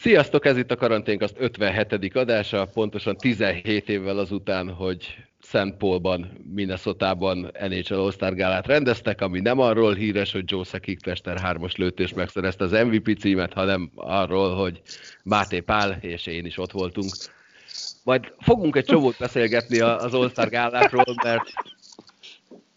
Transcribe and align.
Sziasztok, 0.00 0.44
ez 0.44 0.56
itt 0.56 0.70
a 0.70 0.76
Karanténkast 0.76 1.34
57. 1.38 2.16
adása, 2.16 2.66
pontosan 2.74 3.16
17 3.16 3.88
évvel 3.88 4.18
azután, 4.18 4.70
hogy 4.70 5.16
Szent 5.42 5.76
Paulban, 5.76 6.38
Minnesota-ban 6.54 7.52
NHL 7.68 7.94
All-Star 7.94 8.34
gálát 8.34 8.66
rendeztek, 8.66 9.20
ami 9.20 9.40
nem 9.40 9.58
arról 9.58 9.94
híres, 9.94 10.32
hogy 10.32 10.42
Joe 10.46 10.64
Sekik-Tester 10.64 11.38
hármas 11.38 11.76
lőtés 11.76 12.12
megszerezte 12.14 12.64
az 12.64 12.70
MVP 12.70 13.18
címet, 13.18 13.52
hanem 13.52 13.90
arról, 13.94 14.54
hogy 14.54 14.80
Máté 15.24 15.60
Pál 15.60 15.98
és 16.00 16.26
én 16.26 16.44
is 16.44 16.58
ott 16.58 16.72
voltunk. 16.72 17.10
Majd 18.04 18.32
fogunk 18.38 18.76
egy 18.76 18.84
csomót 18.84 19.16
beszélgetni 19.18 19.80
az 19.80 20.14
All-Star 20.14 20.48
gálákról, 20.48 21.14
mert 21.24 21.44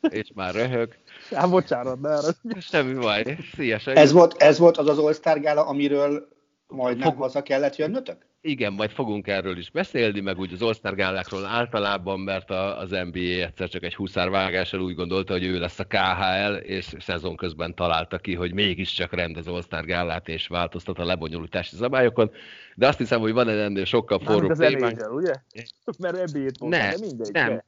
és 0.10 0.28
már 0.36 0.54
röhög. 0.54 0.96
Hát 1.32 1.50
bocsánat, 1.50 2.02
de 2.02 2.10
erre. 2.10 2.60
Semmi 2.60 2.94
baj. 2.94 3.38
Szia, 3.56 3.80
Ez 3.86 4.12
volt, 4.12 4.42
ez 4.42 4.58
volt 4.58 4.78
az 4.78 4.88
az 4.88 4.98
All-Star 4.98 5.40
gála, 5.40 5.66
amiről 5.66 6.40
majd 6.72 6.98
nem 6.98 7.16
haza 7.16 7.42
kellett 7.42 7.76
jönnötök? 7.76 8.30
Igen, 8.42 8.74
majd 8.74 8.92
fogunk 8.92 9.28
erről 9.28 9.58
is 9.58 9.70
beszélni, 9.70 10.20
meg 10.20 10.40
úgy 10.40 10.54
az 10.54 10.62
All-Star 10.62 10.96
gálákról 10.96 11.46
általában, 11.46 12.20
mert 12.20 12.50
a, 12.50 12.80
az 12.80 12.90
NBA 12.90 13.20
egyszer 13.20 13.70
csak 13.70 13.84
egy 13.84 13.96
huszár 13.96 14.30
vágással 14.30 14.82
úgy 14.82 14.96
gondolta, 14.96 15.34
hogy 15.34 15.46
ő 15.46 15.60
lesz 15.60 15.80
a 15.80 15.86
KHL, 15.86 16.54
és 16.54 16.94
szezon 17.00 17.36
közben 17.36 17.76
találta 17.76 18.18
ki, 18.18 18.36
hogy 18.36 18.54
mégiscsak 18.54 19.14
rendez 19.14 19.48
All-Star 19.48 19.86
gálát, 19.86 20.28
és 20.28 20.48
változtat 20.48 21.00
a 21.00 21.06
lebonyolítási 21.06 21.76
szabályokon. 21.76 22.32
De 22.76 22.88
azt 22.88 22.98
hiszem, 22.98 23.20
hogy 23.20 23.34
van 23.34 23.50
egy 23.50 23.58
ennél 23.58 23.86
sokkal 23.86 24.20
forróbb 24.20 24.58
témánk. 24.58 25.14
ugye? 25.14 25.34
Mert 26.00 26.34
NBA-t 26.34 26.60
mondta, 26.60 26.78
nem, 26.78 26.90
de 26.90 26.98
mindegy. 27.00 27.32
Nem. 27.32 27.64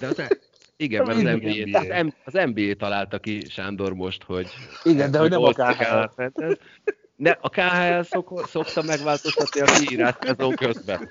De 0.00 0.06
az, 0.06 0.22
igen, 0.76 1.04
mert 1.06 1.18
az 1.18 1.22
NBA, 1.22 1.78
az, 1.78 2.12
az 2.24 2.52
NBA 2.52 2.74
találta 2.74 3.18
ki 3.18 3.40
Sándor 3.48 3.94
most, 3.94 4.22
hogy... 4.22 4.46
Igen, 4.82 5.10
de 5.10 5.18
hogy 5.18 5.30
nem 5.30 5.42
a 5.42 5.52
KHL. 5.52 6.22
Ne, 7.16 7.30
a 7.40 7.48
KHL 7.48 8.00
szok, 8.02 8.48
szokta 8.48 8.82
megváltoztatni 8.82 9.60
a 9.60 9.64
kiírás 9.64 10.14
szezon 10.20 10.54
közben. 10.54 11.08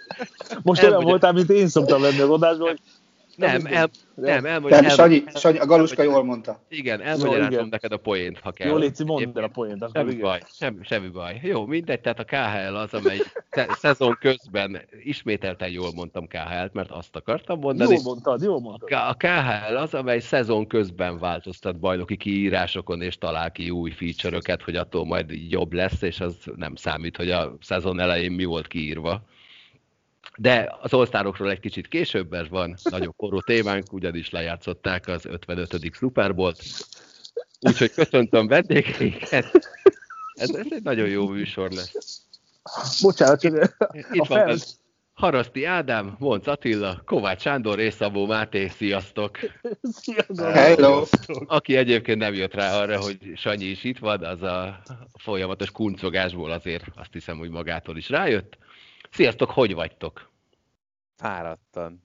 Most 0.61 0.83
olyan 0.83 1.03
voltál, 1.03 1.31
mint 1.31 1.49
én 1.49 1.67
szoktam 1.67 2.01
lenni 2.01 2.19
az 2.19 2.29
adásban, 2.29 2.67
hogy 2.67 2.79
nem, 3.35 3.65
el, 3.65 3.89
nem, 4.15 4.45
elmondja. 4.45 4.81
Nem, 4.81 4.89
Sanyi, 4.89 5.23
Sanyi, 5.35 5.57
a 5.57 5.65
Galuska 5.65 6.03
jól 6.03 6.23
mondta. 6.23 6.59
Igen, 6.69 7.01
elmagyarázom 7.01 7.67
neked 7.69 7.91
a 7.91 7.97
poént, 7.97 8.39
ha 8.39 8.51
kell. 8.51 8.67
Jó, 8.67 8.75
Léci, 8.75 9.03
mondd 9.03 9.37
el 9.37 9.43
a 9.43 9.47
poént. 9.47 9.85
Semmi 9.93 10.15
baj, 10.15 10.41
semmi, 10.51 10.83
semmi 10.83 11.07
baj. 11.07 11.39
Jó, 11.43 11.65
mindegy, 11.65 12.01
tehát 12.01 12.19
a 12.19 12.23
KHL 12.23 12.75
az, 12.75 12.93
amely 12.93 13.17
szezon 13.81 14.17
közben 14.19 14.81
ismételten 15.03 15.69
jól 15.69 15.91
mondtam 15.95 16.27
KHL-t, 16.27 16.73
mert 16.73 16.91
azt 16.91 17.15
akartam 17.15 17.59
mondani. 17.59 17.93
Jól 17.93 18.03
mondtad, 18.03 18.41
jól 18.41 18.59
mondtad. 18.59 18.91
A 18.91 19.15
KHL 19.17 19.75
az, 19.75 19.93
amely 19.93 20.19
szezon 20.19 20.67
közben 20.67 21.19
változtat 21.19 21.79
bajnoki 21.79 22.17
kiírásokon, 22.17 23.01
és 23.01 23.17
talál 23.17 23.51
ki 23.51 23.69
új 23.69 23.91
feature 23.91 24.57
hogy 24.63 24.75
attól 24.75 25.05
majd 25.05 25.31
jobb 25.49 25.73
lesz, 25.73 26.01
és 26.01 26.19
az 26.19 26.35
nem 26.55 26.75
számít, 26.75 27.17
hogy 27.17 27.31
a 27.31 27.57
szezon 27.61 27.99
elején 27.99 28.31
mi 28.31 28.43
volt 28.43 28.67
kiírva. 28.67 29.23
De 30.37 30.77
az 30.81 30.93
osztárokról 30.93 31.49
egy 31.49 31.59
kicsit 31.59 31.87
később, 31.87 32.29
mert 32.29 32.49
van 32.49 32.75
nagyon 32.83 33.13
forró 33.17 33.39
témánk, 33.39 33.93
ugyanis 33.93 34.29
lejátszották 34.29 35.07
az 35.07 35.25
55. 35.25 35.93
Super 35.93 36.35
Bowl-t. 36.35 36.63
Úgyhogy 37.59 37.91
köszöntöm 37.91 38.47
vendégeinket. 38.47 39.69
Ez, 40.33 40.49
ez 40.49 40.65
egy 40.69 40.83
nagyon 40.83 41.07
jó 41.07 41.27
műsor 41.27 41.71
lesz. 41.71 42.21
Bocsánat, 43.01 43.41
csak 43.41 43.75
itt, 43.91 44.05
itt 44.11 44.25
van 44.25 44.37
fel... 44.37 44.57
Haraszti 45.13 45.65
Ádám, 45.65 46.15
Monc 46.19 46.47
Attila, 46.47 47.01
Kovács 47.05 47.41
Sándor 47.41 47.79
és 47.79 47.93
Szabó 47.93 48.25
Máté, 48.25 48.67
sziasztok! 48.67 49.39
Sziasztok! 49.81 50.51
Hello! 50.51 51.05
Aki 51.45 51.75
egyébként 51.75 52.17
nem 52.17 52.33
jött 52.33 52.53
rá 52.53 52.81
arra, 52.81 53.01
hogy 53.01 53.17
Sanyi 53.35 53.65
is 53.65 53.83
itt 53.83 53.97
van, 53.97 54.23
az 54.23 54.41
a 54.41 54.81
folyamatos 55.19 55.71
kuncogásból 55.71 56.51
azért 56.51 56.83
azt 56.95 57.13
hiszem, 57.13 57.37
hogy 57.37 57.49
magától 57.49 57.97
is 57.97 58.09
rájött. 58.09 58.57
Sziasztok, 59.13 59.49
hogy 59.49 59.73
vagytok? 59.73 60.31
Fáradtan. 61.15 62.03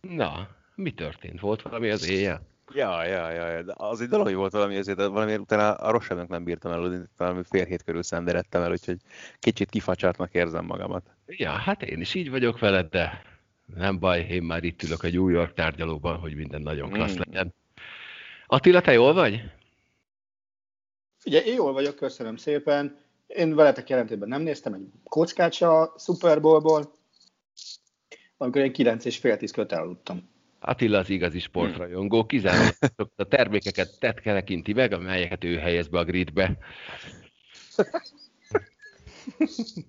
Na, 0.00 0.48
mi 0.74 0.90
történt? 0.90 1.40
Volt 1.40 1.62
valami 1.62 1.90
az 1.90 2.08
éjjel? 2.08 2.46
Ja, 2.72 3.04
ja, 3.04 3.30
ja, 3.30 3.62
de 3.62 3.72
az 3.76 4.00
egy 4.00 4.08
dolog, 4.08 4.26
hogy 4.26 4.34
volt 4.34 4.52
valami 4.52 4.76
azért, 4.76 4.96
de 4.96 5.06
valamiért 5.06 5.40
utána 5.40 5.74
a 5.74 5.90
rosszabbnak 5.90 6.28
nem 6.28 6.44
bírtam 6.44 6.72
el, 6.72 7.08
valami 7.16 7.42
fél 7.50 7.64
hét 7.64 7.82
körül 7.82 8.02
szenderedtem 8.02 8.62
el, 8.62 8.70
úgyhogy 8.70 8.96
kicsit 9.38 9.70
kifacsartnak 9.70 10.34
érzem 10.34 10.64
magamat. 10.64 11.10
Ja, 11.26 11.50
hát 11.50 11.82
én 11.82 12.00
is 12.00 12.14
így 12.14 12.30
vagyok 12.30 12.58
veled, 12.58 12.88
de 12.90 13.22
nem 13.74 13.98
baj, 13.98 14.20
én 14.20 14.42
már 14.42 14.64
itt 14.64 14.82
ülök 14.82 15.02
a 15.02 15.08
New 15.08 15.28
York 15.28 15.54
tárgyalóban, 15.54 16.18
hogy 16.18 16.34
minden 16.34 16.62
nagyon 16.62 16.90
klassz 16.90 17.14
mm. 17.14 17.20
legyen. 17.24 17.54
Attila, 18.46 18.80
te 18.80 18.92
jól 18.92 19.12
vagy? 19.12 19.42
Figyelj, 21.16 21.46
én 21.46 21.54
jól 21.54 21.72
vagyok, 21.72 21.96
köszönöm 21.96 22.36
szépen. 22.36 23.03
Én 23.26 23.54
veletek 23.54 23.88
jelentében 23.88 24.28
nem 24.28 24.42
néztem 24.42 24.74
egy 24.74 24.86
kockát 25.04 25.52
se 25.52 25.68
a 25.68 25.94
Super 25.98 26.40
Bowlból, 26.40 26.92
amikor 28.36 28.62
én 28.62 28.72
9 28.72 29.04
és 29.04 29.18
fél 29.18 29.36
tíz 29.36 29.50
köt 29.50 29.72
elaludtam. 29.72 30.32
Attila 30.60 30.98
az 30.98 31.10
igazi 31.10 31.38
sportrajongó, 31.38 32.26
kizárólag 32.26 32.74
a 33.16 33.24
termékeket 33.24 33.98
tekinti 33.98 34.72
meg, 34.72 34.92
amelyeket 34.92 35.44
ő 35.44 35.56
helyez 35.56 35.88
be 35.88 35.98
a 35.98 36.04
gridbe. 36.04 36.58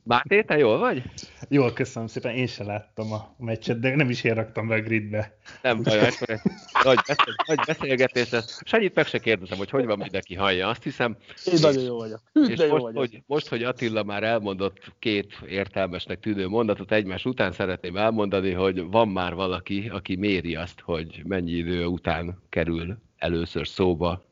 Máté, 0.03 0.41
te 0.41 0.57
jól 0.57 0.78
vagy? 0.78 1.03
Jól, 1.50 1.73
köszönöm 1.73 2.07
szépen. 2.07 2.35
Én 2.35 2.47
se 2.47 2.63
láttam 2.63 3.13
a 3.13 3.35
meccset, 3.38 3.79
de 3.79 3.96
nem 3.96 4.09
is 4.09 4.23
én 4.23 4.34
raktam 4.34 4.68
be 4.68 4.75
a 4.75 4.81
gridbe. 4.81 5.38
Nem 5.62 5.84
baj, 5.84 6.00
akkor 6.00 6.29
egy 6.29 6.40
nagy, 6.84 7.00
beszél, 7.07 7.35
nagy 7.46 7.59
beszélgetés 7.66 8.29
lesz. 8.29 8.62
Sanyit 8.66 8.96
meg 8.96 9.07
se 9.07 9.19
kérdezem, 9.19 9.57
hogy 9.57 9.69
hogy 9.69 9.85
van 9.85 9.97
mindenki 9.97 10.35
hallja. 10.35 10.68
Azt 10.68 10.84
hiszem... 10.84 11.18
Én 11.46 11.59
nagyon 11.62 11.84
jó 11.84 11.97
vagyok. 11.97 12.22
És 12.47 12.56
de 12.56 12.66
jó 12.66 12.72
most, 12.72 12.84
vagyok. 12.84 12.97
Hogy, 13.00 13.23
most, 13.25 13.47
hogy 13.47 13.63
Attila 13.63 14.03
már 14.03 14.23
elmondott 14.23 14.91
két 15.00 15.34
értelmesnek 15.47 16.19
tűnő 16.19 16.47
mondatot 16.47 16.91
egymás 16.91 17.25
után, 17.25 17.52
szeretném 17.52 17.97
elmondani, 17.97 18.52
hogy 18.52 18.84
van 18.84 19.07
már 19.07 19.34
valaki, 19.34 19.90
aki 19.94 20.16
méri 20.16 20.56
azt, 20.56 20.79
hogy 20.79 21.22
mennyi 21.25 21.52
idő 21.52 21.85
után 21.85 22.41
kerül 22.50 22.97
először 23.17 23.67
szóba 23.67 24.25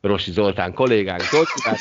Rosi 0.00 0.30
Zoltán 0.30 0.72
kollégánk. 0.74 1.20
Zoltán, 1.20 1.76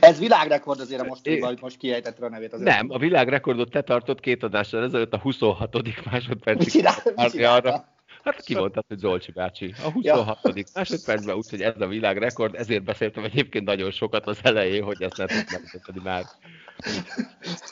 ez 0.00 0.18
világrekord 0.18 0.80
azért 0.80 1.00
a 1.00 1.04
mostanában, 1.04 1.48
hogy 1.48 1.58
most 1.60 1.76
kiejtette 1.76 2.24
a 2.24 2.28
nevét. 2.28 2.52
Azért 2.52 2.70
nem, 2.70 2.90
a 2.90 2.98
világrekordot 2.98 3.70
te 3.70 3.82
tartott 3.82 4.20
két 4.20 4.42
adással 4.42 4.84
ezelőtt 4.84 5.12
a 5.12 5.18
26. 5.18 6.04
másodpercig. 6.10 6.64
Mit 6.64 6.70
csinál, 6.70 7.30
mit 7.32 7.44
arra, 7.44 7.96
Hát 8.24 8.44
ki 8.44 8.54
mondtad, 8.54 8.84
hogy 8.88 8.98
Zolcsi 8.98 9.32
bácsi. 9.32 9.74
A 9.84 9.90
26. 9.90 10.38
Ja. 10.42 10.64
másodpercben, 10.74 11.36
úgyhogy 11.36 11.62
ez 11.62 11.80
a 11.80 11.86
világrekord, 11.86 12.54
ezért 12.54 12.82
beszéltem 12.82 13.24
egyébként 13.24 13.64
nagyon 13.64 13.90
sokat 13.90 14.26
az 14.26 14.38
elején, 14.42 14.82
hogy 14.82 15.02
ezt 15.02 15.16
nem 15.16 15.26
tudtam 15.70 16.02
már. 16.02 16.24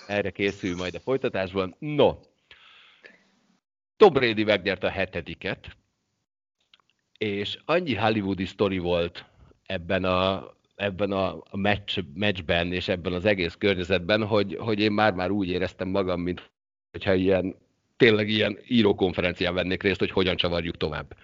Erre 0.07 0.31
készül 0.31 0.77
majd 0.77 0.95
a 0.95 1.01
folytatásban. 1.01 1.77
No, 1.79 2.15
Tom 3.97 4.13
Brady 4.13 4.45
megnyerte 4.45 4.87
a 4.87 4.91
hetediket, 4.91 5.77
és 7.19 7.59
annyi 7.65 7.95
hollywoodi 7.95 8.45
sztori 8.45 8.79
volt 8.79 9.25
ebben 9.67 10.05
a 10.05 10.56
ebben 10.77 11.13
a 11.13 11.43
meccs, 11.53 11.99
meccsben 12.15 12.73
és 12.73 12.89
ebben 12.89 13.13
az 13.13 13.25
egész 13.25 13.55
környezetben, 13.55 14.27
hogy, 14.27 14.57
hogy 14.61 14.81
én 14.81 14.93
már-már 14.93 15.31
úgy 15.31 15.49
éreztem 15.49 15.89
magam, 15.89 16.21
mint 16.21 16.51
hogyha 16.91 17.15
ilyen, 17.15 17.57
tényleg 17.97 18.29
ilyen 18.29 18.59
írókonferencián 18.69 19.55
vennék 19.55 19.83
részt, 19.83 19.99
hogy 19.99 20.11
hogyan 20.11 20.37
csavarjuk 20.37 20.77
tovább. 20.77 21.17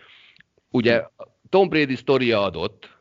Ugye 0.71 1.03
Tom 1.49 1.69
Brady 1.69 1.95
sztoria 1.95 2.43
adott, 2.43 2.99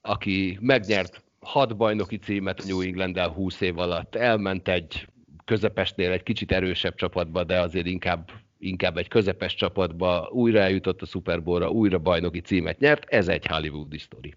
aki 0.00 0.58
megnyert 0.60 1.24
hat 1.40 1.76
bajnoki 1.76 2.16
címet 2.16 2.64
New 2.66 2.80
england 2.80 3.18
20 3.18 3.60
év 3.60 3.78
alatt, 3.78 4.14
elment 4.14 4.68
egy 4.68 5.06
közepesnél 5.44 6.10
egy 6.10 6.22
kicsit 6.22 6.52
erősebb 6.52 6.94
csapatba, 6.94 7.44
de 7.44 7.60
azért 7.60 7.86
inkább, 7.86 8.30
inkább 8.58 8.96
egy 8.96 9.08
közepes 9.08 9.54
csapatba, 9.54 10.28
újra 10.32 10.60
eljutott 10.60 11.02
a 11.02 11.06
Super 11.06 11.42
Bowl-ra, 11.42 11.70
újra 11.70 11.98
bajnoki 11.98 12.40
címet 12.40 12.78
nyert, 12.78 13.04
ez 13.04 13.28
egy 13.28 13.46
hollywoodi 13.46 13.98
sztori. 13.98 14.34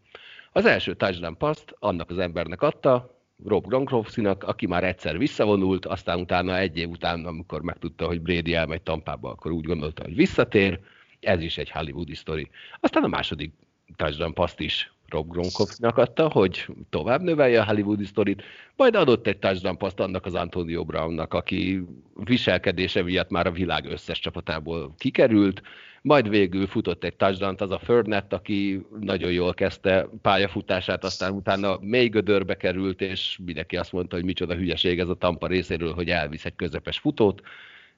Az 0.59 0.65
első 0.65 0.95
touchdown 0.95 1.37
paszt 1.37 1.75
annak 1.79 2.09
az 2.09 2.17
embernek 2.17 2.61
adta, 2.61 3.21
Rob 3.45 3.67
Gronkowskinak, 3.67 4.43
aki 4.43 4.67
már 4.67 4.83
egyszer 4.83 5.17
visszavonult, 5.17 5.85
aztán 5.85 6.19
utána 6.19 6.57
egy 6.57 6.77
év 6.77 6.89
után, 6.89 7.25
amikor 7.25 7.61
megtudta, 7.61 8.05
hogy 8.05 8.21
Brady 8.21 8.53
elmegy 8.53 8.81
Tampába, 8.81 9.29
akkor 9.29 9.51
úgy 9.51 9.65
gondolta, 9.65 10.03
hogy 10.03 10.15
visszatér. 10.15 10.79
Ez 11.19 11.41
is 11.41 11.57
egy 11.57 11.69
hollywoodi 11.69 12.15
sztori. 12.15 12.49
Aztán 12.79 13.03
a 13.03 13.07
második 13.07 13.53
touchdown 13.95 14.33
paszt 14.33 14.59
is 14.59 14.93
Rob 15.09 15.31
Gronkowskinak 15.31 15.97
adta, 15.97 16.29
hogy 16.29 16.65
tovább 16.89 17.21
növelje 17.21 17.61
a 17.61 17.65
hollywoodi 17.65 18.05
sztorit, 18.05 18.43
majd 18.75 18.95
adott 18.95 19.27
egy 19.27 19.37
touchdown 19.37 19.77
paszt 19.77 19.99
annak 19.99 20.25
az 20.25 20.35
Antonio 20.35 20.85
Brownnak, 20.85 21.33
aki 21.33 21.83
viselkedése 22.23 23.03
miatt 23.03 23.29
már 23.29 23.47
a 23.47 23.51
világ 23.51 23.85
összes 23.85 24.19
csapatából 24.19 24.93
kikerült, 24.97 25.61
majd 26.01 26.29
végül 26.29 26.67
futott 26.67 27.03
egy 27.03 27.15
touchdown 27.15 27.55
az 27.57 27.71
a 27.71 27.79
Fördnet, 27.79 28.33
aki 28.33 28.85
nagyon 28.99 29.31
jól 29.31 29.53
kezdte 29.53 30.09
pályafutását, 30.21 31.03
aztán 31.03 31.31
utána 31.31 31.77
mély 31.81 32.07
gödörbe 32.07 32.57
került, 32.57 33.01
és 33.01 33.39
mindenki 33.45 33.77
azt 33.77 33.91
mondta, 33.91 34.15
hogy 34.15 34.25
micsoda 34.25 34.55
hülyeség 34.55 34.99
ez 34.99 35.09
a 35.09 35.15
Tampa 35.15 35.47
részéről, 35.47 35.93
hogy 35.93 36.09
elvisz 36.09 36.45
egy 36.45 36.55
közepes 36.55 36.99
futót, 36.99 37.41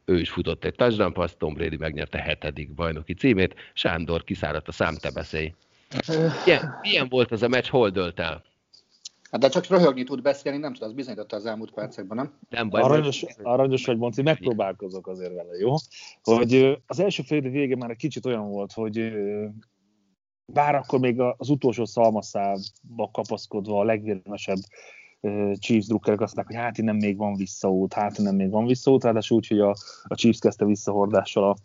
ő 0.06 0.20
is 0.20 0.30
futott 0.30 0.66
egy 0.66 0.76
touchdown 0.76 1.14
paszt, 1.14 1.38
Tom 1.38 1.54
Brady 1.54 1.78
megnyerte 1.78 2.18
hetedik 2.18 2.74
bajnoki 2.74 3.14
címét, 3.14 3.56
Sándor 3.74 4.24
kiszáradt 4.24 4.68
a 4.68 4.72
szám, 4.72 4.96
te 4.96 5.12
beszélj. 5.12 5.54
Milyen, 6.46 6.78
milyen 6.82 7.08
volt 7.10 7.32
ez 7.32 7.42
a 7.42 7.48
meccs, 7.48 7.68
hol 7.68 7.90
dölt 7.90 8.20
el? 8.20 8.44
Hát 9.32 9.42
de 9.42 9.50
csak 9.50 9.68
röhögni 9.68 10.04
tud 10.04 10.22
beszélni, 10.22 10.58
nem 10.58 10.74
tudom, 10.74 10.90
az 10.90 10.96
bizonyította 10.96 11.36
az 11.36 11.46
elmúlt 11.46 11.72
percekben, 11.72 12.18
nem? 12.18 12.38
Nem 12.50 12.70
baj, 12.70 12.82
Aranyos, 12.82 13.26
aranyos 13.44 13.86
vagy, 13.86 13.98
Monci, 13.98 14.22
megpróbálkozok 14.22 15.08
azért 15.08 15.34
vele, 15.34 15.58
jó? 15.58 15.76
Hogy 16.24 16.82
az 16.86 17.00
első 17.00 17.24
fél 17.24 17.42
vége 17.42 17.76
már 17.76 17.90
egy 17.90 17.98
kicsit 17.98 18.26
olyan 18.26 18.50
volt, 18.50 18.72
hogy 18.72 19.14
bár 20.46 20.76
akkor 20.76 21.00
még 21.00 21.20
az 21.20 21.50
utolsó 21.50 21.86
szalmaszába 21.86 23.10
kapaszkodva 23.12 23.80
a 23.80 23.84
legvédelmesebb 23.84 24.60
ö, 25.22 25.52
Chiefs 25.60 25.88
drukkerek 25.88 26.22
azt 26.22 26.36
mondták, 26.36 26.56
hogy 26.56 26.66
hát 26.66 26.78
innen 26.78 26.96
még 26.96 27.18
van 27.18 27.36
visszaút, 27.36 27.94
hát 27.94 28.18
innen 28.18 28.36
még 28.36 28.50
van 28.50 28.66
visszaút, 28.66 29.04
ráadásul 29.04 29.38
úgy, 29.38 29.48
hogy 29.48 29.60
a, 29.60 29.76
a 30.04 30.16
Chiefs 30.16 30.40
kezdte 30.40 30.66
visszahordással 30.66 31.50
a 31.50 31.56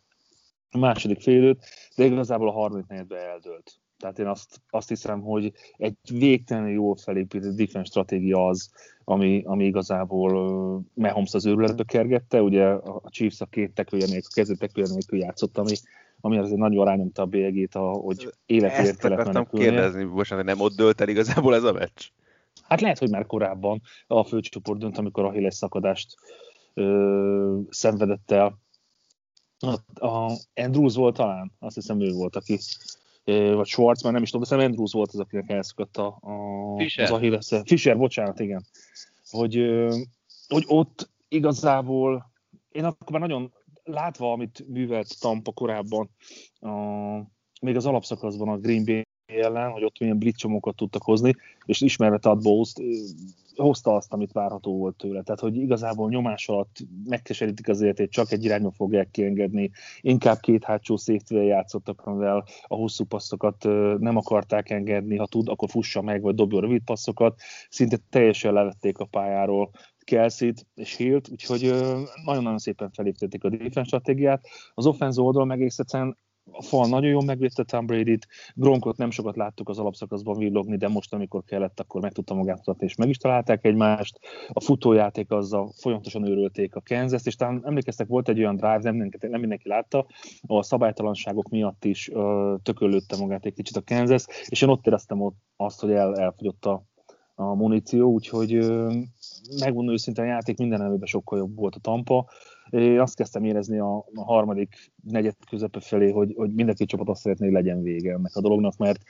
a 0.71 0.79
második 0.79 1.21
félőt, 1.21 1.65
de 1.97 2.05
igazából 2.05 2.49
a 2.49 2.53
harmadik 2.53 2.87
negyedben 2.87 3.19
eldőlt. 3.19 3.81
Tehát 3.99 4.19
én 4.19 4.27
azt, 4.27 4.61
azt 4.71 4.89
hiszem, 4.89 5.21
hogy 5.21 5.53
egy 5.77 5.97
végtelenül 6.13 6.71
jól 6.71 6.97
felépített 6.97 7.57
defense 7.57 7.91
stratégia 7.91 8.47
az, 8.47 8.71
ami, 9.05 9.43
ami 9.45 9.65
igazából 9.65 10.31
Mahomes 10.95 11.35
az 11.35 11.47
őrületbe 11.47 11.85
kergette. 11.85 12.43
Ugye 12.43 12.65
a 12.65 13.03
Chiefs 13.09 13.41
a 13.41 13.47
két 13.47 13.75
tekője 13.75 14.07
nélkül, 14.07 14.31
kezdő 14.35 14.55
tekője 14.55 14.87
nélkül 14.91 15.19
játszott, 15.19 15.59
ami, 15.59 15.75
ami 16.21 16.39
azért 16.39 16.59
nagyon 16.59 16.85
rányomta 16.85 17.23
a 17.23 17.27
bélyegét, 17.27 17.73
hogy 17.75 18.33
életért 18.47 18.97
kellett 18.97 19.19
akartam 19.19 19.33
menekülnie. 19.33 19.71
kérdezni, 19.71 20.05
bocsánat, 20.05 20.45
nem 20.45 20.61
ott 20.61 20.77
dölt 20.77 21.01
el 21.01 21.09
igazából 21.09 21.55
ez 21.55 21.65
a 21.65 21.73
meccs. 21.73 22.09
Hát 22.63 22.81
lehet, 22.81 22.99
hogy 22.99 23.11
már 23.11 23.27
korábban 23.27 23.83
a 24.07 24.25
főcsoport 24.25 24.79
dönt, 24.79 24.99
amikor 24.99 25.25
a 25.25 25.31
Hilles 25.31 25.55
szakadást 25.55 26.15
ö, 26.75 27.59
szenvedett 27.71 28.31
el. 28.31 28.59
A, 29.59 30.07
a 30.07 30.33
Andrews 30.55 30.95
volt 30.95 31.17
talán, 31.17 31.53
azt 31.59 31.75
hiszem 31.75 32.01
ő 32.01 32.13
volt, 32.13 32.37
aki 32.37 32.59
vagy 33.27 33.67
Schwartz, 33.67 34.03
már 34.03 34.13
nem 34.13 34.23
is 34.23 34.31
tudom, 34.31 34.43
de 34.43 34.49
szerintem 34.49 34.73
Andrews 34.73 34.93
volt 34.93 35.11
az, 35.13 35.19
akinek 35.19 35.51
elszakadt 35.51 35.97
a, 35.97 36.19
a, 36.21 36.79
Fischer. 36.79 37.05
az 37.05 37.11
Achilles. 37.11 37.53
Fischer, 37.65 37.97
bocsánat, 37.97 38.41
igen. 38.41 38.65
Hogy, 39.31 39.55
hogy 40.49 40.65
ott 40.67 41.11
igazából 41.29 42.33
én 42.69 42.85
akkor 42.85 43.11
már 43.11 43.21
nagyon 43.21 43.53
látva, 43.85 44.33
amit 44.33 44.65
művelt 44.69 45.21
Tampa 45.21 45.53
korábban, 45.53 46.11
a, 46.61 46.71
még 47.61 47.77
az 47.77 47.87
alapszakaszban 47.87 48.49
a 48.49 48.59
Green 48.59 48.85
Bay 48.85 49.06
ellen, 49.37 49.71
hogy 49.71 49.85
ott 49.85 49.99
milyen 49.99 50.19
blitzomokat 50.19 50.77
tudtak 50.77 51.03
hozni, 51.03 51.35
és 51.65 51.81
ismerve 51.81 52.19
Todd 52.19 52.43
bowles 52.43 52.73
hozta 53.57 53.95
azt, 53.95 54.13
amit 54.13 54.33
várható 54.33 54.77
volt 54.77 54.97
tőle. 54.97 55.23
Tehát, 55.23 55.41
hogy 55.41 55.57
igazából 55.57 56.09
nyomás 56.09 56.49
alatt 56.49 56.77
megkeserítik 57.05 57.69
az 57.69 57.81
életét, 57.81 58.11
csak 58.11 58.33
egy 58.33 58.45
irányba 58.45 58.71
fogják 58.71 59.11
kiengedni, 59.11 59.71
inkább 60.01 60.41
két 60.41 60.65
hátsó 60.65 60.97
safety 60.97 61.35
játszottak, 61.35 62.01
amivel 62.01 62.45
a 62.67 62.75
hosszú 62.75 63.05
passzokat 63.05 63.65
nem 63.99 64.17
akarták 64.17 64.71
engedni, 64.71 65.17
ha 65.17 65.27
tud, 65.27 65.49
akkor 65.49 65.71
fussa 65.71 66.03
meg, 66.03 66.23
vagy 66.23 66.35
dobjon 66.35 66.61
rövid 66.61 66.83
passzokat, 66.85 67.41
szinte 67.69 67.99
teljesen 68.11 68.53
levették 68.53 68.99
a 68.99 69.05
pályáról 69.05 69.71
Kelsey-t 70.05 70.67
és 70.75 70.97
Hilt, 70.97 71.29
úgyhogy 71.29 71.63
nagyon-nagyon 72.25 72.59
szépen 72.59 72.91
felépítették 72.91 73.45
a 73.45 73.49
defense 73.49 73.85
stratégiát. 73.85 74.47
Az 74.75 74.87
offense 74.87 75.21
oldal 75.21 75.45
meg 75.45 75.63
egyszerűen 75.63 76.19
a 76.53 76.63
fal 76.63 76.89
nagyon 76.89 77.11
jól 77.11 77.25
megvédte 77.25 77.65
Tom 77.65 77.87
Brady-t, 77.87 78.27
Gronkot 78.55 78.97
nem 78.97 79.11
sokat 79.11 79.37
láttuk 79.37 79.69
az 79.69 79.79
alapszakaszban 79.79 80.39
villogni, 80.39 80.77
de 80.77 80.89
most, 80.89 81.15
amikor 81.15 81.45
kellett, 81.45 81.81
akkor 81.81 82.01
meg 82.01 82.13
tudta 82.13 82.35
magát 82.35 82.57
mutatni, 82.57 82.87
és 82.87 82.95
meg 82.95 83.09
is 83.09 83.17
találták 83.17 83.65
egymást. 83.65 84.19
A 84.49 84.61
futójáték 84.61 85.31
azzal 85.31 85.73
folyamatosan 85.77 86.29
őrölték 86.29 86.75
a 86.75 86.83
kansas 86.85 87.25
és 87.25 87.37
talán 87.37 87.63
emlékeztek, 87.65 88.07
volt 88.07 88.29
egy 88.29 88.39
olyan 88.39 88.57
drive, 88.57 88.81
nem 88.83 88.93
mindenki, 88.93 89.27
nem 89.27 89.41
mindenki 89.41 89.69
látta, 89.69 90.07
a 90.47 90.63
szabálytalanságok 90.63 91.49
miatt 91.49 91.85
is 91.85 92.11
ö, 92.11 92.55
tökölődte 92.63 93.17
magát 93.17 93.47
egy 93.47 93.55
kicsit 93.55 93.77
a 93.77 93.83
Kansas, 93.85 94.25
és 94.47 94.63
én 94.63 94.69
ott 94.69 94.87
éreztem 94.87 95.21
ott 95.21 95.37
azt, 95.57 95.81
hogy 95.81 95.91
el, 95.91 96.17
elfogyott 96.17 96.65
a, 96.65 96.85
a 97.35 97.55
muníció, 97.55 98.11
úgyhogy 98.11 98.55
ö, 98.55 98.93
megmondom 99.61 99.95
őszintén, 99.95 100.25
a 100.25 100.27
játék 100.27 100.59
minden 100.59 100.81
elemében 100.81 101.07
sokkal 101.07 101.39
jobb 101.39 101.57
volt 101.57 101.75
a 101.75 101.79
Tampa. 101.79 102.29
Én 102.71 103.01
azt 103.01 103.17
kezdtem 103.17 103.45
érezni 103.45 103.79
a, 103.79 103.97
a 104.15 104.25
harmadik 104.25 104.93
negyed 105.03 105.35
közepe 105.51 105.81
felé, 105.81 106.11
hogy, 106.11 106.33
hogy 106.37 106.53
mindenki 106.53 106.85
csapat 106.85 107.09
azt 107.09 107.21
szeretné, 107.21 107.45
hogy 107.45 107.55
legyen 107.55 107.83
vége 107.83 108.13
ennek 108.13 108.37
a 108.37 108.41
dolognak, 108.41 108.77
mert 108.77 109.01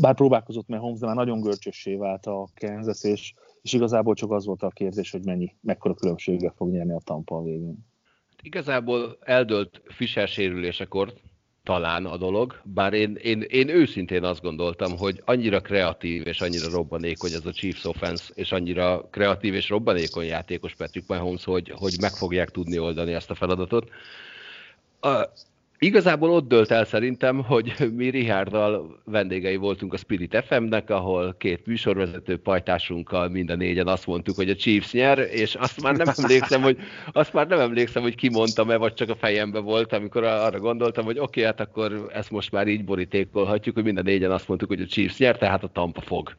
bár 0.00 0.14
próbálkozott 0.14 0.68
meg 0.68 0.80
Holmes, 0.80 0.98
de 1.00 1.06
már 1.06 1.14
nagyon 1.14 1.40
görcsössé 1.40 1.94
vált 1.94 2.26
a 2.26 2.48
Kansas, 2.54 3.04
és, 3.04 3.34
és 3.62 3.72
igazából 3.72 4.14
csak 4.14 4.30
az 4.30 4.46
volt 4.46 4.62
a 4.62 4.68
kérdés, 4.68 5.10
hogy 5.10 5.24
mennyi, 5.24 5.54
mekkora 5.60 5.94
különbséggel 5.94 6.54
fog 6.56 6.70
nyerni 6.70 6.92
a 6.92 7.00
Tampa 7.04 7.36
a 7.36 7.42
végén. 7.42 7.86
Igazából 8.42 9.18
eldölt 9.20 9.82
Fischer 9.84 10.28
sérülésekor 10.28 11.12
talán 11.64 12.06
a 12.06 12.16
dolog, 12.16 12.60
bár 12.62 12.92
én, 12.92 13.14
én, 13.22 13.40
én 13.40 13.68
őszintén 13.68 14.24
azt 14.24 14.42
gondoltam, 14.42 14.96
hogy 14.96 15.22
annyira 15.24 15.60
kreatív 15.60 16.26
és 16.26 16.40
annyira 16.40 16.70
robbanékony 16.70 17.32
ez 17.32 17.46
a 17.46 17.52
Chiefs 17.52 17.84
offense, 17.84 18.32
és 18.34 18.52
annyira 18.52 19.08
kreatív 19.10 19.54
és 19.54 19.68
robbanékony 19.68 20.26
játékos 20.26 20.74
Patrick 20.74 21.08
Mahomes, 21.08 21.44
hogy, 21.44 21.72
hogy 21.76 21.94
meg 22.00 22.10
fogják 22.10 22.50
tudni 22.50 22.78
oldani 22.78 23.12
ezt 23.12 23.30
a 23.30 23.34
feladatot. 23.34 23.88
Igazából 25.84 26.30
ott 26.30 26.48
dölt 26.48 26.70
el 26.70 26.84
szerintem, 26.84 27.42
hogy 27.42 27.74
mi 27.96 28.08
Richarddal 28.08 29.00
vendégei 29.04 29.56
voltunk 29.56 29.92
a 29.92 29.96
Spirit 29.96 30.44
FM-nek, 30.46 30.90
ahol 30.90 31.34
két 31.38 31.66
műsorvezető 31.66 32.36
pajtásunkkal 32.36 33.28
mind 33.28 33.50
a 33.50 33.54
négyen 33.54 33.86
azt 33.86 34.06
mondtuk, 34.06 34.36
hogy 34.36 34.50
a 34.50 34.54
Chiefs 34.54 34.92
nyer, 34.92 35.18
és 35.18 35.54
azt 35.54 35.82
már 35.82 35.96
nem 35.96 36.12
emlékszem, 36.16 36.62
hogy, 36.62 36.78
azt 37.12 37.32
már 37.32 37.46
nem 37.46 37.60
emlékszem, 37.60 38.02
hogy 38.02 38.14
ki 38.14 38.28
mondtam-e, 38.30 38.76
vagy 38.76 38.94
csak 38.94 39.08
a 39.10 39.14
fejembe 39.14 39.58
volt, 39.58 39.92
amikor 39.92 40.24
arra 40.24 40.58
gondoltam, 40.58 41.04
hogy 41.04 41.18
oké, 41.18 41.40
okay, 41.40 41.42
hát 41.42 41.60
akkor 41.60 42.10
ezt 42.12 42.30
most 42.30 42.52
már 42.52 42.66
így 42.66 42.84
borítékolhatjuk, 42.84 43.74
hogy 43.74 43.84
mind 43.84 43.98
a 43.98 44.02
négyen 44.02 44.30
azt 44.30 44.48
mondtuk, 44.48 44.68
hogy 44.68 44.80
a 44.80 44.86
Chiefs 44.86 45.18
nyer, 45.18 45.38
tehát 45.38 45.64
a 45.64 45.68
Tampa 45.68 46.00
fog. 46.00 46.34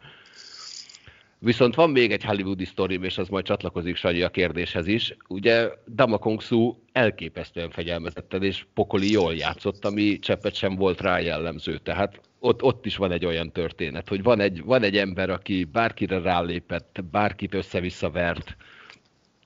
Viszont 1.45 1.75
van 1.75 1.89
még 1.89 2.12
egy 2.12 2.24
hollywoodi 2.24 2.65
sztorim, 2.65 3.03
és 3.03 3.18
az 3.18 3.27
majd 3.27 3.45
csatlakozik 3.45 3.95
Sanyi 3.95 4.21
a 4.21 4.30
kérdéshez 4.30 4.88
is. 4.88 5.15
Ugye 5.27 5.69
Dama 5.88 6.18
Kong 6.18 6.42
Su 6.42 6.75
elképesztően 6.92 7.69
fegyelmezetten 7.69 8.44
és 8.44 8.65
pokoli 8.74 9.12
jól 9.12 9.36
játszott, 9.36 9.86
ami 9.86 10.19
cseppet 10.19 10.56
sem 10.56 10.75
volt 10.75 11.01
rá 11.01 11.19
jellemző. 11.19 11.77
Tehát 11.77 12.19
ott, 12.39 12.63
ott 12.63 12.86
is 12.86 12.95
van 12.95 13.12
egy 13.12 13.25
olyan 13.25 13.51
történet, 13.51 14.09
hogy 14.09 14.24
van 14.24 14.39
egy, 14.39 14.63
van 14.63 14.83
egy 14.83 14.97
ember, 14.97 15.30
aki 15.30 15.63
bárkire 15.63 16.19
rálépett, 16.19 17.03
bárkit 17.12 17.53
össze-vissza 17.53 18.09
vert, 18.09 18.56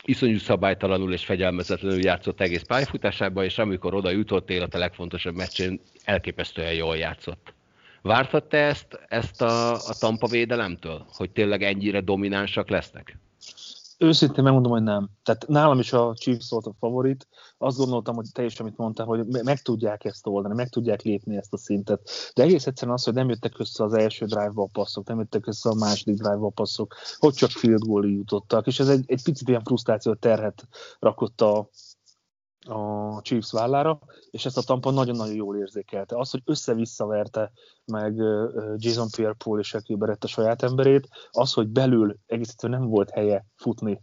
iszonyú 0.05 0.37
szabálytalanul 0.37 1.13
és 1.13 1.25
fegyelmezetlenül 1.25 2.03
játszott 2.03 2.41
egész 2.41 2.63
pályafutásában, 2.63 3.43
és 3.43 3.57
amikor 3.57 3.93
oda 3.93 4.09
jutott 4.09 4.49
élet 4.49 4.75
a 4.75 4.77
legfontosabb 4.77 5.35
meccsén, 5.35 5.81
elképesztően 6.03 6.73
jól 6.73 6.97
játszott. 6.97 7.53
Vártad 8.01 8.43
te 8.43 8.57
ezt, 8.57 8.99
ezt 9.07 9.41
a, 9.41 9.73
a 9.73 9.93
Tampa 9.99 10.27
védelemtől, 10.27 11.05
hogy 11.11 11.31
tényleg 11.31 11.63
ennyire 11.63 12.01
dominánsak 12.01 12.69
lesznek? 12.69 13.17
Őszintén 14.01 14.43
megmondom, 14.43 14.71
hogy 14.71 14.83
nem. 14.83 15.09
Tehát 15.23 15.47
nálam 15.47 15.79
is 15.79 15.93
a 15.93 16.13
Chiefs 16.13 16.49
volt 16.49 16.65
a 16.65 16.73
favorit. 16.79 17.27
Azt 17.57 17.77
gondoltam, 17.77 18.15
hogy 18.15 18.25
teljesen, 18.33 18.65
amit 18.65 18.77
mondtál, 18.77 19.05
hogy 19.05 19.25
meg 19.25 19.61
tudják 19.61 20.05
ezt 20.05 20.27
oldani, 20.27 20.55
meg 20.55 20.69
tudják 20.69 21.01
lépni 21.01 21.37
ezt 21.37 21.53
a 21.53 21.57
szintet. 21.57 22.09
De 22.35 22.43
egész 22.43 22.67
egyszerűen 22.67 22.95
az, 22.95 23.03
hogy 23.03 23.13
nem 23.13 23.29
jöttek 23.29 23.59
össze 23.59 23.83
az 23.83 23.93
első 23.93 24.25
drive-ba 24.25 24.63
a 24.63 24.69
passzok, 24.71 25.07
nem 25.07 25.19
jöttek 25.19 25.47
össze 25.47 25.69
a 25.69 25.73
második 25.73 26.15
drive-ba 26.15 26.45
a 26.45 26.49
passzok, 26.49 26.95
hogy 27.17 27.33
csak 27.33 27.49
field 27.49 27.83
goal 27.83 28.09
jutottak, 28.09 28.67
és 28.67 28.79
ez 28.79 28.89
egy, 28.89 29.03
egy 29.07 29.23
picit 29.23 29.49
ilyen 29.49 29.63
frusztráció 29.63 30.13
terhet 30.13 30.67
rakott 30.99 31.41
a, 31.41 31.69
a 32.67 33.21
Chiefs 33.21 33.51
vállára, 33.51 33.99
és 34.29 34.45
ezt 34.45 34.57
a 34.57 34.61
Tampa 34.61 34.91
nagyon-nagyon 34.91 35.35
jól 35.35 35.57
érzékelte. 35.57 36.17
Az, 36.17 36.29
hogy 36.29 36.41
össze-vissza 36.45 37.05
verte 37.05 37.51
meg 37.85 38.15
Jason 38.75 39.07
Pierre-Paul 39.15 39.59
és 39.59 39.67
Shaquille 39.67 39.99
Barrett 39.99 40.23
a 40.23 40.27
saját 40.27 40.63
emberét, 40.63 41.07
az, 41.31 41.53
hogy 41.53 41.67
belül 41.67 42.17
egész 42.25 42.55
nem 42.55 42.87
volt 42.87 43.09
helye 43.09 43.45
futni 43.55 43.99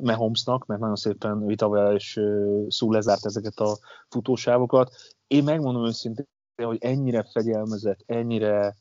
Mahomesnak, 0.00 0.66
mert 0.66 0.80
nagyon 0.80 0.96
szépen 0.96 1.46
Vitavel 1.46 1.94
és 1.94 2.20
Szú 2.68 2.92
lezárt 2.92 3.24
ezeket 3.24 3.58
a 3.58 3.78
futósávokat. 4.08 4.94
Én 5.26 5.44
megmondom 5.44 5.86
őszintén, 5.86 6.28
hogy 6.62 6.78
ennyire 6.80 7.28
fegyelmezett, 7.32 7.98
ennyire 8.06 8.76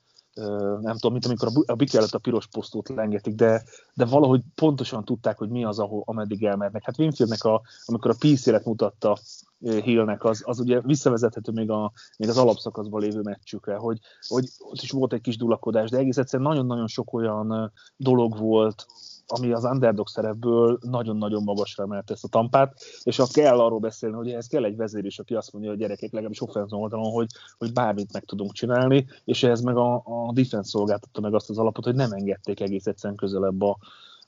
nem 0.81 0.93
tudom, 0.93 1.11
mint 1.11 1.25
amikor 1.25 1.63
a 1.65 1.75
Bik 1.75 1.93
előtt 1.93 2.13
a 2.13 2.19
piros 2.19 2.47
posztót 2.47 2.89
lengetik, 2.89 3.35
de, 3.35 3.63
de 3.93 4.05
valahogy 4.05 4.41
pontosan 4.55 5.05
tudták, 5.05 5.37
hogy 5.37 5.49
mi 5.49 5.63
az, 5.63 5.79
ahol, 5.79 6.03
ameddig 6.05 6.43
elmernek. 6.43 6.83
Hát 6.85 6.99
Winfieldnek, 6.99 7.43
a, 7.43 7.61
amikor 7.85 8.11
a 8.11 8.15
PC-et 8.19 8.65
mutatta 8.65 9.17
Hillnek, 9.59 10.23
az, 10.23 10.41
az 10.45 10.59
ugye 10.59 10.81
visszavezethető 10.81 11.51
még, 11.51 11.69
a, 11.69 11.91
még 12.17 12.29
az 12.29 12.37
alapszakaszban 12.37 13.01
lévő 13.01 13.21
meccsükre, 13.21 13.75
hogy, 13.75 13.99
hogy 14.27 14.49
ott 14.59 14.81
is 14.81 14.91
volt 14.91 15.13
egy 15.13 15.21
kis 15.21 15.37
dulakodás, 15.37 15.89
de 15.89 15.97
egész 15.97 16.17
egyszerűen 16.17 16.49
nagyon-nagyon 16.49 16.87
sok 16.87 17.13
olyan 17.13 17.71
dolog 17.97 18.37
volt, 18.37 18.85
ami 19.27 19.51
az 19.51 19.63
underdog 19.63 20.07
szerepből 20.07 20.79
nagyon-nagyon 20.81 21.43
magasra 21.43 21.83
emelte 21.83 22.13
ezt 22.13 22.23
a 22.23 22.27
tampát, 22.27 22.73
és 23.03 23.17
ha 23.17 23.27
kell 23.33 23.59
arról 23.59 23.79
beszélni, 23.79 24.15
hogy 24.15 24.29
ehhez 24.29 24.47
kell 24.47 24.63
egy 24.63 24.75
vezér 24.75 25.05
is, 25.05 25.19
aki 25.19 25.33
azt 25.33 25.51
mondja, 25.53 25.71
hogy 25.71 25.79
gyerekek 25.79 26.11
legalábbis 26.11 26.41
offenzon 26.41 26.81
oldalon, 26.81 27.11
hogy, 27.11 27.27
hogy 27.57 27.73
bármit 27.73 28.13
meg 28.13 28.23
tudunk 28.23 28.51
csinálni, 28.51 29.05
és 29.23 29.43
ehhez 29.43 29.61
meg 29.61 29.77
a, 29.77 29.95
a 29.95 30.31
defense 30.33 30.69
szolgáltatta 30.69 31.21
meg 31.21 31.33
azt 31.33 31.49
az 31.49 31.57
alapot, 31.57 31.83
hogy 31.83 31.95
nem 31.95 32.11
engedték 32.11 32.59
egész 32.59 32.85
egyszerűen 32.85 33.17
közelebb 33.17 33.61
a, 33.61 33.77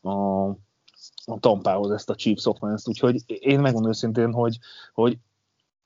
a, 0.02 0.46
a 1.26 1.40
tampához 1.40 1.92
ezt 1.92 2.10
a 2.10 2.16
Chiefs 2.16 2.46
offense 2.46 2.90
úgyhogy 2.90 3.24
én 3.26 3.60
megmondom 3.60 3.90
őszintén, 3.90 4.34
hogy, 4.34 4.58
hogy 4.94 5.18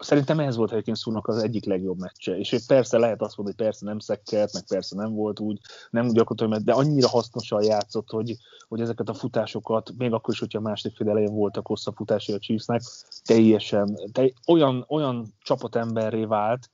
Szerintem 0.02 0.40
ez 0.40 0.56
volt 0.56 0.72
egyébként 0.72 0.98
Szúrnak 0.98 1.28
az 1.28 1.44
egyik 1.44 1.66
legjobb 1.66 2.00
meccse. 2.00 2.38
És 2.38 2.56
persze 2.68 2.98
lehet 2.98 3.22
azt 3.22 3.38
mondani, 3.38 3.58
hogy 3.58 3.66
persze 3.66 3.86
nem 3.86 4.00
szekkelt, 4.00 4.54
meg 4.54 4.64
persze 4.68 4.96
nem 4.96 5.14
volt 5.14 5.40
úgy, 5.40 5.60
nem 5.90 6.08
úgy 6.08 6.14
gyakorlatilag, 6.14 6.64
de 6.64 6.74
annyira 6.74 7.08
hasznosan 7.08 7.64
játszott, 7.64 8.10
hogy, 8.10 8.38
hogy 8.68 8.82
ezeket 8.82 9.10
a 9.10 9.14
futásokat, 9.14 9.92
még 9.98 10.14
akkor 10.14 10.34
is, 10.34 10.40
hogyha 10.40 10.60
a 10.60 10.62
második 10.62 10.98
fél 10.98 11.10
elején 11.10 11.34
voltak 11.34 11.68
hosszabb 11.68 11.96
futásai 11.96 12.36
a 12.36 12.40
Chiefsnek, 12.40 12.82
teljesen, 13.24 14.00
te, 14.12 14.32
olyan, 14.48 14.86
olyan 14.88 15.34
csapatemberré 15.44 16.26
vált, 16.26 16.70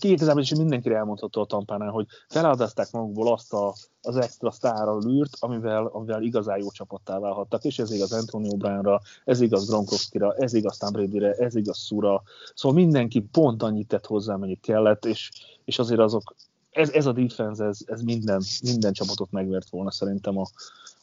igazából 0.00 0.42
is 0.42 0.54
mindenkire 0.54 0.96
elmondható 0.96 1.40
a 1.40 1.46
tampánál, 1.46 1.90
hogy 1.90 2.06
feladaszták 2.28 2.90
magukból 2.90 3.32
azt 3.32 3.52
a, 3.52 3.74
az 4.02 4.16
extra 4.16 4.50
sztára 4.50 4.98
lűrt, 4.98 5.36
amivel, 5.38 5.86
amivel 5.86 6.22
igazán 6.22 6.58
jó 6.58 6.70
csapattá 6.70 7.18
válhattak, 7.18 7.64
és 7.64 7.78
ez 7.78 7.90
igaz 7.90 8.12
Antonio 8.12 8.56
Brownra, 8.56 9.00
ez 9.24 9.40
igaz 9.40 9.68
Gronkowski-ra, 9.68 10.34
ez 10.34 10.54
igaz 10.54 10.76
Tom 10.76 10.92
Brady-re, 10.92 11.32
ez 11.32 11.54
igaz 11.54 11.78
Sura, 11.78 12.22
szóval 12.54 12.78
mindenki 12.78 13.20
pont 13.20 13.62
annyit 13.62 13.88
tett 13.88 14.06
hozzá, 14.06 14.34
amennyit 14.34 14.60
kellett, 14.60 15.04
és, 15.04 15.30
és 15.64 15.78
azért 15.78 16.00
azok, 16.00 16.34
ez, 16.70 16.90
ez 16.90 17.06
a 17.06 17.12
defense, 17.12 17.64
ez, 17.64 17.78
ez 17.86 18.02
minden, 18.02 18.42
minden 18.62 18.92
csapatot 18.92 19.30
megvert 19.30 19.68
volna 19.70 19.90
szerintem 19.90 20.38
a, 20.38 20.46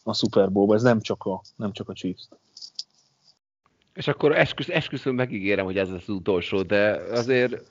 a 0.04 0.14
Super 0.14 0.52
Bowl-ba, 0.52 0.76
ez 0.76 0.82
nem 0.82 1.02
csak 1.02 1.24
a, 1.24 1.42
nem 1.56 1.72
csak 1.72 1.90
a 1.90 1.94
Chiefs. 1.94 2.28
És 3.94 4.08
akkor 4.08 4.38
esküsz, 4.38 4.70
esküszöm 4.70 5.16
megígérem, 5.16 5.66
hogy 5.66 5.78
ez 5.78 5.90
az 5.90 6.10
utolsó, 6.10 6.62
de 6.62 6.92
azért 7.12 7.62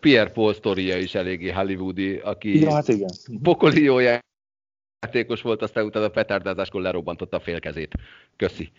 Pierre 0.00 0.30
Paul 0.30 0.54
sztoria 0.54 0.96
is 0.96 1.14
eléggé 1.14 1.50
hollywoodi, 1.50 2.16
aki 2.16 2.60
ja, 2.60 2.72
hát 2.72 2.88
igen. 2.88 3.10
pokoli 3.42 3.82
jó 3.82 3.98
játékos 3.98 5.42
volt, 5.42 5.62
aztán 5.62 5.84
utána 5.84 6.04
a 6.04 6.10
petárdázáskor 6.10 6.80
lerobbantotta 6.80 7.36
a 7.36 7.40
félkezét. 7.40 7.94
Köszi. 8.36 8.72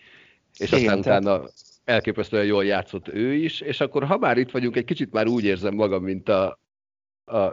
És 0.58 0.72
igen, 0.72 0.80
aztán 0.80 1.02
tehát... 1.02 1.22
utána 1.22 1.48
elképesztően 1.84 2.44
jól 2.44 2.64
játszott 2.64 3.08
ő 3.08 3.34
is, 3.34 3.60
és 3.60 3.80
akkor 3.80 4.04
ha 4.04 4.18
már 4.18 4.38
itt 4.38 4.50
vagyunk, 4.50 4.76
egy 4.76 4.84
kicsit 4.84 5.12
már 5.12 5.26
úgy 5.26 5.44
érzem 5.44 5.74
magam, 5.74 6.02
mint 6.02 6.28
a, 6.28 6.58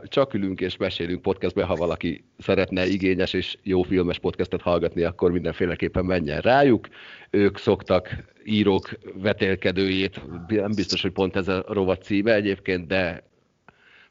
Csak 0.04 0.34
ülünk 0.34 0.62
és 0.62 0.78
mesélünk 0.78 1.22
podcastben, 1.22 1.66
ha 1.66 1.76
valaki 1.76 2.24
szeretne 2.38 2.86
igényes 2.86 3.34
és 3.34 3.58
jó 3.64 3.82
filmes 3.82 4.20
podcastet 4.20 4.62
hallgatni, 4.62 5.04
akkor 5.04 5.32
mindenféleképpen 5.32 6.06
menjen 6.06 6.42
rájuk. 6.42 6.88
Ők 7.30 7.58
szoktak 7.58 8.16
írók 8.46 8.90
vetélkedőjét, 9.14 10.22
nem 10.48 10.72
biztos, 10.76 11.02
hogy 11.02 11.12
pont 11.12 11.36
ez 11.36 11.48
a 11.48 11.64
rovat 11.68 12.04
címe 12.04 12.34
egyébként, 12.34 12.88
de 12.88 13.24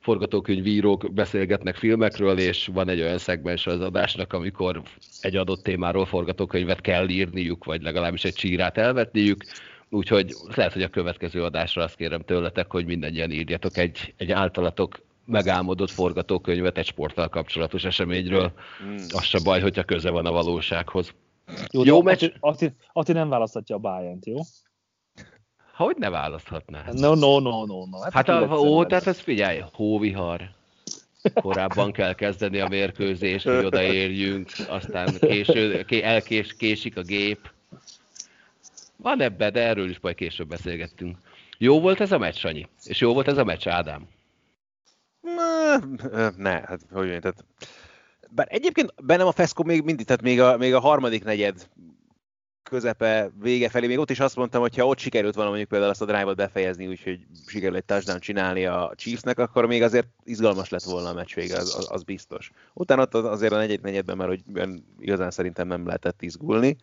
forgatókönyvírók 0.00 1.12
beszélgetnek 1.12 1.76
filmekről, 1.76 2.38
és 2.38 2.71
van 2.73 2.88
egy 2.88 3.00
olyan 3.00 3.18
szegmens 3.18 3.66
az 3.66 3.80
adásnak, 3.80 4.33
amikor 4.33 4.83
egy 5.21 5.37
adott 5.37 5.62
témáról 5.62 6.06
forgatókönyvet 6.06 6.80
kell 6.80 7.09
írniuk, 7.09 7.64
vagy 7.64 7.83
legalábbis 7.83 8.25
egy 8.25 8.35
csírát 8.35 8.78
elvetniük, 8.78 9.44
úgyhogy 9.88 10.35
lehet, 10.54 10.73
hogy 10.73 10.83
a 10.83 10.88
következő 10.88 11.42
adásra 11.42 11.83
azt 11.83 11.97
kérem 11.97 12.21
tőletek, 12.21 12.71
hogy 12.71 12.87
mindannyian 12.87 13.30
írjatok 13.30 13.76
egy, 13.76 14.14
egy 14.16 14.30
általatok 14.30 14.99
megálmodott 15.26 15.90
forgatókönyvet 15.90 16.78
egy 16.78 16.87
sporttal 16.87 17.28
kapcsolatos 17.28 17.85
eseményről. 17.85 18.52
Mm. 18.85 18.97
Az 19.09 19.23
se 19.23 19.38
baj, 19.45 19.61
hogyha 19.61 19.85
köze 19.85 20.11
van 20.11 20.26
a 20.26 20.33
valósághoz. 20.33 21.14
Jó, 21.73 21.85
jó 21.85 22.02
meccs... 22.02 22.23
Ati, 22.23 22.37
Ati, 22.40 22.75
Ati 22.93 23.12
nem 23.12 23.28
választhatja 23.28 23.76
a 23.76 23.78
Bayern-t, 23.78 24.26
jó? 24.26 24.37
Hogy 25.75 25.97
ne 25.99 26.11
választhatná? 26.11 26.85
No, 26.93 27.14
no, 27.14 27.40
no, 27.40 27.64
no. 27.64 27.87
no. 27.87 28.00
Hát, 28.00 28.12
hát 28.12 28.28
a, 28.28 28.59
ó, 28.59 28.85
tehát 28.85 29.07
ez 29.07 29.21
figyelj, 29.21 29.62
hóvihar. 29.73 30.50
Korábban 31.35 31.93
kell 31.93 32.14
kezdeni 32.14 32.61
a 32.61 32.69
mérkőzést, 32.69 33.45
hogy 33.45 33.64
odaérjünk, 33.64 34.50
aztán 34.69 35.14
késő, 35.21 35.85
elkés, 35.88 36.57
késik 36.57 36.97
a 36.97 37.02
gép. 37.02 37.50
Van 38.97 39.21
ebbe, 39.21 39.50
de 39.50 39.61
erről 39.61 39.90
is 39.90 39.99
majd 40.00 40.14
később 40.14 40.49
beszélgettünk. 40.49 41.19
Jó 41.59 41.81
volt 41.81 42.00
ez 42.00 42.12
a 42.12 42.19
meccs, 42.19 42.37
Sanyi? 42.37 42.69
És 42.85 43.00
jó 43.00 43.12
volt 43.12 43.28
ez 43.28 43.38
a 43.38 43.45
meccs, 43.45 43.69
Ádám? 43.69 44.09
Ne, 46.37 46.50
hát 46.50 46.81
hogy 46.90 47.09
mondjam, 47.09 47.21
tehát 47.21 47.45
bár 48.31 48.47
egyébként 48.50 48.95
bennem 49.02 49.26
a 49.26 49.33
Feszkó 49.33 49.64
még 49.64 49.83
mindig, 49.83 50.07
tehát 50.07 50.23
még 50.23 50.40
a, 50.40 50.57
még 50.57 50.75
a 50.75 50.81
harmadik 50.81 51.25
negyed 51.25 51.69
közepe, 52.62 53.31
vége 53.40 53.69
felé, 53.69 53.87
még 53.87 53.99
ott 53.99 54.11
is 54.11 54.21
azt 54.21 54.37
mondtam, 54.37 54.61
hogy 54.61 54.76
ha 54.76 54.87
ott 54.87 54.99
sikerült 54.99 55.35
volna 55.35 55.49
mondjuk 55.49 55.71
például 55.71 55.90
azt 55.90 56.02
a 56.02 56.04
drive-ot 56.04 56.37
befejezni, 56.37 56.87
úgyhogy 56.87 57.26
sikerült 57.47 57.78
egy 57.78 57.85
touchdown 57.85 58.21
csinálni 58.21 58.66
a 58.66 58.93
Chiefsnek, 58.97 59.38
akkor 59.38 59.66
még 59.66 59.83
azért 59.83 60.07
izgalmas 60.25 60.69
lett 60.69 60.83
volna 60.83 61.09
a 61.09 61.14
meccs 61.14 61.35
vége, 61.35 61.57
az, 61.57 61.75
az, 61.78 61.88
az 61.90 62.02
biztos. 62.02 62.50
Utána 62.75 63.02
ott 63.02 63.14
azért 63.14 63.52
a 63.52 63.57
negyedik 63.57 63.81
negyedben 63.81 64.16
már 64.16 64.28
hogy 64.28 64.43
igazán 64.99 65.31
szerintem 65.31 65.66
nem 65.66 65.87
lehetett 65.87 66.23
izgulni. 66.23 66.76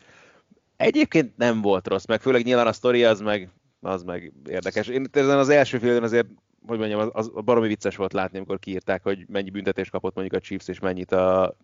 Egyébként 0.77 1.37
nem 1.37 1.61
volt 1.61 1.87
rossz, 1.87 2.05
meg 2.05 2.21
főleg 2.21 2.43
nyilván 2.43 2.67
a 2.67 2.73
sztori 2.73 3.03
az 3.03 3.19
meg, 3.19 3.49
az 3.81 4.03
meg 4.03 4.33
érdekes. 4.45 4.87
Én 4.87 5.05
ezen 5.11 5.37
az 5.37 5.49
első 5.49 5.77
félben 5.77 6.03
azért 6.03 6.27
hogy 6.67 6.77
mondjam, 6.77 6.99
az, 6.99 7.09
az 7.13 7.43
baromi 7.43 7.67
vicces 7.67 7.95
volt 7.95 8.13
látni, 8.13 8.37
amikor 8.37 8.59
kiírták, 8.59 9.03
hogy 9.03 9.25
mennyi 9.27 9.49
büntetést 9.49 9.91
kapott 9.91 10.15
mondjuk 10.15 10.41
a 10.41 10.45
Chiefs, 10.45 10.67
és 10.67 10.79
mennyit 10.79 11.11
a 11.11 11.55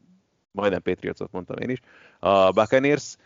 majdnem 0.51 0.81
Patriotsot 0.81 1.31
mondtam 1.31 1.57
én 1.57 1.69
is, 1.69 1.79
a 2.19 2.51
Buccaneers, 2.51 3.17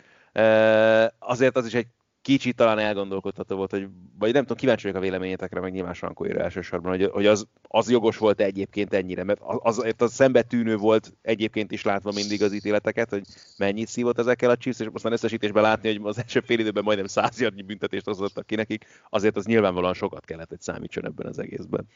Azért 1.18 1.56
az 1.56 1.66
is 1.66 1.74
egy 1.74 1.86
kicsit 2.22 2.56
talán 2.56 2.78
elgondolkodható 2.78 3.56
volt, 3.56 3.70
hogy, 3.70 3.88
vagy 4.18 4.32
nem 4.32 4.42
tudom, 4.42 4.56
kíváncsi 4.56 4.82
vagyok 4.82 4.98
a 4.98 5.04
véleményetekre, 5.04 5.60
meg 5.60 5.72
nyilván 5.72 5.94
Sankóira 5.94 6.40
elsősorban, 6.40 6.90
hogy, 6.90 7.10
hogy 7.10 7.26
az, 7.26 7.46
az 7.68 7.90
jogos 7.90 8.16
volt 8.16 8.40
egyébként 8.40 8.94
ennyire, 8.94 9.24
mert 9.24 9.40
az, 9.42 9.78
az, 9.78 9.94
az 9.98 10.12
szembetűnő 10.12 10.76
volt 10.76 11.14
egyébként 11.22 11.70
is 11.72 11.82
látva 11.82 12.12
mindig 12.14 12.42
az 12.42 12.52
ítéleteket, 12.52 13.10
hogy 13.10 13.22
mennyit 13.58 13.88
szívott 13.88 14.18
ezekkel 14.18 14.50
a 14.50 14.56
Chiefs, 14.56 14.80
és 14.80 14.86
aztán 14.92 15.12
összesítésben 15.12 15.62
látni, 15.62 15.88
hogy 15.88 16.00
az 16.02 16.18
első 16.18 16.40
fél 16.40 16.58
időben 16.58 16.84
majdnem 16.84 17.06
száz 17.06 17.48
büntetést 17.66 18.04
hozottak 18.04 18.46
ki 18.46 18.54
nekik, 18.54 18.86
azért 19.10 19.36
az 19.36 19.46
nyilvánvalóan 19.46 19.94
sokat 19.94 20.24
kellett, 20.24 20.48
hogy 20.48 20.60
számítson 20.60 21.04
ebben 21.04 21.26
az 21.26 21.38
egészben. 21.38 21.86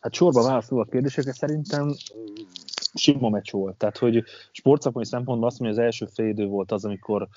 Hát 0.00 0.14
sorba 0.14 0.42
válaszolva 0.42 0.84
a 0.84 0.90
kérdésekre 0.90 1.32
szerintem 1.32 1.94
sima 2.94 3.28
meccs 3.28 3.50
volt. 3.50 3.76
Tehát, 3.76 3.98
hogy 3.98 4.24
sportszakmai 4.52 5.04
szempontból 5.04 5.48
azt 5.48 5.58
mondja, 5.58 5.78
hogy 5.78 5.88
az 5.88 5.98
első 5.98 6.12
fél 6.14 6.28
idő 6.28 6.46
volt 6.46 6.72
az, 6.72 6.84
amikor 6.84 7.28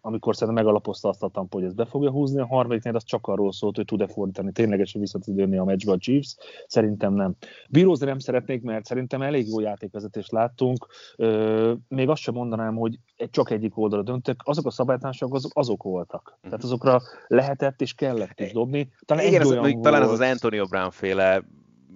amikor 0.00 0.36
szerintem 0.36 0.64
megalapozta 0.64 1.08
azt 1.08 1.22
a 1.22 1.28
tampa, 1.28 1.56
hogy 1.56 1.66
ezt 1.66 1.74
be 1.74 1.84
fogja 1.84 2.10
húzni, 2.10 2.40
a 2.40 2.46
harmadiknél 2.46 2.94
az 2.94 3.04
csak 3.04 3.26
arról 3.26 3.52
szólt, 3.52 3.76
hogy 3.76 3.84
tud-e 3.84 4.06
fordítani 4.06 4.52
ténylegesen 4.52 5.00
vissza 5.00 5.18
tud 5.18 5.36
jönni 5.36 5.56
a 5.56 5.64
meccsbe 5.64 5.92
a 5.92 5.98
Chiefs. 5.98 6.36
Szerintem 6.66 7.14
nem. 7.14 7.34
Bírózni 7.68 8.06
nem 8.06 8.18
szeretnék, 8.18 8.62
mert 8.62 8.84
szerintem 8.84 9.22
elég 9.22 9.48
jó 9.48 9.60
játékvezetést 9.60 10.32
láttunk. 10.32 10.86
Még 11.88 12.08
azt 12.08 12.22
sem 12.22 12.34
mondanám, 12.34 12.76
hogy 12.76 12.98
csak 13.30 13.50
egyik 13.50 13.78
oldalra 13.78 14.04
döntek. 14.04 14.40
Azok 14.44 14.66
a 14.66 14.70
szabálytársak 14.70 15.34
azok, 15.34 15.52
azok 15.54 15.82
voltak. 15.82 16.38
Tehát 16.42 16.62
azokra 16.62 17.00
lehetett 17.26 17.80
és 17.80 17.94
kellett 17.94 18.40
is 18.40 18.52
dobni. 18.52 18.92
Talán, 19.04 19.26
Igen, 19.26 19.40
az, 19.40 19.54
volt... 19.54 19.80
talán 19.80 20.02
az 20.02 20.10
az 20.10 20.20
Antonio 20.20 20.64
Brown 20.64 20.90
féle 20.90 21.42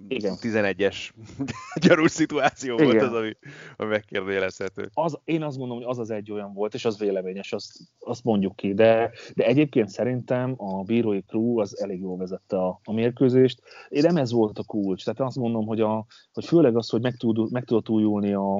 igen. 0.07 0.35
11-es 0.41 1.09
gyarús 1.87 2.11
szituáció 2.11 2.73
Igen. 2.73 2.85
volt 2.85 3.01
az, 3.01 3.13
ami, 3.13 3.37
ami 3.75 3.89
megkérdőjelezhető. 3.89 4.89
Az, 4.93 5.19
én 5.23 5.43
azt 5.43 5.57
gondolom, 5.57 5.83
hogy 5.83 5.91
az 5.91 5.99
az 5.99 6.09
egy 6.09 6.31
olyan 6.31 6.53
volt, 6.53 6.73
és 6.73 6.85
az 6.85 6.99
véleményes, 6.99 7.53
azt, 7.53 7.79
azt 7.99 8.23
mondjuk 8.23 8.55
ki, 8.55 8.73
de, 8.73 9.11
de 9.33 9.45
egyébként 9.45 9.89
szerintem 9.89 10.53
a 10.57 10.83
bírói 10.83 11.21
crew 11.21 11.59
az 11.59 11.79
elég 11.79 11.99
jól 11.99 12.17
vezette 12.17 12.57
a, 12.57 12.79
a 12.83 12.93
mérkőzést. 12.93 13.61
Én 13.89 14.01
nem 14.01 14.17
ez 14.17 14.31
volt 14.31 14.59
a 14.59 14.63
kulcs, 14.63 15.03
tehát 15.03 15.19
azt 15.19 15.37
mondom, 15.37 15.65
hogy, 15.65 15.81
a, 15.81 16.05
hogy 16.33 16.45
főleg 16.45 16.77
az, 16.77 16.89
hogy 16.89 17.01
meg, 17.01 17.15
tud, 17.15 17.51
meg 17.51 17.63
tudott 17.63 17.89
újulni 17.89 18.33
a, 18.33 18.55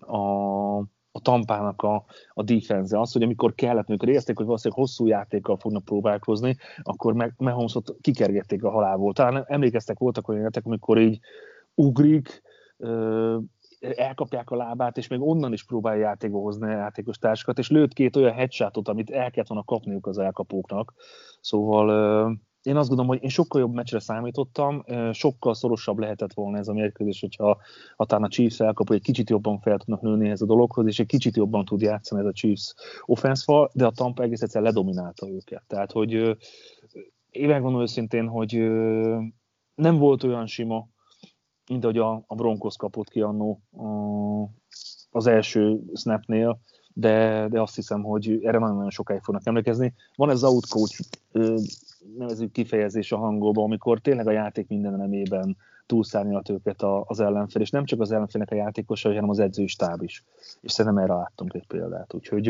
a 0.00 0.84
a 1.12 1.20
tampának 1.20 1.82
a, 1.82 2.04
a 2.32 2.42
defense 2.42 3.00
az, 3.00 3.12
hogy 3.12 3.22
amikor 3.22 3.54
kellett, 3.54 3.88
amikor 3.88 4.08
érezték, 4.08 4.36
hogy 4.36 4.46
valószínűleg 4.46 4.82
hosszú 4.82 5.06
játékkal 5.06 5.56
fognak 5.56 5.84
próbálkozni, 5.84 6.56
akkor 6.82 7.14
meg 7.14 7.34
Mahomesot 7.36 7.96
kikergették 8.00 8.64
a 8.64 8.70
halálból. 8.70 9.12
Talán 9.12 9.44
emlékeztek, 9.46 9.98
voltak 9.98 10.28
olyan 10.28 10.42
játék, 10.42 10.66
amikor 10.66 10.98
így 10.98 11.18
ugrik, 11.74 12.42
elkapják 13.80 14.50
a 14.50 14.56
lábát, 14.56 14.96
és 14.96 15.08
még 15.08 15.20
onnan 15.20 15.52
is 15.52 15.64
próbálja 15.64 16.00
játékba 16.00 16.38
hozni 16.38 16.66
a 16.66 16.76
játékos 16.76 17.18
társakat, 17.18 17.58
és 17.58 17.70
lőtt 17.70 17.92
két 17.92 18.16
olyan 18.16 18.32
headshotot, 18.32 18.88
amit 18.88 19.10
el 19.10 19.30
kellett 19.30 19.48
volna 19.48 19.64
kapniuk 19.64 20.06
az 20.06 20.18
elkapóknak. 20.18 20.94
Szóval 21.40 22.40
én 22.62 22.76
azt 22.76 22.88
gondolom, 22.88 23.10
hogy 23.12 23.22
én 23.22 23.30
sokkal 23.30 23.60
jobb 23.60 23.74
meccsre 23.74 24.00
számítottam, 24.00 24.84
sokkal 25.12 25.54
szorosabb 25.54 25.98
lehetett 25.98 26.32
volna 26.32 26.58
ez 26.58 26.68
a 26.68 26.72
mérkőzés, 26.72 27.20
hogyha 27.20 27.58
talán 27.96 28.24
a 28.24 28.28
Chiefs 28.28 28.60
elkapja, 28.60 28.94
egy 28.94 29.02
kicsit 29.02 29.30
jobban 29.30 29.60
fel 29.60 29.78
tudnak 29.78 30.00
nőni 30.00 30.28
ez 30.28 30.40
a 30.40 30.46
dologhoz, 30.46 30.86
és 30.86 30.98
egy 30.98 31.06
kicsit 31.06 31.36
jobban 31.36 31.64
tud 31.64 31.80
játszani 31.80 32.20
ez 32.20 32.26
a 32.26 32.32
Chiefs 32.32 32.74
offense 33.04 33.68
de 33.72 33.86
a 33.86 33.90
Tampa 33.90 34.22
egész 34.22 34.42
egyszer 34.42 34.62
ledominálta 34.62 35.28
őket. 35.28 35.62
Tehát, 35.66 35.92
hogy 35.92 36.12
én 37.30 37.48
megmondom 37.48 37.80
őszintén, 37.80 38.26
hogy 38.26 38.52
nem 39.74 39.98
volt 39.98 40.22
olyan 40.22 40.46
sima, 40.46 40.88
mint 41.68 41.84
ahogy 41.84 41.98
a, 41.98 42.24
a 42.26 42.34
Broncos 42.34 42.76
kapott 42.76 43.08
ki 43.08 43.20
annó 43.20 43.62
az 45.10 45.26
első 45.26 45.80
snapnél, 45.94 46.60
de, 46.92 47.46
de 47.48 47.60
azt 47.60 47.74
hiszem, 47.74 48.02
hogy 48.02 48.38
erre 48.42 48.58
nagyon-nagyon 48.58 48.90
sokáig 48.90 49.20
fognak 49.20 49.46
emlékezni. 49.46 49.94
Van 50.16 50.30
ez 50.30 50.42
az 50.42 50.52
outcoach 50.52 51.00
nevezük 52.18 52.52
kifejezés 52.52 53.12
a 53.12 53.16
hangolban, 53.16 53.64
amikor 53.64 54.00
tényleg 54.00 54.26
a 54.26 54.30
játék 54.30 54.68
minden 54.68 54.94
nemében 54.94 55.56
túlszárnyalt 55.86 56.48
őket 56.48 56.82
az 57.04 57.20
ellenfél, 57.20 57.62
és 57.62 57.70
nem 57.70 57.84
csak 57.84 58.00
az 58.00 58.12
ellenfélnek 58.12 58.50
a 58.50 58.54
játékosai, 58.54 59.14
hanem 59.14 59.30
az 59.30 59.38
edzőstáb 59.38 60.02
is. 60.02 60.24
És 60.60 60.72
szerintem 60.72 61.02
erre 61.02 61.14
láttunk 61.14 61.54
egy 61.54 61.66
példát. 61.66 62.14
Úgyhogy 62.14 62.46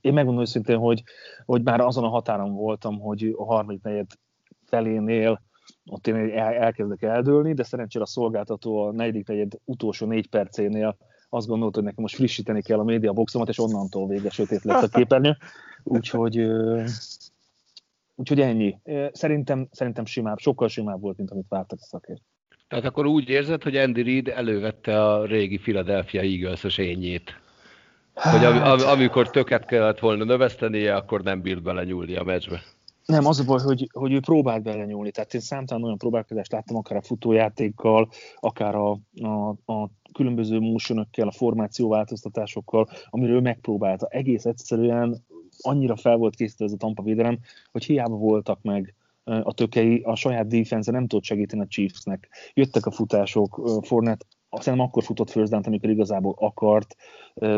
én 0.00 0.12
megmondom 0.12 0.40
őszintén, 0.40 0.78
hogy, 0.78 1.02
hogy 1.44 1.62
már 1.62 1.80
azon 1.80 2.04
a 2.04 2.08
határon 2.08 2.52
voltam, 2.54 3.00
hogy 3.00 3.34
a 3.36 3.44
harmadik 3.44 3.82
negyed 3.82 4.06
felénél 4.64 5.40
ott 5.90 6.06
én 6.06 6.14
el, 6.14 6.54
elkezdek 6.54 7.02
eldőlni, 7.02 7.54
de 7.54 7.62
szerencsére 7.62 8.04
a 8.04 8.06
szolgáltató 8.06 8.82
a 8.82 8.92
negyedik 8.92 9.26
negyed 9.26 9.52
utolsó 9.64 10.06
négy 10.06 10.28
percénél 10.28 10.96
azt 11.28 11.46
gondolt, 11.46 11.74
hogy 11.74 11.84
nekem 11.84 12.02
most 12.02 12.14
frissíteni 12.14 12.62
kell 12.62 12.78
a 12.78 12.84
média 12.84 13.12
boxomat, 13.12 13.48
és 13.48 13.58
onnantól 13.58 14.06
vége 14.06 14.30
sötét 14.30 14.64
lett 14.64 14.82
a 14.82 14.88
képernyő. 14.88 15.36
Úgyhogy, 15.82 16.46
úgyhogy 18.16 18.40
ennyi. 18.40 18.78
Szerintem, 19.12 19.68
szerintem 19.70 20.04
simább, 20.04 20.38
sokkal 20.38 20.68
simább 20.68 21.00
volt, 21.00 21.16
mint 21.16 21.30
amit 21.30 21.46
vártak 21.48 21.78
a 21.80 21.84
szakért. 21.84 22.22
Tehát 22.68 22.84
akkor 22.84 23.06
úgy 23.06 23.28
érzed, 23.28 23.62
hogy 23.62 23.76
Andy 23.76 24.02
Reid 24.02 24.28
elővette 24.28 25.04
a 25.04 25.24
régi 25.24 25.58
Philadelphia 25.58 26.20
Eagles-os 26.20 26.78
ényét. 26.78 27.40
Hogy 28.14 28.44
am, 28.44 28.62
am, 28.62 28.78
amikor 28.80 29.30
töket 29.30 29.64
kellett 29.64 29.98
volna 29.98 30.24
növesztenie, 30.24 30.94
akkor 30.94 31.22
nem 31.22 31.40
bírt 31.40 31.62
bele 31.62 31.84
nyúlni 31.84 32.16
a 32.16 32.22
meccsbe. 32.22 32.62
Nem, 33.06 33.26
az 33.26 33.40
a 33.40 33.44
baj, 33.44 33.60
hogy, 33.62 33.88
hogy 33.92 34.12
ő 34.12 34.20
próbált 34.20 34.62
belenyúlni. 34.62 35.10
Tehát 35.10 35.34
én 35.34 35.40
számtalan 35.40 35.84
olyan 35.84 35.98
próbálkozást 35.98 36.52
láttam, 36.52 36.76
akár 36.76 36.96
a 36.96 37.02
futójátékkal, 37.02 38.08
akár 38.40 38.74
a, 38.74 38.90
a, 39.20 39.48
a 39.72 39.90
különböző 40.12 40.58
motionökkel, 40.58 41.28
a 41.28 41.32
formációváltoztatásokkal, 41.32 42.88
amiről 43.10 43.36
ő 43.36 43.40
megpróbálta. 43.40 44.06
Egész 44.06 44.44
egyszerűen 44.44 45.24
annyira 45.60 45.96
fel 45.96 46.16
volt 46.16 46.34
készítve 46.34 46.64
ez 46.64 46.72
a 46.72 46.76
Tampa 46.76 47.02
védelem, 47.02 47.38
hogy 47.72 47.84
hiába 47.84 48.16
voltak 48.16 48.62
meg 48.62 48.94
a 49.24 49.52
tökei, 49.52 50.00
a 50.00 50.14
saját 50.14 50.46
defense 50.46 50.90
nem 50.90 51.06
tudott 51.06 51.24
segíteni 51.24 51.62
a 51.62 51.66
Chiefsnek. 51.66 52.28
Jöttek 52.54 52.86
a 52.86 52.90
futások, 52.90 53.80
Fornet 53.82 54.26
aztán 54.48 54.80
akkor 54.80 55.02
futott 55.02 55.30
first 55.30 55.50
down 55.50 55.62
amikor 55.66 55.90
igazából 55.90 56.34
akart. 56.38 56.96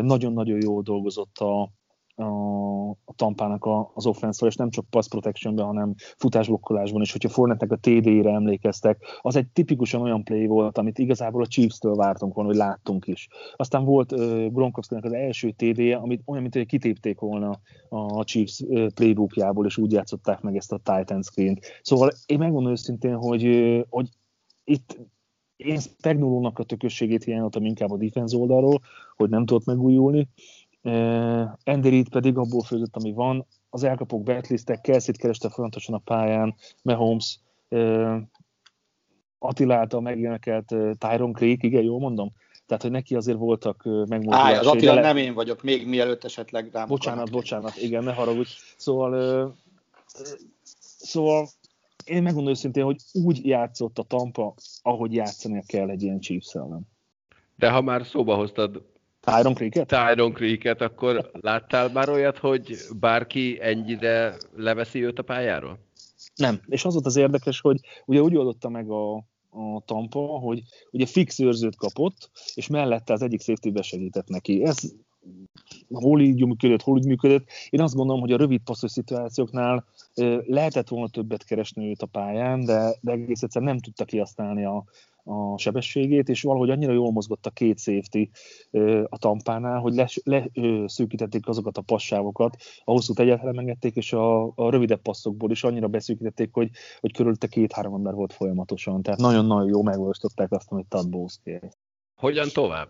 Nagyon-nagyon 0.01 0.61
jól 0.61 0.81
dolgozott 0.81 1.37
a, 1.37 1.71
a, 2.19 2.89
a 2.89 3.13
tampának 3.15 3.67
az 3.93 4.05
offenszor, 4.05 4.47
és 4.47 4.55
nem 4.55 4.69
csak 4.69 4.85
pass 4.89 5.07
protectionben, 5.07 5.65
hanem 5.65 5.93
futásblokkolásban 5.97 7.01
is. 7.01 7.11
Hogyha 7.11 7.29
Fornetnek 7.29 7.71
a 7.71 7.75
TD-re 7.75 8.31
emlékeztek, 8.31 9.19
az 9.21 9.35
egy 9.35 9.47
tipikusan 9.47 10.01
olyan 10.01 10.23
play 10.23 10.45
volt, 10.45 10.77
amit 10.77 10.99
igazából 10.99 11.41
a 11.41 11.47
Chiefs-től 11.47 11.95
vártunk 11.95 12.33
volna, 12.33 12.49
hogy 12.49 12.59
láttunk 12.59 13.07
is. 13.07 13.27
Aztán 13.55 13.85
volt 13.85 14.11
uh, 14.11 14.45
Gronkowski-nek 14.47 15.03
az 15.03 15.13
első 15.13 15.51
TD-je, 15.51 15.95
amit 15.95 16.21
olyan, 16.25 16.41
mint 16.41 16.53
hogy 16.53 16.65
kitépték 16.65 17.19
volna 17.19 17.59
a 17.89 18.23
Chiefs 18.23 18.63
playbookjából, 18.93 19.65
és 19.65 19.77
úgy 19.77 19.91
játszották 19.91 20.41
meg 20.41 20.55
ezt 20.55 20.71
a 20.71 20.77
Titan 20.83 21.21
screen-t. 21.21 21.65
Szóval 21.81 22.11
én 22.25 22.37
megmondom 22.37 22.71
őszintén, 22.71 23.15
hogy, 23.15 23.45
hogy 23.89 24.09
itt 24.63 24.97
én 25.55 25.79
Spagnolónak 25.79 26.59
a 26.59 26.63
tökösségét 26.63 27.23
hiányoltam 27.23 27.65
inkább 27.65 27.91
a 27.91 27.97
defense 27.97 28.37
oldalról, 28.37 28.81
hogy 29.15 29.29
nem 29.29 29.45
tudott 29.45 29.65
megújulni, 29.65 30.27
Andy 31.63 31.89
Reid 31.89 32.09
pedig 32.09 32.37
abból 32.37 32.63
főzött, 32.63 32.95
ami 32.95 33.11
van. 33.11 33.45
Az 33.69 33.83
elkapók 33.83 34.23
betlisztek, 34.23 34.81
Kelsey-t 34.81 35.17
kereste 35.17 35.49
folyamatosan 35.49 35.95
a 35.95 35.97
pályán, 35.97 36.55
Mahomes, 36.81 37.39
Attila 39.39 39.75
által 39.75 40.01
megénekelt 40.01 40.75
Tyron 40.97 41.33
Creek, 41.33 41.63
igen, 41.63 41.83
jól 41.83 41.99
mondom? 41.99 42.31
Tehát, 42.65 42.83
hogy 42.83 42.91
neki 42.91 43.15
azért 43.15 43.37
voltak 43.37 43.83
megmozdulásai. 43.83 44.57
az 44.57 44.67
Attila 44.67 44.93
le... 44.93 45.01
nem 45.01 45.17
én 45.17 45.33
vagyok, 45.33 45.63
még 45.63 45.87
mielőtt 45.87 46.23
esetleg 46.23 46.69
rám 46.71 46.87
Bocsánat, 46.87 47.31
bocsánat, 47.31 47.77
igen, 47.77 48.03
ne 48.03 48.13
haragudj. 48.13 48.49
Szóval, 48.77 49.55
szóval 50.97 51.47
én 52.05 52.23
megmondom 52.23 52.51
őszintén, 52.51 52.83
hogy 52.83 52.97
úgy 53.13 53.45
játszott 53.45 53.97
a 53.99 54.03
Tampa, 54.03 54.53
ahogy 54.81 55.13
játszania 55.13 55.61
kell 55.65 55.89
egy 55.89 56.03
ilyen 56.03 56.19
Chiefs 56.19 56.53
ellen. 56.53 56.87
De 57.55 57.69
ha 57.69 57.81
már 57.81 58.05
szóba 58.05 58.35
hoztad 58.35 58.83
Tyron 59.35 59.53
Creeket? 59.53 59.87
Tyron 59.87 60.33
Creeket, 60.33 60.81
akkor 60.81 61.29
láttál 61.41 61.89
már 61.89 62.09
olyat, 62.09 62.37
hogy 62.37 62.77
bárki 62.99 63.57
ennyire 63.61 64.37
leveszi 64.55 65.05
őt 65.05 65.19
a 65.19 65.23
pályáról? 65.23 65.79
Nem, 66.35 66.61
és 66.67 66.85
az 66.85 66.93
volt 66.93 67.05
az 67.05 67.15
érdekes, 67.15 67.61
hogy 67.61 67.79
ugye 68.05 68.21
úgy 68.21 68.35
oldotta 68.35 68.69
meg 68.69 68.89
a, 68.89 69.15
a 69.49 69.81
Tampa, 69.85 70.19
hogy 70.19 70.61
ugye 70.91 71.05
fix 71.05 71.39
őrzőt 71.39 71.75
kapott, 71.75 72.29
és 72.53 72.67
mellette 72.67 73.13
az 73.13 73.21
egyik 73.21 73.41
safety 73.41 73.69
besegített 73.69 74.27
neki. 74.27 74.63
Ez 74.63 74.93
hol 75.89 76.21
így 76.21 76.45
működött, 76.45 76.81
hol 76.81 76.97
úgy 76.97 77.05
működött. 77.05 77.47
Én 77.69 77.81
azt 77.81 77.95
gondolom, 77.95 78.21
hogy 78.21 78.31
a 78.31 78.37
rövid 78.37 78.61
passzos 78.61 78.91
szituációknál 78.91 79.85
lehetett 80.45 80.87
volna 80.87 81.07
többet 81.09 81.43
keresni 81.43 81.89
őt 81.89 82.01
a 82.01 82.05
pályán, 82.05 82.65
de, 82.65 82.95
de 83.01 83.11
egész 83.11 83.41
egyszerűen 83.41 83.71
nem 83.71 83.81
tudta 83.81 84.05
kihasználni 84.05 84.65
a, 84.65 84.83
a 85.29 85.57
sebességét, 85.57 86.29
és 86.29 86.41
valahogy 86.41 86.69
annyira 86.69 86.91
jól 86.91 87.11
mozgott 87.11 87.45
a 87.45 87.49
két 87.49 87.79
safety 87.79 88.29
a 89.09 89.17
tampánál, 89.17 89.79
hogy 89.79 89.93
leszűkítették 89.93 91.45
les, 91.45 91.55
azokat 91.55 91.77
a 91.77 91.81
passávokat, 91.81 92.55
a 92.83 92.91
hosszút 92.91 93.19
egyáltalán 93.19 93.59
engedték, 93.59 93.95
és 93.95 94.13
a, 94.13 94.43
a 94.45 94.69
rövidebb 94.69 95.01
passzokból 95.01 95.51
is 95.51 95.63
annyira 95.63 95.87
beszűkítették, 95.87 96.49
hogy, 96.51 96.69
hogy 96.99 97.13
körülötte 97.13 97.47
két-három 97.47 97.93
ember 97.93 98.13
volt 98.13 98.33
folyamatosan. 98.33 99.01
Tehát 99.01 99.19
nagyon-nagyon 99.19 99.67
jó 99.67 99.83
megvalósították 99.83 100.51
azt, 100.51 100.71
amit 100.71 100.85
Tad 100.89 101.09
Bowles 101.09 101.39
kér. 101.43 101.69
Hogyan 102.15 102.47
tovább 102.53 102.89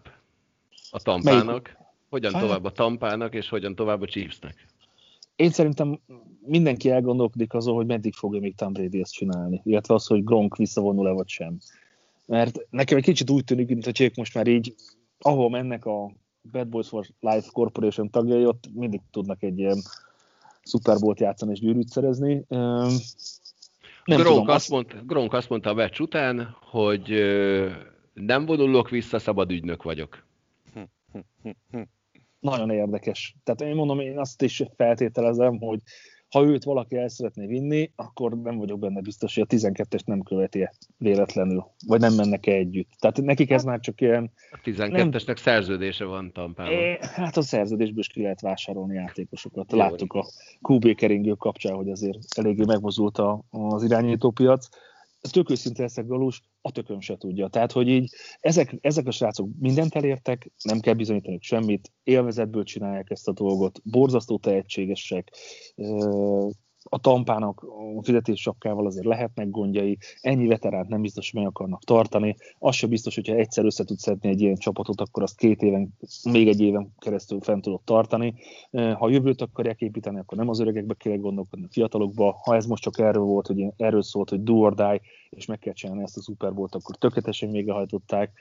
a 0.91 0.99
tampának? 0.99 1.45
Melyik? 1.45 1.78
Hogyan 2.10 2.34
hát- 2.34 2.41
tovább 2.41 2.63
a 2.63 2.71
tampának, 2.71 3.36
és 3.36 3.49
hogyan 3.49 3.75
tovább 3.75 4.02
a 4.02 4.06
Chiefsnek? 4.06 4.67
Én 5.36 5.49
szerintem 5.49 5.99
mindenki 6.45 6.89
elgondolkodik 6.89 7.54
azon, 7.54 7.75
hogy 7.75 7.86
meddig 7.86 8.13
fogja 8.13 8.39
még 8.39 8.56
Tom 8.56 8.73
Brady 8.73 9.02
ezt 9.02 9.13
csinálni, 9.13 9.62
illetve 9.63 9.93
az, 9.93 10.06
hogy 10.06 10.23
Gronk 10.23 10.56
visszavonul-e 10.56 11.12
vagy 11.12 11.28
sem 11.28 11.58
mert 12.29 12.57
nekem 12.69 12.97
egy 12.97 13.03
kicsit 13.03 13.29
úgy 13.29 13.43
tűnik, 13.43 13.67
mint 13.67 13.85
hogy 13.85 14.01
ők 14.01 14.15
most 14.15 14.33
már 14.33 14.47
így, 14.47 14.75
ahol 15.19 15.49
mennek 15.49 15.85
a 15.85 16.11
Bad 16.51 16.67
Boys 16.67 16.87
for 16.87 17.05
Life 17.19 17.49
Corporation 17.51 18.09
tagjai, 18.09 18.45
ott 18.45 18.63
mindig 18.73 19.01
tudnak 19.11 19.43
egy 19.43 19.59
ilyen 19.59 19.77
Super 20.63 20.99
Bowl-t 20.99 21.19
játszani 21.19 21.51
és 21.51 21.59
gyűrűt 21.59 21.89
szerezni. 21.89 22.45
Nem 22.49 22.97
Gronk, 24.05 24.27
tudom, 24.27 24.47
azt, 24.47 24.55
azt... 24.55 24.69
Mondta, 24.69 25.01
Gronk 25.05 25.33
azt 25.33 25.49
mondta 25.49 25.69
a 25.69 25.73
meccs 25.73 25.99
után, 25.99 26.55
hogy 26.61 27.09
nem 28.13 28.45
vonulok 28.45 28.89
vissza, 28.89 29.19
szabad 29.19 29.51
ügynök 29.51 29.83
vagyok. 29.83 30.25
Nagyon 32.39 32.69
érdekes. 32.69 33.35
Tehát 33.43 33.61
én 33.61 33.75
mondom, 33.75 33.99
én 33.99 34.19
azt 34.19 34.41
is 34.41 34.63
feltételezem, 34.75 35.57
hogy 35.57 35.79
ha 36.29 36.43
őt 36.43 36.63
valaki 36.63 36.97
el 36.97 37.07
szeretné 37.07 37.45
vinni, 37.45 37.91
akkor 37.95 38.41
nem 38.41 38.57
vagyok 38.57 38.79
benne 38.79 39.01
biztos, 39.01 39.35
hogy 39.35 39.45
a 39.49 39.55
12-es 39.55 40.05
nem 40.05 40.21
követi 40.21 40.69
véletlenül, 40.97 41.65
vagy 41.87 41.99
nem 41.99 42.13
mennek 42.13 42.47
-e 42.47 42.51
együtt. 42.51 42.89
Tehát 42.99 43.21
nekik 43.21 43.49
ez 43.49 43.63
már 43.63 43.79
csak 43.79 44.01
ilyen... 44.01 44.31
A 44.51 44.59
12-esnek 44.63 45.25
nem... 45.25 45.35
szerződése 45.35 46.05
van 46.05 46.31
Tampában. 46.31 46.73
É, 46.73 46.97
hát 47.01 47.37
a 47.37 47.41
szerződésből 47.41 47.99
is 47.99 48.07
ki 48.07 48.21
lehet 48.21 48.41
vásárolni 48.41 48.93
játékosokat. 48.93 49.71
Jó, 49.71 49.77
Láttuk 49.77 50.13
a 50.13 50.25
QB 50.61 50.95
keringő 50.95 51.33
kapcsán, 51.33 51.75
hogy 51.75 51.89
azért 51.89 52.17
eléggé 52.35 52.63
megmozult 52.65 53.21
az 53.49 53.83
irányítópiac 53.83 54.67
tök 55.21 55.49
őszinte 55.49 55.82
leszek 55.82 56.05
valós, 56.05 56.41
a 56.62 56.71
tököm 56.71 56.99
se 56.99 57.17
tudja. 57.17 57.47
Tehát, 57.47 57.71
hogy 57.71 57.88
így 57.88 58.13
ezek, 58.39 58.77
ezek 58.82 59.08
a 59.08 59.12
srácok 59.12 59.49
mindent 59.60 59.95
elértek, 59.95 60.51
nem 60.63 60.79
kell 60.79 60.93
bizonyítani 60.93 61.38
semmit, 61.41 61.91
élvezetből 62.03 62.63
csinálják 62.63 63.10
ezt 63.10 63.27
a 63.27 63.34
dolgot, 63.34 63.82
borzasztó 63.84 64.38
tehetségesek, 64.38 65.32
a 66.89 66.99
tampának 66.99 67.65
a 67.97 68.04
fizetés 68.04 68.41
sapkával 68.41 68.86
azért 68.86 69.06
lehetnek 69.06 69.49
gondjai, 69.49 69.97
ennyi 70.21 70.47
veteránt 70.47 70.89
nem 70.89 71.02
biztos, 71.02 71.32
hogy 71.32 71.41
meg 71.41 71.49
akarnak 71.49 71.84
tartani, 71.84 72.36
az 72.60 72.75
sem 72.75 72.89
biztos, 72.89 73.15
hogyha 73.15 73.36
egyszer 73.36 73.65
össze 73.65 73.84
tudsz 73.84 74.02
szedni 74.02 74.30
egy 74.30 74.41
ilyen 74.41 74.56
csapatot, 74.56 75.02
akkor 75.02 75.23
azt 75.23 75.38
két 75.38 75.62
éven, 75.62 75.93
még 76.23 76.47
egy 76.47 76.62
éven 76.62 76.93
keresztül 76.97 77.41
fent 77.41 77.62
tudod 77.62 77.82
tartani. 77.84 78.34
Ha 78.71 79.06
a 79.06 79.10
jövőt 79.10 79.41
akarják 79.41 79.82
építeni, 79.82 80.19
akkor 80.19 80.38
nem 80.38 80.49
az 80.49 80.60
öregekbe 80.60 80.93
kell 80.93 81.17
gondolkodni, 81.17 81.65
a 81.65 81.71
fiatalokba. 81.71 82.39
Ha 82.43 82.56
ez 82.56 82.65
most 82.65 82.84
csak 82.84 82.99
erről 82.99 83.23
volt, 83.23 83.47
hogy 83.47 83.65
erről 83.78 84.02
szólt, 84.02 84.30
hogy 84.30 84.43
do 84.43 84.54
or 84.54 84.73
die, 84.73 85.02
és 85.30 85.45
meg 85.45 85.60
kell 85.60 85.73
csinálni 85.73 86.04
ezt 86.04 86.17
a 86.17 86.21
Super 86.21 86.54
Bowl-t, 86.54 86.75
akkor 86.75 86.95
tökéletesen 86.95 87.52
végrehajtották. 87.52 88.32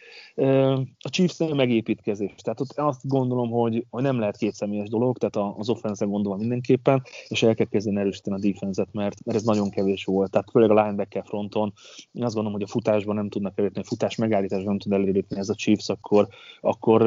A 0.99 1.09
Chiefs 1.11 1.39
megépítkezés, 1.39 2.35
tehát 2.43 2.61
ott 2.61 2.73
azt 2.77 3.09
gondolom, 3.09 3.51
hogy, 3.51 3.87
hogy 3.91 4.03
nem 4.03 4.19
lehet 4.19 4.37
két 4.37 4.55
személyes 4.55 4.89
dolog, 4.89 5.19
tehát 5.19 5.55
az 5.59 5.69
offense 5.69 6.05
gondolom 6.05 6.39
mindenképpen, 6.39 7.03
és 7.29 7.43
el 7.43 7.55
kell 7.55 7.67
kezdeni 7.67 8.01
erősíteni 8.01 8.37
a 8.38 8.48
defense 8.48 8.87
mert, 8.92 9.24
mert 9.24 9.38
ez 9.38 9.44
nagyon 9.44 9.70
kevés 9.70 10.05
volt, 10.05 10.31
tehát 10.31 10.51
főleg 10.51 10.70
a 10.70 10.83
linebacker 10.83 11.24
fronton, 11.24 11.72
én 12.12 12.24
azt 12.24 12.35
gondolom, 12.35 12.59
hogy 12.59 12.68
a 12.68 12.72
futásban 12.72 13.14
nem 13.14 13.29
tudnak 13.29 13.59
elérni, 13.59 13.81
a 13.81 13.85
futás 13.85 14.16
megállításban 14.16 14.68
nem 14.68 14.79
tud 14.79 14.92
elérni 14.92 15.24
ez 15.29 15.48
a 15.48 15.55
Chiefs, 15.55 15.88
akkor, 15.88 16.29
akkor 16.61 17.03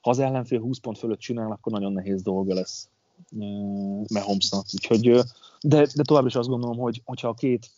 ha 0.00 0.10
az 0.10 0.18
ellenfél 0.18 0.60
20 0.60 0.78
pont 0.78 0.98
fölött 0.98 1.18
csinál, 1.18 1.50
akkor 1.50 1.72
nagyon 1.72 1.92
nehéz 1.92 2.22
dolga 2.22 2.54
lesz 2.54 2.88
Mahomesnak. 4.12 4.64
Úgyhogy, 4.72 5.20
de, 5.60 5.86
de 5.94 6.02
tovább 6.02 6.26
is 6.26 6.34
azt 6.34 6.48
gondolom, 6.48 6.78
hogy 6.78 7.02
hogyha 7.04 7.28
a 7.28 7.34
két 7.34 7.70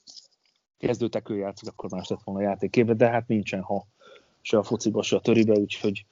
kezdőtekő 0.78 1.36
játszik, 1.36 1.68
akkor 1.68 1.90
más 1.90 2.08
lett 2.08 2.22
volna 2.24 2.40
a 2.40 2.48
játékében, 2.48 2.96
de 2.96 3.08
hát 3.08 3.28
nincsen 3.28 3.60
ha 3.60 3.86
se 4.40 4.58
a 4.58 4.62
fociba, 4.62 5.02
se 5.02 5.16
a 5.16 5.20
töribe, 5.20 5.52
úgyhogy, 5.52 6.06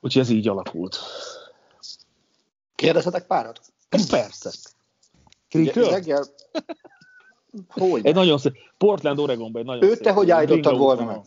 úgyhogy 0.00 0.22
ez 0.22 0.30
így 0.30 0.48
alakult. 0.48 0.98
Kérdezhetek 2.74 3.26
párat? 3.26 3.60
Persze. 3.88 4.50
Reggel, 5.62 6.24
Hogy? 7.68 8.06
Egy 8.06 8.14
nagyon 8.14 8.38
szép, 8.38 8.52
Portland, 8.78 9.18
Oregonban 9.18 9.60
egy 9.60 9.66
nagyon 9.66 9.82
Őt 9.82 10.02
te 10.02 10.12
hogy 10.12 10.30
állítottad 10.30 10.78
volna 10.78 11.04
meg? 11.04 11.20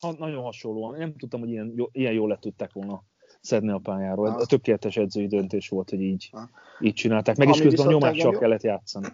Ha, 0.00 0.14
nagyon 0.18 0.42
hasonlóan. 0.42 0.98
Nem 0.98 1.16
tudtam, 1.16 1.40
hogy 1.40 1.50
ilyen, 1.50 1.72
jó, 1.76 1.86
ilyen 1.92 2.12
jól 2.12 2.28
le 2.28 2.38
tudták 2.40 2.72
volna 2.72 3.02
szedni 3.40 3.70
a 3.70 3.78
pályáról. 3.78 4.30
Ha. 4.30 4.46
Tökéletes 4.46 4.96
edzői 4.96 5.26
döntés 5.26 5.68
volt, 5.68 5.90
hogy 5.90 6.00
így, 6.00 6.28
ha. 6.32 6.48
így 6.80 6.94
csinálták. 6.94 7.36
Meg 7.36 7.48
is 7.48 7.60
közben 7.60 7.86
a 7.86 7.90
nyomással 7.90 8.32
jó... 8.32 8.38
kellett 8.38 8.62
játszani. 8.62 9.06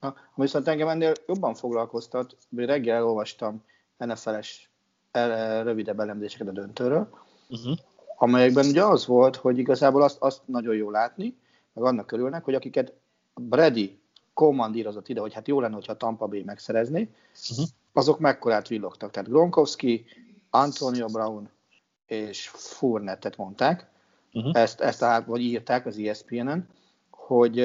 Ha, 0.00 0.06
ami 0.34 0.44
viszont 0.44 0.68
engem 0.68 0.88
ennél 0.88 1.12
jobban 1.26 1.54
foglalkoztat, 1.54 2.36
hogy 2.56 2.64
reggel 2.64 2.96
elolvastam 2.96 3.64
NFL-es 3.96 4.70
el, 5.10 5.64
rövidebb 5.64 6.00
elemzéseket 6.00 6.48
a 6.48 6.52
döntőről, 6.52 7.08
uh-huh. 7.48 7.76
amelyekben 8.16 8.66
ugye 8.66 8.84
az 8.84 9.06
volt, 9.06 9.36
hogy 9.36 9.58
igazából 9.58 10.02
azt, 10.02 10.16
azt 10.20 10.40
nagyon 10.44 10.74
jó 10.74 10.90
látni, 10.90 11.36
meg 11.72 11.84
annak 11.84 12.12
örülnek, 12.12 12.44
hogy 12.44 12.54
akiket 12.54 12.92
Brady 13.38 13.98
kommandírozott 14.34 15.08
ide, 15.08 15.20
hogy 15.20 15.34
hát 15.34 15.48
jó 15.48 15.60
lenne, 15.60 15.74
hogyha 15.74 15.96
Tampa 15.96 16.26
Bay 16.26 16.42
megszerezni, 16.42 17.14
uh-huh. 17.50 17.66
azok 17.92 18.18
mekkorát 18.18 18.68
villogtak. 18.68 19.10
Tehát 19.10 19.28
Gronkowski, 19.28 20.04
Antonio 20.50 21.06
Brown 21.06 21.48
és 22.06 22.48
Fournettet 22.48 23.36
mondták, 23.36 23.90
uh-huh. 24.32 24.56
ezt, 24.56 24.80
ezt 24.80 25.02
a, 25.02 25.24
vagy 25.26 25.40
írták 25.40 25.86
az 25.86 25.98
ESPN-en, 25.98 26.68
hogy 27.10 27.58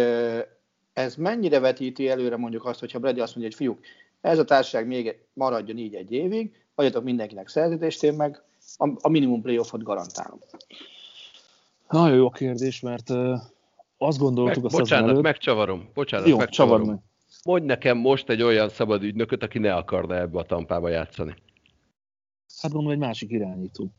ez 0.93 1.15
mennyire 1.15 1.59
vetíti 1.59 2.09
előre 2.09 2.38
mondjuk 2.38 2.65
azt, 2.65 2.79
hogyha 2.79 2.99
Brady 2.99 3.19
azt 3.19 3.36
mondja, 3.36 3.57
hogy 3.57 3.65
fiúk, 3.65 3.86
ez 4.21 4.39
a 4.39 4.45
társaság 4.45 4.88
még 4.88 5.17
maradjon 5.33 5.77
így 5.77 5.95
egy 5.95 6.12
évig, 6.12 6.55
adjatok 6.75 7.03
mindenkinek 7.03 7.47
szerződést, 7.47 8.03
én 8.03 8.13
meg 8.13 8.41
a, 8.77 8.89
a 9.01 9.09
minimum 9.09 9.41
playoffot 9.41 9.83
garantálom. 9.83 10.39
Nagyon 11.89 12.15
jó 12.15 12.29
kérdés, 12.29 12.79
mert 12.79 13.09
azt 13.97 14.17
gondoltuk 14.17 14.56
meg, 14.56 14.65
azt 14.65 14.75
Bocsánat, 14.75 15.10
előtt... 15.10 15.21
megcsavarom. 15.21 15.89
Bocsánat, 15.93 16.27
jó, 16.27 16.38
megcsavarom. 16.38 16.88
Meg. 16.88 16.99
Mondj 17.43 17.65
nekem 17.65 17.97
most 17.97 18.29
egy 18.29 18.41
olyan 18.41 18.69
szabad 18.69 19.03
ügynököt, 19.03 19.43
aki 19.43 19.60
ne 19.60 19.75
akarna 19.75 20.17
ebbe 20.17 20.39
a 20.39 20.43
tampába 20.43 20.89
játszani. 20.89 21.36
Hát 22.62 22.71
gondolom 22.71 22.91
egy 22.91 23.08
másik 23.08 23.32
irányító. 23.32 23.91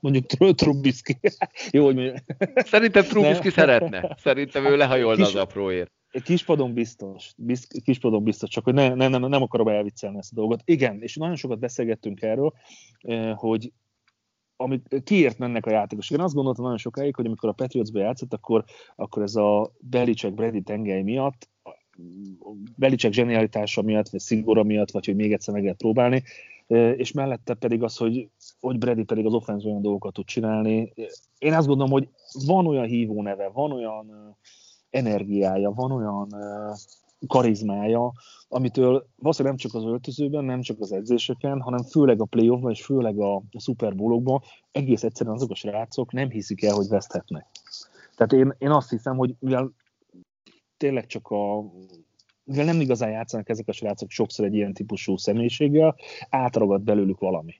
Mondjuk 0.00 0.54
Trubisky. 0.54 1.18
Jó, 1.70 1.84
hogy 1.84 1.94
mondjuk. 1.94 2.16
Szerintem 2.54 3.04
Trubisky 3.08 3.50
szeretne. 3.50 4.16
Szerintem 4.20 4.64
ő 4.64 4.76
lehajolna 4.76 5.24
Kis... 5.24 5.34
az 5.34 5.40
apróért. 5.40 5.90
Kispadon 6.24 6.72
biztos, 6.72 7.32
biz, 7.36 7.66
kispadon 7.84 8.22
biztos, 8.22 8.50
csak 8.50 8.64
hogy 8.64 8.74
ne, 8.74 8.94
ne, 8.94 9.08
nem, 9.08 9.20
nem 9.20 9.42
akarom 9.42 9.68
elviccelni 9.68 10.18
ezt 10.18 10.32
a 10.32 10.34
dolgot. 10.34 10.60
Igen, 10.64 11.02
és 11.02 11.16
nagyon 11.16 11.36
sokat 11.36 11.58
beszélgettünk 11.58 12.22
erről, 12.22 12.52
eh, 13.00 13.34
hogy 13.36 13.72
amit 14.56 15.02
kiért 15.04 15.38
mennek 15.38 15.66
a 15.66 15.70
játékosok. 15.70 16.18
Én 16.18 16.24
azt 16.24 16.34
gondoltam 16.34 16.64
nagyon 16.64 16.78
sokáig, 16.78 17.14
hogy 17.14 17.26
amikor 17.26 17.48
a 17.48 17.52
Patriotsba 17.52 17.98
játszott, 17.98 18.32
akkor, 18.32 18.64
akkor 18.96 19.22
ez 19.22 19.36
a 19.36 19.70
Belicek 19.80 20.34
Brady 20.34 20.62
tengely 20.62 21.02
miatt, 21.02 21.48
Belicek 22.76 23.12
zsenialitása 23.12 23.82
miatt, 23.82 24.08
vagy 24.08 24.20
szigora 24.20 24.62
miatt, 24.62 24.90
vagy 24.90 25.06
hogy 25.06 25.16
még 25.16 25.32
egyszer 25.32 25.54
meg 25.54 25.62
lehet 25.62 25.78
próbálni, 25.78 26.22
és 26.96 27.12
mellette 27.12 27.54
pedig 27.54 27.82
az, 27.82 27.96
hogy, 27.96 28.28
hogy 28.60 28.78
Brady 28.78 29.04
pedig 29.04 29.26
az 29.26 29.34
offense 29.34 29.68
olyan 29.68 29.82
dolgokat 29.82 30.12
tud 30.12 30.24
csinálni. 30.24 30.92
Én 31.38 31.52
azt 31.52 31.66
gondolom, 31.66 31.92
hogy 31.92 32.08
van 32.46 32.66
olyan 32.66 32.86
hívó 32.86 33.22
neve, 33.22 33.48
van 33.48 33.72
olyan 33.72 34.36
energiája, 34.90 35.70
van 35.70 35.92
olyan 35.92 36.28
karizmája, 37.26 38.12
amitől 38.48 39.06
valószínűleg 39.16 39.58
nem 39.58 39.70
csak 39.70 39.80
az 39.80 39.88
öltözőben, 39.88 40.44
nem 40.44 40.60
csak 40.60 40.80
az 40.80 40.92
edzéseken, 40.92 41.60
hanem 41.60 41.82
főleg 41.82 42.20
a 42.20 42.24
playoffban 42.24 42.70
és 42.70 42.84
főleg 42.84 43.18
a, 43.18 43.34
a 43.36 44.42
egész 44.72 45.02
egyszerűen 45.02 45.34
azok 45.36 45.50
a 45.50 45.54
srácok 45.54 46.12
nem 46.12 46.30
hiszik 46.30 46.62
el, 46.62 46.74
hogy 46.74 46.88
veszthetnek. 46.88 47.46
Tehát 48.16 48.32
én, 48.32 48.54
én 48.58 48.70
azt 48.70 48.90
hiszem, 48.90 49.16
hogy 49.16 49.34
mivel 49.38 49.72
tényleg 50.76 51.06
csak 51.06 51.28
a 51.28 51.64
mivel 52.44 52.64
nem 52.64 52.80
igazán 52.80 53.10
játszanak 53.10 53.48
ezek 53.48 53.68
a 53.68 53.72
srácok 53.72 54.10
sokszor 54.10 54.44
egy 54.44 54.54
ilyen 54.54 54.72
típusú 54.72 55.16
személyiséggel, 55.16 55.96
átragad 56.28 56.82
belőlük 56.82 57.18
valami. 57.18 57.54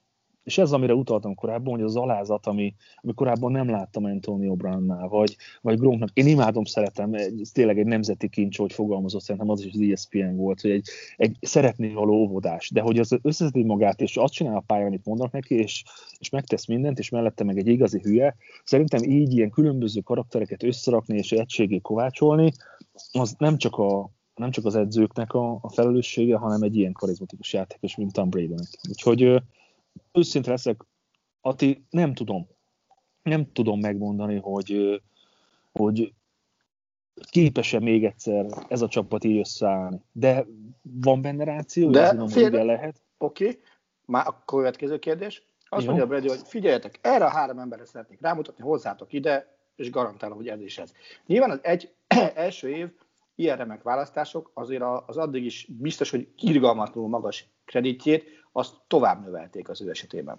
És 0.47 0.59
ez, 0.59 0.73
amire 0.73 0.95
utaltam 0.95 1.35
korábban, 1.35 1.75
hogy 1.75 1.83
az 1.83 1.97
alázat, 1.97 2.47
ami, 2.47 2.75
ami 2.97 3.15
korábban 3.15 3.53
nem 3.53 3.71
láttam 3.71 4.05
Antonio 4.05 4.55
Brownnál, 4.55 5.09
vagy, 5.09 5.37
vagy 5.61 5.79
Gronknak. 5.79 6.11
Én 6.13 6.27
imádom, 6.27 6.65
szeretem, 6.65 7.15
ez 7.15 7.51
tényleg 7.53 7.79
egy 7.79 7.87
nemzeti 7.87 8.29
kincs, 8.29 8.59
hogy 8.59 8.73
fogalmazott, 8.73 9.23
szerintem 9.23 9.51
az 9.51 9.65
is 9.65 9.73
az 9.73 9.81
ESPN 9.81 10.37
volt, 10.37 10.61
hogy 10.61 10.71
egy, 10.71 10.89
egy 11.17 11.37
szeretni 11.41 11.93
való 11.93 12.15
óvodás, 12.15 12.71
de 12.71 12.81
hogy 12.81 12.99
az 12.99 13.19
összeszedi 13.23 13.63
magát, 13.63 14.01
és 14.01 14.17
azt 14.17 14.33
csinál 14.33 14.57
a 14.57 14.65
pályán, 14.67 14.87
amit 14.87 15.05
mondanak 15.05 15.33
neki, 15.33 15.55
és, 15.55 15.85
és 16.19 16.31
megtesz 16.31 16.67
mindent, 16.67 16.99
és 16.99 17.11
mellette 17.11 17.45
meg 17.45 17.59
egy 17.59 17.69
igazi 17.69 18.01
hülye. 18.03 18.37
Szerintem 18.65 19.03
így 19.03 19.33
ilyen 19.33 19.51
különböző 19.51 20.01
karaktereket 20.01 20.63
összerakni 20.63 21.17
és 21.17 21.33
egységé 21.33 21.79
kovácsolni, 21.79 22.53
az 23.13 23.35
nem 23.39 23.57
csak 23.57 23.77
a, 23.77 24.11
nem 24.35 24.51
csak 24.51 24.65
az 24.65 24.75
edzőknek 24.75 25.33
a, 25.33 25.59
a 25.61 25.69
felelőssége, 25.69 26.37
hanem 26.37 26.63
egy 26.63 26.77
ilyen 26.77 26.93
karizmatikus 26.93 27.53
játékos, 27.53 27.97
mint 27.97 28.13
Tom 28.13 28.31
Brady-nek. 28.31 28.69
Úgyhogy 28.89 29.43
őszinte 30.13 30.51
leszek, 30.51 30.81
Ati, 31.41 31.87
nem 31.91 32.15
tudom. 32.15 32.49
Nem 33.23 33.53
tudom 33.53 33.81
megmondani, 33.81 34.39
hogy, 34.39 35.03
hogy 35.73 36.15
képes-e 37.31 37.81
még 37.81 38.05
egyszer 38.05 38.47
ez 38.69 38.83
a 38.83 38.89
csapat 38.89 39.25
így 39.25 39.39
összeállni. 39.39 40.01
De 40.13 40.47
van 40.83 41.23
benne 41.23 41.45
ráció, 41.45 41.91
De 41.91 42.11
tudom, 42.11 42.29
fél... 42.29 42.65
lehet. 42.65 43.03
Oké, 43.19 43.45
okay. 43.49 43.61
már 44.05 44.27
a 44.27 44.43
következő 44.45 44.99
kérdés. 44.99 45.47
Azt 45.69 45.83
Jó. 45.85 45.89
mondja 45.89 46.07
Brady, 46.07 46.29
hogy 46.29 46.41
figyeljetek, 46.45 46.99
erre 47.03 47.25
a 47.25 47.31
három 47.31 47.59
emberre 47.59 47.85
szeretnék 47.85 48.21
rámutatni, 48.21 48.65
hozzátok 48.65 49.13
ide, 49.13 49.57
és 49.77 49.91
garantálom, 49.91 50.37
hogy 50.37 50.49
ez 50.49 50.61
is 50.61 50.79
ez. 50.79 50.93
Nyilván 51.27 51.51
az 51.51 51.59
egy 51.63 51.95
első 52.35 52.69
év 52.69 52.89
ilyen 53.35 53.57
remek 53.57 53.83
választások 53.83 54.51
azért 54.55 54.83
az 55.07 55.17
addig 55.17 55.45
is 55.45 55.69
biztos, 55.79 56.11
hogy 56.11 56.29
irgalmatlanul 56.37 57.09
magas 57.09 57.49
kreditjét, 57.65 58.25
azt 58.57 58.75
tovább 58.87 59.25
növelték 59.25 59.69
az 59.69 59.83
ő 59.83 59.91
esetében. 59.91 60.39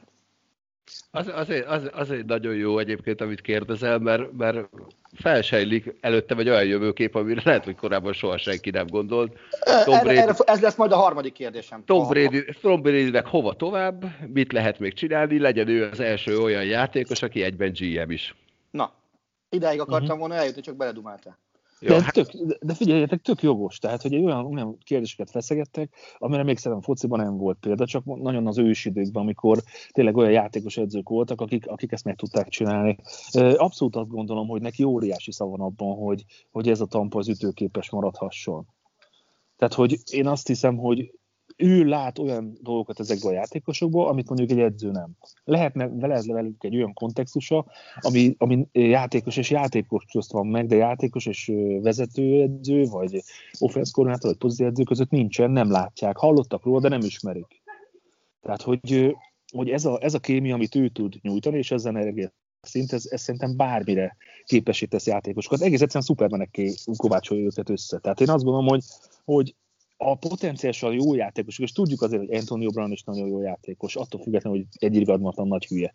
Az, 1.11 1.27
azért, 1.27 1.67
az, 1.67 1.89
azért 1.93 2.25
nagyon 2.25 2.55
jó 2.55 2.79
egyébként, 2.79 3.21
amit 3.21 3.41
kérdezel, 3.41 3.99
mert, 3.99 4.31
mert 4.31 4.69
felsejlik 5.13 5.95
előtte 6.01 6.35
egy 6.35 6.49
olyan 6.49 6.65
jövőkép, 6.65 7.15
amire 7.15 7.41
lehet, 7.43 7.63
hogy 7.63 7.75
korábban 7.75 8.13
soha 8.13 8.37
senki 8.37 8.69
nem 8.69 8.87
gondolt. 8.87 9.37
Tom 9.85 9.93
erre, 9.93 10.03
Brady, 10.03 10.17
erre, 10.17 10.33
ez 10.45 10.61
lesz 10.61 10.75
majd 10.75 10.91
a 10.91 10.95
harmadik 10.95 11.33
kérdésem. 11.33 11.83
Tom, 11.85 12.07
Brady, 12.07 12.45
Tom 12.61 12.81
Brady-nek 12.81 13.27
hova 13.27 13.53
tovább, 13.53 14.05
mit 14.33 14.51
lehet 14.51 14.79
még 14.79 14.93
csinálni, 14.93 15.39
legyen 15.39 15.67
ő 15.67 15.89
az 15.89 15.99
első 15.99 16.39
olyan 16.39 16.65
játékos, 16.65 17.21
aki 17.21 17.43
egyben 17.43 17.71
GM 17.79 18.11
is. 18.11 18.35
Na, 18.71 18.93
idáig 19.49 19.79
akartam 19.79 20.03
uh-huh. 20.03 20.19
volna 20.19 20.35
eljutni, 20.35 20.61
csak 20.61 20.75
beledumáltál. 20.75 21.37
Jó, 21.79 21.95
de, 21.95 22.03
hát... 22.03 22.13
tök, 22.13 22.31
de 22.61 22.73
figyeljetek, 22.73 23.21
tök 23.21 23.41
jogos. 23.41 23.77
Tehát, 23.77 24.01
hogy 24.01 24.15
olyan, 24.15 24.45
olyan 24.45 24.77
kérdéseket 24.83 25.29
feszegettek, 25.29 25.95
amire 26.17 26.43
még 26.43 26.57
szerintem 26.57 26.81
fociban 26.81 27.19
nem 27.19 27.37
volt 27.37 27.57
példa, 27.59 27.85
csak 27.85 28.05
nagyon 28.05 28.47
az 28.47 28.57
ősidőkben, 28.57 29.21
amikor 29.21 29.63
tényleg 29.91 30.15
olyan 30.17 30.31
játékos 30.31 30.77
edzők 30.77 31.09
voltak, 31.09 31.41
akik, 31.41 31.67
akik 31.67 31.91
ezt 31.91 32.03
meg 32.03 32.15
tudták 32.15 32.47
csinálni. 32.47 32.97
Abszolút 33.55 33.95
azt 33.95 34.09
gondolom, 34.09 34.47
hogy 34.47 34.61
neki 34.61 34.83
óriási 34.83 35.31
szava 35.31 35.65
abban, 35.65 35.97
hogy, 35.97 36.25
hogy 36.51 36.69
ez 36.69 36.81
a 36.81 36.85
tampa 36.85 37.17
az 37.19 37.27
ütőképes 37.27 37.89
maradhasson. 37.89 38.65
Tehát, 39.55 39.73
hogy 39.73 39.97
én 40.11 40.27
azt 40.27 40.47
hiszem, 40.47 40.77
hogy 40.77 41.11
ő 41.57 41.83
lát 41.83 42.19
olyan 42.19 42.57
dolgokat 42.61 42.99
ezekből 42.99 43.31
a 43.31 43.33
játékosokból, 43.33 44.07
amit 44.07 44.27
mondjuk 44.27 44.51
egy 44.51 44.59
edző 44.59 44.91
nem. 44.91 45.09
Lehetne 45.43 45.87
vele 45.87 46.21
velük 46.25 46.63
egy 46.63 46.75
olyan 46.75 46.93
kontextusa, 46.93 47.65
ami, 47.95 48.35
ami 48.37 48.67
játékos 48.71 49.37
és 49.37 49.49
játékos 49.49 50.05
közt 50.11 50.31
van 50.31 50.47
meg, 50.47 50.67
de 50.67 50.75
játékos 50.75 51.25
és 51.25 51.51
vezetőedző, 51.81 52.85
vagy 52.85 53.23
offense 53.59 53.91
koordinátor, 53.93 54.29
vagy 54.29 54.39
pozitív 54.39 54.67
edző 54.67 54.83
között 54.83 55.09
nincsen, 55.09 55.51
nem 55.51 55.71
látják. 55.71 56.17
Hallottak 56.17 56.63
róla, 56.63 56.79
de 56.79 56.89
nem 56.89 57.01
ismerik. 57.01 57.61
Tehát, 58.41 58.61
hogy, 58.61 59.15
hogy 59.51 59.69
ez, 59.69 59.85
a, 59.85 59.97
ez 60.01 60.13
a 60.13 60.19
kémia, 60.19 60.53
amit 60.53 60.75
ő 60.75 60.89
tud 60.89 61.15
nyújtani, 61.21 61.57
és 61.57 61.71
ezzel 61.71 61.97
energia 61.97 62.31
szint, 62.61 62.93
ez, 62.93 63.05
ez 63.09 63.21
szerintem 63.21 63.55
bármire 63.55 64.17
képesítesz 64.45 65.05
játékosokat. 65.07 65.61
Egész 65.61 65.81
egyszerűen 65.81 66.05
szupermenekké 66.05 66.73
kovácsolja 66.95 67.43
őket 67.43 67.69
össze. 67.69 67.99
Tehát 67.99 68.21
én 68.21 68.29
azt 68.29 68.43
gondolom, 68.43 68.67
hogy, 68.67 68.83
hogy 69.25 69.55
a 69.97 70.15
potenciálisan 70.15 70.93
jó 70.93 71.13
játékos, 71.13 71.59
és 71.59 71.71
tudjuk 71.71 72.01
azért, 72.01 72.25
hogy 72.25 72.35
Antonio 72.35 72.69
Brown 72.69 72.91
is 72.91 73.03
nagyon 73.03 73.27
jó 73.27 73.41
játékos, 73.41 73.95
attól 73.95 74.21
függetlenül, 74.21 74.59
hogy 74.59 74.67
egy 74.89 74.95
irgalmatlan 74.95 75.47
nagy 75.47 75.65
hülye. 75.65 75.93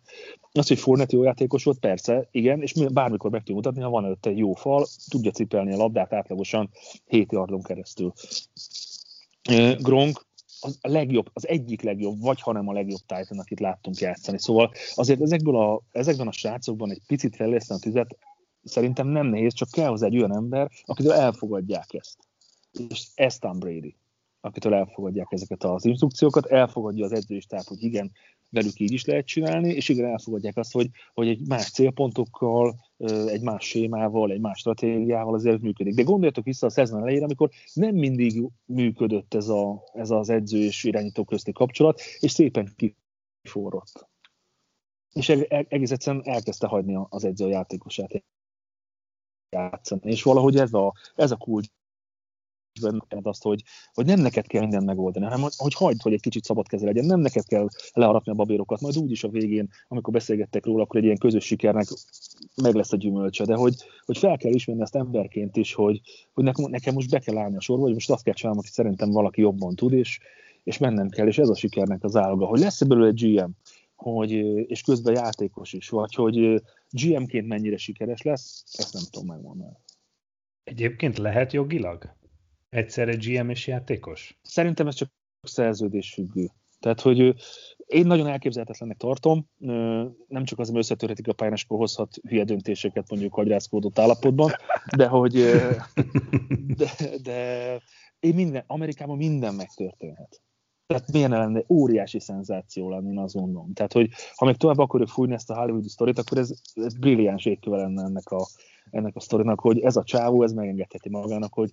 Az, 0.51 0.67
hogy 0.67 0.79
Fournette 0.79 1.15
jó 1.15 1.23
játékos 1.23 1.63
volt, 1.63 1.79
persze, 1.79 2.27
igen, 2.31 2.61
és 2.61 2.73
bármikor 2.73 3.31
meg 3.31 3.39
tudja 3.39 3.55
mutatni, 3.55 3.81
ha 3.81 3.89
van 3.89 4.05
előtte 4.05 4.31
jó 4.31 4.53
fal, 4.53 4.85
tudja 5.09 5.31
cipelni 5.31 5.73
a 5.73 5.77
labdát 5.77 6.13
átlagosan 6.13 6.69
7 7.05 7.31
yardon 7.31 7.61
keresztül. 7.63 8.13
Gronk 9.77 10.25
a 10.81 10.89
legjobb, 10.89 11.29
az 11.33 11.47
egyik 11.47 11.81
legjobb, 11.81 12.21
vagy 12.21 12.41
hanem 12.41 12.67
a 12.67 12.73
legjobb 12.73 12.99
Titan, 12.99 13.39
akit 13.39 13.59
láttunk 13.59 13.97
játszani. 13.97 14.39
Szóval 14.39 14.71
azért 14.95 15.21
ezekből 15.21 15.55
a, 15.55 15.81
ezekben 15.91 16.27
a 16.27 16.31
srácokban 16.31 16.91
egy 16.91 17.01
picit 17.07 17.35
fejleszteni 17.35 17.79
a 17.79 17.83
tüzet, 17.83 18.17
szerintem 18.63 19.07
nem 19.07 19.27
nehéz, 19.27 19.53
csak 19.53 19.69
kell 19.71 19.89
hozzá 19.89 20.05
egy 20.05 20.17
olyan 20.17 20.35
ember, 20.35 20.69
akitől 20.85 21.11
elfogadják 21.11 21.93
ezt 21.93 22.17
és 22.73 23.07
ez 23.15 23.37
Tom 23.37 23.59
Brady. 23.59 23.95
akitől 24.41 24.73
elfogadják 24.73 25.27
ezeket 25.29 25.63
az 25.63 25.85
instrukciókat, 25.85 26.45
elfogadja 26.45 27.05
az 27.05 27.11
edzői 27.11 27.39
stáb, 27.39 27.63
hogy 27.65 27.83
igen, 27.83 28.11
velük 28.49 28.79
így 28.79 28.91
is 28.91 29.05
lehet 29.05 29.25
csinálni, 29.25 29.69
és 29.69 29.89
igen, 29.89 30.05
elfogadják 30.05 30.57
azt, 30.57 30.71
hogy, 30.71 30.89
hogy 31.13 31.27
egy 31.27 31.47
más 31.47 31.71
célpontokkal, 31.71 32.75
egy 33.27 33.41
más 33.41 33.65
sémával, 33.65 34.31
egy 34.31 34.39
más 34.39 34.59
stratégiával 34.59 35.33
azért 35.33 35.61
működik. 35.61 35.95
De 35.95 36.03
gondoljatok 36.03 36.43
vissza 36.43 36.65
a 36.65 36.69
szezon 36.69 37.01
elejére, 37.01 37.23
amikor 37.23 37.49
nem 37.73 37.95
mindig 37.95 38.43
működött 38.65 39.33
ez, 39.33 39.47
a, 39.47 39.83
ez 39.93 40.11
az 40.11 40.29
edző 40.29 40.57
és 40.57 40.83
irányító 40.83 41.23
közti 41.23 41.51
kapcsolat, 41.51 42.01
és 42.19 42.31
szépen 42.31 42.75
kiforrott. 42.75 44.07
És 45.13 45.29
egész 45.49 45.91
egyszerűen 45.91 46.23
elkezdte 46.25 46.67
hagyni 46.67 47.05
az 47.09 47.23
edző 47.23 47.45
a 47.45 47.49
játékosát 47.49 48.23
játszani. 49.49 50.11
És 50.11 50.23
valahogy 50.23 50.57
ez 50.57 50.73
a, 50.73 50.93
ez 51.15 51.31
a 51.31 51.35
kulcs 51.35 51.67
benned 52.81 53.25
azt, 53.27 53.43
hogy, 53.43 53.63
hogy 53.93 54.05
nem 54.05 54.19
neked 54.19 54.47
kell 54.47 54.61
mindent 54.61 54.85
megoldani, 54.85 55.25
hanem 55.25 55.49
hogy 55.57 55.73
hagyd, 55.73 56.01
hogy 56.01 56.13
egy 56.13 56.21
kicsit 56.21 56.43
szabad 56.43 56.67
keze 56.67 56.85
legyen, 56.85 57.05
nem 57.05 57.19
neked 57.19 57.45
kell 57.45 57.67
leharapni 57.93 58.31
a 58.31 58.35
babérokat, 58.35 58.81
majd 58.81 58.97
úgyis 58.97 59.23
a 59.23 59.29
végén, 59.29 59.69
amikor 59.87 60.13
beszélgettek 60.13 60.65
róla, 60.65 60.83
akkor 60.83 60.99
egy 60.99 61.05
ilyen 61.05 61.17
közös 61.17 61.45
sikernek 61.45 61.87
meg 62.61 62.73
lesz 62.73 62.91
a 62.91 62.97
gyümölcse, 62.97 63.45
de 63.45 63.55
hogy, 63.55 63.75
hogy 64.05 64.17
fel 64.17 64.37
kell 64.37 64.53
ismerni 64.53 64.81
ezt 64.81 64.95
emberként 64.95 65.55
is, 65.55 65.73
hogy, 65.73 66.01
hogy 66.33 66.43
nekem, 66.43 66.69
nekem 66.69 66.93
most 66.93 67.09
be 67.09 67.19
kell 67.19 67.37
állni 67.37 67.55
a 67.55 67.61
sorba, 67.61 67.83
hogy 67.83 67.93
most 67.93 68.11
azt 68.11 68.23
kell 68.23 68.33
csinálnom, 68.33 68.63
hogy 68.63 68.71
szerintem 68.71 69.11
valaki 69.11 69.41
jobban 69.41 69.75
tud, 69.75 69.93
és, 69.93 70.19
és 70.63 70.77
mennem 70.77 71.09
kell, 71.09 71.27
és 71.27 71.37
ez 71.37 71.49
a 71.49 71.55
sikernek 71.55 72.03
az 72.03 72.15
áloga, 72.15 72.45
hogy 72.45 72.59
lesz 72.59 72.81
belőle 72.81 73.11
GM, 73.15 73.49
hogy, 73.95 74.31
és 74.69 74.81
közben 74.81 75.13
játékos 75.13 75.73
is, 75.73 75.89
vagy 75.89 76.13
hogy 76.13 76.61
GM-ként 76.89 77.47
mennyire 77.47 77.77
sikeres 77.77 78.21
lesz, 78.21 78.63
ezt 78.73 78.93
nem 78.93 79.03
tudom 79.11 79.27
megmondani. 79.27 79.73
Egyébként 80.63 81.17
lehet 81.17 81.53
jogilag? 81.53 82.15
Egyszerre 82.73 83.15
GM 83.15 83.49
és 83.49 83.67
játékos? 83.67 84.37
Szerintem 84.41 84.87
ez 84.87 84.95
csak 84.95 85.09
szerződés 85.41 86.13
függő. 86.13 86.49
Tehát, 86.79 87.01
hogy 87.01 87.33
én 87.85 88.05
nagyon 88.05 88.27
elképzelhetetlennek 88.27 88.97
tartom, 88.97 89.49
nem 90.27 90.43
csak 90.43 90.59
az, 90.59 90.69
hogy 90.69 90.77
összetörhetik 90.77 91.27
a 91.27 91.33
pályán, 91.33 91.53
és 91.53 91.63
akkor 91.63 91.77
hozhat 91.77 92.15
hülye 92.27 92.43
döntéseket 92.43 93.09
mondjuk 93.09 93.35
agyrázkódott 93.35 93.99
állapotban, 93.99 94.51
de 94.97 95.07
hogy 95.07 95.33
de, 96.79 96.89
de 97.23 97.79
én 98.19 98.33
minden, 98.35 98.63
Amerikában 98.67 99.17
minden 99.17 99.53
megtörténhet. 99.53 100.41
Tehát 100.85 101.11
milyen 101.11 101.29
lenne 101.29 101.63
óriási 101.69 102.19
szenzáció 102.19 102.89
lenni, 102.89 103.09
én 103.09 103.19
azt 103.19 103.33
gondolom. 103.33 103.73
Tehát, 103.73 103.93
hogy 103.93 104.09
ha 104.35 104.45
még 104.45 104.55
tovább 104.55 104.77
akarjuk 104.77 105.09
fújni 105.09 105.33
ezt 105.33 105.49
a 105.49 105.55
Hollywoodi 105.55 105.89
sztorit, 105.89 106.17
akkor 106.17 106.37
ez, 106.37 106.53
ez 106.73 106.97
brilliáns 106.97 107.45
égköve 107.45 107.77
lenne 107.77 108.03
ennek 108.03 108.29
a, 108.29 108.47
ennek 108.89 109.15
a 109.15 109.19
sztorinak, 109.19 109.59
hogy 109.59 109.79
ez 109.79 109.95
a 109.95 110.03
csávó, 110.03 110.43
ez 110.43 110.51
megengedheti 110.51 111.09
magának, 111.09 111.53
hogy 111.53 111.71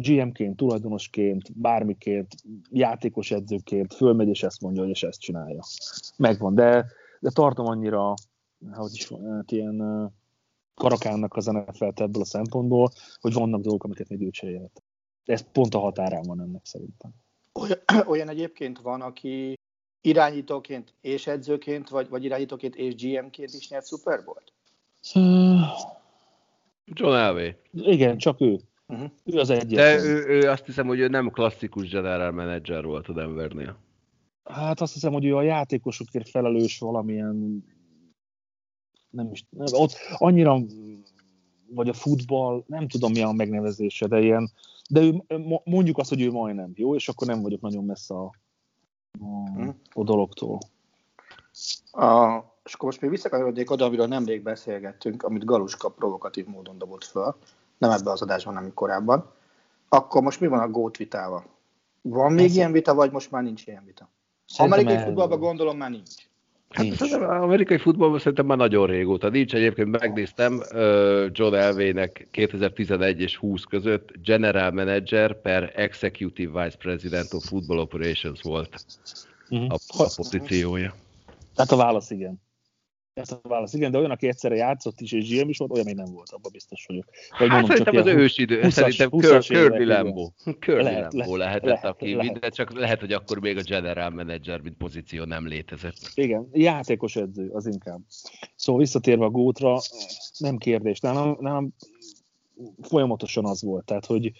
GM-ként, 0.00 0.56
tulajdonosként, 0.56 1.58
bármiként, 1.60 2.34
játékos 2.70 3.30
edzőként 3.30 3.94
fölmegy, 3.94 4.28
és 4.28 4.42
ezt 4.42 4.60
mondja, 4.60 4.82
hogy 4.82 4.90
és 4.90 5.02
ezt 5.02 5.20
csinálja. 5.20 5.60
Megvan, 6.16 6.54
de, 6.54 6.86
de 7.20 7.30
tartom 7.30 7.66
annyira, 7.66 8.14
hogy 8.72 8.90
is 8.92 9.06
van, 9.06 9.34
hát 9.34 9.50
ilyen 9.50 10.10
karakánnak 10.74 11.36
az 11.36 11.46
nfl 11.46 11.84
ebből 11.84 12.22
a 12.22 12.24
szempontból, 12.24 12.90
hogy 13.20 13.32
vannak 13.32 13.60
dolgok, 13.60 13.84
amiket 13.84 14.08
még 14.08 14.20
ő 14.20 14.30
cserélhet. 14.30 14.82
Ez 15.24 15.44
pont 15.52 15.74
a 15.74 15.78
határán 15.78 16.22
van 16.22 16.40
ennek 16.40 16.64
szerintem. 16.64 17.10
Olyan, 17.52 17.78
olyan 18.12 18.28
egyébként 18.28 18.78
van, 18.78 19.00
aki 19.00 19.58
irányítóként 20.00 20.94
és 21.00 21.26
edzőként, 21.26 21.88
vagy, 21.88 22.08
vagy 22.08 22.24
irányítóként 22.24 22.76
és 22.76 22.94
GM-ként 22.94 23.54
is 23.54 23.68
nyert 23.68 23.86
Super 23.86 24.24
Bowl-t? 24.24 24.52
John 26.84 27.14
Elway. 27.14 27.54
Igen, 27.72 28.18
csak 28.18 28.40
ő. 28.40 28.60
Uh-huh. 28.88 29.10
Ő 29.24 29.38
az 29.38 29.50
egyetlen. 29.50 29.96
De 29.96 30.02
ő, 30.02 30.26
ő, 30.26 30.50
azt 30.50 30.66
hiszem, 30.66 30.86
hogy 30.86 30.98
ő 30.98 31.08
nem 31.08 31.30
klasszikus 31.30 31.88
general 31.88 32.30
manager 32.30 32.84
volt 32.84 33.08
a 33.08 33.12
Denvernél. 33.12 33.76
Hát 34.44 34.80
azt 34.80 34.92
hiszem, 34.92 35.12
hogy 35.12 35.24
ő 35.24 35.36
a 35.36 35.42
játékosokért 35.42 36.28
felelős 36.28 36.78
valamilyen 36.78 37.64
nem 39.10 39.30
is, 39.30 39.44
nem, 39.50 39.66
ott 39.70 39.96
annyira 40.16 40.60
vagy 41.70 41.88
a 41.88 41.92
futball, 41.92 42.64
nem 42.66 42.88
tudom 42.88 43.12
mi 43.12 43.22
a 43.22 43.32
megnevezése, 43.32 44.06
de 44.06 44.20
ilyen, 44.20 44.50
de 44.90 45.00
ő, 45.00 45.22
mondjuk 45.64 45.98
azt, 45.98 46.08
hogy 46.08 46.22
ő 46.22 46.30
majdnem 46.30 46.72
jó, 46.74 46.94
és 46.94 47.08
akkor 47.08 47.26
nem 47.26 47.42
vagyok 47.42 47.60
nagyon 47.60 47.84
messze 47.84 48.14
a, 48.14 48.32
a, 49.20 49.74
a 49.92 50.04
dologtól. 50.04 50.58
A, 51.90 52.38
és 52.64 52.74
akkor 52.74 52.88
most 52.88 53.00
még 53.00 53.10
visszakanyarodnék 53.10 53.70
oda, 53.70 53.84
amiről 53.84 54.06
nemrég 54.06 54.42
beszélgettünk, 54.42 55.22
amit 55.22 55.44
Galuska 55.44 55.88
provokatív 55.88 56.46
módon 56.46 56.78
dobott 56.78 57.04
föl, 57.04 57.36
nem 57.78 57.90
ebben 57.90 58.12
az 58.12 58.22
adásban, 58.22 58.54
hanem 58.54 58.74
korábban. 58.74 59.30
Akkor 59.88 60.22
most 60.22 60.40
mi 60.40 60.46
van 60.46 60.60
a 60.60 60.68
gót 60.68 60.96
vitával? 60.96 61.44
Van 62.02 62.32
még 62.32 62.44
Ez 62.44 62.56
ilyen 62.56 62.72
vita, 62.72 62.94
vagy 62.94 63.10
most 63.10 63.30
már 63.30 63.42
nincs 63.42 63.66
ilyen 63.66 63.82
vita? 63.84 64.08
Szerintem 64.46 64.78
Amerikai 64.78 65.02
el... 65.02 65.06
futballban 65.06 65.38
gondolom 65.38 65.76
már 65.76 65.90
nincs. 65.90 66.14
Hát 66.68 67.00
az 67.00 67.12
amerikai 67.12 67.78
futballban 67.78 68.18
szerintem 68.18 68.46
már 68.46 68.56
nagyon 68.56 68.86
régóta 68.86 69.28
nincs. 69.28 69.54
Egyébként 69.54 70.00
megnéztem 70.00 70.62
John 71.32 71.54
Elway-nek 71.54 72.28
2011 72.30 73.20
és 73.20 73.36
20 73.36 73.62
között 73.62 74.10
General 74.22 74.70
Manager 74.70 75.40
per 75.40 75.72
Executive 75.74 76.62
Vice 76.62 76.76
President 76.76 77.32
of 77.32 77.44
Football 77.44 77.78
Operations 77.78 78.42
volt 78.42 78.84
uh-huh. 79.48 79.72
a, 79.72 80.02
a 80.02 80.12
pozíciója. 80.16 80.94
Tehát 81.54 81.70
a 81.70 81.76
válasz 81.76 82.10
igen. 82.10 82.40
Ezt 83.18 83.32
a 83.32 83.40
válasz, 83.42 83.74
igen, 83.74 83.90
de 83.90 83.98
olyan, 83.98 84.10
aki 84.10 84.28
egyszerre 84.28 84.54
játszott 84.54 85.00
is, 85.00 85.12
és 85.12 85.28
GM 85.28 85.48
is 85.48 85.58
volt, 85.58 85.70
olyan 85.70 85.84
még 85.84 85.94
nem 85.94 86.12
volt, 86.12 86.30
abban 86.30 86.52
biztos 86.52 86.84
vagyok. 86.86 87.04
Vagy 87.38 87.48
hát 87.48 87.60
mondom, 87.60 87.70
szerintem 87.70 87.96
az 87.96 88.06
ősidő, 88.06 88.62
20 88.62 88.72
szerintem 88.72 89.10
Kirby 89.40 89.84
Lambo. 89.84 90.30
Kirby 90.58 90.82
lehet, 90.82 91.12
Lambo 91.12 91.36
lehetett, 91.36 91.64
lehet, 91.64 91.84
aki 91.84 92.14
lehet. 92.14 92.32
minden, 92.32 92.50
csak 92.50 92.72
lehet, 92.72 93.00
hogy 93.00 93.12
akkor 93.12 93.40
még 93.40 93.56
a 93.56 93.62
general 93.62 94.10
manager, 94.10 94.60
mint 94.60 94.76
pozíció 94.76 95.24
nem 95.24 95.46
létezett. 95.46 96.10
Igen, 96.14 96.48
játékos 96.52 97.16
edző, 97.16 97.48
az 97.48 97.66
inkább. 97.66 98.00
Szóval 98.54 98.80
visszatérve 98.80 99.24
a 99.24 99.30
gótra, 99.30 99.78
nem 100.38 100.56
kérdés, 100.56 101.00
nálam, 101.00 101.36
nálam 101.40 101.74
folyamatosan 102.82 103.44
az 103.44 103.62
volt, 103.62 103.84
tehát 103.84 104.06
hogy 104.06 104.32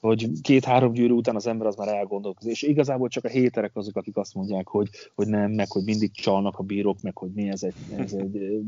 hogy 0.00 0.28
két-három 0.40 0.92
gyűrű 0.92 1.12
után 1.12 1.34
az 1.34 1.46
ember 1.46 1.66
az 1.66 1.76
már 1.76 1.88
elgondolkozik. 1.88 2.52
És 2.52 2.62
igazából 2.62 3.08
csak 3.08 3.24
a 3.24 3.28
héterek 3.28 3.76
azok, 3.76 3.96
akik 3.96 4.16
azt 4.16 4.34
mondják, 4.34 4.68
hogy, 4.68 4.88
hogy 5.14 5.26
nem, 5.26 5.50
meg 5.50 5.70
hogy 5.70 5.84
mindig 5.84 6.12
csalnak 6.12 6.58
a 6.58 6.62
bírók, 6.62 7.00
meg 7.00 7.16
hogy 7.16 7.30
mi 7.34 7.48
ez 7.48 7.62
egy, 7.62 7.74
ez 7.96 8.12
egy 8.12 8.60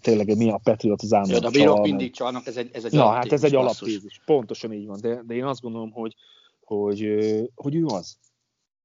tényleg 0.00 0.36
mi 0.36 0.50
a 0.50 0.60
Patriot 0.62 1.02
az 1.02 1.12
állandó 1.12 1.38
ja, 1.40 1.48
a 1.48 1.50
bírók 1.50 1.74
csal, 1.74 1.82
mindig 1.82 2.12
csalnak, 2.12 2.46
ez 2.46 2.56
egy, 2.56 2.70
ez 2.72 2.84
egy 2.84 2.92
Na, 2.92 3.10
hát 3.10 3.32
ez 3.32 3.44
egy 3.44 3.54
alaptézis. 3.54 4.20
Pontosan 4.24 4.72
így 4.72 4.86
van, 4.86 4.98
de, 5.00 5.22
de 5.26 5.34
én 5.34 5.44
azt 5.44 5.60
gondolom, 5.60 5.90
hogy, 5.90 6.14
hogy, 6.60 7.00
hogy 7.54 7.74
ő 7.74 7.84
az. 7.84 8.18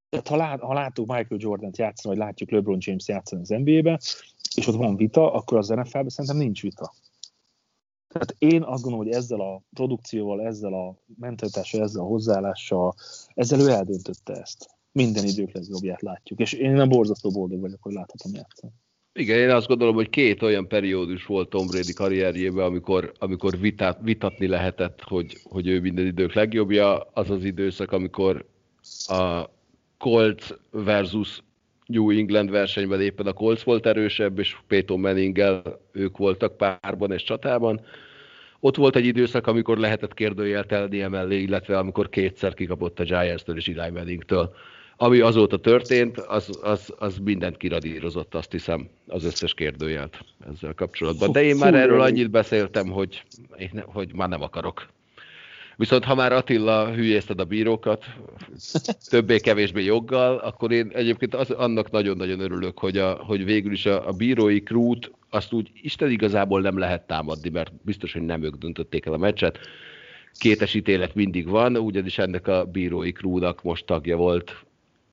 Tehát 0.10 0.28
ha, 0.28 0.36
lát, 0.36 0.60
ha 0.60 0.74
látunk 0.74 1.08
Michael 1.08 1.40
Jordan-t 1.44 1.78
játszani, 1.78 2.16
vagy 2.16 2.26
látjuk 2.26 2.52
LeBron 2.52 2.78
James 2.80 3.08
játszani 3.08 3.42
az 3.42 3.50
NBA-be, 3.50 4.00
és 4.56 4.68
ott 4.68 4.76
van 4.76 4.96
vita, 4.96 5.34
akkor 5.34 5.58
az 5.58 5.68
NFL-ben 5.68 6.10
szerintem 6.10 6.38
nincs 6.40 6.62
vita. 6.62 6.94
Tehát 8.08 8.36
én 8.38 8.64
azt 8.64 8.84
gondolom, 8.84 9.06
hogy 9.06 9.16
ezzel 9.16 9.40
a 9.40 9.62
produkcióval, 9.74 10.42
ezzel 10.42 10.74
a 10.74 10.96
mentalitással, 11.20 11.82
ezzel 11.82 12.02
a 12.02 12.06
hozzáállással, 12.06 12.96
ezzel 13.34 13.60
ő 13.60 13.70
eldöntötte 13.70 14.34
ezt. 14.34 14.70
Minden 14.92 15.26
idők 15.26 15.52
legjobbját 15.52 16.02
látjuk. 16.02 16.40
És 16.40 16.54
én 16.54 16.72
nem 16.72 16.90
borzasztó 16.90 17.32
boldog 17.32 17.60
vagyok, 17.60 17.82
hogy 17.82 17.94
láthatom 17.94 18.32
játszani. 18.34 18.74
Igen, 19.14 19.38
én 19.38 19.50
azt 19.50 19.68
gondolom, 19.68 19.96
hogy 19.96 20.10
két 20.10 20.42
olyan 20.42 20.68
periódus 20.68 21.26
volt 21.26 21.50
Tom 21.50 21.68
Brady 21.68 21.94
karrierjében, 21.94 22.66
amikor, 22.66 23.12
amikor 23.20 23.60
vitát, 23.60 24.00
vitatni 24.02 24.48
lehetett, 24.48 25.02
hogy, 25.02 25.42
hogy 25.44 25.68
ő 25.68 25.82
minden 25.82 26.06
idők 26.06 26.34
legjobbja. 26.34 27.00
Az 27.00 27.30
az 27.30 27.44
időszak, 27.44 27.92
amikor 27.92 28.46
a 29.08 29.50
Colts 29.98 30.54
versus 30.72 31.44
New 31.88 32.10
England 32.10 32.50
versenyben 32.50 33.02
éppen 33.02 33.26
a 33.26 33.34
Colts 33.34 33.64
volt 33.64 33.86
erősebb, 33.86 34.40
és 34.40 34.56
Peyton 34.68 35.00
Manninggel 35.00 35.80
ők 35.92 36.18
voltak 36.18 36.58
párban 36.58 37.12
és 37.12 37.24
csatában. 37.24 37.82
Ott 38.60 38.76
volt 38.76 38.96
egy 38.96 39.06
időszak, 39.06 39.48
amikor 39.48 39.78
lehetett 39.78 40.14
kérdőjeltelni 40.14 41.02
emellé, 41.02 41.42
illetve 41.42 41.78
amikor 41.78 42.10
kétszer 42.10 42.54
kikapott 42.54 43.00
a 43.00 43.04
Giants-től 43.04 43.58
és 43.58 43.68
Eli 43.68 43.92
Manningtől. 43.92 44.54
Ami 45.00 45.20
azóta 45.20 45.58
történt, 45.58 46.18
az, 46.18 46.60
az, 46.62 46.94
az 46.98 47.18
mindent 47.18 47.58
kiradírozott, 47.58 48.36
azt 48.36 48.52
hiszem, 48.52 48.90
az 49.08 49.24
összes 49.24 49.54
kérdőjelt 49.54 50.20
ezzel 50.54 50.74
kapcsolatban. 50.74 51.32
De 51.32 51.44
én 51.44 51.56
már 51.56 51.76
erről 51.76 52.02
annyit 52.02 52.30
beszéltem, 52.30 52.88
hogy, 52.88 53.24
hogy 53.86 54.14
már 54.16 54.30
nem 54.30 54.42
akarok. 54.42 54.88
Viszont 55.78 56.04
ha 56.04 56.16
már 56.16 56.32
Attila 56.32 56.94
hülyézted 56.94 57.40
a 57.40 57.46
bírókat, 57.46 58.06
többé-kevésbé 59.10 59.84
joggal, 59.84 60.38
akkor 60.38 60.72
én 60.72 60.92
egyébként 60.94 61.36
az, 61.36 61.52
annak 61.52 61.92
nagyon-nagyon 61.92 62.40
örülök, 62.40 62.80
hogy, 62.80 62.98
a, 62.98 63.14
hogy 63.14 63.46
végül 63.46 63.72
is 63.72 63.86
a, 63.86 64.08
a 64.08 64.12
bírói 64.12 64.64
krút 64.64 65.12
azt 65.30 65.54
úgy 65.54 65.70
Isten 65.82 66.12
igazából 66.12 66.62
nem 66.62 66.78
lehet 66.78 67.08
támadni, 67.08 67.50
mert 67.50 67.72
biztos, 67.82 68.14
hogy 68.14 68.22
nem 68.22 68.44
ők 68.44 68.56
döntötték 68.56 69.06
el 69.06 69.14
a 69.14 69.18
meccset. 69.18 69.60
Kétes 70.40 70.74
ítélet 70.74 71.16
mindig 71.16 71.48
van, 71.48 71.78
ugyanis 71.78 72.18
ennek 72.18 72.48
a 72.48 72.66
bírói 72.66 73.12
krúnak 73.12 73.64
most 73.64 73.86
tagja 73.86 74.16
volt 74.16 74.66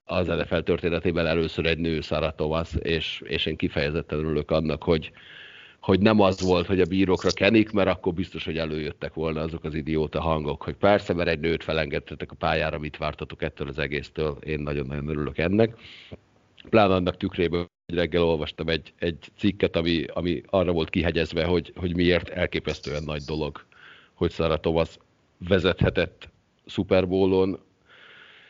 az 0.05 0.27
NFL 0.27 0.59
történetében 0.59 1.27
először 1.27 1.67
egy 1.67 1.79
nő, 1.79 2.01
Sarah 2.01 2.35
Thomas, 2.35 2.75
és, 2.79 3.23
és 3.25 3.47
én 3.47 3.57
kifejezetten 3.57 4.19
örülök 4.19 4.51
annak, 4.51 4.83
hogy, 4.83 5.13
hogy 5.85 6.01
nem 6.01 6.21
az 6.21 6.41
volt, 6.41 6.67
hogy 6.67 6.81
a 6.81 6.85
bírókra 6.85 7.31
kenik, 7.31 7.71
mert 7.71 7.89
akkor 7.89 8.15
biztos, 8.15 8.45
hogy 8.45 8.59
előjöttek 8.59 9.15
volna 9.15 9.41
azok 9.41 9.65
az 9.65 9.75
idióta 9.75 10.21
hangok, 10.21 10.63
hogy 10.63 10.75
persze, 10.75 11.13
mert 11.13 11.29
egy 11.29 11.41
nőt 11.41 11.63
felengedtetek 11.63 12.31
a 12.31 12.35
pályára, 12.35 12.79
mit 12.79 12.97
vártatok 12.97 13.43
ettől 13.43 13.69
az 13.69 13.79
egésztől, 13.79 14.39
én 14.45 14.61
nagyon-nagyon 14.61 15.09
örülök 15.09 15.39
ennek. 15.39 15.77
Pláne 16.71 16.95
annak 16.95 17.17
tükrében, 17.17 17.71
hogy 17.87 17.97
reggel 17.97 18.23
olvastam 18.23 18.69
egy, 18.69 18.93
egy 18.99 19.31
cikket, 19.39 19.77
ami, 19.77 20.05
ami 20.13 20.43
arra 20.47 20.73
volt 20.73 20.91
kihegyezve, 20.91 21.45
hogy, 21.45 21.73
hogy 21.77 21.97
miért 21.97 22.29
elképesztően 22.29 23.03
nagy 23.03 23.23
dolog, 23.23 23.65
hogy 24.15 24.31
Sarah 24.31 24.61
Thomas 24.61 24.99
vezethetett 25.49 26.29
Super 26.67 27.09
Bowl-on, 27.09 27.59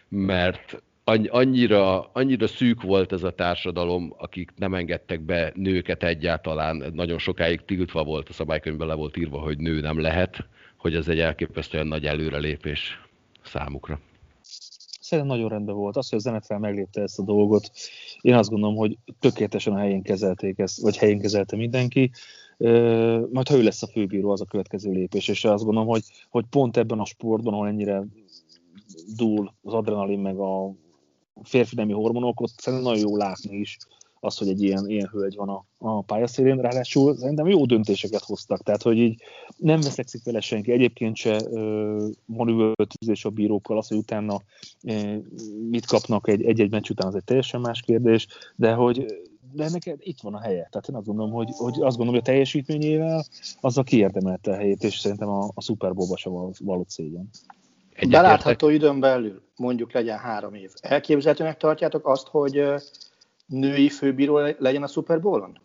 mert 0.08 0.82
annyira, 1.04 2.10
annyira 2.12 2.46
szűk 2.46 2.82
volt 2.82 3.12
ez 3.12 3.22
a 3.22 3.34
társadalom, 3.34 4.14
akik 4.18 4.52
nem 4.56 4.74
engedtek 4.74 5.20
be 5.20 5.52
nőket 5.54 6.02
egyáltalán, 6.02 6.90
nagyon 6.94 7.18
sokáig 7.18 7.64
tiltva 7.64 8.04
volt, 8.04 8.28
a 8.28 8.32
szabálykönyvben 8.32 8.86
le 8.86 8.94
volt 8.94 9.16
írva, 9.16 9.38
hogy 9.38 9.58
nő 9.58 9.80
nem 9.80 10.00
lehet, 10.00 10.46
hogy 10.76 10.94
ez 10.94 11.08
egy 11.08 11.18
elképesztően 11.18 11.86
nagy 11.86 12.04
előrelépés 12.06 13.00
számukra. 13.42 14.00
Szerintem 15.00 15.36
nagyon 15.36 15.48
rendben 15.50 15.74
volt. 15.74 15.96
Az, 15.96 16.08
hogy 16.08 16.18
a 16.18 16.22
zenetfel 16.22 16.58
meglépte 16.58 17.02
ezt 17.02 17.18
a 17.18 17.22
dolgot, 17.22 17.70
én 18.20 18.34
azt 18.34 18.50
gondolom, 18.50 18.76
hogy 18.76 18.98
tökéletesen 19.20 19.72
a 19.72 19.78
helyén 19.78 20.02
kezelték 20.02 20.58
ezt, 20.58 20.80
vagy 20.80 20.96
helyén 20.96 21.20
kezelte 21.20 21.56
mindenki. 21.56 22.10
Majd 23.32 23.48
ha 23.48 23.56
ő 23.56 23.62
lesz 23.62 23.82
a 23.82 23.86
főbíró, 23.86 24.30
az 24.30 24.40
a 24.40 24.44
következő 24.44 24.90
lépés, 24.90 25.28
és 25.28 25.44
azt 25.44 25.64
gondolom, 25.64 25.88
hogy, 25.88 26.02
hogy 26.30 26.44
pont 26.50 26.76
ebben 26.76 26.98
a 26.98 27.04
sportban, 27.04 27.52
ahol 27.52 27.66
ennyire 27.66 28.02
dúl 29.16 29.54
az 29.62 29.72
adrenalin 29.72 30.18
meg 30.18 30.38
a 30.38 30.74
férfi 31.42 31.74
nemi 31.74 31.92
ott 31.94 32.52
szerintem 32.56 32.88
nagyon 32.88 33.08
jó 33.08 33.16
látni 33.16 33.56
is 33.56 33.78
az, 34.24 34.38
hogy 34.38 34.48
egy 34.48 34.62
ilyen, 34.62 34.88
ilyen 34.88 35.08
hölgy 35.12 35.36
van 35.36 35.48
a, 35.48 35.64
a 35.78 36.02
pályaszélén, 36.02 36.56
ráadásul 36.56 37.16
szerintem 37.16 37.46
jó 37.46 37.66
döntéseket 37.66 38.22
hoztak, 38.22 38.62
tehát 38.62 38.82
hogy 38.82 38.98
így 38.98 39.22
nem 39.56 39.80
veszekszik 39.80 40.24
vele 40.24 40.40
senki, 40.40 40.72
egyébként 40.72 41.16
se 41.16 41.40
manővöltözés 42.24 43.24
a 43.24 43.30
bírókkal, 43.30 43.78
az, 43.78 43.88
hogy 43.88 43.96
utána 43.96 44.40
e, 44.82 45.20
mit 45.70 45.86
kapnak 45.86 46.28
egy, 46.28 46.44
egy-egy 46.44 46.70
meccs 46.70 46.90
után, 46.90 47.06
az 47.06 47.14
egy 47.14 47.24
teljesen 47.24 47.60
más 47.60 47.80
kérdés, 47.80 48.26
de 48.56 48.72
hogy 48.72 49.06
de 49.52 49.64
ennek 49.64 49.96
itt 49.98 50.20
van 50.20 50.34
a 50.34 50.40
helye. 50.40 50.68
Tehát 50.70 50.88
én 50.88 50.94
azt 50.94 51.06
gondolom, 51.06 51.32
hogy, 51.32 51.48
hogy 51.56 51.72
azt 51.72 51.96
gondolom, 51.96 52.08
hogy 52.08 52.18
a 52.18 52.32
teljesítményével 52.32 53.24
az 53.60 53.78
a 53.78 53.82
kiérdemelte 53.82 54.50
a 54.50 54.54
helyét, 54.54 54.82
és 54.82 54.98
szerintem 54.98 55.28
a, 55.28 55.50
a 55.54 55.62
Super 55.62 55.94
Bowl-ba 55.94 56.16
se 56.16 56.30
való 56.60 56.84
szégyen. 56.88 57.30
Belátható 58.08 58.68
időn 58.68 59.00
belül, 59.00 59.42
mondjuk 59.56 59.92
legyen 59.92 60.18
három 60.18 60.54
év. 60.54 60.70
Elképzelhetőnek 60.80 61.56
tartjátok 61.56 62.08
azt, 62.08 62.26
hogy 62.28 62.64
női 63.46 63.88
főbíró 63.88 64.38
legyen 64.58 64.82
a 64.82 64.86
Super 64.86 65.20
Bowl-on? 65.20 65.58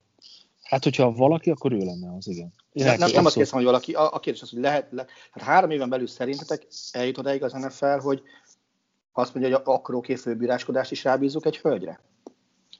Hát, 0.61 0.83
hogyha 0.83 1.11
valaki, 1.11 1.49
akkor 1.49 1.71
ő 1.71 1.77
lenne 1.77 2.15
az, 2.17 2.27
igen. 2.27 2.53
Én 2.71 2.85
nem, 2.85 2.97
nem, 2.97 3.09
nem 3.11 3.25
azt 3.25 3.33
kérdezem, 3.33 3.57
hogy 3.59 3.67
valaki, 3.67 3.93
a, 3.93 4.13
a 4.13 4.19
kérdés 4.19 4.41
az, 4.41 4.49
hogy 4.49 4.59
lehet, 4.59 4.87
le, 4.91 5.05
hát 5.31 5.43
három 5.43 5.69
éven 5.69 5.89
belül 5.89 6.07
szerintetek 6.07 6.67
eljut 6.91 7.17
odáig 7.17 7.43
az 7.43 7.53
NFL, 7.53 7.99
hogy 7.99 8.21
azt 9.11 9.33
mondja, 9.33 9.57
hogy 9.57 9.61
akkor 9.65 9.95
oké, 9.95 10.15
főbíráskodást 10.15 10.91
is 10.91 11.03
rábízunk 11.03 11.45
egy 11.45 11.57
hölgyre? 11.57 11.99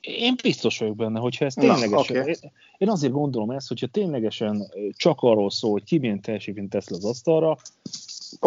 Én 0.02 0.36
biztos 0.42 0.78
vagyok 0.78 0.96
benne, 0.96 1.20
hogyha 1.20 1.46
ez 1.46 1.54
ténylegesen, 1.54 1.90
Na, 1.90 2.00
okay. 2.00 2.36
én 2.78 2.90
azért 2.90 3.14
gondolom 3.14 3.50
ezt, 3.50 3.68
hogyha 3.68 3.88
ténylegesen 3.88 4.72
csak 4.96 5.18
arról 5.22 5.50
szól, 5.50 5.72
hogy 5.72 5.84
ki 5.84 5.98
milyen 5.98 6.22
teljesítményt 6.22 6.70
tesz 6.70 6.90
le 6.90 6.96
az 6.96 7.06
asztalra, 7.06 7.58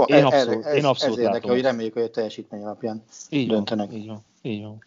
én, 0.06 0.24
abszolút, 0.24 0.64
ez, 0.64 0.74
én 0.74 0.84
abszolút 0.84 1.18
ez 1.18 1.24
érdekel, 1.24 1.50
hogy 1.50 1.62
reméljük, 1.62 1.92
hogy 1.92 2.02
a 2.02 2.10
teljesítmény 2.10 2.62
alapján 2.62 3.02
így 3.28 3.48
döntenek. 3.48 3.90
Van, 3.90 3.98
így 3.98 4.06
van, 4.06 4.24
így 4.42 4.62
van. 4.62 4.84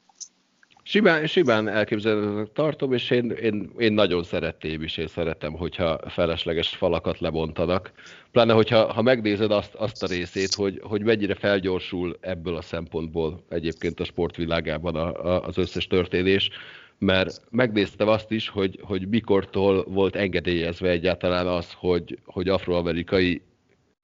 Simán, 0.87 1.27
simán 1.27 1.67
elképzelhetőnek 1.67 2.51
tartom, 2.53 2.93
és 2.93 3.09
én, 3.09 3.29
én, 3.29 3.71
én 3.77 3.93
nagyon 3.93 4.23
szeretném 4.23 4.81
is, 4.81 4.97
én 4.97 5.07
szeretem, 5.07 5.53
hogyha 5.53 5.99
felesleges 6.09 6.69
falakat 6.69 7.19
lebontanak. 7.19 7.91
Pláne, 8.31 8.53
hogyha 8.53 8.93
ha 8.93 9.01
megnézed 9.01 9.51
azt, 9.51 9.73
azt 9.73 10.03
a 10.03 10.07
részét, 10.07 10.53
hogy, 10.53 10.81
hogy 10.83 11.01
mennyire 11.01 11.35
felgyorsul 11.35 12.17
ebből 12.21 12.55
a 12.55 12.61
szempontból 12.61 13.43
egyébként 13.49 13.99
a 13.99 14.03
sportvilágában 14.03 14.95
a, 14.95 15.25
a, 15.25 15.45
az 15.45 15.57
összes 15.57 15.87
történés, 15.87 16.49
mert 16.97 17.41
megnéztem 17.49 18.07
azt 18.07 18.31
is, 18.31 18.49
hogy, 18.49 18.79
hogy 18.83 19.07
mikortól 19.07 19.83
volt 19.83 20.15
engedélyezve 20.15 20.89
egyáltalán 20.89 21.47
az, 21.47 21.67
hogy, 21.77 22.19
hogy 22.25 22.49
afroamerikai 22.49 23.41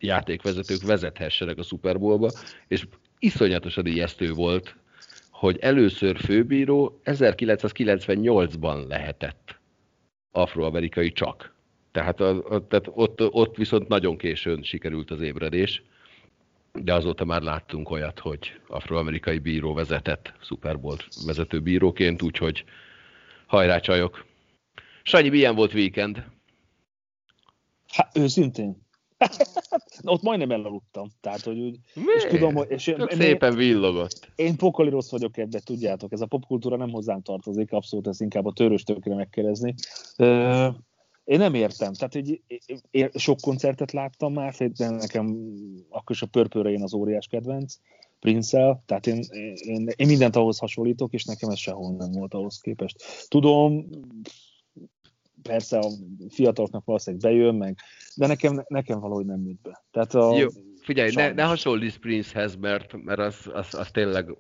játékvezetők 0.02 0.82
vezethessenek 0.82 1.58
a 1.58 1.64
Super 1.64 2.00
Bowlba, 2.00 2.32
és 2.68 2.88
iszonyatosan 3.20 3.86
ijesztő 3.86 4.34
volt, 4.34 4.76
hogy 5.30 5.58
először 5.60 6.18
főbíró 6.18 7.02
1998-ban 7.06 8.88
lehetett 8.88 9.60
afroamerikai 10.32 11.12
csak. 11.12 11.56
Tehát, 11.92 12.20
a, 12.20 12.30
a, 12.30 12.68
tehát 12.68 12.90
ott, 12.94 13.22
ott 13.22 13.56
viszont 13.56 13.88
nagyon 13.88 14.18
későn 14.18 14.64
sikerült 14.64 15.12
az 15.12 15.22
ébredés, 15.22 15.84
de 16.74 16.94
azóta 16.94 17.26
már 17.26 17.42
láttunk 17.42 17.90
olyat, 17.90 18.20
hogy 18.20 18.60
afroamerikai 18.68 19.40
bíró 19.40 19.74
vezetett 19.74 20.34
Super 20.42 20.80
Bowl 20.80 20.98
vezető 21.26 21.60
bíróként, 21.60 22.22
úgyhogy 22.22 22.64
hajrá 23.46 23.80
csajok. 23.80 24.26
Sanyi, 25.04 25.30
milyen 25.30 25.56
volt 25.56 25.74
weekend? 25.74 26.24
Hát 27.88 28.18
őszintén, 28.18 28.78
ott 30.04 30.22
majdnem 30.22 30.52
elaludtam. 30.52 31.10
Tehát, 31.22 31.42
hogy 31.42 31.60
úgy, 31.60 31.80
és 32.16 32.24
tudom, 32.30 32.56
hogy... 32.56 32.68
És 32.70 32.88
én, 32.88 33.08
szépen 33.10 33.56
villogott. 33.56 34.32
Én 34.36 34.56
pokoli 34.56 34.90
rossz 34.90 35.12
vagyok 35.12 35.38
ebbe, 35.38 35.60
tudjátok. 35.60 36.12
Ez 36.12 36.22
a 36.22 36.26
popkultúra 36.26 36.76
nem 36.76 36.90
hozzám 36.90 37.22
tartozik, 37.22 37.72
abszolút 37.72 38.08
ez 38.08 38.22
inkább 38.22 38.46
a 38.46 38.54
törős 38.54 38.84
tökre 38.84 39.16
megkerezni. 39.16 39.74
Én 41.24 41.38
nem 41.40 41.54
értem. 41.54 41.94
Tehát, 41.94 42.14
hogy 42.14 42.42
én 42.92 43.10
sok 43.14 43.40
koncertet 43.42 43.92
láttam 43.92 44.34
már, 44.34 44.54
de 44.78 44.90
nekem 44.90 45.54
akkor 45.90 46.16
is 46.16 46.22
a 46.22 46.26
pörpőre 46.26 46.70
én 46.70 46.84
az 46.84 46.94
óriás 46.94 47.28
kedvenc. 47.28 47.76
prince 48.20 48.82
tehát 48.86 49.08
én, 49.08 49.24
én, 49.56 49.88
én 49.96 50.08
mindent 50.08 50.36
ahhoz 50.36 50.58
hasonlítok, 50.58 51.14
és 51.14 51.24
nekem 51.24 51.50
ez 51.50 51.58
sehol 51.58 51.96
nem 51.96 52.12
volt 52.12 52.34
ahhoz 52.34 52.60
képest. 52.60 53.26
Tudom, 53.28 53.90
persze 55.44 55.78
a 55.78 55.88
fiataloknak 56.30 56.86
valószínűleg 56.86 57.32
bejön, 57.32 57.56
meg, 57.56 57.78
de 58.16 58.28
nekem, 58.28 58.64
nekem 58.68 59.00
valahogy 59.00 59.26
nem 59.26 59.46
jött 59.46 59.62
be. 59.62 59.84
Tehát 59.92 60.14
a, 60.14 60.38
Jó, 60.38 60.48
figyelj, 60.82 61.12
ne, 61.16 61.32
ne 61.32 61.44
hasonlíts 61.44 61.98
Princehez, 61.98 62.56
mert, 62.56 63.04
mert 63.04 63.20
az, 63.20 63.50
az, 63.54 63.74
az 63.74 63.92
tényleg 63.92 64.36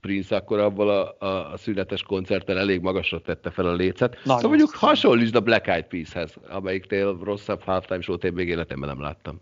Prince 0.00 0.36
akkor 0.36 0.58
abból 0.58 0.90
a, 0.90 1.26
a, 1.26 1.52
a 1.52 1.56
születes 1.56 2.02
koncerten 2.02 2.56
elég 2.56 2.80
magasra 2.80 3.20
tette 3.20 3.50
fel 3.50 3.66
a 3.66 3.74
lécet. 3.74 4.10
Nagyon 4.12 4.40
szóval 4.40 4.48
mondjuk 4.48 4.74
hasonlítsd 4.74 5.34
a 5.34 5.40
Black 5.40 5.66
Eyed 5.66 5.86
Peas-hez, 5.86 6.34
amelyiknél 6.48 7.18
rosszabb 7.22 7.62
halftime 7.62 8.00
show-t 8.00 8.24
én 8.24 8.32
még 8.32 8.48
életemben 8.48 8.88
nem 8.88 9.00
láttam. 9.00 9.40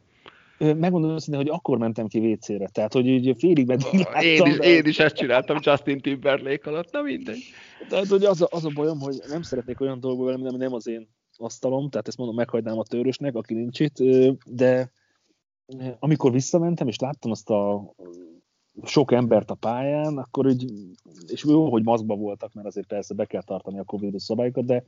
Megmondom 0.63 1.11
őszintén, 1.11 1.43
hogy 1.43 1.51
akkor 1.51 1.79
mentem 1.79 2.07
ki 2.07 2.19
WC-re, 2.19 2.69
tehát 2.69 2.93
hogy 2.93 3.07
így 3.07 3.35
félig 3.39 3.67
meddig 3.67 3.93
láttam. 3.93 4.23
Én 4.23 4.47
is, 4.47 4.57
de... 4.57 4.65
én 4.65 4.85
is 4.85 4.99
ezt 4.99 5.15
csináltam 5.15 5.59
Justin 5.61 6.01
Timberlake 6.01 6.71
alatt, 6.71 6.93
na 6.93 7.03
mindegy. 7.03 7.43
Tehát 7.89 8.07
hogy 8.07 8.25
az 8.25 8.43
a, 8.43 8.47
az 8.51 8.65
a 8.65 8.71
bajom, 8.75 9.01
hogy 9.01 9.21
nem 9.29 9.43
szeretnék 9.43 9.81
olyan 9.81 10.01
dolgok 10.01 10.25
velem, 10.25 10.41
nem, 10.41 10.57
nem 10.57 10.73
az 10.73 10.87
én 10.87 11.09
asztalom, 11.37 11.91
tehát 11.91 12.09
ezt 12.09 12.17
mondom, 12.17 12.37
meghagynám 12.37 12.79
a 12.79 12.83
törösnek, 12.83 13.35
aki 13.35 13.55
nincs 13.55 13.81
itt, 13.81 13.97
de 14.45 14.91
amikor 15.99 16.33
visszamentem, 16.33 16.89
és 16.89 16.99
láttam 16.99 17.31
azt 17.31 17.51
a 17.51 17.93
sok 18.85 19.13
embert 19.13 19.51
a 19.51 19.55
pályán, 19.55 20.19
akkor 20.19 20.47
úgy, 20.47 20.73
és 21.27 21.45
jó, 21.45 21.71
hogy 21.71 21.83
maszkba 21.83 22.17
voltak, 22.17 22.53
mert 22.53 22.67
azért 22.67 22.87
persze 22.87 23.15
be 23.15 23.25
kell 23.25 23.43
tartani 23.43 23.79
a 23.79 23.85
covid 23.85 24.19
szabályokat, 24.19 24.65
de 24.65 24.85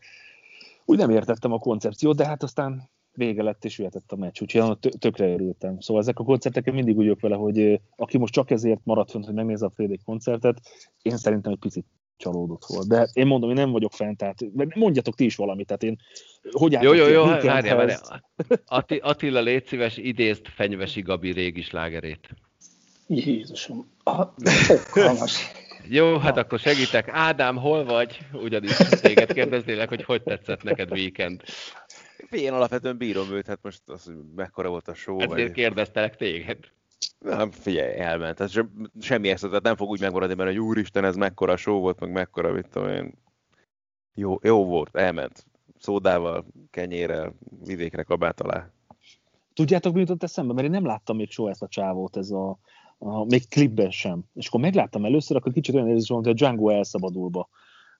úgy 0.84 0.98
nem 0.98 1.10
értettem 1.10 1.52
a 1.52 1.58
koncepciót, 1.58 2.16
de 2.16 2.26
hát 2.26 2.42
aztán 2.42 2.90
vége 3.16 3.42
lett, 3.42 3.64
és 3.64 3.78
jöhetett 3.78 4.12
a 4.12 4.16
meccs, 4.16 4.42
úgyhogy 4.42 4.78
tökre 4.98 5.32
örültem. 5.32 5.80
Szóval 5.80 6.02
ezek 6.02 6.18
a 6.18 6.24
koncertek 6.24 6.72
mindig 6.72 6.96
úgy 6.96 7.20
vele, 7.20 7.36
hogy 7.36 7.80
aki 7.96 8.18
most 8.18 8.32
csak 8.32 8.50
ezért 8.50 8.80
maradt 8.84 9.10
fönt, 9.10 9.24
hogy 9.24 9.34
megnézze 9.34 9.66
a 9.66 9.70
Frédék 9.70 10.02
koncertet, 10.04 10.60
én 11.02 11.16
szerintem 11.16 11.52
egy 11.52 11.58
picit 11.58 11.86
csalódott 12.16 12.64
volt. 12.66 12.88
De 12.88 13.08
én 13.12 13.26
mondom, 13.26 13.48
én 13.48 13.56
nem 13.56 13.70
vagyok 13.70 13.92
fent, 13.92 14.16
tehát 14.16 14.36
mondjatok 14.74 15.14
ti 15.14 15.24
is 15.24 15.36
valamit, 15.36 15.66
tehát 15.66 15.82
én 15.82 15.98
hogy 16.50 16.72
Jó, 16.72 16.92
jó, 16.92 17.06
jó, 17.06 17.24
várjál, 17.24 17.76
várjál. 17.76 18.24
Atti, 18.66 18.96
Attila, 18.96 19.40
légy 19.40 19.66
szíves, 19.66 19.96
idézd 19.96 20.46
Fenyvesi 20.46 21.00
Gabi 21.00 21.32
régi 21.32 21.62
slágerét. 21.62 22.28
Jézusom. 23.06 23.86
Jó, 25.88 26.16
hát 26.16 26.36
akkor 26.36 26.58
segítek. 26.58 27.08
Ádám, 27.12 27.56
hol 27.56 27.84
vagy? 27.84 28.18
Ugyanis 28.32 28.76
téged 28.76 29.32
kérdeznélek, 29.32 29.88
hogy 29.88 30.02
hogy 30.02 30.22
tetszett 30.22 30.62
neked 30.62 30.90
weekend. 30.90 31.42
Én 32.30 32.52
alapvetően 32.52 32.96
bírom 32.96 33.32
őt, 33.32 33.46
hát 33.46 33.58
most 33.62 33.82
az, 33.86 34.04
hogy 34.04 34.14
mekkora 34.34 34.68
volt 34.68 34.88
a 34.88 34.94
show. 34.94 35.20
Ezért 35.20 35.32
vagy... 35.32 35.50
kérdeztelek 35.52 36.16
téged. 36.16 36.58
Nem, 37.18 37.50
figyelj, 37.50 37.98
elment. 37.98 38.36
Tehát 38.36 38.52
se, 38.52 38.66
semmi 39.00 39.28
ezt, 39.28 39.44
tehát 39.44 39.62
nem 39.62 39.76
fog 39.76 39.88
úgy 39.88 40.00
megmaradni, 40.00 40.34
mert 40.34 40.48
hogy 40.48 40.58
úristen, 40.58 41.04
ez 41.04 41.16
mekkora 41.16 41.56
show 41.56 41.80
volt, 41.80 42.00
meg 42.00 42.10
mekkora, 42.10 42.52
mit 42.52 42.68
tudom 42.68 42.88
én. 42.88 43.14
Jó, 44.14 44.38
jó 44.42 44.64
volt, 44.64 44.96
elment. 44.96 45.46
Szódával, 45.78 46.46
kenyérrel, 46.70 47.34
vidékre 47.64 48.02
kabát 48.02 48.40
alá. 48.40 48.70
Tudjátok, 49.54 49.94
mi 49.94 50.00
jutott 50.00 50.22
eszembe? 50.22 50.52
Mert 50.52 50.66
én 50.66 50.72
nem 50.72 50.86
láttam 50.86 51.16
még 51.16 51.30
soha 51.30 51.50
ezt 51.50 51.62
a 51.62 51.68
csávót, 51.68 52.16
ez 52.16 52.30
a, 52.30 52.58
a 52.98 53.24
még 53.24 53.48
klipben 53.48 53.90
sem. 53.90 54.24
És 54.34 54.46
akkor 54.46 54.60
megláttam 54.60 55.04
először, 55.04 55.36
akkor 55.36 55.52
kicsit 55.52 55.74
olyan 55.74 55.88
érzés 55.88 56.08
volt, 56.08 56.24
hogy 56.24 56.32
a 56.32 56.36
Django 56.36 56.68
elszabadulba 56.68 57.48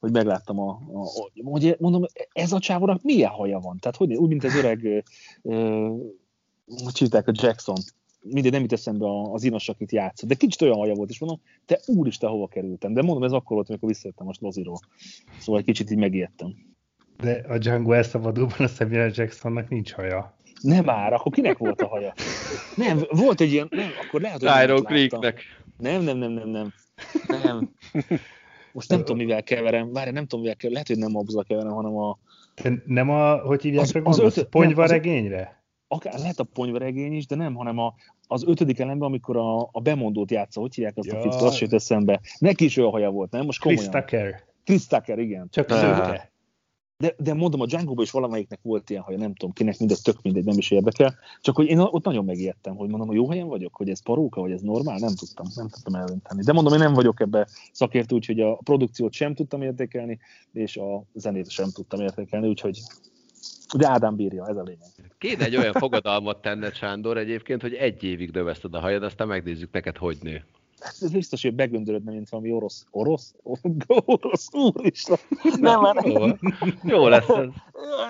hogy 0.04 0.12
megláttam 0.12 0.60
a, 0.60 0.68
a, 0.92 1.04
hogy 1.44 1.76
mondom, 1.78 2.04
ez 2.32 2.52
a 2.52 2.58
csávónak 2.58 3.02
milyen 3.02 3.30
haja 3.30 3.58
van? 3.58 3.78
Tehát 3.78 3.96
hogy, 3.96 4.14
úgy, 4.14 4.28
mint 4.28 4.44
az 4.44 4.56
öreg, 4.56 5.04
hogy 6.84 6.98
hívták 6.98 7.28
a 7.28 7.32
Jackson, 7.34 7.76
mindegy, 8.20 8.52
nem 8.52 8.60
jut 8.60 8.72
eszembe 8.72 9.06
az 9.32 9.44
inos, 9.44 9.68
akit 9.68 9.92
játszott, 9.92 10.28
de 10.28 10.34
kicsit 10.34 10.62
olyan 10.62 10.76
haja 10.76 10.94
volt, 10.94 11.10
és 11.10 11.18
mondom, 11.18 11.40
te 11.66 11.80
úristen, 11.86 12.30
hova 12.30 12.46
kerültem? 12.46 12.92
De 12.92 13.02
mondom, 13.02 13.22
ez 13.22 13.32
akkor 13.32 13.56
volt, 13.56 13.68
amikor 13.68 13.88
visszajöttem 13.88 14.26
most 14.26 14.40
Loziról. 14.40 14.78
Szóval 15.38 15.60
egy 15.60 15.66
kicsit 15.66 15.90
így 15.90 15.98
megijedtem. 15.98 16.54
De 17.16 17.44
a 17.48 17.58
Django 17.58 17.92
elszabadulban 17.92 18.58
a 18.58 18.66
Samuel 18.66 19.10
Jacksonnak 19.14 19.68
nincs 19.68 19.92
haja. 19.92 20.38
Nem 20.60 20.84
már, 20.84 21.12
akkor 21.12 21.32
kinek 21.32 21.58
volt 21.58 21.80
a 21.80 21.86
haja? 21.86 22.14
Nem, 22.76 23.00
volt 23.10 23.40
egy 23.40 23.52
ilyen, 23.52 23.66
nem, 23.70 23.90
akkor 24.06 24.20
lehet, 24.20 24.42
hogy 24.42 24.62
Iron 24.64 24.82
Creeknek. 24.82 25.42
Nem, 25.78 26.02
nem, 26.02 26.16
nem, 26.16 26.32
nem, 26.32 26.48
nem. 26.48 26.72
Nem. 27.26 27.74
Most 28.74 28.88
nem 28.88 28.98
tudom, 28.98 29.16
mivel 29.16 29.42
keverem. 29.42 29.92
Várj, 29.92 30.10
nem 30.10 30.22
tudom, 30.26 30.40
mivel 30.40 30.56
keverem. 30.56 30.72
Lehet, 30.72 30.88
hogy 30.88 30.98
nem 30.98 31.16
abban 31.16 31.44
keverem, 31.48 31.72
hanem 31.72 31.96
a... 31.96 32.18
Te 32.54 32.82
nem 32.86 33.10
a, 33.10 33.36
hogy 33.36 33.62
hívják 33.62 33.82
az, 33.82 33.92
meg, 33.92 34.06
az, 34.06 34.18
öt, 34.18 34.44
ponyva 34.44 34.86
regényre? 34.86 35.62
Akár 35.88 36.18
lehet 36.18 36.38
a 36.38 36.44
ponyvaregény 36.44 37.12
is, 37.12 37.26
de 37.26 37.34
nem, 37.34 37.54
hanem 37.54 37.78
a, 37.78 37.94
az 38.26 38.44
ötödik 38.46 38.78
elemben, 38.78 39.08
amikor 39.08 39.36
a, 39.36 39.68
a 39.72 39.80
bemondót 39.82 40.30
játsza, 40.30 40.60
hogy 40.60 40.74
hívják 40.74 40.96
azt 40.96 41.08
ja. 41.08 41.18
a 41.18 41.22
fickót, 41.22 41.42
azt 41.42 41.58
jött 41.58 41.72
eszembe. 41.72 42.20
Neki 42.38 42.64
is 42.64 42.76
olyan 42.76 42.90
haja 42.90 43.10
volt, 43.10 43.30
nem? 43.30 43.44
Most 43.44 43.60
komolyan. 43.60 43.82
Chris 43.82 44.00
Tucker. 44.00 44.44
Chris 44.64 44.86
Tucker, 44.86 45.18
igen. 45.18 45.48
Csak 45.50 45.70
szőke. 45.70 46.32
De, 46.96 47.14
de 47.18 47.34
mondom, 47.34 47.60
a 47.60 47.66
django 47.66 48.02
is 48.02 48.10
valamelyiknek 48.10 48.58
volt 48.62 48.90
ilyen 48.90 49.02
haja, 49.02 49.18
nem 49.18 49.34
tudom 49.34 49.54
kinek, 49.54 49.78
mindez 49.78 50.00
tök 50.00 50.22
mindegy, 50.22 50.44
nem 50.44 50.58
is 50.58 50.70
érdekel. 50.70 51.14
Csak 51.40 51.56
hogy 51.56 51.66
én 51.66 51.78
ott 51.78 52.04
nagyon 52.04 52.24
megijedtem, 52.24 52.76
hogy 52.76 52.88
mondom, 52.88 53.06
hogy 53.06 53.16
jó 53.16 53.30
helyen 53.30 53.46
vagyok, 53.46 53.74
hogy 53.74 53.88
ez 53.88 54.02
paróka, 54.02 54.40
vagy 54.40 54.50
ez 54.50 54.60
normál, 54.60 54.98
nem 54.98 55.14
tudtam, 55.14 55.46
nem 55.54 55.68
tudtam 55.68 55.94
eldönteni. 55.94 56.42
De 56.42 56.52
mondom, 56.52 56.72
én 56.72 56.78
nem 56.78 56.94
vagyok 56.94 57.20
ebbe 57.20 57.48
szakértő, 57.72 58.14
úgyhogy 58.14 58.40
a 58.40 58.54
produkciót 58.54 59.12
sem 59.12 59.34
tudtam 59.34 59.62
értékelni, 59.62 60.18
és 60.52 60.76
a 60.76 61.04
zenét 61.14 61.50
sem 61.50 61.70
tudtam 61.70 62.00
értékelni, 62.00 62.48
úgyhogy 62.48 62.80
de 63.76 63.88
Ádám 63.88 64.16
bírja, 64.16 64.46
ez 64.48 64.56
a 64.56 64.62
lényeg. 64.62 64.88
Kéne 65.18 65.44
egy 65.44 65.56
olyan 65.56 65.72
fogadalmat 65.72 66.40
tenne, 66.40 66.72
Sándor, 66.72 67.16
egyébként, 67.18 67.62
hogy 67.62 67.74
egy 67.74 68.02
évig 68.02 68.30
növeszted 68.30 68.74
a 68.74 68.80
hajad, 68.80 69.02
aztán 69.02 69.28
megnézzük 69.28 69.72
neked, 69.72 69.96
hogy 69.96 70.16
nő. 70.22 70.44
Ez 70.78 71.10
biztos, 71.12 71.42
hogy 71.42 71.54
begöndörödne, 71.54 72.12
mint 72.12 72.28
valami 72.28 72.52
orosz. 72.52 72.86
Orosz? 72.90 73.34
Orosz, 73.86 74.48
úristen. 74.52 75.16
Nem, 75.60 75.80
már 75.80 75.94
nem. 75.94 76.38
Jó 76.82 77.08
lesz 77.08 77.28
ez. 77.28 77.48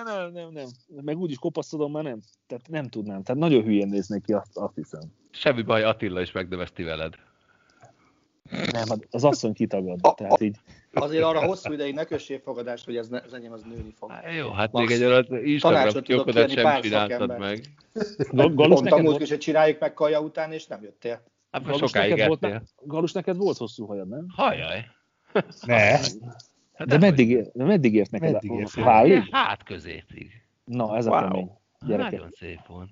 Nem, 0.05 0.31
nem, 0.31 0.51
nem. 0.51 0.67
Meg 1.01 1.17
úgyis 1.17 1.37
kopaszodom, 1.37 1.91
már 1.91 2.03
nem. 2.03 2.19
Tehát 2.47 2.67
nem 2.67 2.87
tudnám. 2.87 3.23
Tehát 3.23 3.41
nagyon 3.41 3.63
hülyén 3.63 3.87
néznék 3.87 4.23
ki, 4.23 4.33
azt, 4.33 4.57
azt 4.57 4.75
hiszem. 4.75 5.01
Semmi 5.31 5.61
baj, 5.61 5.83
Attila 5.83 6.21
is 6.21 6.31
megnöveszti 6.31 6.83
veled. 6.83 7.13
Nem, 8.49 8.87
hát 8.87 9.07
az 9.11 9.23
asszony 9.23 9.53
kitagad. 9.53 9.99
Tehát 10.15 10.41
így. 10.41 10.55
Azért 10.93 11.23
arra 11.23 11.45
hosszú 11.45 11.73
ideig 11.73 11.93
ne 11.93 12.03
kössél 12.03 12.39
fogadást, 12.39 12.85
hogy 12.85 12.97
ez, 12.97 13.07
ne, 13.07 13.19
az 13.25 13.33
enyém 13.33 13.51
az 13.51 13.61
nőni 13.61 13.93
fog. 13.97 14.11
Há, 14.11 14.31
jó, 14.31 14.49
hát 14.51 14.71
Max. 14.71 14.87
még 14.87 15.01
egy 15.01 15.05
olyan 15.05 15.45
Instagram 15.45 16.01
kiókodat 16.01 16.49
sem 16.49 16.81
csináltad 16.81 17.37
meg. 17.37 17.65
Galus 18.31 18.79
Pont 18.79 18.91
a 18.91 18.97
múlt 18.97 19.21
is, 19.21 19.29
hogy 19.29 19.37
csináljuk 19.37 19.79
meg 19.79 19.93
kaja 19.93 20.21
után, 20.21 20.51
és 20.51 20.67
nem 20.67 20.81
jöttél. 20.81 21.21
Hát 21.55 21.65
most 21.65 21.79
sokáig 21.79 22.09
neked 22.09 22.27
volt, 22.27 22.63
Galus, 22.83 23.11
neked 23.11 23.37
volt 23.37 23.57
hosszú 23.57 23.85
hajad, 23.85 24.07
nem? 24.07 24.25
Hajaj. 24.35 24.85
Ne. 25.65 25.97
Hát 26.73 26.87
de, 26.87 26.97
meddig, 26.97 27.51
de 27.53 27.63
meddig 27.63 27.93
ért 27.93 28.11
neked? 28.11 28.31
Meddig 28.31 28.51
ért? 28.51 28.73
Hálig? 28.73 29.27
Hát 29.31 29.63
középig. 29.63 30.31
Na, 30.65 30.97
ez 30.97 31.07
wow. 31.07 31.15
a 31.15 31.21
kemény. 31.21 31.51
Gyerekek. 31.85 32.11
Nagyon 32.11 32.29
szép 32.31 32.59
volt. 32.67 32.89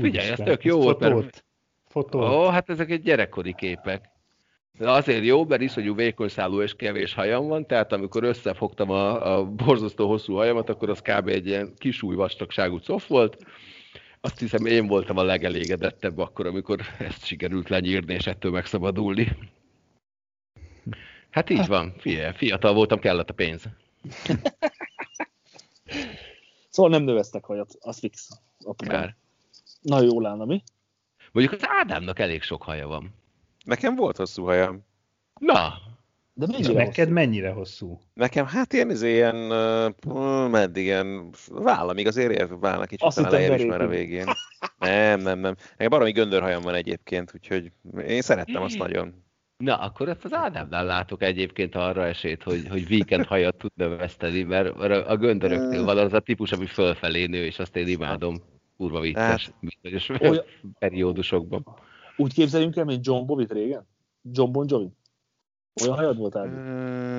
Figyelj, 0.00 0.30
ez 0.30 0.38
tök 0.38 0.64
jó 0.64 0.80
volt, 0.80 0.98
mert... 0.98 1.44
Fotó. 1.86 2.20
Ó, 2.20 2.48
hát 2.48 2.70
ezek 2.70 2.90
egy 2.90 3.02
gyerekkori 3.02 3.54
képek. 3.54 4.08
De 4.78 4.90
azért 4.90 5.24
jó, 5.24 5.44
mert 5.44 5.62
iszonyú 5.62 5.94
vékonyszálú 5.94 6.60
és 6.62 6.74
kevés 6.74 7.14
hajam 7.14 7.46
van, 7.46 7.66
tehát 7.66 7.92
amikor 7.92 8.24
összefogtam 8.24 8.90
a, 8.90 9.36
a 9.36 9.44
borzasztó 9.44 10.08
hosszú 10.08 10.34
hajamat, 10.34 10.68
akkor 10.68 10.90
az 10.90 11.00
kb. 11.00 11.28
egy 11.28 11.46
ilyen 11.46 11.74
kisúj 11.78 12.14
vastagságú 12.14 12.78
cof 12.78 13.08
volt. 13.08 13.36
Azt 14.20 14.38
hiszem, 14.38 14.66
én 14.66 14.86
voltam 14.86 15.16
a 15.16 15.22
legelégedettebb 15.22 16.18
akkor, 16.18 16.46
amikor 16.46 16.80
ezt 16.98 17.24
sikerült 17.24 17.68
lenyírni, 17.68 18.14
és 18.14 18.26
ettől 18.26 18.50
megszabadulni. 18.50 19.36
Hát 21.30 21.50
így 21.50 21.58
hát. 21.58 21.66
van, 21.66 21.94
Figyelj, 21.98 22.32
fiatal 22.36 22.74
voltam, 22.74 22.98
kellett 22.98 23.30
a 23.30 23.34
pénz. 23.34 23.62
szóval 26.70 26.90
nem 26.90 27.02
növeztek 27.02 27.44
hajat, 27.44 27.76
az 27.80 27.98
fix. 27.98 28.28
Kár. 28.76 29.16
Na 29.80 30.00
jó 30.00 30.26
állna, 30.26 30.44
mi? 30.44 30.62
Mondjuk 31.32 31.60
az 31.60 31.68
Ádámnak 31.68 32.18
elég 32.18 32.42
sok 32.42 32.62
haja 32.62 32.86
van. 32.86 33.14
Nekem 33.64 33.94
volt 33.94 34.16
hosszú 34.16 34.44
hajam. 34.44 34.84
Na, 35.40 35.74
de 36.40 36.46
mennyire 36.46 36.72
neked 36.72 36.96
hosszú? 36.96 37.12
mennyire 37.12 37.50
hosszú? 37.50 38.00
Nekem 38.14 38.46
hát 38.46 38.72
ilyen, 38.72 38.90
ez 38.90 39.02
ilyen, 39.02 39.36
meddig 40.50 40.84
ilyen, 40.84 41.30
vállamig 41.48 42.06
azért 42.06 42.30
ér, 42.30 42.58
válnak 42.58 42.88
kicsit 42.88 43.06
Azt 43.06 43.18
a 43.18 43.40
is 43.40 43.64
már 43.64 43.80
a 43.80 43.86
végén. 43.86 44.26
Nem, 44.78 45.20
nem, 45.20 45.38
nem. 45.38 45.54
Nekem 45.70 45.88
baromi 45.88 46.10
göndörhajam 46.10 46.62
van 46.62 46.74
egyébként, 46.74 47.30
úgyhogy 47.34 47.72
én 48.06 48.20
szerettem 48.20 48.62
azt 48.62 48.78
nagyon. 48.78 49.24
Na, 49.56 49.76
akkor 49.76 50.08
ezt 50.08 50.24
az 50.24 50.32
Ádámnál 50.32 50.84
látok 50.84 51.22
egyébként 51.22 51.74
arra 51.74 52.06
esélyt, 52.06 52.42
hogy, 52.42 52.68
hogy 52.68 52.86
weekend 52.90 53.26
hajat 53.26 53.56
tud 53.56 53.70
növeszteni, 53.74 54.42
mert 54.42 54.78
a 55.08 55.16
göndöröknél 55.16 55.84
van 55.84 55.98
az 55.98 56.12
a 56.12 56.20
típus, 56.20 56.52
ami 56.52 56.66
fölfelé 56.66 57.26
nő, 57.26 57.44
és 57.44 57.58
azt 57.58 57.76
én 57.76 57.88
imádom. 57.88 58.42
Kurva 58.76 59.00
vicces, 59.00 59.50
hát, 59.50 59.54
bizonyos 59.80 60.08
olyan... 60.08 60.44
periódusokban. 60.78 61.64
Úgy 62.16 62.34
képzeljünk 62.34 62.76
el, 62.76 62.84
mint 62.84 63.06
John 63.06 63.26
Bovit 63.26 63.52
régen? 63.52 63.86
John 64.32 64.52
Bon 64.52 64.66
Jovi? 64.68 64.88
Olyan 65.82 65.96
hajad 65.96 66.16
volt 66.16 66.36
át? 66.36 66.48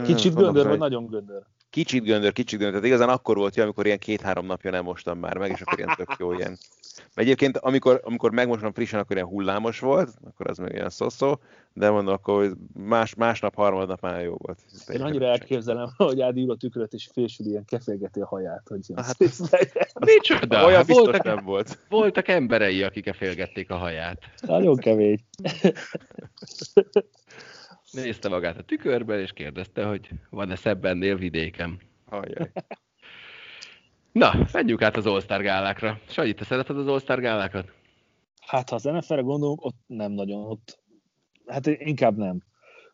Kicsit 0.05 0.35
göndör, 0.35 0.67
vagy 0.67 0.77
nagyon 0.77 1.05
göndör? 1.05 1.41
Kicsit 1.69 2.03
göndör, 2.03 2.31
kicsit 2.31 2.59
göndör. 2.59 2.79
Tehát 2.79 2.95
igazán 2.95 3.09
akkor 3.09 3.37
volt 3.37 3.55
jó, 3.55 3.63
amikor 3.63 3.85
ilyen 3.85 3.99
két-három 3.99 4.45
napja 4.45 4.71
nem 4.71 4.83
mostam 4.83 5.19
már 5.19 5.37
meg, 5.37 5.51
és 5.51 5.61
akkor 5.61 5.77
ilyen 5.77 5.93
tök 5.95 6.15
jó 6.19 6.33
ilyen. 6.33 6.57
Mert 6.97 7.27
egyébként, 7.27 7.57
amikor, 7.57 8.01
amikor 8.03 8.31
megmosom 8.31 8.73
frissen, 8.73 8.99
akkor 8.99 9.15
ilyen 9.15 9.27
hullámos 9.27 9.79
volt, 9.79 10.09
akkor 10.27 10.49
az 10.49 10.57
meg 10.57 10.73
ilyen 10.73 10.89
szoszó, 10.89 11.39
de 11.73 11.89
mondom, 11.89 12.13
akkor 12.13 12.55
más, 12.73 13.15
másnap, 13.15 13.55
harmadnap 13.55 14.01
már 14.01 14.23
jó 14.23 14.35
volt. 14.37 14.59
Én 14.93 15.01
annyira 15.01 15.25
elképzelem, 15.25 15.89
hogy 15.97 16.21
Ádi 16.21 16.41
ül 16.41 16.51
a 16.51 16.55
tükröt, 16.55 16.93
és 16.93 17.09
fésül 17.13 17.45
ilyen 17.45 17.65
kefélgeti 17.65 18.19
a 18.19 18.25
haját. 18.25 18.63
Hogy 18.67 18.85
hát, 18.95 19.17
Micsoda? 20.05 20.65
Olyan 20.65 20.83
voltak, 20.87 21.23
nem 21.23 21.43
volt. 21.43 21.77
Voltak 21.89 22.27
emberei, 22.27 22.83
akik 22.83 23.03
kefélgették 23.03 23.71
a 23.71 23.75
haját. 23.75 24.19
Nagyon 24.41 24.75
kemény. 24.75 25.19
Nézte 27.91 28.29
magát 28.29 28.57
a 28.57 28.63
tükörben, 28.63 29.19
és 29.19 29.31
kérdezte, 29.33 29.85
hogy 29.85 30.09
van-e 30.29 30.55
szebb 30.55 30.85
ennél 30.85 31.15
vidékem. 31.15 31.79
Ajaj. 32.05 32.51
Na, 34.11 34.47
menjünk 34.51 34.81
át 34.81 34.97
az 34.97 35.05
All-Star 35.05 35.41
gálákra. 35.41 35.99
Sanyi, 36.07 36.33
te 36.33 36.43
szereted 36.43 36.77
az 36.77 36.87
All-Star 36.87 37.19
gálákat? 37.19 37.71
Hát, 38.41 38.69
ha 38.69 38.75
az 38.75 38.83
NFL-re 38.83 39.21
gondolunk, 39.21 39.65
ott 39.65 39.77
nem 39.87 40.11
nagyon. 40.11 40.45
Ott, 40.45 40.79
hát 41.45 41.67
inkább 41.67 42.17
nem. 42.17 42.41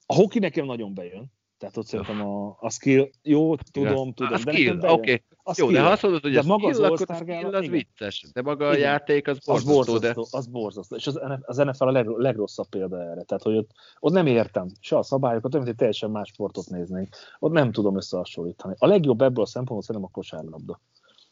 A 0.05 0.13
hoki 0.13 0.39
nekem 0.39 0.65
nagyon 0.65 0.93
bejön. 0.93 1.31
Tehát 1.57 1.77
ott 1.77 1.85
szerintem 1.85 2.21
a, 2.21 2.57
a 2.59 2.69
skill, 2.69 3.09
jó, 3.21 3.55
tudom, 3.55 4.13
tudom. 4.13 4.33
A 4.33 4.37
skill, 4.37 4.77
oké. 4.77 4.89
Okay. 4.89 5.23
Jó, 5.55 5.71
de 5.71 5.81
ha 5.81 5.89
azt 5.89 6.01
mondod, 6.01 6.21
hogy 6.21 6.31
de 6.31 6.39
a 6.39 6.43
maga 6.43 6.73
skill, 6.73 6.83
az 6.83 7.01
akkor 7.01 7.15
a 7.15 7.19
skill 7.19 7.55
az 7.55 7.63
igen. 7.63 7.71
vicces, 7.71 8.25
de 8.33 8.41
maga 8.41 8.73
igen. 8.73 8.75
a 8.75 8.91
játék 8.91 9.27
az 9.27 9.39
borzasztó. 9.45 9.71
Az 9.71 9.75
borzasztó, 9.75 10.23
de... 10.31 10.37
az 10.37 10.47
borzasztó. 10.47 10.95
És 10.95 11.07
az, 11.07 11.19
az 11.41 11.57
NFL 11.57 11.83
a 11.83 11.91
leg, 11.91 12.07
legrosszabb 12.07 12.67
példa 12.69 13.01
erre. 13.01 13.23
Tehát, 13.23 13.43
hogy 13.43 13.55
ott, 13.55 13.71
ott 13.99 14.13
nem 14.13 14.25
értem 14.25 14.67
se 14.79 14.97
a 14.97 15.03
szabályokat, 15.03 15.53
olyan, 15.53 15.65
hogy 15.65 15.75
teljesen 15.75 16.11
más 16.11 16.29
sportot 16.29 16.69
néznénk. 16.69 17.15
Ott 17.39 17.51
nem 17.51 17.71
tudom 17.71 17.95
összehasonlítani. 17.95 18.75
A 18.77 18.87
legjobb 18.87 19.21
ebből 19.21 19.43
a 19.43 19.47
szempontból 19.47 19.81
szerintem 19.81 20.09
a 20.11 20.15
kosárlabda. 20.15 20.81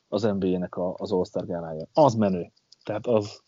Az 0.07 0.21
NBA-nek 0.21 0.77
az 0.77 1.11
All-Star 1.11 1.45
gálája. 1.45 1.87
Az 1.93 2.13
menő. 2.13 2.51
Tehát 2.83 3.07
az, 3.07 3.43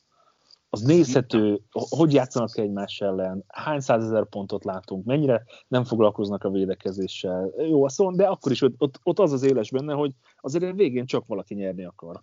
az 0.78 0.84
nézhető, 0.84 1.60
hogy 1.72 2.14
játszanak 2.14 2.58
egymás 2.58 3.02
ellen, 3.02 3.44
hány 3.48 3.80
százezer 3.80 4.26
pontot 4.26 4.64
látunk, 4.64 5.06
mennyire 5.06 5.44
nem 5.68 5.84
foglalkoznak 5.84 6.44
a 6.44 6.50
védekezéssel. 6.50 7.54
Jó, 7.58 7.88
szóval, 7.88 8.16
de 8.16 8.26
akkor 8.26 8.52
is 8.52 8.62
ott, 8.62 9.00
ott 9.04 9.20
az 9.20 9.32
az 9.32 9.44
éles 9.44 9.72
benne, 9.72 9.94
hogy 9.94 10.12
azért 10.40 10.64
a 10.64 10.74
végén 10.74 11.06
csak 11.06 11.26
valaki 11.28 11.54
nyerni 11.54 11.86
akar. 11.86 12.22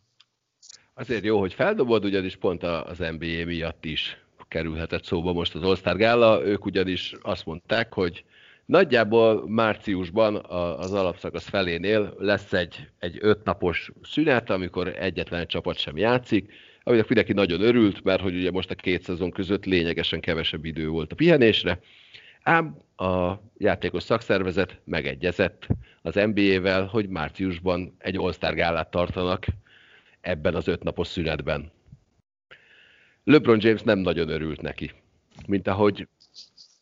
Azért 0.94 1.24
jó, 1.24 1.38
hogy 1.38 1.54
feldobod, 1.54 2.04
ugyanis 2.04 2.36
pont 2.36 2.62
az 2.62 2.98
NBA 2.98 3.44
miatt 3.44 3.84
is 3.84 4.24
kerülhetett 4.48 5.04
szóba 5.04 5.32
most 5.32 5.54
az 5.54 5.62
All-Star 5.62 5.96
Gála. 5.96 6.44
Ők 6.44 6.64
ugyanis 6.64 7.14
azt 7.22 7.46
mondták, 7.46 7.94
hogy 7.94 8.24
nagyjából 8.64 9.48
márciusban 9.48 10.36
az 10.78 10.92
alapszakasz 10.92 11.48
felénél 11.48 12.14
lesz 12.18 12.52
egy, 12.52 12.88
egy 12.98 13.18
ötnapos 13.20 13.92
szünet, 14.02 14.50
amikor 14.50 14.88
egyetlen 14.88 15.40
egy 15.40 15.46
csapat 15.46 15.76
sem 15.76 15.96
játszik, 15.96 16.52
aminek 16.84 17.08
mindenki 17.08 17.32
nagyon 17.32 17.60
örült, 17.60 18.04
mert 18.04 18.20
hogy 18.20 18.34
ugye 18.34 18.50
most 18.50 18.70
a 18.70 18.74
két 18.74 19.02
szezon 19.02 19.30
között 19.30 19.64
lényegesen 19.64 20.20
kevesebb 20.20 20.64
idő 20.64 20.88
volt 20.88 21.12
a 21.12 21.14
pihenésre, 21.14 21.80
ám 22.42 22.76
a 22.96 23.34
játékos 23.58 24.02
szakszervezet 24.02 24.80
megegyezett 24.84 25.66
az 26.02 26.14
NBA-vel, 26.14 26.84
hogy 26.86 27.08
márciusban 27.08 27.94
egy 27.98 28.16
All-Star 28.16 28.54
gálát 28.54 28.90
tartanak 28.90 29.46
ebben 30.20 30.54
az 30.54 30.68
ötnapos 30.68 31.08
szünetben. 31.08 31.72
LeBron 33.24 33.58
James 33.60 33.82
nem 33.82 33.98
nagyon 33.98 34.28
örült 34.28 34.60
neki, 34.60 34.90
mint 35.46 35.68
ahogy 35.68 36.08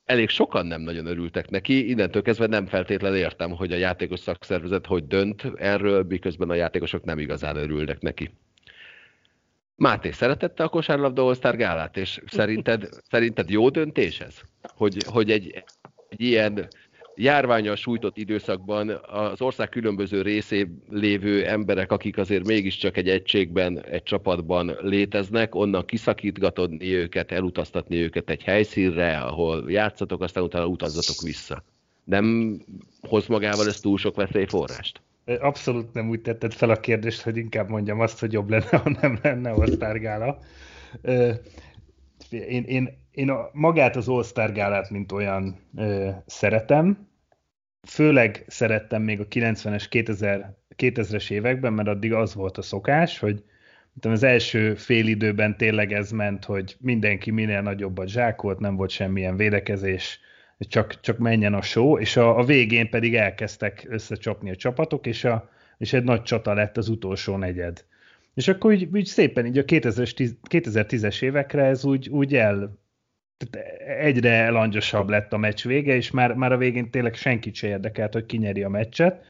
elég 0.05 0.29
sokan 0.29 0.67
nem 0.67 0.81
nagyon 0.81 1.07
örültek 1.07 1.51
neki, 1.51 1.89
innentől 1.89 2.23
kezdve 2.23 2.47
nem 2.47 2.67
feltétlenül 2.67 3.19
értem, 3.19 3.51
hogy 3.51 3.73
a 3.73 3.77
játékos 3.77 4.21
szakszervezet 4.21 4.87
hogy 4.87 5.07
dönt 5.07 5.45
erről, 5.57 6.05
miközben 6.09 6.51
a 6.51 6.55
játékosok 6.55 7.05
nem 7.05 7.19
igazán 7.19 7.57
örülnek 7.57 8.01
neki. 8.01 8.31
Máté, 9.77 10.11
szeretette 10.11 10.63
a 10.63 10.69
kosárlabda 10.69 11.25
all 11.25 11.53
gálát, 11.53 11.97
és 11.97 12.21
szerinted, 12.27 12.89
szerinted 13.11 13.51
jó 13.51 13.69
döntés 13.69 14.21
ez? 14.21 14.41
Hogy, 14.63 15.05
hogy 15.07 15.31
egy, 15.31 15.65
egy 16.09 16.21
ilyen 16.21 16.69
járványos 17.15 17.81
sújtott 17.81 18.17
időszakban 18.17 18.89
az 19.03 19.41
ország 19.43 19.69
különböző 19.69 20.23
részén 20.23 20.83
lévő 20.91 21.47
emberek, 21.47 21.93
akik 21.93 22.19
azért 22.19 22.47
mégiscsak 22.47 22.97
egy 22.97 23.09
egységben, 23.09 23.85
egy 23.85 24.03
csapatban 24.03 24.77
léteznek, 24.81 25.55
onnan 25.55 25.85
kiszakítgatni 25.85 26.95
őket, 26.95 27.33
elutaztatni 27.33 27.97
őket 27.97 28.31
egy 28.31 28.43
helyszínre, 28.43 29.19
ahol 29.19 29.71
játszatok, 29.71 30.23
aztán 30.23 30.43
utána 30.43 30.67
utazzatok 30.67 31.23
vissza. 31.23 31.65
Nem 32.05 32.59
hoz 33.01 33.27
magával 33.27 33.67
ez 33.67 33.81
túl 33.81 33.99
sok 33.99 34.17
veszélyforrást? 34.17 35.01
Abszolút 35.25 35.93
nem 35.93 36.09
úgy 36.09 36.21
tetted 36.21 36.53
fel 36.53 36.71
a 36.71 36.81
kérdést, 36.81 37.23
hogy 37.23 37.37
inkább 37.37 37.69
mondjam 37.69 38.01
azt, 38.01 38.21
hogy 38.21 38.33
jobb 38.33 38.51
lenne, 38.51 38.77
ha 38.85 38.97
nem 39.01 39.19
lenne 39.23 39.53
osztárgála. 39.53 40.39
Én, 42.31 42.65
én, 42.65 42.99
én 43.11 43.31
a, 43.31 43.51
magát 43.53 43.97
az 43.97 44.09
All-Star 44.09 44.53
gálát, 44.53 44.91
mint 44.91 45.13
olyan 45.13 45.61
szeretem, 46.27 47.09
főleg 47.89 48.45
szerettem 48.47 49.03
még 49.03 49.21
a 49.21 49.27
90-es, 49.27 49.87
2000, 49.89 50.57
2000-es 50.77 51.31
években, 51.31 51.73
mert 51.73 51.89
addig 51.89 52.13
az 52.13 52.35
volt 52.35 52.59
a 52.59 52.63
szokás, 52.63 53.19
hogy 53.19 53.45
az 54.01 54.23
első 54.23 54.75
fél 54.75 55.07
időben 55.07 55.57
tényleg 55.57 55.93
ez 55.93 56.11
ment, 56.11 56.45
hogy 56.45 56.77
mindenki 56.81 57.31
minél 57.31 57.61
nagyobbat 57.63 58.09
zsákolt, 58.09 58.59
nem 58.59 58.77
volt 58.77 58.91
semmilyen 58.91 59.37
védekezés, 59.37 60.21
csak, 60.69 61.01
csak 61.01 61.19
menjen 61.19 61.55
a 61.55 61.63
show, 61.63 61.99
és 61.99 62.17
a, 62.17 62.39
a 62.39 62.45
végén 62.45 62.91
pedig 62.91 63.15
elkezdtek 63.15 63.87
összecsapni 63.89 64.51
a 64.51 64.57
csapatok, 64.57 65.07
és, 65.07 65.25
a, 65.25 65.51
és 65.79 65.93
egy 65.93 66.05
nagy 66.05 66.23
csata 66.23 66.55
lett 66.55 66.77
az 66.77 66.89
utolsó 66.89 67.37
negyed. 67.37 67.85
És 68.35 68.49
akkor 68.49 68.73
úgy, 68.73 68.89
úgy 68.93 69.07
szépen 69.07 69.47
így 69.47 69.59
a 69.59 69.65
2010-es 69.65 71.23
évekre 71.23 71.65
ez 71.65 71.85
úgy, 71.85 72.09
úgy 72.09 72.35
el, 72.35 72.81
egyre 73.99 74.51
langyosabb 74.51 75.09
lett 75.09 75.33
a 75.33 75.37
meccs 75.37 75.65
vége, 75.65 75.95
és 75.95 76.11
már, 76.11 76.35
már 76.35 76.53
a 76.53 76.57
végén 76.57 76.91
tényleg 76.91 77.15
senkit 77.15 77.55
se 77.55 77.67
érdekelt, 77.67 78.13
hogy 78.13 78.27
kinyeri 78.27 78.63
a 78.63 78.69
meccset. 78.69 79.25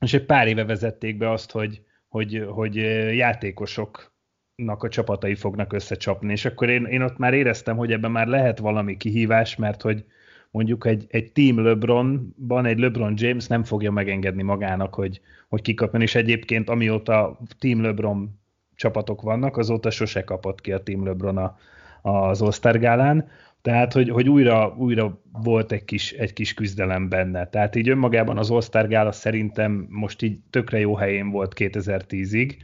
És 0.00 0.14
egy 0.14 0.24
pár 0.24 0.48
éve 0.48 0.64
vezették 0.64 1.16
be 1.16 1.30
azt, 1.30 1.50
hogy, 1.50 1.82
hogy, 2.08 2.44
hogy 2.48 2.76
játékosoknak 3.16 4.82
a 4.82 4.88
csapatai 4.88 5.34
fognak 5.34 5.72
összecsapni, 5.72 6.32
és 6.32 6.44
akkor 6.44 6.68
én, 6.68 6.84
én 6.84 7.02
ott 7.02 7.18
már 7.18 7.34
éreztem, 7.34 7.76
hogy 7.76 7.92
ebben 7.92 8.10
már 8.10 8.26
lehet 8.26 8.58
valami 8.58 8.96
kihívás, 8.96 9.56
mert 9.56 9.82
hogy 9.82 10.04
mondjuk 10.50 10.86
egy, 10.86 11.06
egy 11.08 11.32
Team 11.32 11.64
LeBronban 11.64 12.66
egy 12.66 12.78
LeBron 12.78 13.14
James 13.16 13.46
nem 13.46 13.64
fogja 13.64 13.90
megengedni 13.90 14.42
magának, 14.42 14.94
hogy, 14.94 15.20
hogy 15.48 15.62
kikapjon, 15.62 16.02
és 16.02 16.14
egyébként 16.14 16.68
amióta 16.68 17.38
Team 17.58 17.82
LeBron 17.82 18.40
csapatok 18.74 19.22
vannak, 19.22 19.56
azóta 19.56 19.90
sose 19.90 20.24
kapott 20.24 20.60
ki 20.60 20.72
a 20.72 20.82
Team 20.82 21.04
LeBron 21.04 21.36
a, 21.36 21.56
az 22.02 22.42
Osztergálán, 22.42 23.28
tehát 23.62 23.92
hogy, 23.92 24.08
hogy 24.08 24.28
újra, 24.28 24.74
újra 24.78 25.20
volt 25.32 25.72
egy 25.72 25.84
kis, 25.84 26.12
egy 26.12 26.32
kis 26.32 26.54
küzdelem 26.54 27.08
benne. 27.08 27.46
Tehát 27.46 27.76
így 27.76 27.88
önmagában 27.88 28.38
az 28.38 28.50
Osztergála 28.50 29.12
szerintem 29.12 29.86
most 29.88 30.22
így 30.22 30.38
tökre 30.50 30.78
jó 30.78 30.94
helyén 30.94 31.30
volt 31.30 31.52
2010-ig. 31.56 32.54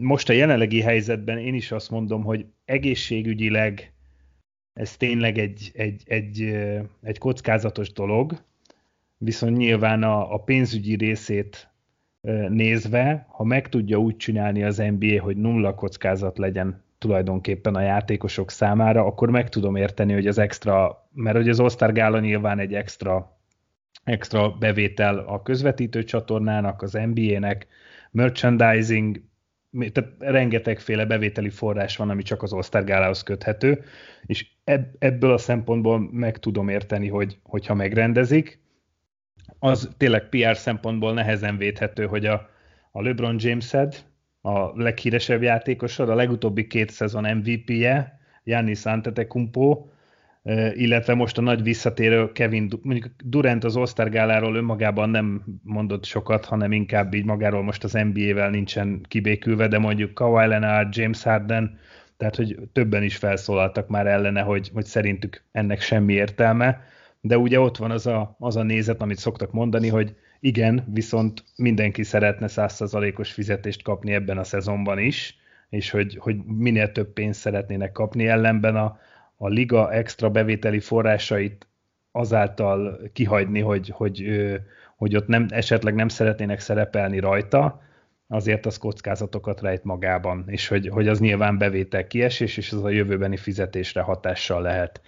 Most 0.00 0.28
a 0.28 0.32
jelenlegi 0.32 0.80
helyzetben 0.80 1.38
én 1.38 1.54
is 1.54 1.72
azt 1.72 1.90
mondom, 1.90 2.22
hogy 2.24 2.46
egészségügyileg 2.64 3.92
ez 4.76 4.96
tényleg 4.96 5.38
egy, 5.38 5.70
egy, 5.74 6.02
egy, 6.06 6.40
egy 7.02 7.18
kockázatos 7.18 7.92
dolog, 7.92 8.42
viszont 9.18 9.56
nyilván 9.56 10.02
a, 10.02 10.34
a 10.34 10.38
pénzügyi 10.38 10.96
részét 10.96 11.68
nézve, 12.48 13.26
ha 13.28 13.44
meg 13.44 13.68
tudja 13.68 13.98
úgy 13.98 14.16
csinálni 14.16 14.64
az 14.64 14.76
NBA, 14.76 15.22
hogy 15.22 15.36
nulla 15.36 15.74
kockázat 15.74 16.38
legyen 16.38 16.84
tulajdonképpen 16.98 17.74
a 17.74 17.80
játékosok 17.80 18.50
számára, 18.50 19.04
akkor 19.04 19.30
meg 19.30 19.48
tudom 19.48 19.76
érteni, 19.76 20.12
hogy 20.12 20.26
az 20.26 20.38
extra, 20.38 21.08
mert 21.12 21.36
hogy 21.36 21.48
az 21.48 21.60
All-Star 21.60 21.92
Gála 21.92 22.20
nyilván 22.20 22.58
egy 22.58 22.74
extra, 22.74 23.38
extra 24.04 24.50
bevétel 24.50 25.18
a 25.18 25.42
közvetítő 25.42 26.04
csatornának, 26.04 26.82
az 26.82 26.92
NBA-nek, 26.92 27.66
merchandising, 28.10 29.22
tehát 29.92 30.10
rengetegféle 30.18 31.04
bevételi 31.04 31.50
forrás 31.50 31.96
van, 31.96 32.10
ami 32.10 32.22
csak 32.22 32.42
az 32.42 32.52
All-Star 32.52 32.84
Gálához 32.84 33.22
köthető, 33.22 33.84
és 34.26 34.55
ebből 34.98 35.32
a 35.32 35.38
szempontból 35.38 36.08
meg 36.12 36.38
tudom 36.38 36.68
érteni, 36.68 37.08
hogy, 37.08 37.38
hogyha 37.42 37.74
megrendezik, 37.74 38.60
az 39.58 39.90
tényleg 39.96 40.28
PR 40.28 40.56
szempontból 40.56 41.12
nehezen 41.12 41.56
védhető, 41.56 42.06
hogy 42.06 42.26
a, 42.26 42.48
a 42.92 43.02
LeBron 43.02 43.36
James-ed, 43.38 44.04
a 44.40 44.82
leghíresebb 44.82 45.42
játékosod, 45.42 46.08
a 46.08 46.14
legutóbbi 46.14 46.66
két 46.66 46.90
szezon 46.90 47.36
MVP-je, 47.36 48.18
Giannis 48.44 48.84
Antetokounmpo, 48.84 49.86
illetve 50.72 51.14
most 51.14 51.38
a 51.38 51.42
nagy 51.42 51.62
visszatérő 51.62 52.32
Kevin, 52.32 52.70
mondjuk 52.82 53.14
Durant 53.24 53.64
az 53.64 53.76
All-Star 53.76 54.08
gáláról 54.08 54.56
önmagában 54.56 55.10
nem 55.10 55.44
mondott 55.62 56.04
sokat, 56.04 56.44
hanem 56.44 56.72
inkább 56.72 57.14
így 57.14 57.24
magáról 57.24 57.62
most 57.62 57.84
az 57.84 57.92
NBA-vel 57.92 58.50
nincsen 58.50 59.00
kibékülve, 59.08 59.68
de 59.68 59.78
mondjuk 59.78 60.14
Kawhi 60.14 60.46
Leonard, 60.46 60.96
James 60.96 61.22
Harden, 61.22 61.78
tehát 62.16 62.36
hogy 62.36 62.58
többen 62.72 63.02
is 63.02 63.16
felszólaltak 63.16 63.88
már 63.88 64.06
ellene, 64.06 64.40
hogy, 64.40 64.70
hogy 64.74 64.84
szerintük 64.84 65.42
ennek 65.52 65.80
semmi 65.80 66.12
értelme, 66.12 66.80
de 67.20 67.38
ugye 67.38 67.60
ott 67.60 67.76
van 67.76 67.90
az 67.90 68.06
a, 68.06 68.36
az 68.38 68.56
a 68.56 68.62
nézet, 68.62 69.02
amit 69.02 69.18
szoktak 69.18 69.52
mondani, 69.52 69.88
hogy 69.88 70.16
igen, 70.40 70.84
viszont 70.92 71.44
mindenki 71.56 72.02
szeretne 72.02 72.48
százszerzalékos 72.48 73.32
fizetést 73.32 73.82
kapni 73.82 74.12
ebben 74.12 74.38
a 74.38 74.44
szezonban 74.44 74.98
is, 74.98 75.36
és 75.68 75.90
hogy, 75.90 76.16
hogy 76.20 76.36
minél 76.44 76.92
több 76.92 77.12
pénzt 77.12 77.40
szeretnének 77.40 77.92
kapni, 77.92 78.26
ellenben 78.26 78.76
a, 78.76 78.98
a 79.36 79.48
liga 79.48 79.92
extra 79.92 80.30
bevételi 80.30 80.80
forrásait 80.80 81.66
azáltal 82.12 83.00
kihagyni, 83.12 83.60
hogy, 83.60 83.88
hogy, 83.88 84.24
hogy 84.96 85.16
ott 85.16 85.26
nem, 85.26 85.46
esetleg 85.50 85.94
nem 85.94 86.08
szeretnének 86.08 86.60
szerepelni 86.60 87.18
rajta, 87.18 87.82
azért 88.28 88.66
az 88.66 88.78
kockázatokat 88.78 89.60
rejt 89.60 89.84
magában, 89.84 90.44
és 90.46 90.68
hogy, 90.68 90.88
hogy 90.88 91.08
az 91.08 91.20
nyilván 91.20 91.58
bevétel 91.58 92.06
kiesés, 92.06 92.56
és 92.56 92.72
az 92.72 92.84
a 92.84 92.88
jövőbeni 92.88 93.36
fizetésre 93.36 94.00
hatással 94.00 94.62
lehet. 94.62 95.00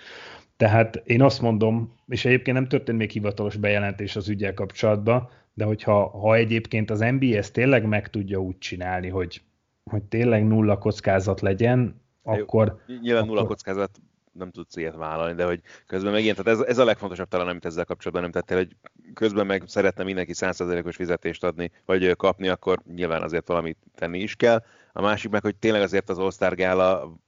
Tehát 0.56 1.02
én 1.04 1.22
azt 1.22 1.40
mondom, 1.40 1.94
és 2.06 2.24
egyébként 2.24 2.56
nem 2.56 2.68
történt 2.68 2.98
még 2.98 3.10
hivatalos 3.10 3.56
bejelentés 3.56 4.16
az 4.16 4.28
ügyel 4.28 4.54
kapcsolatban, 4.54 5.28
de 5.54 5.64
hogyha 5.64 6.08
ha 6.08 6.34
egyébként 6.34 6.90
az 6.90 7.00
ezt 7.20 7.52
tényleg 7.52 7.86
meg 7.86 8.10
tudja 8.10 8.38
úgy 8.38 8.58
csinálni, 8.58 9.08
hogy, 9.08 9.42
hogy 9.84 10.02
tényleg 10.02 10.46
nulla 10.46 10.78
kockázat 10.78 11.40
legyen, 11.40 12.02
akkor... 12.22 12.80
Nyilván 13.00 13.26
nulla 13.26 13.40
akkor... 13.40 13.50
kockázat 13.50 13.90
nem 14.38 14.50
tudsz 14.50 14.76
ilyet 14.76 14.96
vállalni, 14.96 15.34
de 15.34 15.44
hogy 15.44 15.60
közben 15.86 16.12
meg 16.12 16.22
ilyen, 16.22 16.34
tehát 16.34 16.60
ez, 16.60 16.66
ez 16.66 16.78
a 16.78 16.84
legfontosabb 16.84 17.28
talán, 17.28 17.48
amit 17.48 17.64
ezzel 17.64 17.84
kapcsolatban 17.84 18.22
nem 18.22 18.32
tettél, 18.32 18.56
hogy 18.56 18.76
közben 19.14 19.46
meg 19.46 19.62
szeretne 19.66 20.04
mindenki 20.04 20.32
100%-os 20.34 20.96
fizetést 20.96 21.44
adni, 21.44 21.70
vagy 21.84 22.16
kapni, 22.16 22.48
akkor 22.48 22.82
nyilván 22.94 23.22
azért 23.22 23.48
valamit 23.48 23.78
tenni 23.94 24.18
is 24.18 24.36
kell. 24.36 24.64
A 24.92 25.02
másik 25.02 25.30
meg, 25.30 25.42
hogy 25.42 25.56
tényleg 25.56 25.82
azért 25.82 26.08
az 26.08 26.18
All-Star 26.18 26.54
Gála 26.54 27.18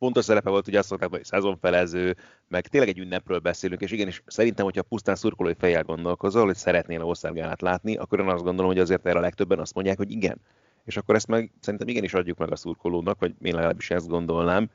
pontos 0.00 0.24
szerepe 0.24 0.50
volt, 0.50 0.64
hogy 0.64 0.74
azt 0.74 0.90
mondták, 0.90 1.10
hogy 1.10 1.24
szezonfelező, 1.24 2.16
meg 2.48 2.66
tényleg 2.66 2.88
egy 2.88 2.98
ünnepről 2.98 3.38
beszélünk, 3.38 3.80
és 3.80 3.90
igenis 3.90 4.22
szerintem, 4.26 4.64
hogyha 4.64 4.82
pusztán 4.82 5.14
szurkolói 5.14 5.54
fejjel 5.58 5.82
gondolkozol, 5.82 6.44
hogy 6.44 6.56
szeretnél 6.56 7.02
országálát 7.02 7.60
látni, 7.60 7.96
akkor 7.96 8.20
én 8.20 8.28
azt 8.28 8.44
gondolom, 8.44 8.70
hogy 8.70 8.80
azért 8.80 9.06
erre 9.06 9.18
a 9.18 9.22
legtöbben 9.22 9.58
azt 9.58 9.74
mondják, 9.74 9.96
hogy 9.96 10.10
igen. 10.10 10.40
És 10.84 10.96
akkor 10.96 11.14
ezt 11.14 11.26
meg 11.26 11.52
szerintem 11.60 11.88
igenis 11.88 12.14
adjuk 12.14 12.38
meg 12.38 12.52
a 12.52 12.56
szurkolónak, 12.56 13.20
vagy 13.20 13.34
én 13.42 13.54
legalábbis 13.54 13.90
ezt 13.90 14.08
gondolnám. 14.08 14.70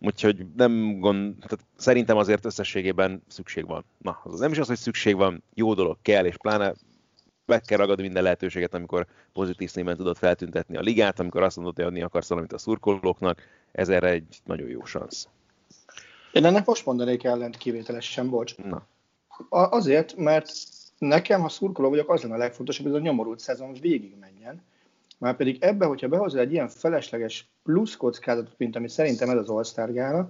Úgyhogy 0.00 0.46
nem 0.56 0.98
gond, 0.98 1.34
tehát 1.34 1.66
szerintem 1.76 2.16
azért 2.16 2.44
összességében 2.44 3.22
szükség 3.28 3.66
van. 3.66 3.84
Na, 3.98 4.20
az 4.24 4.38
nem 4.38 4.52
is 4.52 4.58
az, 4.58 4.66
hogy 4.66 4.76
szükség 4.76 5.16
van, 5.16 5.42
jó 5.54 5.74
dolog 5.74 5.98
kell, 6.02 6.24
és 6.24 6.36
pláne 6.36 6.74
meg 7.44 7.60
kell 7.60 7.78
ragadni 7.78 8.02
minden 8.02 8.22
lehetőséget, 8.22 8.74
amikor 8.74 9.06
pozitív 9.32 9.70
színben 9.70 9.96
tudod 9.96 10.16
feltüntetni 10.16 10.76
a 10.76 10.80
ligát, 10.80 11.20
amikor 11.20 11.42
azt 11.42 11.56
mondod, 11.56 11.76
hogy 11.76 11.84
adni 11.84 12.02
akarsz 12.02 12.28
valamit 12.28 12.52
a 12.52 12.58
szurkolóknak, 12.58 13.42
ez 13.72 13.88
erre 13.88 14.08
egy 14.08 14.40
nagyon 14.44 14.68
jó 14.68 14.84
szansz. 14.84 15.28
Én 16.32 16.44
ennek 16.44 16.66
most 16.66 16.86
mondanék 16.86 17.24
ellent 17.24 17.56
kivételesen, 17.56 18.30
bocs. 18.30 18.56
Na. 18.56 18.86
Azért, 19.48 20.16
mert 20.16 20.52
nekem, 20.98 21.40
ha 21.40 21.48
szurkoló 21.48 21.88
vagyok, 21.88 22.10
az 22.10 22.22
lenne 22.22 22.34
a 22.34 22.38
legfontosabb, 22.38 22.86
hogy 22.86 22.94
ez 22.94 23.00
a 23.00 23.04
nyomorult 23.04 23.38
szezon 23.38 23.72
végig 23.72 24.16
menjen. 24.20 24.62
Már 25.20 25.36
pedig 25.36 25.56
ebbe, 25.60 25.86
hogyha 25.86 26.08
behozol 26.08 26.40
egy 26.40 26.52
ilyen 26.52 26.68
felesleges 26.68 27.48
plusz 27.62 27.96
kockázatot, 27.96 28.54
mint 28.56 28.76
ami 28.76 28.88
szerintem 28.88 29.30
ez 29.30 29.48
az 29.48 29.74
all 29.76 30.26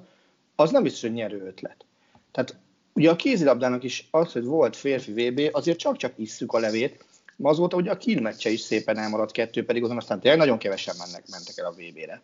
az 0.57 0.71
nem 0.71 0.83
biztos, 0.83 1.01
hogy 1.01 1.13
nyerő 1.13 1.47
ötlet. 1.47 1.85
Tehát 2.33 2.57
ugye 2.93 3.11
a 3.11 3.17
kézilabdának 3.17 3.83
is 3.83 4.09
az, 4.11 4.33
hogy 4.33 4.45
volt 4.45 4.77
férfi 4.77 5.13
VB, 5.13 5.49
azért 5.53 5.79
csak-csak 5.79 6.13
isszük 6.17 6.53
a 6.53 6.59
levét, 6.59 7.05
azóta 7.43 7.77
ugye 7.77 7.91
a 7.91 7.97
Kín 7.97 8.23
meccse 8.23 8.51
is 8.51 8.61
szépen 8.61 8.99
elmaradt 8.99 9.33
kettő, 9.33 9.65
pedig 9.65 9.85
azon 9.85 9.97
aztán 9.97 10.21
tényleg 10.21 10.41
nagyon 10.41 10.59
kevesen 10.59 10.95
mennek, 10.99 11.25
mentek 11.31 11.59
el 11.59 11.67
a 11.67 11.71
VB-re. 11.71 12.23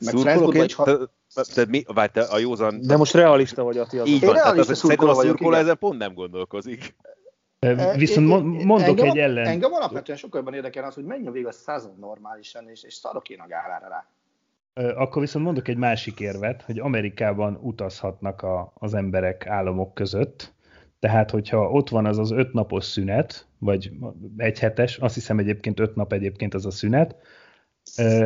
Meg 0.00 0.16
Szurkolóként, 0.16 0.72
ha... 0.72 0.84
Tehát 1.34 1.70
mi, 1.70 1.84
várj, 1.86 2.12
te 2.12 2.20
a 2.20 2.38
józan... 2.38 2.80
De 2.80 2.96
most 2.96 3.12
realista 3.12 3.62
vagy, 3.62 3.78
Ati. 3.78 4.00
Így 4.04 4.24
van, 4.24 4.34
tehát 4.34 4.58
az, 4.58 4.78
szurkoló 4.78 5.52
ezen 5.52 5.78
pont 5.78 5.98
nem 5.98 6.14
gondolkozik. 6.14 6.94
Viszont 7.96 8.28
mondok 8.64 8.88
engem, 8.88 9.06
egy 9.06 9.18
ellen... 9.18 9.46
Engem 9.46 9.72
alapvetően 9.72 10.18
sokkal 10.18 10.38
jobban 10.38 10.54
érdekel 10.54 10.84
az, 10.84 10.94
hogy 10.94 11.04
menjen 11.04 11.32
végig 11.32 11.48
a 11.48 11.52
szezon 11.52 11.96
normálisan, 12.00 12.68
és, 12.68 12.82
és 12.82 12.94
szarok 12.94 13.28
én 13.28 13.40
a 13.40 13.46
gálára 13.46 13.88
rá. 13.88 14.06
Akkor 14.94 15.22
viszont 15.22 15.44
mondok 15.44 15.68
egy 15.68 15.76
másik 15.76 16.20
érvet, 16.20 16.62
hogy 16.62 16.78
Amerikában 16.78 17.58
utazhatnak 17.62 18.42
a, 18.42 18.72
az 18.74 18.94
emberek 18.94 19.46
államok 19.46 19.94
között, 19.94 20.52
tehát 20.98 21.30
hogyha 21.30 21.70
ott 21.70 21.88
van 21.88 22.06
az 22.06 22.18
az 22.18 22.30
öt 22.30 22.52
napos 22.52 22.84
szünet, 22.84 23.46
vagy 23.58 23.92
egy 24.36 24.58
hetes, 24.58 24.96
azt 24.96 25.14
hiszem 25.14 25.38
egyébként 25.38 25.80
öt 25.80 25.94
nap 25.94 26.12
egyébként 26.12 26.54
az 26.54 26.66
a 26.66 26.70
szünet, 26.70 27.16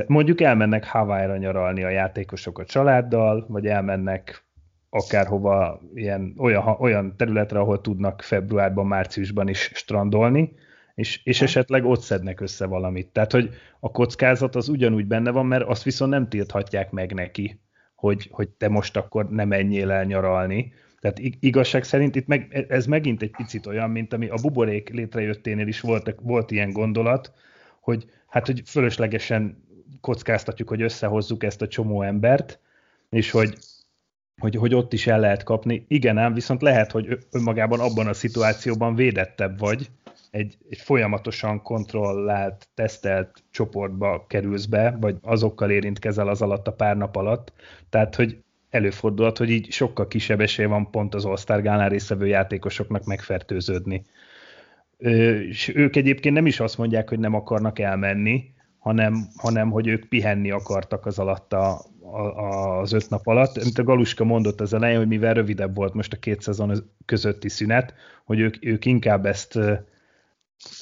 mondjuk 0.06 0.40
elmennek 0.40 0.86
Hawaii-ra 0.86 1.36
nyaralni 1.36 1.84
a 1.84 1.88
játékosok 1.88 2.58
a 2.58 2.64
családdal, 2.64 3.44
vagy 3.48 3.66
elmennek 3.66 4.44
akárhova 4.90 5.80
ilyen, 5.94 6.34
olyan, 6.38 6.66
olyan 6.66 7.16
területre, 7.16 7.58
ahol 7.58 7.80
tudnak 7.80 8.22
februárban, 8.22 8.86
márciusban 8.86 9.48
is 9.48 9.70
strandolni, 9.74 10.52
és, 10.94 11.20
és 11.24 11.42
esetleg 11.42 11.84
ott 11.84 12.00
szednek 12.00 12.40
össze 12.40 12.66
valamit. 12.66 13.08
Tehát, 13.08 13.32
hogy 13.32 13.50
a 13.80 13.90
kockázat 13.90 14.56
az 14.56 14.68
ugyanúgy 14.68 15.06
benne 15.06 15.30
van, 15.30 15.46
mert 15.46 15.64
azt 15.64 15.82
viszont 15.82 16.10
nem 16.10 16.28
tilthatják 16.28 16.90
meg 16.90 17.12
neki, 17.12 17.60
hogy, 17.94 18.28
hogy 18.30 18.48
te 18.48 18.68
most 18.68 18.96
akkor 18.96 19.28
nem 19.28 19.48
menjél 19.48 19.90
el 19.90 20.04
nyaralni. 20.04 20.72
Tehát 21.00 21.18
igazság 21.40 21.84
szerint 21.84 22.16
itt 22.16 22.26
meg, 22.26 22.66
ez 22.68 22.86
megint 22.86 23.22
egy 23.22 23.30
picit 23.36 23.66
olyan, 23.66 23.90
mint 23.90 24.12
ami 24.12 24.28
a 24.28 24.38
buborék 24.42 24.88
létrejötténél 24.88 25.66
is 25.66 25.80
volt, 25.80 26.14
volt 26.22 26.50
ilyen 26.50 26.72
gondolat, 26.72 27.32
hogy 27.80 28.10
hát, 28.26 28.46
hogy 28.46 28.62
fölöslegesen 28.66 29.64
kockáztatjuk, 30.00 30.68
hogy 30.68 30.82
összehozzuk 30.82 31.44
ezt 31.44 31.62
a 31.62 31.68
csomó 31.68 32.02
embert, 32.02 32.60
és 33.10 33.30
hogy 33.30 33.58
hogy, 34.38 34.54
hogy 34.56 34.74
ott 34.74 34.92
is 34.92 35.06
el 35.06 35.20
lehet 35.20 35.42
kapni. 35.42 35.84
Igen 35.88 36.18
ám, 36.18 36.34
viszont 36.34 36.62
lehet, 36.62 36.92
hogy 36.92 37.18
önmagában 37.30 37.80
abban 37.80 38.06
a 38.06 38.12
szituációban 38.12 38.94
védettebb 38.94 39.58
vagy, 39.58 39.90
egy, 40.30 40.58
egy 40.70 40.78
folyamatosan 40.78 41.62
kontrollált, 41.62 42.68
tesztelt 42.74 43.42
csoportba 43.50 44.24
kerülsz 44.26 44.64
be, 44.64 44.96
vagy 45.00 45.16
azokkal 45.22 45.70
érintkezel 45.70 46.28
az 46.28 46.42
alatt 46.42 46.66
a 46.66 46.72
pár 46.72 46.96
nap 46.96 47.16
alatt. 47.16 47.52
Tehát, 47.90 48.14
hogy 48.14 48.38
előfordulhat, 48.70 49.38
hogy 49.38 49.50
így 49.50 49.70
sokkal 49.70 50.08
kisebb 50.08 50.40
esély 50.40 50.66
van 50.66 50.90
pont 50.90 51.14
az 51.14 51.24
All-Star 51.24 51.88
részvevő 51.88 52.26
játékosoknak 52.26 53.04
megfertőződni. 53.04 54.04
Ö, 54.98 55.38
és 55.38 55.72
ők 55.74 55.96
egyébként 55.96 56.34
nem 56.34 56.46
is 56.46 56.60
azt 56.60 56.78
mondják, 56.78 57.08
hogy 57.08 57.18
nem 57.18 57.34
akarnak 57.34 57.78
elmenni, 57.78 58.44
hanem, 58.78 59.28
hanem 59.36 59.70
hogy 59.70 59.86
ők 59.86 60.08
pihenni 60.08 60.50
akartak 60.50 61.06
az 61.06 61.18
alatt 61.18 61.52
a, 61.52 61.84
az 62.80 62.92
öt 62.92 63.10
nap 63.10 63.26
alatt. 63.26 63.62
Mint 63.62 63.78
a 63.78 63.84
Galuska 63.84 64.24
mondott 64.24 64.60
az 64.60 64.72
elején, 64.72 64.98
hogy 64.98 65.08
mivel 65.08 65.34
rövidebb 65.34 65.74
volt 65.74 65.94
most 65.94 66.12
a 66.12 66.16
két 66.16 66.40
szezon 66.40 66.72
közötti 67.04 67.48
szünet, 67.48 67.94
hogy 68.24 68.40
ők, 68.40 68.64
ők 68.64 68.84
inkább 68.84 69.26
ezt, 69.26 69.52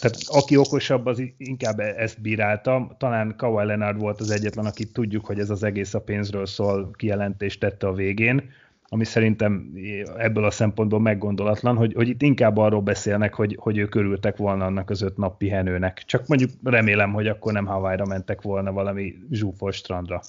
tehát 0.00 0.16
aki 0.26 0.56
okosabb, 0.56 1.06
az 1.06 1.22
inkább 1.36 1.80
ezt 1.80 2.20
bírálta. 2.20 2.96
Talán 2.98 3.34
Kawhi 3.36 3.66
Leonard 3.66 3.98
volt 3.98 4.20
az 4.20 4.30
egyetlen, 4.30 4.66
aki 4.66 4.84
tudjuk, 4.84 5.26
hogy 5.26 5.38
ez 5.38 5.50
az 5.50 5.62
egész 5.62 5.94
a 5.94 6.00
pénzről 6.00 6.46
szól, 6.46 6.90
kijelentést 6.96 7.60
tette 7.60 7.86
a 7.86 7.92
végén, 7.92 8.50
ami 8.88 9.04
szerintem 9.04 9.72
ebből 10.16 10.44
a 10.44 10.50
szempontból 10.50 11.00
meggondolatlan, 11.00 11.76
hogy, 11.76 11.92
hogy 11.94 12.08
itt 12.08 12.22
inkább 12.22 12.56
arról 12.56 12.80
beszélnek, 12.80 13.34
hogy, 13.34 13.56
hogy 13.60 13.78
ők 13.78 13.94
örültek 13.94 14.36
volna 14.36 14.64
annak 14.64 14.90
az 14.90 15.02
öt 15.02 15.16
nap 15.16 15.38
pihenőnek. 15.38 16.02
Csak 16.06 16.26
mondjuk 16.26 16.50
remélem, 16.64 17.12
hogy 17.12 17.26
akkor 17.26 17.52
nem 17.52 17.66
Hawaii-ra 17.66 18.04
mentek 18.04 18.42
volna 18.42 18.72
valami 18.72 19.14
zsúfos 19.30 19.76
strandra 19.76 20.20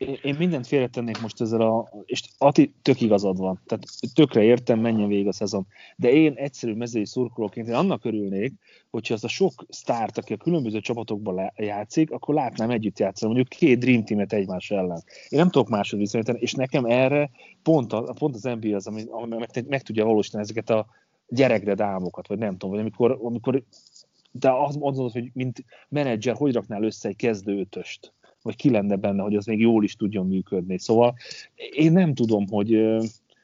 én 0.00 0.34
mindent 0.38 0.66
félretennék 0.66 1.20
most 1.20 1.40
ezzel 1.40 1.60
a, 1.60 1.88
és 2.04 2.22
Ati 2.38 2.74
tök 2.82 3.00
igazad 3.00 3.38
van, 3.38 3.60
tehát 3.66 3.84
tökre 4.14 4.42
értem, 4.42 4.80
menjen 4.80 5.08
végig 5.08 5.26
a 5.26 5.32
szezon. 5.32 5.66
De 5.96 6.10
én 6.10 6.32
egyszerű 6.36 6.74
mezői 6.74 7.06
szurkolóként 7.06 7.68
én 7.68 7.74
annak 7.74 8.04
örülnék, 8.04 8.52
hogyha 8.90 9.14
az 9.14 9.24
a 9.24 9.28
sok 9.28 9.66
sztárt, 9.68 10.18
aki 10.18 10.32
a 10.32 10.36
különböző 10.36 10.80
csapatokban 10.80 11.52
játszik, 11.56 12.10
akkor 12.10 12.34
látnám 12.34 12.70
együtt 12.70 12.98
játszani, 12.98 13.32
mondjuk 13.32 13.58
két 13.58 13.78
Dream 13.78 14.04
Team-et 14.04 14.32
egymás 14.32 14.70
ellen. 14.70 15.02
Én 15.28 15.38
nem 15.38 15.50
tudok 15.50 15.68
másod 15.68 15.98
viszonyítani, 15.98 16.38
és 16.40 16.52
nekem 16.52 16.84
erre 16.84 17.30
pont, 17.62 17.92
a, 17.92 18.14
pont 18.18 18.34
az 18.34 18.42
NBA 18.42 18.76
az, 18.76 18.86
ami, 18.86 19.04
ami 19.08 19.36
meg, 19.36 19.66
meg 19.68 19.82
tudja 19.82 20.04
valósítani 20.04 20.42
ezeket 20.42 20.70
a 20.70 20.86
gyerekre 21.28 21.74
dámokat, 21.74 22.26
vagy 22.26 22.38
nem 22.38 22.52
tudom, 22.52 22.70
vagy 22.70 22.80
amikor, 22.80 23.18
amikor 23.22 23.62
de 24.32 24.50
azt 24.50 24.78
mondod, 24.78 25.12
hogy 25.12 25.30
mint 25.32 25.64
menedzser, 25.88 26.34
hogy 26.34 26.52
raknál 26.52 26.82
össze 26.82 27.08
egy 27.08 27.16
kezdő 27.16 27.58
ötöst? 27.58 28.12
Vagy 28.42 28.56
ki 28.56 28.70
lenne 28.70 28.96
benne, 28.96 29.22
hogy 29.22 29.34
az 29.34 29.46
még 29.46 29.60
jól 29.60 29.84
is 29.84 29.96
tudjon 29.96 30.26
működni. 30.26 30.78
Szóval 30.78 31.14
én 31.72 31.92
nem 31.92 32.14
tudom, 32.14 32.46
hogy 32.48 32.98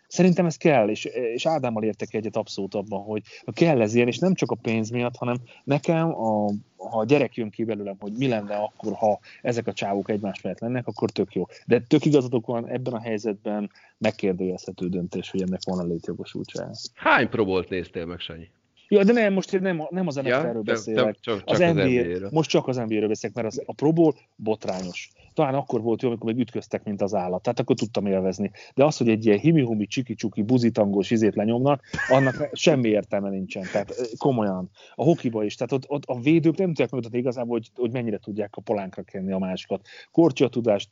szerintem 0.08 0.46
ez 0.46 0.56
kell, 0.56 0.88
és, 0.88 1.04
és 1.04 1.46
Ádámmal 1.46 1.82
értek 1.82 2.14
egyet 2.14 2.36
abszolút 2.36 2.74
abban, 2.74 3.02
hogy 3.02 3.22
kell 3.52 3.80
ez 3.80 3.94
ilyen, 3.94 4.06
és 4.06 4.18
nem 4.18 4.34
csak 4.34 4.50
a 4.50 4.58
pénz 4.62 4.90
miatt, 4.90 5.16
hanem 5.16 5.36
nekem, 5.64 6.08
a, 6.08 6.50
ha 6.76 6.98
a 6.98 7.04
gyerek 7.04 7.34
jön 7.34 7.50
ki 7.50 7.64
belőlem, 7.64 7.96
hogy 7.98 8.12
mi 8.12 8.28
lenne 8.28 8.56
akkor, 8.56 8.92
ha 8.92 9.18
ezek 9.42 9.66
a 9.66 9.72
csávok 9.72 10.10
egymás 10.10 10.40
mellett 10.40 10.60
lennek, 10.60 10.86
akkor 10.86 11.10
tök 11.10 11.34
jó. 11.34 11.46
De 11.66 11.80
tök 11.80 12.04
igazatok 12.04 12.46
van, 12.46 12.68
ebben 12.68 12.92
a 12.92 13.00
helyzetben 13.00 13.70
megkérdőjelezhető 13.98 14.88
döntés, 14.88 15.30
hogy 15.30 15.42
ennek 15.42 15.60
van 15.64 15.78
a 15.78 15.84
létjogosultsága. 15.84 16.72
Hány 16.94 17.28
próbolt 17.28 17.68
néztél 17.68 18.06
meg, 18.06 18.18
Sanyi? 18.18 18.48
Ja, 18.88 19.04
de 19.04 19.12
nem, 19.12 19.32
most 19.32 19.60
nem, 19.60 19.86
nem 19.90 20.06
az 20.06 20.14
NFL-ről 20.14 20.52
ja, 20.54 20.60
beszélek. 20.62 21.16
Csak, 21.20 21.36
csak 21.36 21.42
az, 21.44 21.60
az 21.60 21.72
NBA, 21.72 21.84
NBA-ről. 21.84 22.28
Most 22.32 22.50
csak 22.50 22.68
az 22.68 22.76
NBA-ről 22.76 23.08
beszélek, 23.08 23.36
mert 23.36 23.48
az, 23.48 23.62
a 23.66 23.72
Pro 23.72 23.92
Bowl 23.92 24.14
botrányos. 24.36 25.10
Talán 25.36 25.54
akkor 25.54 25.82
volt 25.82 26.02
jó, 26.02 26.08
amikor 26.08 26.32
még 26.32 26.40
ütköztek, 26.40 26.84
mint 26.84 27.02
az 27.02 27.14
állat. 27.14 27.42
Tehát 27.42 27.60
akkor 27.60 27.76
tudtam 27.76 28.06
élvezni. 28.06 28.50
De 28.74 28.84
az, 28.84 28.96
hogy 28.96 29.08
egy 29.08 29.26
ilyen 29.26 29.38
himi-humi, 29.38 29.86
csiki-csuki, 29.86 30.42
buzitangos 30.42 31.10
izét 31.10 31.34
lenyomnak, 31.34 31.82
annak 32.08 32.48
semmi 32.52 32.88
értelme 32.88 33.30
nincsen. 33.30 33.62
Tehát 33.72 33.94
komolyan. 34.18 34.70
A 34.94 35.02
hokiba 35.02 35.44
is. 35.44 35.54
Tehát 35.54 35.72
ott, 35.72 35.84
ott 35.88 36.02
a 36.04 36.20
védők 36.20 36.56
nem 36.56 36.66
tudják 36.66 36.90
megmutatni 36.90 37.18
igazából, 37.18 37.58
hogy, 37.58 37.70
hogy 37.74 37.92
mennyire 37.92 38.18
tudják 38.18 38.56
a 38.56 38.60
polánkra 38.60 39.02
kenni 39.02 39.32
a 39.32 39.38
másikat. 39.38 39.86
Korcsia 40.10 40.48
tudást 40.48 40.88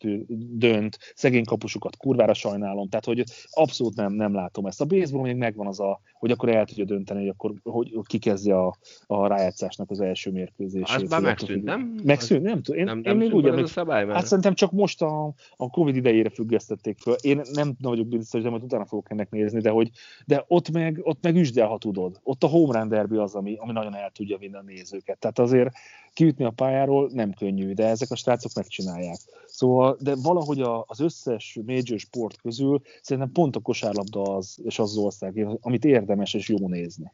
dönt, 0.59 0.99
szegény 1.15 1.45
kapusukat 1.45 1.97
kurvára 1.97 2.35
sajnálom. 2.35 2.89
Tehát, 2.89 3.05
hogy 3.05 3.25
abszolút 3.51 3.95
nem, 3.97 4.13
nem 4.13 4.35
látom 4.35 4.67
ezt. 4.67 4.81
A 4.81 4.85
baseball 4.85 5.23
még 5.23 5.37
megvan 5.37 5.67
az 5.67 5.81
a, 5.81 6.01
hogy 6.19 6.31
akkor 6.31 6.49
el 6.49 6.65
tudja 6.65 6.85
dönteni, 6.85 7.21
hogy 7.21 7.29
akkor 7.29 7.53
hogy 7.63 7.84
ki 8.03 8.19
kezdi 8.19 8.51
a, 8.51 8.77
a 9.07 9.27
rájátszásnak 9.27 9.91
az 9.91 10.01
első 10.01 10.31
mérkőzését. 10.31 11.03
Az 11.03 11.11
már 11.11 11.21
megszűnt, 11.21 11.65
nem? 11.65 12.01
Megszűnt, 12.05 12.43
nem 12.43 12.63
tudom. 12.63 12.81
Én, 12.81 12.87
nem, 12.87 12.99
nem 12.99 13.13
én 13.13 13.19
még 13.19 13.35
úgy 13.35 13.47
emlékszem. 13.47 13.85
Szabály 13.85 14.05
már. 14.05 14.15
Hát 14.15 14.27
szerintem 14.27 14.55
csak 14.55 14.73
most 14.73 15.03
a, 15.03 15.35
a 15.57 15.71
Covid 15.71 15.97
idejére 15.97 16.31
függesztették 16.31 16.99
föl. 16.99 17.15
Én 17.21 17.41
nem 17.53 17.75
vagyok 17.81 18.07
biztos, 18.07 18.43
de 18.43 18.51
majd 18.51 18.63
utána 18.63 18.87
fogok 18.87 19.11
ennek 19.11 19.31
nézni, 19.31 19.61
de, 19.61 19.71
hogy, 19.71 19.91
de 20.27 20.45
ott 20.49 20.71
meg, 20.71 21.01
ott 21.03 21.23
meg 21.23 21.37
üsdel, 21.37 21.67
ha 21.67 21.79
tudod. 21.79 22.21
Ott 22.23 22.43
a 22.43 22.47
home 22.47 22.79
run 22.79 22.89
derby 22.89 23.17
az, 23.17 23.35
ami, 23.35 23.57
ami 23.59 23.73
nagyon 23.73 23.95
el 23.95 24.11
tudja 24.11 24.39
vinni 24.39 24.55
a 24.55 24.63
nézőket. 24.63 25.19
Tehát 25.19 25.39
azért 25.39 25.71
kiütni 26.13 26.45
a 26.45 26.51
pályáról 26.51 27.11
nem 27.13 27.33
könnyű, 27.33 27.73
de 27.73 27.87
ezek 27.87 28.11
a 28.11 28.17
srácok 28.17 28.53
megcsinálják. 28.55 29.19
Szóval, 29.47 29.97
de 30.01 30.15
valahogy 30.23 30.61
a, 30.61 30.85
az 30.87 31.01
összes 31.01 31.59
major 31.67 31.99
sport 31.99 32.41
közül 32.41 32.81
szerintem 33.03 33.33
pont 33.33 33.57
a 33.57 33.61
kosárlabda 33.61 34.23
az, 34.23 34.59
és 34.65 34.79
az 34.79 34.97
ország, 34.97 35.47
amit 35.61 35.85
érdemes 35.85 36.35
és 36.35 36.49
jó 36.49 36.69
nézni. 36.69 37.13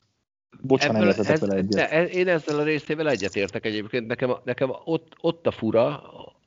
Bocsánat, 0.60 0.96
Ebből, 0.96 1.32
ez, 1.32 1.40
vele 1.40 1.54
egyet. 1.54 1.90
De, 1.90 2.06
én 2.06 2.28
ezzel 2.28 2.58
a 2.58 2.62
részével 2.62 3.08
egyetértek 3.08 3.64
egyébként. 3.64 4.06
Nekem, 4.06 4.32
nekem 4.44 4.70
ott, 4.84 5.12
ott 5.20 5.46
a 5.46 5.50
fura, 5.50 6.02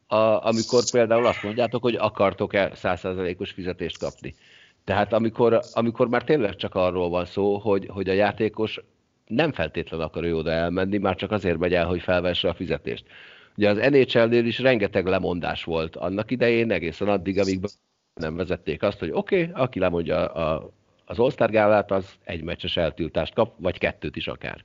a, 0.08 0.46
amikor 0.46 0.84
például 0.92 1.26
azt 1.26 1.44
mondjátok, 1.44 1.82
hogy 1.82 1.96
akartok-e 1.96 2.72
százszerzalékos 2.76 3.52
fizetést 3.52 3.98
kapni. 3.98 4.36
Tehát 4.84 5.14
amikor, 5.14 5.60
amikor 5.74 6.08
már 6.08 6.24
tényleg 6.24 6.56
csak 6.56 6.76
arról 6.76 7.10
van 7.10 7.26
szó, 7.26 7.58
hogy, 7.58 7.88
hogy 7.88 8.10
a 8.10 8.14
játékos 8.14 8.80
nem 9.28 9.52
feltétlen 9.52 10.00
akar 10.00 10.24
ő 10.24 10.36
oda 10.36 10.52
elmenni, 10.52 10.98
már 10.98 11.16
csak 11.16 11.32
azért 11.32 11.58
megy 11.58 11.74
el, 11.74 11.86
hogy 11.86 12.02
felvesse 12.02 12.50
a 12.50 12.54
fizetést. 12.54 13.06
Ugye 13.58 13.70
az 13.70 13.78
NHL-nél 13.78 14.46
is 14.46 14.60
rengeteg 14.60 15.06
lemondás 15.06 15.64
volt 15.64 15.96
annak 15.96 16.32
idején, 16.32 16.72
egészen 16.72 17.08
addig, 17.08 17.40
amíg 17.40 17.60
nem 18.14 18.36
vezették 18.36 18.84
azt, 18.84 19.00
hogy 19.00 19.10
oké, 19.12 19.42
okay, 19.42 19.64
aki 19.64 19.80
lemondja 19.80 20.26
a, 20.26 20.70
az 21.06 21.20
All-Star 21.20 21.50
gálát, 21.50 21.92
az 21.92 22.06
egy 22.24 22.44
meccses 22.44 22.78
eltiltást 22.78 23.34
kap, 23.34 23.54
vagy 23.58 23.78
kettőt 23.78 24.16
is 24.16 24.28
akár. 24.28 24.64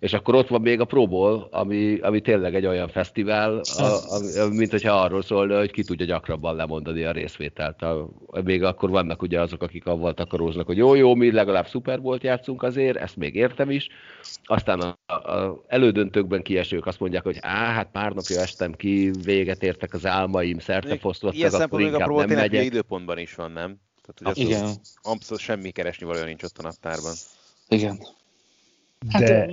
És 0.00 0.12
akkor 0.12 0.34
ott 0.34 0.48
van 0.48 0.60
még 0.60 0.80
a 0.80 0.84
Pro 0.84 1.06
Bowl, 1.06 1.48
ami, 1.50 1.98
ami 1.98 2.20
tényleg 2.20 2.54
egy 2.54 2.66
olyan 2.66 2.88
fesztivál, 2.88 3.60
a, 3.76 3.82
a, 3.82 4.48
mint 4.50 4.70
hogyha 4.70 5.00
arról 5.00 5.22
szólna, 5.22 5.58
hogy 5.58 5.70
ki 5.70 5.82
tudja 5.84 6.06
gyakrabban 6.06 6.56
lemondani 6.56 7.04
a 7.04 7.12
részvételt. 7.12 7.82
A, 7.82 8.08
még 8.44 8.62
akkor 8.62 8.90
vannak 8.90 9.22
ugye 9.22 9.40
azok, 9.40 9.62
akik 9.62 9.86
avval 9.86 10.14
takaróznak, 10.14 10.66
hogy 10.66 10.76
jó, 10.76 10.94
jó, 10.94 11.14
mi 11.14 11.32
legalább 11.32 11.66
Super 11.66 12.00
Bowl-t 12.00 12.22
játszunk 12.22 12.62
azért, 12.62 12.96
ezt 12.96 13.16
még 13.16 13.34
értem 13.34 13.70
is. 13.70 13.88
Aztán 14.44 14.80
a, 14.80 15.12
a 15.12 15.64
elődöntőkben 15.66 16.42
kiesők 16.42 16.86
azt 16.86 17.00
mondják, 17.00 17.22
hogy 17.22 17.38
á, 17.40 17.72
hát 17.72 17.90
pár 17.92 18.12
napja 18.12 18.40
estem 18.40 18.72
ki, 18.72 19.10
véget 19.24 19.62
értek 19.62 19.94
az 19.94 20.06
álmaim, 20.06 20.58
szerte 20.58 20.96
fosztottak, 20.96 21.52
akkor 21.52 21.80
inkább 21.80 22.10
a 22.10 22.24
nem 22.24 22.36
megyek. 22.36 22.64
időpontban 22.64 23.18
is 23.18 23.34
van, 23.34 23.52
nem? 23.52 23.78
Tehát, 24.14 24.36
hogy 24.36 24.46
Igen. 24.46 24.74
Abszolút 25.02 25.42
semmi 25.42 25.70
keresni 25.70 26.06
való 26.06 26.24
nincs 26.24 26.42
ott 26.42 26.58
a 26.58 26.62
naptárban. 26.62 27.12
Igen. 27.68 27.98
Hát, 29.08 29.22
de, 29.22 29.50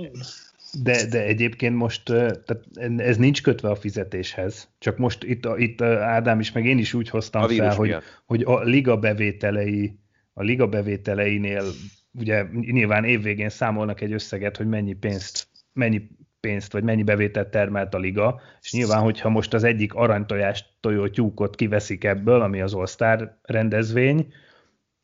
De, 0.82 1.06
de 1.06 1.22
egyébként 1.22 1.76
most 1.76 2.04
tehát 2.04 2.60
ez 2.96 3.16
nincs 3.16 3.42
kötve 3.42 3.70
a 3.70 3.76
fizetéshez. 3.76 4.68
Csak 4.78 4.98
most 4.98 5.24
itt, 5.24 5.48
itt 5.56 5.82
Ádám 5.82 6.40
is, 6.40 6.52
meg 6.52 6.66
én 6.66 6.78
is 6.78 6.94
úgy 6.94 7.08
hoztam 7.08 7.42
a 7.42 7.48
fel, 7.48 7.74
hogy, 7.74 7.96
hogy 8.26 8.42
a 8.42 8.60
liga 8.62 8.96
bevételei, 8.96 9.98
a 10.32 10.42
liga 10.42 10.66
bevételeinél 10.66 11.64
ugye 12.12 12.44
nyilván 12.52 13.04
évvégén 13.04 13.48
számolnak 13.48 14.00
egy 14.00 14.12
összeget, 14.12 14.56
hogy 14.56 14.68
mennyi 14.68 14.92
pénzt, 14.92 15.46
mennyi 15.72 16.08
pénzt, 16.40 16.72
vagy 16.72 16.82
mennyi 16.82 17.02
bevételt 17.02 17.48
termelt 17.48 17.94
a 17.94 17.98
liga, 17.98 18.40
és 18.62 18.72
nyilván, 18.72 19.00
hogyha 19.00 19.28
most 19.28 19.54
az 19.54 19.64
egyik 19.64 19.94
aranytojást 19.94 20.66
tojó 20.80 21.08
tyúkot 21.08 21.54
kiveszik 21.54 22.04
ebből, 22.04 22.40
ami 22.40 22.60
az 22.60 22.74
All-Star 22.74 23.38
rendezvény, 23.42 24.32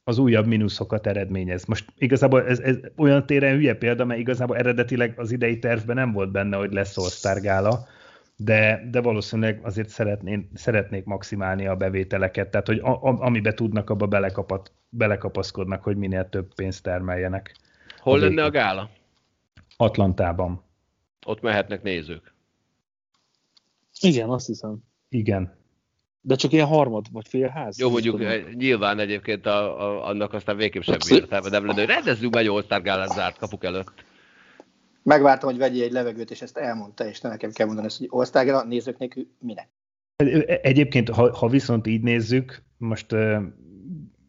az 0.05 0.19
újabb 0.19 0.47
mínuszokat 0.47 1.07
eredményez. 1.07 1.65
Most 1.65 1.93
igazából 1.97 2.47
ez, 2.47 2.59
ez 2.59 2.77
olyan 2.97 3.27
téren 3.27 3.55
hülye 3.55 3.75
példa, 3.75 4.05
mert 4.05 4.21
igazából 4.21 4.57
eredetileg 4.57 5.19
az 5.19 5.31
idei 5.31 5.59
tervben 5.59 5.97
nem 5.97 6.13
volt 6.13 6.31
benne, 6.31 6.57
hogy 6.57 6.73
lesz 6.73 6.99
All-Star 6.99 7.41
gála, 7.41 7.87
de, 8.37 8.89
de 8.91 9.01
valószínűleg 9.01 9.61
azért 9.63 9.89
szeretnék, 9.89 10.49
szeretnék 10.55 11.05
maximálni 11.05 11.67
a 11.67 11.77
bevételeket, 11.77 12.51
tehát 12.51 12.67
hogy 12.67 12.79
a, 12.79 12.91
a, 12.91 13.21
amibe 13.21 13.55
tudnak, 13.55 13.91
abba 13.91 14.07
belekapat, 14.07 14.73
belekapaszkodnak, 14.89 15.83
hogy 15.83 15.97
minél 15.97 16.29
több 16.29 16.55
pénzt 16.55 16.83
termeljenek. 16.83 17.57
Hol 17.99 18.19
lenne 18.19 18.45
a 18.45 18.51
gála? 18.51 18.91
Atlantában. 19.77 20.63
Ott 21.27 21.41
mehetnek 21.41 21.83
nézők. 21.83 22.35
Igen, 24.01 24.29
azt 24.29 24.47
hiszem. 24.47 24.77
Igen. 25.09 25.64
De 26.27 26.35
csak 26.35 26.53
ilyen 26.53 26.67
harmad 26.67 27.07
vagy 27.13 27.29
fél 27.29 27.49
ház. 27.49 27.79
Jó, 27.79 27.91
mondjuk 27.91 28.17
tudom. 28.17 28.33
Eh, 28.33 28.43
nyilván 28.53 28.99
egyébként 28.99 29.47
a, 29.47 29.81
a, 29.81 30.07
annak 30.07 30.33
aztán 30.33 30.57
végképp 30.57 30.83
semmi 30.83 30.99
értelme 31.09 31.49
nem 31.49 31.67
lenne, 31.67 31.79
hogy 31.79 31.89
rendezzünk 31.89 32.37
egy 32.37 32.47
all 32.47 33.07
zárt 33.07 33.39
kapuk 33.39 33.65
előtt. 33.65 34.05
Megvártam, 35.03 35.49
hogy 35.51 35.59
vegyél 35.59 35.83
egy 35.83 35.93
levegőt, 35.93 36.31
és 36.31 36.43
ezt 36.43 36.57
elmondta, 36.57 37.07
és 37.07 37.21
nekem 37.21 37.51
kell 37.53 37.67
mondani 37.67 37.87
ezt, 37.87 38.37
hogy 38.37 38.49
all 38.49 38.65
nézők 38.67 38.99
nélkül 38.99 39.27
minek? 39.39 39.69
Egyébként, 40.63 41.09
ha, 41.09 41.37
ha 41.37 41.49
viszont 41.49 41.87
így 41.87 42.03
nézzük, 42.03 42.63
most 42.77 43.13
uh, 43.13 43.43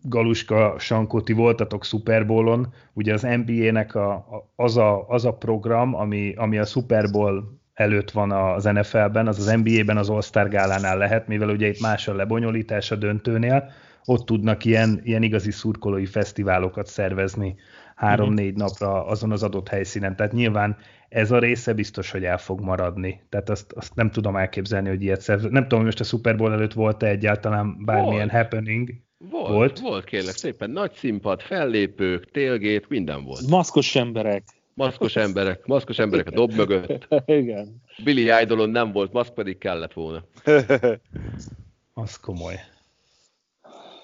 Galuska, 0.01 0.75
Sankó, 0.79 1.21
ti 1.21 1.33
voltatok 1.33 1.83
Super 1.83 2.25
Bowl-on, 2.25 2.73
ugye 2.93 3.13
az 3.13 3.21
NBA-nek 3.21 3.95
a, 3.95 4.13
a, 4.13 4.51
az, 4.55 4.77
a, 4.77 5.07
az 5.07 5.25
a 5.25 5.33
program, 5.33 5.95
ami, 5.95 6.33
ami 6.35 6.57
a 6.57 6.65
Super 6.65 7.11
Bowl 7.11 7.59
előtt 7.75 8.11
van 8.11 8.31
az 8.31 8.63
NFL-ben, 8.63 9.27
az 9.27 9.39
az 9.39 9.61
NBA-ben 9.63 9.97
az 9.97 10.09
All-Star 10.09 10.49
gálánál 10.49 10.97
lehet, 10.97 11.27
mivel 11.27 11.49
ugye 11.49 11.67
itt 11.67 11.79
más 11.79 12.07
a 12.07 12.15
lebonyolítás 12.15 12.91
a 12.91 12.95
döntőnél, 12.95 13.71
ott 14.05 14.25
tudnak 14.25 14.65
ilyen, 14.65 14.99
ilyen 15.03 15.23
igazi 15.23 15.51
szurkolói 15.51 16.05
fesztiválokat 16.05 16.87
szervezni 16.87 17.55
három-négy 17.95 18.53
mhm. 18.53 18.61
napra 18.61 19.05
azon 19.05 19.31
az 19.31 19.43
adott 19.43 19.67
helyszínen. 19.67 20.15
Tehát 20.15 20.31
nyilván 20.31 20.77
ez 21.09 21.31
a 21.31 21.39
része 21.39 21.73
biztos, 21.73 22.11
hogy 22.11 22.23
el 22.23 22.37
fog 22.37 22.61
maradni. 22.61 23.21
Tehát 23.29 23.49
azt, 23.49 23.71
azt 23.71 23.95
nem 23.95 24.11
tudom 24.11 24.35
elképzelni, 24.35 24.89
hogy 24.89 25.01
ilyet 25.01 25.21
szervez. 25.21 25.51
Nem 25.51 25.61
tudom, 25.61 25.77
hogy 25.77 25.87
most 25.87 25.99
a 25.99 26.03
Super 26.03 26.35
Bowl 26.35 26.51
előtt 26.51 26.73
volt-e 26.73 27.07
egyáltalán 27.07 27.85
bármilyen 27.85 28.29
volt. 28.29 28.31
happening. 28.31 28.89
Volt, 29.29 29.47
volt, 29.47 29.79
volt 29.79 30.03
kérlek 30.03 30.35
szépen. 30.35 30.69
Nagy 30.69 30.91
színpad, 30.93 31.41
fellépők, 31.41 32.31
télgép, 32.31 32.85
minden 32.89 33.23
volt. 33.23 33.47
Maszkos 33.47 33.95
emberek. 33.95 34.43
Maszkos 34.75 35.15
emberek, 35.15 35.65
maszkos 35.65 35.99
emberek 35.99 36.27
a 36.27 36.31
dob 36.31 36.53
mögött. 36.53 37.07
Igen. 37.25 37.81
Billy 38.03 38.41
Idolon 38.41 38.69
nem 38.69 38.91
volt 38.91 39.11
maszk, 39.11 39.33
pedig 39.33 39.57
kellett 39.57 39.93
volna. 39.93 40.25
az 41.93 42.19
komoly. 42.19 42.55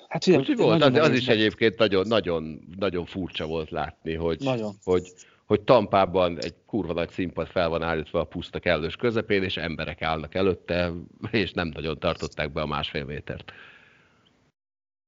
Hát 0.07 0.27
ugye, 0.27 0.37
Úgy, 0.37 0.55
volt, 0.57 0.83
az, 0.83 0.95
az 0.95 1.13
is 1.13 1.27
egyébként 1.27 1.77
nagyon, 1.77 2.07
nagyon, 2.07 2.59
nagyon 2.77 3.05
furcsa 3.05 3.45
volt 3.45 3.69
látni, 3.69 4.13
hogy, 4.13 4.39
nagyon. 4.39 4.73
hogy, 4.83 5.13
hogy 5.45 5.61
Tampában 5.61 6.37
egy 6.41 6.53
kurva 6.65 6.93
nagy 6.93 7.09
színpad 7.09 7.47
fel 7.47 7.69
van 7.69 7.81
állítva 7.81 8.19
a 8.19 8.23
puszta 8.23 8.59
kellős 8.59 8.95
közepén, 8.95 9.43
és 9.43 9.57
emberek 9.57 10.01
állnak 10.01 10.35
előtte, 10.35 10.91
és 11.31 11.51
nem 11.51 11.67
nagyon 11.67 11.99
tartották 11.99 12.51
be 12.51 12.61
a 12.61 12.65
másfél 12.65 13.05
métert. 13.05 13.51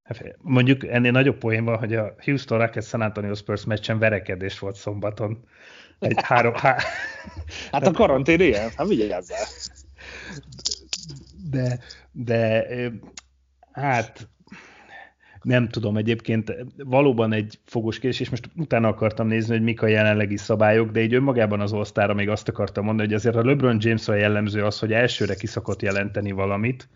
Hát, 0.04 0.36
mondjuk 0.38 0.86
ennél 0.86 1.10
nagyobb 1.10 1.38
poén 1.38 1.64
van, 1.64 1.78
hogy 1.78 1.94
a 1.94 2.14
Houston 2.24 2.58
Rockets 2.58 2.86
San 2.86 3.00
Antonio 3.00 3.34
Spurs 3.34 3.64
meccsen 3.64 3.98
verekedés 3.98 4.58
volt 4.58 4.76
szombaton. 4.76 5.44
Egy 5.98 6.18
három, 6.22 6.54
há... 6.54 6.76
Hát 7.72 7.86
a 7.86 7.90
karantén 7.90 8.40
ilyen, 8.40 8.70
hát 8.76 8.88
vigyázzál. 8.88 9.46
De, 11.50 11.78
de 12.12 12.66
hát 13.72 14.28
nem 15.42 15.68
tudom, 15.68 15.96
egyébként 15.96 16.54
valóban 16.76 17.32
egy 17.32 17.58
fogos 17.64 17.98
kérdés, 17.98 18.20
és 18.20 18.30
most 18.30 18.50
utána 18.56 18.88
akartam 18.88 19.26
nézni, 19.26 19.54
hogy 19.54 19.64
mik 19.64 19.82
a 19.82 19.86
jelenlegi 19.86 20.36
szabályok, 20.36 20.90
de 20.90 21.00
így 21.00 21.14
önmagában 21.14 21.60
az 21.60 21.72
osztára 21.72 22.14
még 22.14 22.28
azt 22.28 22.48
akartam 22.48 22.84
mondani, 22.84 23.08
hogy 23.08 23.16
azért 23.16 23.36
a 23.36 23.44
LeBron 23.44 23.76
Jamesra 23.80 24.14
jellemző 24.14 24.64
az, 24.64 24.78
hogy 24.78 24.92
elsőre 24.92 25.34
kiszokott 25.34 25.82
jelenteni 25.82 26.30
valamit, 26.30 26.88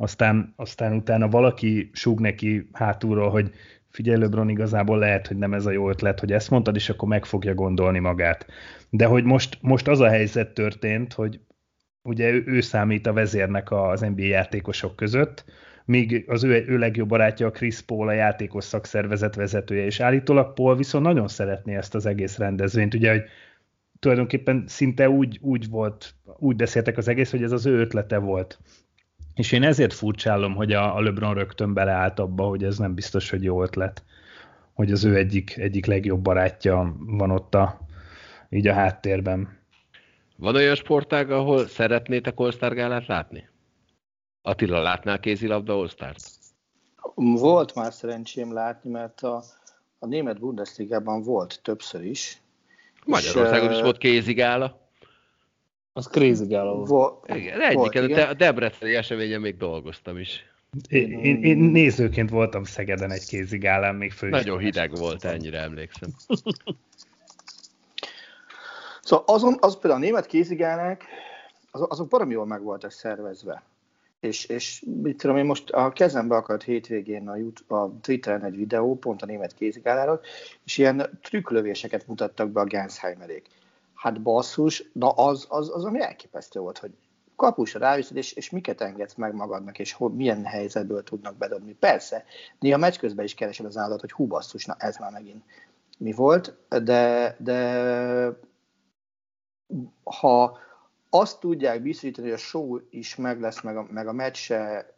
aztán, 0.00 0.52
aztán 0.56 0.92
utána 0.92 1.28
valaki 1.28 1.90
súg 1.92 2.20
neki 2.20 2.68
hátulról, 2.72 3.30
hogy 3.30 3.50
figyelj 3.88 4.20
LeBron, 4.20 4.48
igazából 4.48 4.98
lehet, 4.98 5.26
hogy 5.26 5.36
nem 5.36 5.54
ez 5.54 5.66
a 5.66 5.70
jó 5.70 5.88
ötlet, 5.88 6.20
hogy 6.20 6.32
ezt 6.32 6.50
mondtad, 6.50 6.76
és 6.76 6.88
akkor 6.88 7.08
meg 7.08 7.24
fogja 7.24 7.54
gondolni 7.54 7.98
magát. 7.98 8.46
De 8.90 9.06
hogy 9.06 9.24
most, 9.24 9.58
most 9.60 9.88
az 9.88 10.00
a 10.00 10.08
helyzet 10.08 10.54
történt, 10.54 11.12
hogy 11.12 11.40
ugye 12.02 12.30
ő, 12.30 12.42
ő 12.46 12.60
számít 12.60 13.06
a 13.06 13.12
vezérnek 13.12 13.70
az 13.70 14.00
NBA 14.00 14.22
játékosok 14.22 14.96
között, 14.96 15.44
míg 15.84 16.24
az 16.26 16.44
ő, 16.44 16.64
ő 16.68 16.78
legjobb 16.78 17.08
barátja 17.08 17.46
a 17.46 17.50
Chris 17.50 17.80
Paul, 17.80 18.08
a 18.08 18.12
játékos 18.12 18.64
szakszervezet 18.64 19.34
vezetője, 19.34 19.84
és 19.84 20.00
állítólag 20.00 20.52
Paul 20.52 20.76
viszont 20.76 21.04
nagyon 21.04 21.28
szeretné 21.28 21.76
ezt 21.76 21.94
az 21.94 22.06
egész 22.06 22.38
rendezvényt, 22.38 22.94
ugye, 22.94 23.10
hogy 23.10 23.22
tulajdonképpen 23.98 24.64
szinte 24.66 25.10
úgy, 25.10 25.38
úgy 25.42 25.68
volt, 25.68 26.14
úgy 26.38 26.56
beszéltek 26.56 26.96
az 26.96 27.08
egész, 27.08 27.30
hogy 27.30 27.42
ez 27.42 27.52
az 27.52 27.66
ő 27.66 27.80
ötlete 27.80 28.18
volt. 28.18 28.58
És 29.34 29.52
én 29.52 29.62
ezért 29.62 29.92
furcsálom, 29.92 30.54
hogy 30.54 30.72
a, 30.72 30.96
a 30.96 31.00
LeBron 31.00 31.34
rögtön 31.34 31.74
beleállt 31.74 32.18
abba, 32.18 32.44
hogy 32.44 32.64
ez 32.64 32.78
nem 32.78 32.94
biztos, 32.94 33.30
hogy 33.30 33.42
jó 33.42 33.62
ötlet, 33.62 34.04
hogy 34.72 34.92
az 34.92 35.04
ő 35.04 35.16
egyik, 35.16 35.56
egyik 35.56 35.86
legjobb 35.86 36.20
barátja 36.20 36.96
van 36.98 37.30
ott 37.30 37.54
a, 37.54 37.80
így 38.48 38.66
a 38.66 38.72
háttérben. 38.72 39.58
Van 40.36 40.54
olyan 40.54 40.74
sportág, 40.74 41.30
ahol 41.30 41.66
szeretnétek 41.66 42.38
all 42.38 42.52
gálát 42.58 43.06
látni? 43.06 43.48
Attila, 44.42 44.82
látnál 44.82 45.20
kézilabda 45.20 45.74
all 45.74 45.88
Volt 47.14 47.74
már 47.74 47.92
szerencsém 47.92 48.52
látni, 48.52 48.90
mert 48.90 49.20
a, 49.20 49.42
a 49.98 50.06
német 50.06 50.38
Bundesligában 50.38 51.22
volt 51.22 51.60
többször 51.62 52.04
is. 52.04 52.42
Magyarországon 53.06 53.70
és, 53.70 53.76
is 53.76 53.82
volt 53.82 53.98
kézigála. 53.98 54.79
Az 55.92 56.06
crazy 56.06 56.46
volt. 56.46 56.88
volt. 56.88 57.24
Igen, 57.28 57.60
egyiket, 57.60 58.08
igen. 58.08 58.28
a 58.28 58.34
Debreceni 58.34 58.94
eseményen 58.94 59.40
még 59.40 59.56
dolgoztam 59.56 60.18
is. 60.18 60.44
Én, 60.88 61.12
én, 61.12 61.42
én 61.42 61.58
nézőként 61.58 62.30
voltam 62.30 62.64
Szegeden 62.64 63.10
egy 63.10 63.26
kézigálán, 63.26 63.94
még 63.94 64.12
fő 64.12 64.28
Nagyon 64.28 64.58
hideg 64.58 64.96
volt, 64.96 65.24
ennyire 65.24 65.58
emlékszem. 65.58 66.10
szóval 69.02 69.24
azon, 69.26 69.56
az 69.60 69.78
például 69.78 70.02
a 70.02 70.04
német 70.04 70.26
kézigálák, 70.26 71.04
az, 71.70 71.86
azok 71.88 72.08
baromi 72.08 72.32
jól 72.32 72.46
meg 72.46 72.62
voltak 72.62 72.90
szervezve. 72.90 73.62
És, 74.20 74.44
és 74.44 74.84
mit 75.02 75.16
tudom 75.16 75.36
én 75.36 75.44
most 75.44 75.70
a 75.70 75.90
kezembe 75.90 76.36
akart 76.36 76.62
hétvégén 76.62 77.28
a, 77.28 77.36
YouTube, 77.36 77.74
a 77.74 77.92
Twitteren 78.00 78.44
egy 78.44 78.56
videó, 78.56 78.98
pont 78.98 79.22
a 79.22 79.26
német 79.26 79.54
kézigáláról, 79.54 80.20
és 80.64 80.78
ilyen 80.78 81.18
trükklövéseket 81.22 82.06
mutattak 82.06 82.50
be 82.50 82.60
a 82.60 82.64
Gensheimerék 82.64 83.48
hát 84.00 84.22
basszus, 84.22 84.90
na 84.92 85.10
az, 85.10 85.46
az, 85.48 85.70
az 85.74 85.84
ami 85.84 86.00
elképesztő 86.00 86.60
volt, 86.60 86.78
hogy 86.78 86.92
kapusra 87.36 87.80
ráviszed, 87.80 88.16
és, 88.16 88.32
és 88.32 88.50
miket 88.50 88.80
engedsz 88.80 89.14
meg 89.14 89.34
magadnak, 89.34 89.78
és 89.78 89.92
hol, 89.92 90.10
milyen 90.10 90.44
helyzetből 90.44 91.02
tudnak 91.02 91.36
bedobni. 91.36 91.72
Persze, 91.74 92.24
néha 92.58 92.78
meccs 92.78 92.96
közben 92.96 93.24
is 93.24 93.34
keresed 93.34 93.66
az 93.66 93.76
állat, 93.76 94.00
hogy 94.00 94.12
hú 94.12 94.26
basszus, 94.26 94.64
na 94.64 94.74
ez 94.78 94.96
már 94.96 95.12
megint 95.12 95.44
mi 95.98 96.12
volt, 96.12 96.56
de, 96.68 97.36
de 97.38 98.38
ha 100.04 100.58
azt 101.10 101.40
tudják 101.40 101.82
biztosítani, 101.82 102.26
hogy 102.26 102.36
a 102.36 102.40
show 102.40 102.78
is 102.90 103.16
meg 103.16 103.40
lesz, 103.40 103.62
meg 103.62 103.76
a, 103.76 103.86
meg 103.90 104.06
a 104.06 104.12
meccs 104.12 104.36
se 104.36 104.92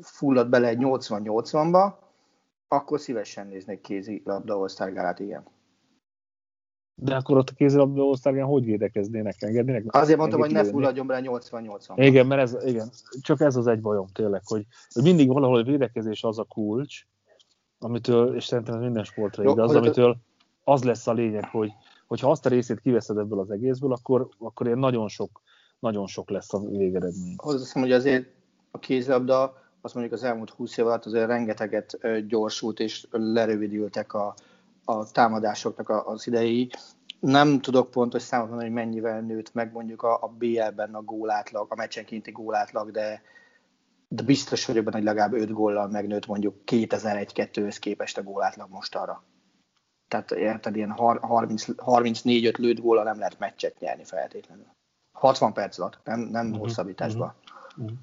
fullad 0.00 0.48
bele 0.48 0.68
egy 0.68 0.78
80-80-ba, 0.80 1.92
akkor 2.68 3.00
szívesen 3.00 3.46
néznék 3.46 3.80
kézi 3.80 4.22
labda 4.24 4.58
osztálygálát, 4.58 5.18
igen. 5.18 5.53
De 6.94 7.14
akkor 7.14 7.36
ott 7.36 7.48
a 7.48 7.52
kézilabda 7.52 8.02
osztályán 8.02 8.46
hogy 8.46 8.64
védekeznének? 8.64 9.42
Engednének? 9.42 9.84
Azért 9.88 10.18
mondtam, 10.18 10.40
hogy 10.40 10.52
ne 10.52 10.64
fulladjon 10.64 11.06
bele 11.06 11.28
80-80. 11.30 11.92
Igen, 11.96 12.26
mert 12.26 12.40
ez, 12.40 12.56
igen, 12.64 12.90
csak 13.20 13.40
ez 13.40 13.56
az 13.56 13.66
egy 13.66 13.80
bajom 13.80 14.06
tényleg, 14.12 14.42
hogy, 14.44 14.66
hogy 14.92 15.02
mindig 15.02 15.28
valahol 15.28 15.58
a 15.58 15.62
védekezés 15.62 16.22
az 16.22 16.38
a 16.38 16.44
kulcs, 16.44 17.06
amitől, 17.78 18.36
és 18.36 18.44
szerintem 18.44 18.74
ez 18.74 18.80
minden 18.80 19.04
sportra 19.04 19.42
Jó, 19.42 19.50
igaz, 19.50 19.74
amitől 19.74 20.16
az 20.64 20.84
lesz 20.84 21.06
a 21.06 21.12
lényeg, 21.12 21.44
hogy 21.44 21.72
hogyha 22.06 22.30
azt 22.30 22.46
a 22.46 22.48
részét 22.48 22.80
kiveszed 22.80 23.16
ebből 23.16 23.38
az 23.40 23.50
egészből, 23.50 23.92
akkor, 23.92 24.28
akkor 24.38 24.66
ilyen 24.66 24.78
nagyon 24.78 25.08
sok, 25.08 25.42
nagyon 25.78 26.06
sok 26.06 26.30
lesz 26.30 26.54
a 26.54 26.58
végeredmény. 26.58 27.34
Hozzáteszem, 27.36 27.82
hogy 27.82 27.92
azért 27.92 28.26
a 28.70 28.78
kézilabda, 28.78 29.62
azt 29.80 29.94
mondjuk 29.94 30.14
az 30.14 30.24
elmúlt 30.24 30.50
20 30.50 30.76
év 30.76 30.86
alatt 30.86 31.04
azért 31.04 31.26
rengeteget 31.26 31.98
gyorsult 32.28 32.80
és 32.80 33.06
lerövidültek 33.10 34.14
a, 34.14 34.34
a 34.84 35.10
támadásoknak 35.10 35.88
az 35.88 36.26
idei, 36.26 36.70
Nem 37.20 37.60
tudok 37.60 37.90
pontos 37.90 38.22
számot 38.22 38.48
mondani, 38.48 38.70
hogy 38.70 38.78
mennyivel 38.78 39.20
nőtt 39.20 39.54
meg 39.54 39.72
mondjuk 39.72 40.02
a, 40.02 40.22
a 40.22 40.26
BL-ben 40.26 40.94
a 40.94 41.02
gólátlag, 41.02 41.72
a 41.72 41.74
meccsenkénti 41.74 42.30
gólátlag, 42.30 42.90
de, 42.90 43.22
de 44.08 44.22
biztos 44.22 44.66
vagyok 44.66 44.84
benne, 44.84 44.96
hogy 44.96 45.06
legalább 45.06 45.32
5 45.32 45.52
góllal 45.52 45.88
megnőtt 45.88 46.26
mondjuk 46.26 46.54
2001-2-höz 46.66 47.76
képest 47.80 48.18
a 48.18 48.22
gólátlag 48.22 48.70
most 48.70 48.94
arra. 48.94 49.24
Tehát 50.08 50.30
érted, 50.30 50.76
ilyen 50.76 50.94
34-5 50.96 52.58
lőtt 52.58 52.80
góllal 52.80 53.04
nem 53.04 53.18
lehet 53.18 53.38
meccset 53.38 53.78
nyerni 53.78 54.04
feltétlenül. 54.04 54.66
60 55.12 55.52
perc 55.52 55.78
alatt, 55.78 56.00
nem, 56.04 56.20
nem 56.20 56.46
uh-huh. 56.46 56.60
hosszabbításban. 56.60 57.34
Uh-huh. 57.76 57.96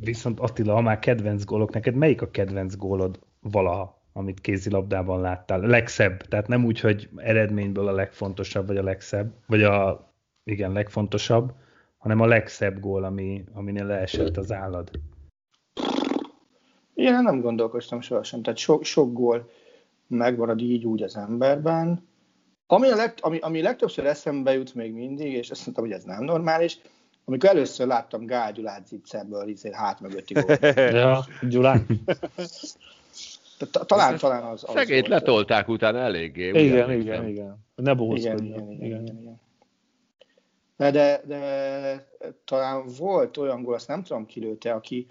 Viszont 0.00 0.40
Attila, 0.40 0.74
ha 0.74 0.80
már 0.80 0.98
kedvenc 0.98 1.44
gólok, 1.44 1.72
neked 1.72 1.94
melyik 1.94 2.22
a 2.22 2.30
kedvenc 2.30 2.76
gólod 2.76 3.18
valaha, 3.40 4.02
amit 4.16 4.40
kézilabdában 4.40 5.20
láttál? 5.20 5.60
A 5.60 5.66
legszebb, 5.66 6.22
tehát 6.22 6.48
nem 6.48 6.64
úgy, 6.64 6.80
hogy 6.80 7.08
eredményből 7.16 7.88
a 7.88 7.92
legfontosabb, 7.92 8.66
vagy 8.66 8.76
a 8.76 8.82
legszebb, 8.82 9.32
vagy 9.46 9.62
a, 9.62 10.08
igen, 10.44 10.72
legfontosabb, 10.72 11.52
hanem 11.98 12.20
a 12.20 12.26
legszebb 12.26 12.80
gól, 12.80 13.04
ami, 13.04 13.44
aminél 13.52 13.86
leesett 13.86 14.36
az 14.36 14.52
állad. 14.52 14.90
Ilyen 16.94 17.22
nem 17.22 17.40
gondolkoztam 17.40 18.00
sohasem, 18.00 18.42
tehát 18.42 18.58
sok, 18.58 18.84
sok 18.84 19.12
gól 19.12 19.50
megmarad 20.06 20.60
így 20.60 20.84
úgy 20.84 21.02
az 21.02 21.16
emberben. 21.16 22.08
Ami, 22.66 22.90
a 22.90 22.96
leg, 22.96 23.14
ami, 23.20 23.38
ami 23.38 23.62
legtöbbször 23.62 24.06
eszembe 24.06 24.52
jut 24.52 24.74
még 24.74 24.92
mindig, 24.92 25.32
és 25.32 25.50
azt 25.50 25.64
mondtam, 25.64 25.84
hogy 25.86 25.94
ez 25.94 26.04
nem 26.04 26.24
normális, 26.24 26.78
amikor 27.24 27.48
először 27.48 27.86
láttam 27.86 28.26
Gál 28.26 28.52
Gyulát 28.52 28.86
zicserből, 28.86 29.48
izé 29.48 29.70
hát 29.72 30.00
mögötti 30.00 30.34
gól. 30.34 30.56
ja, 31.00 31.24
Gyulán. 31.48 31.86
Talán, 33.70 34.18
talán 34.18 34.42
az, 34.42 34.64
az 34.66 34.74
Szegét 34.74 35.08
letolták 35.08 35.68
utána 35.68 35.98
eléggé. 35.98 36.48
Igen, 36.48 36.62
igen, 36.62 36.90
igen, 37.00 37.28
igen. 37.28 37.64
Ne 37.74 37.92
igen, 37.92 38.16
igen, 38.16 38.70
igen, 38.70 38.70
igen, 38.80 39.18
igen. 39.18 39.40
De, 40.76 40.90
de, 40.90 41.22
de 41.26 42.08
talán 42.44 42.86
volt 42.98 43.36
olyan 43.36 43.62
gól, 43.62 43.74
azt 43.74 43.88
nem 43.88 44.02
tudom 44.02 44.26
kilőtte, 44.26 44.72
aki, 44.72 45.06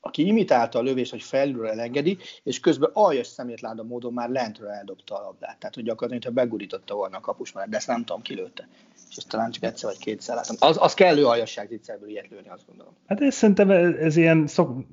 aki 0.00 0.26
imitálta 0.26 0.78
a 0.78 0.82
lövést, 0.82 1.10
hogy 1.10 1.22
felülről 1.22 1.68
elengedi, 1.68 2.18
és 2.42 2.60
közben 2.60 2.90
aljas 2.92 3.26
szemétláda 3.26 3.82
módon 3.82 4.12
már 4.12 4.28
lentről 4.28 4.68
eldobta 4.68 5.14
a 5.14 5.22
labdát. 5.22 5.58
Tehát, 5.58 5.74
hogy 5.74 5.84
gyakorlatilag, 5.84 6.34
ha 6.34 6.42
begurította 6.42 6.94
volna 6.94 7.16
a 7.16 7.20
kapus 7.20 7.52
mellett, 7.52 7.70
de 7.70 7.76
ezt 7.76 7.86
nem 7.86 8.04
tudom, 8.04 8.22
kilőtte. 8.22 8.68
És 9.08 9.16
ezt 9.16 9.28
talán 9.28 9.50
csak 9.50 9.62
egyszer 9.62 9.90
vagy 9.90 9.98
kétszer 9.98 10.34
láttam. 10.36 10.56
Az, 10.58 10.76
az 10.80 10.94
kellő 10.94 11.26
aljasság 11.26 11.68
zicserből 11.68 12.08
ilyet 12.08 12.28
lőni, 12.28 12.48
azt 12.48 12.66
gondolom. 12.66 12.92
Hát 13.06 13.20
ez 13.20 13.34
szerintem 13.34 13.70
ez, 13.70 13.94
ez 13.94 14.16
ilyen 14.16 14.46
szok, 14.46 14.84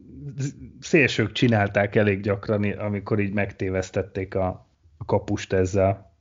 szélsők 0.80 1.32
csinálták 1.32 1.96
elég 1.96 2.22
gyakran, 2.22 2.64
amikor 2.64 3.20
így 3.20 3.34
megtévesztették 3.34 4.36
a, 4.36 4.68
a 4.98 5.06
kapust 5.06 5.54
ezzel. 5.54 6.12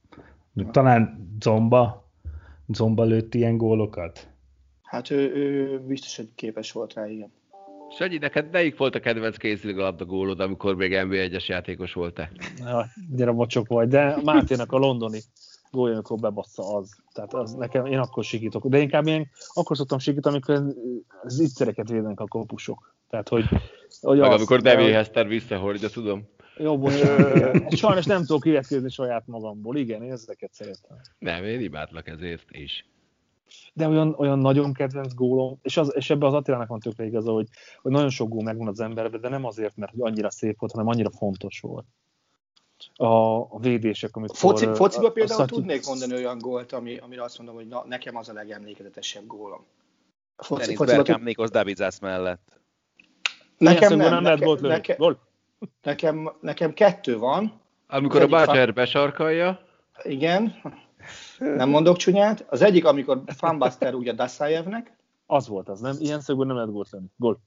Talán 0.71 1.29
Zomba, 1.41 2.11
Zomba 2.69 3.05
lőtt 3.05 3.35
ilyen 3.35 3.57
gólokat? 3.57 4.29
Hát 4.83 5.11
ő, 5.11 5.35
ő 5.35 5.79
biztos, 5.81 6.17
hogy 6.17 6.29
képes 6.35 6.73
volt 6.73 6.93
rá, 6.93 7.07
igen. 7.07 7.33
Sanyi, 7.99 8.19
neked 8.19 8.51
melyik 8.51 8.77
volt 8.77 8.95
a 8.95 9.01
kedvenc 9.01 9.37
kézilabda 9.37 10.05
gólod, 10.05 10.41
amikor 10.41 10.75
még 10.77 10.93
NB1-es 10.95 11.47
játékos 11.47 11.93
volt-e? 11.93 12.31
Ja, 12.59 12.87
gyere 13.11 13.33
mocsok 13.33 13.69
vagy, 13.69 13.89
de 13.89 14.17
Máténak 14.25 14.73
a 14.73 14.79
londoni 14.79 15.21
amikor 15.71 16.19
bebassza 16.19 16.77
az. 16.77 16.97
Tehát 17.13 17.35
az 17.35 17.53
nekem, 17.55 17.87
én 17.87 17.99
akkor 17.99 18.25
sikítok. 18.25 18.67
De 18.67 18.79
inkább 18.79 19.07
én 19.07 19.31
akkor 19.53 19.77
szoktam 19.77 19.99
sikítani, 19.99 20.35
amikor 20.35 20.75
az 21.23 21.41
ittszereket 21.41 21.89
védenek 21.89 22.21
a 22.21 22.27
kopusok. 22.27 22.95
Tehát, 23.09 23.29
hogy, 23.29 23.45
hogy 24.01 24.19
Meg 24.19 24.31
az, 24.31 24.37
amikor 24.37 24.61
Devi 24.61 24.93
Hester 24.93 25.27
visszahordja, 25.27 25.89
tudom. 25.89 26.29
Jó, 26.57 26.79
bocsánat. 26.79 27.77
Sajnos 27.77 28.05
nem 28.05 28.21
tudok 28.25 28.43
kivetkézni 28.43 28.91
saját 28.91 29.27
magamból. 29.27 29.77
Igen, 29.77 30.03
én 30.03 30.13
ezeket 30.13 30.53
szeretem. 30.53 30.97
Nem, 31.19 31.45
én 31.45 31.61
imádlak 31.61 32.09
ezért 32.09 32.51
is 32.51 32.85
de 33.75 33.89
olyan, 33.89 34.15
olyan 34.19 34.39
nagyon 34.39 34.73
kedvenc 34.73 35.15
gólom, 35.15 35.59
és, 35.63 35.77
az, 35.77 35.93
és 35.97 36.11
ebbe 36.11 36.27
az 36.27 36.35
Attilának 36.35 36.69
van 36.69 36.81
tökre 36.81 37.05
igaza, 37.05 37.33
hogy, 37.33 37.49
hogy 37.83 37.93
nagyon 37.93 38.11
sok 38.11 38.29
gól 38.29 38.43
megvan 38.43 38.69
az 38.69 38.81
emberbe, 38.81 39.19
de 39.19 39.29
nem 39.29 39.45
azért, 39.45 39.77
mert 39.77 39.93
hogy 39.93 40.01
annyira 40.01 40.31
szép 40.31 40.59
volt, 40.59 40.73
hanem 40.73 40.89
annyira 40.89 41.11
fontos 41.11 41.61
volt. 41.61 41.87
A, 43.01 43.41
a 43.41 43.59
védések, 43.59 44.17
amikor... 44.17 44.37
Foci, 44.37 44.67
fociba 44.75 45.11
például 45.11 45.41
a 45.41 45.45
tudnék 45.45 45.87
mondani 45.87 46.15
olyan 46.15 46.39
gólt, 46.39 46.73
ami, 46.73 46.97
amire 46.97 47.23
azt 47.23 47.39
mondom, 47.39 47.57
hogy 47.57 47.67
na, 47.67 47.85
nekem 47.87 48.17
az 48.17 48.29
a 48.29 48.33
legemlékezetesebb 48.33 49.27
gólom. 49.27 49.65
Foci, 50.37 50.61
Dennis 50.61 50.79
Bergkamp 50.79 51.25
Nikos 51.25 51.51
Davidzás 51.51 51.99
mellett. 52.01 52.61
Nekem 53.59 53.97
nem, 53.97 54.11
nem 54.11 54.23
lehet 54.23 54.41
gólt 54.41 54.61
nekem, 54.61 55.17
nekem, 55.83 56.33
nekem 56.41 56.73
kettő 56.73 57.19
van. 57.19 57.61
Amikor 57.87 58.23
a 58.23 58.27
Bácser 58.27 58.73
besarkalja. 58.73 59.61
Igen, 60.03 60.55
nem 61.39 61.69
mondok 61.69 61.97
csúnyát. 61.97 62.45
Az 62.49 62.63
egyik, 62.63 62.85
amikor 62.85 63.23
Fanbuster 63.27 63.95
ugye 63.95 64.13
Daszájevnek. 64.13 64.97
Az 65.27 65.49
volt 65.49 65.69
az, 65.69 65.81
nem? 65.81 65.97
Ilyen 65.99 66.21
szögből 66.21 66.47
nem 66.47 66.57
lehet 66.57 66.73
gólt 66.73 66.91
lenni. 66.91 67.07
Gól. 67.17 67.41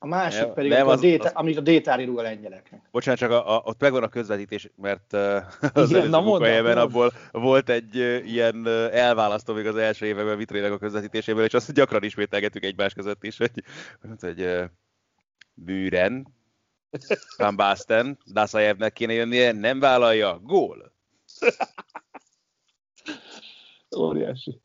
A 0.00 0.06
másik 0.06 0.40
nem, 0.40 0.52
pedig, 0.52 0.70
nem, 0.70 0.88
az, 0.88 0.98
a 0.98 1.00
déta, 1.00 1.24
az... 1.24 1.32
amit 1.34 1.56
a 1.56 1.60
Détári 1.60 2.04
rúg 2.04 2.18
a 2.18 2.22
lengyeleknek. 2.22 2.88
Bocsánat, 2.90 3.20
csak 3.20 3.30
a, 3.30 3.56
a, 3.56 3.62
ott 3.64 3.80
megvan 3.80 4.02
a 4.02 4.08
közvetítés, 4.08 4.70
mert 4.76 5.12
uh, 5.12 5.42
az 5.72 5.90
Igen, 5.90 6.08
na 6.08 6.20
mondom, 6.20 6.78
abból 6.78 7.12
volt 7.32 7.68
egy 7.68 7.96
uh, 7.96 8.30
ilyen 8.30 8.56
uh, 8.56 8.88
elválasztó 8.92 9.54
még 9.54 9.66
az 9.66 9.76
első 9.76 10.06
években 10.06 10.36
Vitrének 10.36 10.72
a 10.72 10.78
közvetítéséből, 10.78 11.44
és 11.44 11.54
azt 11.54 11.72
gyakran 11.72 12.02
ismételgetünk 12.02 12.64
egymás 12.64 12.94
között 12.94 13.24
is, 13.24 13.36
hogy, 13.36 13.50
hogy 14.20 14.40
uh, 14.40 14.64
Bűren, 15.54 16.36
Van 17.36 17.56
Basten, 17.56 18.18
Daszajevnek 18.32 18.92
kéne 18.92 19.12
jönnie, 19.12 19.52
nem 19.52 19.80
vállalja, 19.80 20.40
gól! 20.42 20.92
Óriási. 23.98 24.60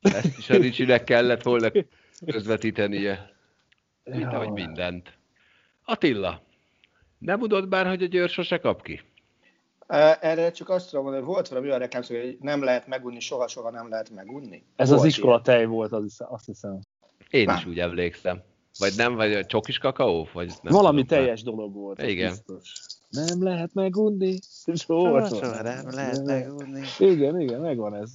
Ezt 0.00 0.38
is 0.38 0.50
a 0.50 0.56
Ricsinek 0.56 1.04
kellett 1.04 1.42
volna 1.42 1.70
közvetítenie. 2.26 3.35
Mint 4.10 4.32
ahogy 4.32 4.50
mindent. 4.50 5.18
Attila, 5.84 6.42
nem 7.18 7.40
udod 7.40 7.68
bár, 7.68 7.86
hogy 7.86 8.02
a 8.02 8.06
Győr 8.06 8.28
sose 8.28 8.58
kap 8.58 8.82
ki? 8.82 9.00
Erre 10.20 10.50
csak 10.50 10.68
azt 10.68 10.88
tudom 10.88 11.04
mondani, 11.04 11.24
hogy 11.24 11.34
volt 11.34 11.48
valami 11.48 11.66
olyan 11.66 11.78
reklámszó, 11.78 12.14
hogy 12.14 12.36
nem 12.40 12.62
lehet 12.64 12.86
megunni, 12.86 13.20
soha-soha 13.20 13.70
nem 13.70 13.88
lehet 13.88 14.10
megunni. 14.10 14.64
Ez 14.76 14.88
volt 14.88 15.00
az 15.00 15.06
iskola 15.06 15.30
ilyen. 15.30 15.42
tej 15.42 15.64
volt, 15.64 15.92
az, 15.92 16.16
azt 16.18 16.46
hiszem. 16.46 16.80
Én 17.30 17.50
is 17.50 17.66
úgy 17.66 17.78
emlékszem. 17.78 18.42
Vagy 18.78 18.92
nem, 18.96 19.14
vagy 19.14 19.32
a 19.32 19.44
csokis 19.44 19.78
kakaó? 19.78 20.28
Vagy 20.32 20.52
nem 20.62 20.72
Valami 20.72 21.04
teljes 21.04 21.42
már. 21.42 21.54
dolog 21.54 21.74
volt. 21.74 22.02
Igen. 22.02 22.30
Biztos. 22.30 22.72
Nem 23.10 23.42
lehet 23.42 23.74
megunni. 23.74 24.38
Soha, 24.74 25.26
soha 25.28 25.62
nem 25.62 25.90
lehet 25.90 26.24
megunni. 26.24 26.82
Igen, 26.98 27.40
igen, 27.40 27.60
megvan 27.60 27.94
ez. 27.94 28.10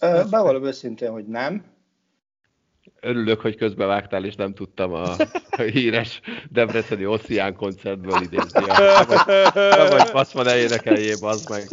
Bevallom 0.00 0.64
őszintén, 0.64 1.10
hogy 1.10 1.26
nem. 1.26 1.64
Örülök, 3.04 3.40
hogy 3.40 3.56
közbevágtál, 3.56 4.24
és 4.24 4.34
nem 4.34 4.54
tudtam 4.54 4.92
a, 4.92 5.12
a 5.50 5.62
híres 5.62 6.20
Debreceni 6.50 7.06
Ossian 7.06 7.56
koncertből 7.56 8.22
idézni. 8.22 8.64
Nem 9.54 9.88
vagy 9.88 10.10
baszma, 10.12 10.42
ne 10.42 10.56
énekeljél, 10.56 11.16
bazd 11.20 11.50
meg. 11.50 11.68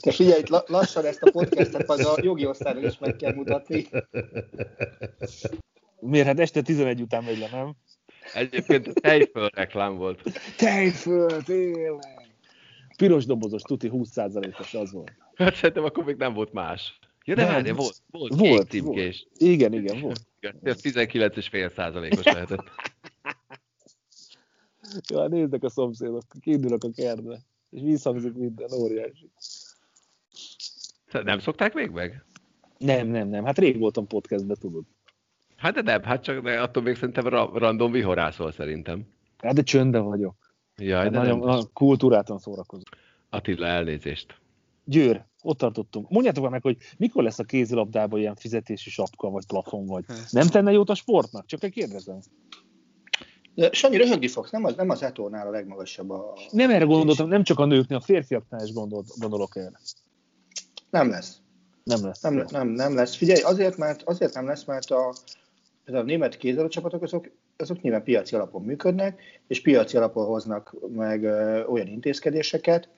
Te 0.00 0.12
figyelj, 0.12 0.42
lassan 0.66 1.04
ezt 1.04 1.22
a 1.22 1.30
podcastet 1.30 1.90
az 1.90 2.06
a 2.06 2.14
jogi 2.22 2.46
osztályra 2.46 2.86
is 2.86 2.98
meg 2.98 3.16
kell 3.16 3.34
mutatni. 3.34 3.88
Miért? 6.00 6.26
Hát 6.26 6.40
este 6.40 6.62
11 6.62 7.00
után 7.00 7.24
megy 7.24 7.38
le, 7.38 7.48
nem? 7.52 7.74
Egyébként 8.34 9.00
tejföl 9.00 9.50
reklám 9.54 9.96
volt. 9.96 10.20
Tejföl, 10.56 11.42
tényleg. 11.42 11.98
Piros 12.96 13.26
dobozos, 13.26 13.62
tuti 13.62 13.90
20%-os 13.92 14.74
az 14.74 14.92
volt. 14.92 15.12
Hát 15.34 15.54
szerintem 15.54 15.84
akkor 15.84 16.04
még 16.04 16.16
nem 16.16 16.32
volt 16.32 16.52
más. 16.52 16.98
Ja, 17.24 17.34
de 17.34 17.44
várj, 17.44 17.70
volt, 17.70 18.02
volt, 18.10 18.34
volt, 18.34 18.68
kék 18.68 18.82
volt. 18.82 19.26
Igen, 19.36 19.72
igen, 19.72 20.00
volt. 20.00 20.20
Ez 20.62 20.80
19,5 20.82 21.74
százalékos 21.74 22.24
lehetett. 22.24 22.64
Jó, 25.10 25.20
hát 25.20 25.28
néznek 25.28 25.62
a 25.62 25.68
szomszédok, 25.68 26.22
kiindulok 26.40 26.84
a 26.84 26.90
kertbe, 26.90 27.40
és 27.70 27.80
visszhangzik 27.82 28.34
minden, 28.34 28.72
óriási. 28.72 29.30
Nem 31.12 31.38
szokták 31.38 31.74
még 31.74 31.90
meg? 31.90 32.24
Nem, 32.78 33.06
nem, 33.06 33.28
nem. 33.28 33.44
Hát 33.44 33.58
rég 33.58 33.78
voltam 33.78 34.06
podcastben, 34.06 34.56
tudod. 34.60 34.84
Hát 35.56 35.74
de 35.74 35.82
nem, 35.82 36.02
hát 36.02 36.22
csak 36.22 36.44
de 36.44 36.60
attól 36.60 36.82
még 36.82 36.96
szerintem 36.96 37.26
ra- 37.26 37.56
random 37.58 37.92
vihorászol 37.92 38.52
szerintem. 38.52 39.06
Hát 39.38 39.54
de 39.54 39.62
csöndbe 39.62 39.98
vagyok. 39.98 40.54
Jaj, 40.76 41.02
hát 41.02 41.12
de 41.12 41.18
nagyon, 41.18 41.38
nem. 41.38 41.46
nagyon 41.48 41.70
kultúrátan 41.72 42.38
szórakozom. 42.38 42.84
Attila, 43.30 43.66
elnézést. 43.66 44.40
Győr, 44.84 45.24
ott 45.44 45.58
tartottunk. 45.58 46.10
Mondjátok 46.10 46.50
meg, 46.50 46.62
hogy 46.62 46.76
mikor 46.96 47.22
lesz 47.22 47.38
a 47.38 47.44
kézilabdában 47.44 48.20
ilyen 48.20 48.34
fizetési 48.34 48.90
sapka, 48.90 49.30
vagy 49.30 49.46
plafon, 49.46 49.86
vagy 49.86 50.04
nem 50.30 50.46
tenne 50.46 50.72
jót 50.72 50.90
a 50.90 50.94
sportnak? 50.94 51.46
Csak 51.46 51.62
egy 51.62 51.72
kérdezem. 51.72 52.18
De 53.54 53.72
Sanyi, 53.72 53.96
röhögni 53.96 54.28
fogsz, 54.28 54.50
nem 54.50 54.64
az, 54.64 54.74
nem 54.74 54.90
az 54.90 55.02
etornál 55.02 55.46
a 55.46 55.50
legmagasabb 55.50 56.10
a... 56.10 56.32
Nem 56.50 56.70
erre 56.70 56.84
gondoltam, 56.84 57.28
nem 57.28 57.42
csak 57.42 57.58
a 57.58 57.64
nőknél, 57.64 57.98
a 57.98 58.00
férfiaknál 58.00 58.64
is 58.64 58.72
gondolt, 58.72 59.06
gondolok 59.18 59.56
erre. 59.56 59.80
Nem 60.90 61.10
lesz. 61.10 61.36
Nem 61.84 62.04
lesz. 62.04 62.20
Nem, 62.20 62.44
nem, 62.50 62.68
nem 62.68 62.94
lesz. 62.94 63.14
Figyelj, 63.14 63.40
azért, 63.40 63.76
mert, 63.76 64.02
azért 64.02 64.34
nem 64.34 64.46
lesz, 64.46 64.64
mert 64.64 64.90
a, 64.90 65.14
a 65.86 66.00
német 66.00 66.36
kézilabda 66.36 66.70
csapatok 66.70 67.02
azok 67.02 67.30
azok 67.56 67.80
nyilván 67.80 68.02
piaci 68.02 68.34
alapon 68.34 68.62
működnek, 68.62 69.20
és 69.46 69.62
piaci 69.62 69.96
alapon 69.96 70.26
hoznak 70.26 70.74
meg 70.88 71.24
ö, 71.24 71.64
olyan 71.64 71.86
intézkedéseket, 71.86 72.88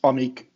amik 0.00 0.52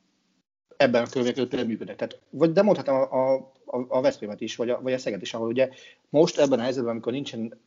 ebben 0.78 1.02
a 1.02 1.08
között 1.08 1.66
működnek. 1.66 1.96
Tehát, 1.96 2.18
vagy 2.30 2.52
de 2.52 2.62
mondhatom 2.62 2.94
a, 2.94 3.34
a, 3.34 3.86
a 3.88 4.00
Veszprémet 4.00 4.40
is, 4.40 4.56
vagy 4.56 4.70
a, 4.70 4.80
vagy 4.80 4.92
a 4.92 4.98
Szeget 4.98 5.22
is, 5.22 5.34
ahol 5.34 5.48
ugye 5.48 5.68
most 6.08 6.38
ebben 6.38 6.58
a 6.58 6.62
helyzetben, 6.62 6.90
amikor 6.90 7.12
nincsen 7.12 7.60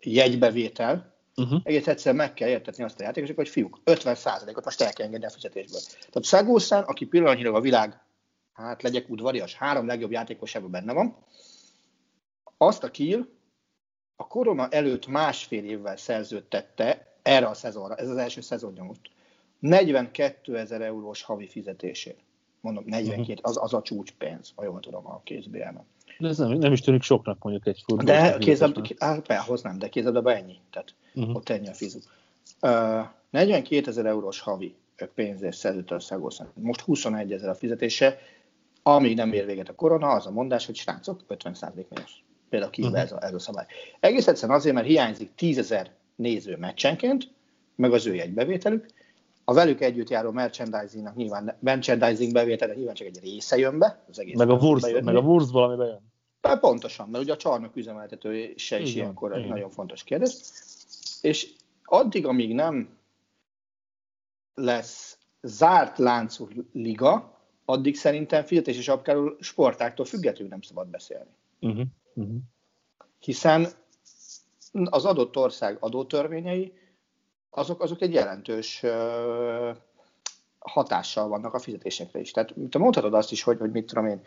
jegybevétel, 0.00 1.14
uh-huh. 1.36 1.60
egész 1.64 1.86
egyszer 1.86 2.14
meg 2.14 2.34
kell 2.34 2.48
értetni 2.48 2.84
azt 2.84 3.00
a 3.00 3.02
játékosokat, 3.02 3.44
hogy 3.44 3.52
fiúk, 3.52 3.78
50%-ot 3.84 4.64
most 4.64 4.80
el 4.80 4.92
kell 4.92 5.06
engedni 5.06 5.26
a 5.26 5.30
fizetésből. 5.30 5.80
Tehát 5.98 6.24
Szagószán, 6.24 6.82
aki 6.82 7.06
pillanatnyilag 7.06 7.54
a 7.54 7.60
világ, 7.60 8.00
hát 8.52 8.82
legyek 8.82 9.08
udvarias, 9.08 9.54
három 9.54 9.86
legjobb 9.86 10.10
játékosában 10.10 10.70
benne 10.70 10.92
van, 10.92 11.16
azt 12.56 12.84
a 12.84 12.90
Kiel 12.90 13.28
a 14.16 14.26
korona 14.26 14.68
előtt 14.68 15.06
másfél 15.06 15.64
évvel 15.64 15.96
szerződtette 15.96 17.16
erre 17.22 17.46
a 17.46 17.54
szezonra, 17.54 17.94
ez 17.94 18.08
az 18.08 18.16
első 18.16 18.40
szezonja 18.40 18.82
most, 18.82 19.00
42 19.58 20.58
ezer 20.58 20.80
eurós 20.80 21.22
havi 21.22 21.48
fizetésért. 21.48 22.26
Mondom, 22.72 22.84
42, 22.86 23.20
uh-huh. 23.20 23.36
az, 23.42 23.56
az 23.60 23.74
a 23.74 23.82
csúcspénz, 23.82 24.52
ha 24.54 24.64
jól 24.64 24.80
tudom 24.80 25.06
a 25.06 25.20
kézbélben. 25.24 25.84
De 26.18 26.28
ez 26.28 26.38
nem, 26.38 26.50
nem 26.50 26.72
is 26.72 26.80
tűnik 26.80 27.02
soknak 27.02 27.42
mondjuk 27.42 27.66
egy 27.66 27.82
futball. 27.86 28.04
De 28.04 28.38
kézzel, 28.38 28.72
behoznám, 29.26 29.78
de 29.78 29.88
kézzel 29.88 30.30
ennyi. 30.30 30.56
Tehát 30.70 30.94
uh-huh. 31.14 31.36
ott 31.36 31.48
ennyi 31.48 31.68
a 31.68 31.72
fizu. 31.72 31.98
Uh, 32.60 33.06
42 33.30 33.90
ezer 33.90 34.06
eurós 34.06 34.40
havi 34.40 34.74
pénzért 35.14 35.56
szerződte 35.56 35.94
a 35.94 36.00
Szagoszan. 36.00 36.52
Most 36.54 36.80
21 36.80 37.32
ezer 37.32 37.48
a 37.48 37.54
fizetése, 37.54 38.18
amíg 38.82 39.16
nem 39.16 39.32
ér 39.32 39.46
véget 39.46 39.68
a 39.68 39.74
korona, 39.74 40.08
az 40.08 40.26
a 40.26 40.30
mondás, 40.30 40.66
hogy 40.66 40.76
srácok, 40.76 41.20
50% 41.28 41.72
mínusz. 41.74 42.14
Például 42.48 42.70
ki 42.70 42.82
uh-huh. 42.82 43.00
ez, 43.00 43.12
a, 43.12 43.24
ez 43.24 43.34
a 43.34 43.38
szabály. 43.38 43.66
Egész 44.00 44.26
egyszerűen 44.26 44.58
azért, 44.58 44.74
mert 44.74 44.86
hiányzik 44.86 45.34
10 45.34 45.58
ezer 45.58 45.90
néző 46.16 46.56
meccsenként, 46.56 47.30
meg 47.74 47.92
az 47.92 48.06
ő 48.06 48.14
jegybevételük, 48.14 48.86
a 49.48 49.52
velük 49.52 49.80
együtt 49.80 50.08
járó 50.08 50.30
merchandisingnak 50.30 51.14
nyilván 51.14 51.56
merchandising 51.60 52.32
bevétele 52.32 52.74
nyilván 52.74 52.94
csak 52.94 53.06
egy 53.06 53.20
része 53.20 53.56
jön 53.56 53.78
be, 53.78 54.04
az 54.08 54.18
egész 54.18 54.36
meg 54.36 54.50
a, 54.50 54.54
Wurst, 54.54 55.00
meg 55.00 55.16
a 55.16 55.20
Wurst 55.20 55.50
valami 55.50 55.76
bejön. 55.76 56.00
De 56.40 56.56
pontosan, 56.56 57.08
mert 57.08 57.24
ugye 57.24 57.32
a 57.32 57.36
csarnok 57.36 57.76
üzemeltető 57.76 58.52
se 58.56 58.80
is 58.80 58.94
ilyenkor 58.94 59.32
egy 59.36 59.48
nagyon 59.48 59.70
fontos 59.70 60.04
kérdés. 60.04 60.32
És 61.20 61.52
addig, 61.84 62.26
amíg 62.26 62.54
nem 62.54 62.98
lesz 64.54 65.18
zárt 65.42 65.98
láncú 65.98 66.48
liga, 66.72 67.38
addig 67.64 67.96
szerintem 67.96 68.44
fizetési 68.44 68.82
sapkáról 68.82 69.36
sportáktól 69.40 70.04
függetlenül 70.04 70.48
nem 70.48 70.62
szabad 70.62 70.88
beszélni. 70.88 71.30
Uh-huh. 71.60 71.86
Uh-huh. 72.14 72.36
Hiszen 73.18 73.66
az 74.84 75.04
adott 75.04 75.36
ország 75.36 75.76
adótörvényei 75.80 76.72
azok, 77.50 77.82
azok 77.82 78.02
egy 78.02 78.12
jelentős 78.12 78.82
hatással 80.58 81.28
vannak 81.28 81.54
a 81.54 81.58
fizetésekre 81.58 82.20
is. 82.20 82.30
Tehát 82.30 82.54
te 82.70 82.78
mondhatod 82.78 83.14
azt 83.14 83.32
is, 83.32 83.42
hogy, 83.42 83.58
hogy 83.58 83.70
mit 83.70 83.86
tudom 83.86 84.06
én, 84.06 84.22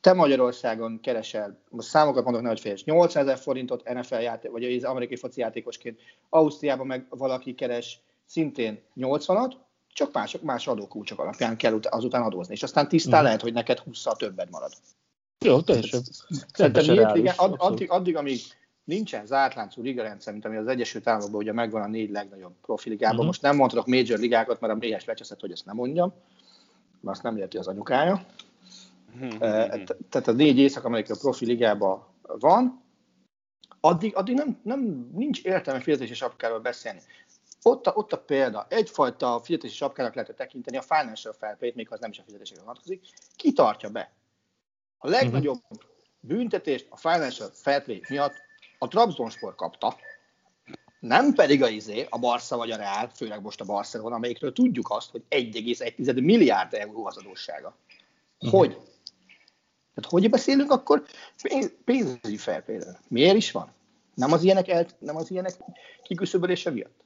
te 0.00 0.12
Magyarországon 0.12 1.00
keresel, 1.00 1.58
most 1.70 1.88
számokat 1.88 2.24
mondok, 2.24 2.42
nehogy 2.42 2.60
félsz, 2.60 2.84
8 2.84 3.16
ezer 3.16 3.38
forintot 3.38 3.92
NFL 3.92 4.14
játék, 4.14 4.50
vagy 4.50 4.64
az 4.64 4.84
amerikai 4.84 5.16
foci 5.16 5.40
játékosként, 5.40 6.00
Ausztriában 6.28 6.86
meg 6.86 7.06
valaki 7.08 7.54
keres 7.54 8.00
szintén 8.26 8.82
80-at, 8.96 9.52
csak 9.92 10.12
mások, 10.12 10.42
más 10.42 10.66
adókulcsok 10.66 11.18
alapján 11.18 11.56
kell 11.56 11.80
azután 11.82 12.22
adózni, 12.22 12.54
és 12.54 12.62
aztán 12.62 12.88
tisztán 12.88 13.12
uh-huh. 13.12 13.26
lehet, 13.26 13.40
hogy 13.40 13.52
neked 13.52 13.78
20 13.78 14.04
többet 14.16 14.50
marad. 14.50 14.72
Jó, 15.44 15.60
teljesen. 15.60 16.02
Szerintem 16.52 16.84
igen, 16.84 17.34
addig, 17.36 17.90
addig, 17.90 18.16
amíg 18.16 18.40
nincsen 18.84 19.26
zártláncú 19.26 19.82
ligarendszer, 19.82 20.32
mint 20.32 20.44
ami 20.44 20.56
az 20.56 20.66
Egyesült 20.66 21.08
Államokban 21.08 21.40
ugye 21.40 21.52
megvan 21.52 21.82
a 21.82 21.86
négy 21.86 22.10
legnagyobb 22.10 22.54
profiligában. 22.62 23.14
Uh-huh. 23.14 23.26
Most 23.26 23.42
nem 23.42 23.56
mondhatok 23.56 23.86
major 23.86 24.18
ligákat, 24.18 24.60
mert 24.60 24.72
a 24.72 24.76
mélyes 24.76 25.04
lecseszett, 25.04 25.40
hogy 25.40 25.52
ezt 25.52 25.64
nem 25.64 25.76
mondjam, 25.76 26.12
mert 27.00 27.16
azt 27.16 27.22
nem 27.22 27.36
érti 27.36 27.56
az 27.56 27.68
anyukája. 27.68 28.26
Uh-huh. 29.14 29.38
Tehát 30.08 30.28
a 30.28 30.32
négy 30.32 30.58
észak-amerikai 30.58 31.16
profiligában 31.18 32.06
van, 32.22 32.82
addig, 33.80 34.16
addig 34.16 34.34
nem, 34.34 34.58
nem, 34.62 35.10
nincs 35.14 35.42
értelme 35.42 35.80
fizetési 35.80 36.14
sapkáról 36.14 36.60
beszélni. 36.60 37.00
Ott 37.62 37.86
a, 37.86 37.92
ott 37.94 38.12
a 38.12 38.18
példa, 38.18 38.66
egyfajta 38.68 39.40
fizetési 39.44 39.74
sapkának 39.74 40.14
lehet 40.14 40.34
tekinteni 40.36 40.76
a 40.76 40.82
financial 40.82 41.32
fair 41.32 41.56
play 41.56 41.72
még 41.74 41.88
ha 41.88 41.94
az 41.94 42.00
nem 42.00 42.10
is 42.10 42.18
a 42.18 42.22
fizetésre 42.22 42.60
vonatkozik, 42.60 43.04
ki 43.36 43.52
tartja 43.52 43.88
be. 43.88 44.12
A 44.98 45.08
legnagyobb 45.08 45.60
uh-huh. 45.68 45.88
büntetést 46.20 46.86
a 46.90 46.96
financial 46.96 47.48
fair 47.52 47.82
play 47.82 48.02
miatt 48.08 48.34
a 48.84 48.88
Trabzonspor 48.88 49.54
kapta, 49.54 49.96
nem 51.00 51.34
pedig 51.34 51.62
a 51.62 51.68
izé, 51.68 52.06
a 52.10 52.18
Barca 52.18 52.56
vagy 52.56 52.70
a 52.70 52.76
Real, 52.76 53.08
főleg 53.14 53.42
most 53.42 53.60
a 53.60 53.64
Barcelona, 53.64 54.14
amelyikről 54.14 54.52
tudjuk 54.52 54.90
azt, 54.90 55.10
hogy 55.10 55.22
1,1 55.28 56.22
milliárd 56.24 56.74
euró 56.74 57.06
az 57.06 57.16
adóssága. 57.16 57.76
Hogy? 58.38 58.68
Uh-huh. 58.68 58.84
Tehát 59.94 60.10
hogy 60.10 60.30
beszélünk 60.30 60.70
akkor 60.70 61.02
pénz, 61.42 61.72
pénzügyi 61.84 62.36
felpéről? 62.36 62.98
Miért 63.08 63.36
is 63.36 63.50
van? 63.50 63.72
Nem 64.14 64.32
az 64.32 64.42
ilyenek, 64.42 64.68
el, 64.68 64.86
nem 64.98 65.16
az 65.16 65.30
ilyenek 65.30 65.54
kiküszöbölése 66.02 66.70
miatt? 66.70 67.04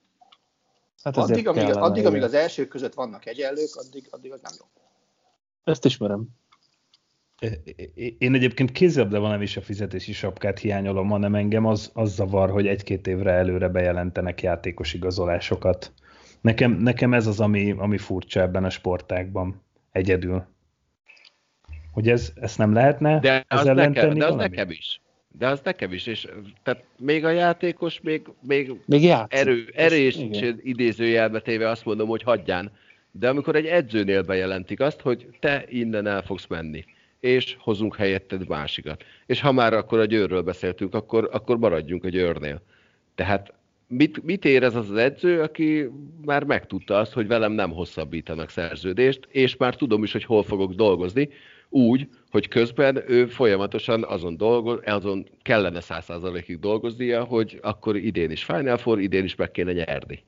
Hát 1.02 1.16
addig, 1.16 1.48
amíg, 1.48 1.76
addig, 1.76 2.06
amíg 2.06 2.22
az 2.22 2.34
elsők 2.34 2.68
között 2.68 2.94
vannak 2.94 3.26
egyenlők, 3.26 3.76
addig, 3.76 4.06
addig 4.10 4.32
az 4.32 4.40
nem 4.40 4.52
jó. 4.58 4.64
Ezt 5.64 5.84
ismerem. 5.84 6.28
Én 8.18 8.34
egyébként 8.34 8.72
kézzelbe 8.72 9.18
nem 9.18 9.42
is 9.42 9.56
a 9.56 9.60
fizetési 9.60 10.12
sapkát 10.12 10.58
hiányolom, 10.58 11.08
hanem 11.08 11.34
engem 11.34 11.66
az, 11.66 11.90
az 11.94 12.14
zavar, 12.14 12.50
hogy 12.50 12.66
egy-két 12.66 13.06
évre 13.06 13.30
előre 13.30 13.68
bejelentenek 13.68 14.42
játékos 14.42 14.94
igazolásokat. 14.94 15.92
Nekem, 16.40 16.72
nekem 16.72 17.14
ez 17.14 17.26
az, 17.26 17.40
ami, 17.40 17.74
ami 17.76 17.98
furcsa 17.98 18.40
ebben 18.40 18.64
a 18.64 18.70
sportákban 18.70 19.62
egyedül. 19.92 20.44
Hogy 21.92 22.08
ez, 22.08 22.32
ezt 22.34 22.58
nem 22.58 22.72
lehetne 22.72 23.18
de 23.18 23.44
az, 23.48 23.64
nekem, 23.64 24.14
de 24.14 24.26
az 24.26 24.34
nekem 24.34 24.70
is. 24.70 25.00
De 25.38 25.48
az 25.48 25.60
nekem 25.64 25.92
is, 25.92 26.06
és 26.06 26.28
tehát 26.62 26.84
még 26.96 27.24
a 27.24 27.30
játékos 27.30 28.00
még, 28.00 28.28
még, 28.40 28.72
még 28.86 29.12
erő, 29.28 29.72
erős 29.74 30.18
idézőjelbe 30.62 31.40
téve 31.40 31.68
azt 31.68 31.84
mondom, 31.84 32.08
hogy 32.08 32.22
hagyján. 32.22 32.72
De 33.10 33.28
amikor 33.28 33.56
egy 33.56 33.66
edzőnél 33.66 34.22
bejelentik 34.22 34.80
azt, 34.80 35.00
hogy 35.00 35.28
te 35.40 35.64
innen 35.68 36.06
el 36.06 36.22
fogsz 36.22 36.46
menni 36.46 36.84
és 37.20 37.56
hozunk 37.58 37.96
helyetted 37.96 38.48
másikat. 38.48 39.04
És 39.26 39.40
ha 39.40 39.52
már 39.52 39.72
akkor 39.72 39.98
a 39.98 40.04
győrről 40.04 40.42
beszéltünk, 40.42 40.94
akkor, 40.94 41.28
akkor 41.32 41.58
maradjunk 41.58 42.04
a 42.04 42.08
győrnél. 42.08 42.62
Tehát 43.14 43.52
mit, 43.88 44.22
mit 44.22 44.44
érez 44.44 44.74
az 44.74 44.90
az 44.90 44.96
edző, 44.96 45.40
aki 45.40 45.90
már 46.24 46.44
megtudta 46.44 46.98
azt, 46.98 47.12
hogy 47.12 47.26
velem 47.26 47.52
nem 47.52 47.70
hosszabbítanak 47.70 48.50
szerződést, 48.50 49.28
és 49.30 49.56
már 49.56 49.76
tudom 49.76 50.02
is, 50.02 50.12
hogy 50.12 50.24
hol 50.24 50.42
fogok 50.42 50.72
dolgozni, 50.72 51.28
úgy, 51.68 52.08
hogy 52.30 52.48
közben 52.48 53.10
ő 53.10 53.26
folyamatosan 53.26 54.04
azon, 54.04 54.36
dolgoz, 54.36 54.80
azon 54.84 55.28
kellene 55.42 55.80
százszázalékig 55.80 56.58
dolgoznia, 56.58 57.24
hogy 57.24 57.58
akkor 57.62 57.96
idén 57.96 58.30
is 58.30 58.44
Final 58.44 58.76
Four, 58.76 59.00
idén 59.00 59.24
is 59.24 59.34
meg 59.34 59.50
kéne 59.50 59.72
nyerni. 59.72 60.24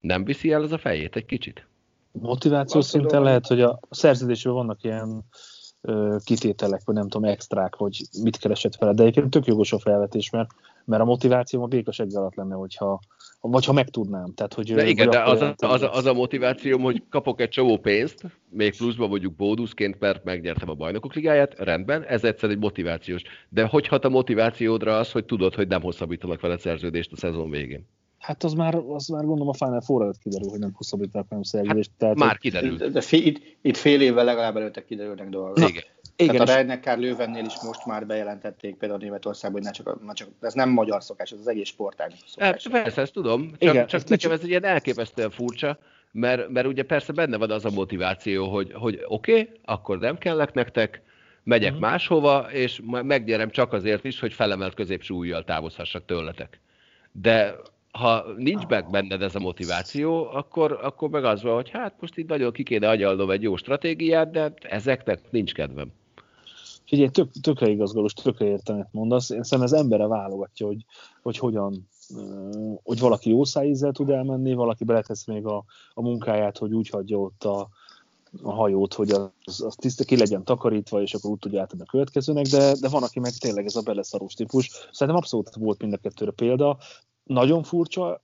Nem 0.00 0.24
viszi 0.24 0.52
el 0.52 0.62
az 0.62 0.72
a 0.72 0.78
fejét 0.78 1.16
egy 1.16 1.26
kicsit? 1.26 1.66
Motiváció 2.20 2.80
szinten 2.80 3.22
lehet, 3.22 3.46
hogy 3.46 3.60
a 3.60 3.80
szerződésben 3.90 4.52
vannak 4.52 4.82
ilyen 4.82 5.24
ö, 5.80 6.16
kitételek, 6.24 6.80
vagy 6.84 6.94
nem 6.94 7.08
tudom, 7.08 7.30
extrák, 7.30 7.74
hogy 7.74 8.02
mit 8.22 8.36
keresett 8.36 8.76
vele, 8.76 8.92
de 8.92 9.02
egyébként 9.02 9.30
tök 9.30 9.46
jogos 9.46 9.72
a 9.72 9.78
felvetés, 9.78 10.30
mert, 10.30 10.48
mert 10.84 11.02
a 11.02 11.04
motiváció 11.04 11.62
a 11.62 11.66
békaseg 11.66 12.08
alatt 12.14 12.34
lenne, 12.34 12.54
hogyha 12.54 13.00
vagy 13.40 13.64
ha 13.64 13.72
megtudnám. 13.72 14.34
Tehát, 14.34 14.54
hogy, 14.54 14.74
de 14.74 14.86
igen, 14.86 15.10
de 15.10 15.22
az 15.22 15.40
a, 15.40 15.54
az, 15.56 15.82
a, 15.82 15.94
az 15.94 16.04
a 16.04 16.12
motivációm, 16.12 16.82
hogy 16.82 17.02
kapok 17.10 17.40
egy 17.40 17.48
csomó 17.48 17.78
pénzt, 17.78 18.24
még 18.48 18.76
pluszban 18.76 19.08
mondjuk 19.08 19.34
bónuszként, 19.34 20.00
mert 20.00 20.24
megnyertem 20.24 20.68
a 20.68 20.74
bajnokok 20.74 21.14
ligáját, 21.14 21.54
rendben, 21.58 22.02
ez 22.02 22.24
egyszer 22.24 22.50
egy 22.50 22.58
motivációs. 22.58 23.22
De 23.48 23.64
hogy 23.64 23.86
hat 23.86 24.04
a 24.04 24.08
motivációdra 24.08 24.98
az, 24.98 25.12
hogy 25.12 25.24
tudod, 25.24 25.54
hogy 25.54 25.68
nem 25.68 25.82
hosszabbítanak 25.82 26.40
veled 26.40 26.60
szerződést 26.60 27.12
a 27.12 27.16
szezon 27.16 27.50
végén? 27.50 27.86
Hát 28.18 28.44
az 28.44 28.52
már, 28.52 28.74
az 28.74 29.06
már 29.06 29.24
gondolom 29.24 29.48
a 29.48 29.64
Final 29.64 29.80
Four 29.80 30.02
előtt 30.02 30.18
kiderül, 30.18 30.48
hogy 30.48 30.58
nem 30.58 30.72
hosszabbítják 30.74 31.24
nem 31.28 31.42
szerződést. 31.42 31.90
Hát 31.90 31.98
tehát, 31.98 32.16
már 32.16 32.38
kiderült. 32.38 32.78
De, 32.78 32.88
de 32.88 33.00
fél, 33.00 33.26
itt, 33.26 33.56
itt, 33.60 33.76
fél 33.76 34.00
évvel 34.00 34.24
legalább 34.24 34.56
előtte 34.56 34.84
kiderülnek 34.84 35.28
dolgok. 35.28 35.68
Igen. 35.68 35.82
Igen, 36.18 36.34
Tehát 36.34 36.48
a 36.48 36.52
Reinekár 36.52 36.98
Lővennél 36.98 37.44
is 37.44 37.62
most 37.62 37.86
már 37.86 38.06
bejelentették 38.06 38.76
például 38.76 39.00
Németországban, 39.00 39.62
hogy 39.62 39.70
ne 39.70 39.84
csak, 39.84 40.04
ne 40.06 40.12
csak, 40.12 40.28
ez 40.40 40.54
nem 40.54 40.68
magyar 40.68 41.02
szokás, 41.02 41.30
ez 41.30 41.38
az 41.38 41.48
egész 41.48 41.68
sportág 41.68 42.12
szokás. 42.26 42.64
Hát, 42.64 42.82
persze, 42.82 43.00
ezt 43.00 43.12
tudom, 43.12 43.50
csak, 43.50 43.74
Igen, 43.74 43.86
csak 43.86 44.08
nekem 44.08 44.30
ez 44.30 44.40
egy 44.40 44.48
ilyen 44.48 44.64
elképesztően 44.64 45.30
furcsa, 45.30 45.78
mert, 46.12 46.48
mert 46.48 46.66
ugye 46.66 46.82
persze 46.82 47.12
benne 47.12 47.36
van 47.36 47.50
az 47.50 47.64
a 47.64 47.70
motiváció, 47.70 48.48
hogy, 48.48 48.72
hogy 48.72 49.04
oké, 49.06 49.32
okay, 49.32 49.50
akkor 49.64 49.98
nem 49.98 50.18
kellek 50.18 50.54
nektek, 50.54 51.02
megyek 51.42 51.72
uh-huh. 51.72 51.88
máshova, 51.88 52.46
és 52.52 52.80
megnyerem 52.84 53.50
csak 53.50 53.72
azért 53.72 54.04
is, 54.04 54.20
hogy 54.20 54.32
felemelt 54.32 54.74
középső 54.74 55.14
ujjal 55.14 55.44
távozhassak 55.44 56.04
tőletek. 56.04 56.60
De 57.12 57.56
ha 57.96 58.24
nincs 58.36 58.66
meg 58.66 58.90
benned 58.90 59.22
ez 59.22 59.34
a 59.34 59.38
motiváció, 59.38 60.24
akkor, 60.24 60.78
akkor 60.82 61.08
meg 61.08 61.24
az 61.24 61.42
van, 61.42 61.54
hogy 61.54 61.70
hát 61.70 61.94
most 62.00 62.16
itt 62.16 62.28
nagyon 62.28 62.52
ki 62.52 62.62
kéne 62.62 62.88
agyalnom 62.88 63.30
egy 63.30 63.42
jó 63.42 63.56
stratégiát, 63.56 64.30
de 64.30 64.52
ezeknek 64.60 65.30
nincs 65.30 65.52
kedvem. 65.52 65.92
Figyelj, 66.84 67.08
tök, 67.08 67.30
tökre 67.40 67.68
igazgalós, 67.68 68.12
tökre 68.12 68.46
értenet 68.46 68.88
mondasz. 68.90 69.30
Én 69.30 69.42
szerintem 69.42 69.74
ez 69.74 69.82
embere 69.82 70.06
válogatja, 70.06 70.66
hogy, 70.66 70.84
hogy 71.22 71.38
hogyan, 71.38 71.88
hogy 72.82 72.98
valaki 72.98 73.30
jó 73.30 73.44
szájízzel 73.44 73.92
tud 73.92 74.10
elmenni, 74.10 74.54
valaki 74.54 74.84
beletesz 74.84 75.26
még 75.26 75.46
a, 75.46 75.64
a 75.94 76.02
munkáját, 76.02 76.58
hogy 76.58 76.72
úgy 76.72 76.88
hagyja 76.88 77.18
ott 77.18 77.44
a, 77.44 77.68
a 78.42 78.52
hajót, 78.52 78.94
hogy 78.94 79.10
az, 79.10 79.62
az 79.62 79.74
tiszta 79.74 80.04
ki 80.04 80.16
legyen 80.16 80.44
takarítva, 80.44 81.02
és 81.02 81.14
akkor 81.14 81.30
úgy 81.30 81.38
tudja 81.38 81.60
átadni 81.60 81.84
a 81.86 81.90
következőnek, 81.90 82.46
de, 82.46 82.74
de 82.80 82.88
van, 82.88 83.02
aki 83.02 83.20
meg 83.20 83.32
tényleg 83.32 83.64
ez 83.64 83.76
a 83.76 83.82
beleszarós 83.82 84.34
típus. 84.34 84.70
Szerintem 84.92 85.22
abszolút 85.22 85.54
volt 85.54 85.80
mind 85.80 85.92
a 85.92 85.96
kettőre 85.96 86.30
példa. 86.30 86.78
Nagyon 87.26 87.62
furcsa, 87.62 88.22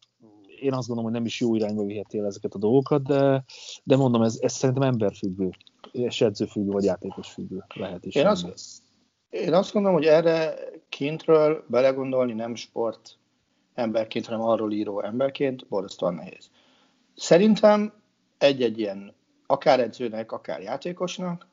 én 0.61 0.73
azt 0.73 0.87
gondolom, 0.87 1.05
hogy 1.05 1.13
nem 1.13 1.25
is 1.25 1.41
jó 1.41 1.55
irányba 1.55 1.85
viheti 1.85 2.19
el 2.19 2.27
ezeket 2.27 2.55
a 2.55 2.59
dolgokat, 2.59 3.03
de, 3.03 3.45
de 3.85 3.97
mondom, 3.97 4.23
ez, 4.23 4.39
ez 4.41 4.53
szerintem 4.53 4.89
emberfüggő, 4.89 5.51
és 5.93 6.21
edzőfüggő, 6.21 6.71
vagy 6.71 6.85
játékosfüggő 6.85 7.65
lehet 7.75 8.05
is. 8.05 8.15
Én 8.15 8.27
azt, 8.27 8.83
én 9.31 9.55
azt 9.55 9.73
gondolom, 9.73 9.97
hogy 9.99 10.07
erre 10.07 10.55
kintről 10.89 11.65
belegondolni 11.69 12.33
nem 12.33 12.55
sport 12.55 13.19
emberként, 13.75 14.27
hanem 14.27 14.43
arról 14.43 14.73
író 14.73 15.03
emberként 15.03 15.69
borzasztóan 15.69 16.15
nehéz. 16.15 16.51
Szerintem 17.15 17.93
egy-egy 18.39 18.79
ilyen 18.79 19.15
akár 19.47 19.81
edzőnek, 19.81 20.33
akár 20.33 20.61
játékosnak 20.61 21.47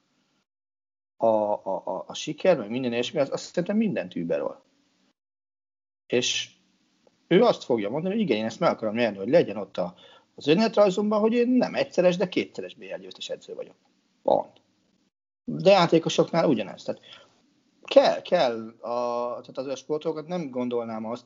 a, 1.17 1.25
a, 1.25 1.81
a, 1.85 2.03
a 2.07 2.13
siker, 2.13 2.57
meg 2.57 2.69
minden 2.69 2.91
ilyesmi, 2.91 3.19
az 3.19 3.31
azt 3.31 3.43
szerintem 3.43 3.77
mindent 3.77 4.15
überol. 4.15 4.63
És 6.07 6.49
ő 7.29 7.43
azt 7.43 7.63
fogja 7.63 7.89
mondani, 7.89 8.13
hogy 8.13 8.23
igen, 8.23 8.37
én 8.37 8.45
ezt 8.45 8.59
meg 8.59 8.69
akarom 8.69 8.95
nyerni, 8.95 9.17
hogy 9.17 9.29
legyen 9.29 9.57
ott 9.57 9.77
a, 9.77 9.93
az 10.35 10.47
önéletrajzomban, 10.47 11.19
hogy 11.19 11.33
én 11.33 11.49
nem 11.49 11.75
egyszeres, 11.75 12.17
de 12.17 12.29
kétszeres 12.29 12.75
BL 12.75 12.95
győztes 13.01 13.29
edző 13.29 13.53
vagyok. 13.53 13.75
Pont. 14.23 14.61
De 15.43 15.71
játékosoknál 15.71 16.47
ugyanez. 16.47 16.83
Tehát 16.83 17.01
kell, 17.83 18.21
kell, 18.21 18.67
a, 18.79 19.27
tehát 19.29 19.57
az 19.57 19.63
olyan 19.63 19.75
sportokat 19.75 20.27
nem 20.27 20.49
gondolnám 20.49 21.05
azt, 21.05 21.25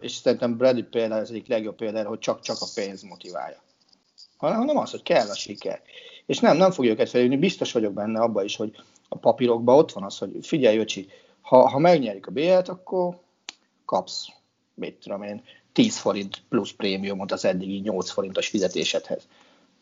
és 0.00 0.12
szerintem 0.12 0.56
Bradley 0.56 0.84
például 0.84 1.20
az 1.20 1.30
egyik 1.30 1.46
legjobb 1.46 1.76
például, 1.76 2.08
hogy 2.08 2.18
csak-csak 2.18 2.56
a 2.60 2.66
pénz 2.74 3.02
motiválja. 3.02 3.62
Hanem 4.36 4.76
az, 4.76 4.90
hogy 4.90 5.02
kell 5.02 5.28
a 5.28 5.34
siker. 5.34 5.82
És 6.26 6.38
nem, 6.38 6.56
nem 6.56 6.70
fogja 6.70 6.90
őket 6.90 7.08
felülni, 7.08 7.36
biztos 7.36 7.72
vagyok 7.72 7.92
benne 7.92 8.20
abban 8.20 8.44
is, 8.44 8.56
hogy 8.56 8.76
a 9.08 9.16
papírokban 9.16 9.76
ott 9.76 9.92
van 9.92 10.04
az, 10.04 10.18
hogy 10.18 10.46
figyelj, 10.46 10.78
öcsi, 10.78 11.08
ha, 11.40 11.68
ha 11.68 11.78
megnyerik 11.78 12.26
a 12.26 12.30
BL-t, 12.30 12.68
akkor 12.68 13.18
kapsz 13.84 14.26
mit 14.74 14.94
tudom 14.94 15.22
én, 15.22 15.42
10 15.72 15.98
forint 15.98 16.42
plusz 16.48 16.72
prémiumot 16.72 17.32
az 17.32 17.44
eddigi 17.44 17.78
8 17.78 18.10
forintos 18.10 18.48
fizetésedhez. 18.48 19.28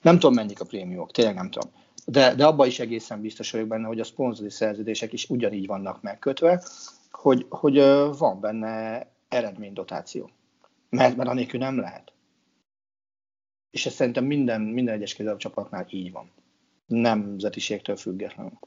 Nem 0.02 0.18
tudom, 0.18 0.34
mennyik 0.34 0.60
a 0.60 0.64
prémiumok, 0.64 1.10
tényleg 1.10 1.34
nem 1.34 1.50
tudom. 1.50 1.70
De, 2.06 2.34
de 2.34 2.46
abban 2.46 2.66
is 2.66 2.78
egészen 2.78 3.20
biztos 3.20 3.50
vagyok 3.50 3.68
benne, 3.68 3.86
hogy 3.86 4.00
a 4.00 4.04
szponzori 4.04 4.50
szerződések 4.50 5.12
is 5.12 5.30
ugyanígy 5.30 5.66
vannak 5.66 6.02
megkötve, 6.02 6.62
hogy, 7.10 7.46
hogy 7.48 7.76
van 8.18 8.40
benne 8.40 9.06
eredménydotáció. 9.28 10.30
Mert, 10.88 11.16
mert 11.16 11.28
anélkül 11.28 11.60
nem 11.60 11.78
lehet. 11.78 12.12
És 13.70 13.86
ez 13.86 13.92
szerintem 13.92 14.24
minden, 14.24 14.60
minden 14.60 14.94
egyes 14.94 15.16
csapatnál 15.36 15.86
így 15.90 16.12
van. 16.12 16.30
Nemzetiségtől 16.86 17.96
függetlenül. 17.96 18.58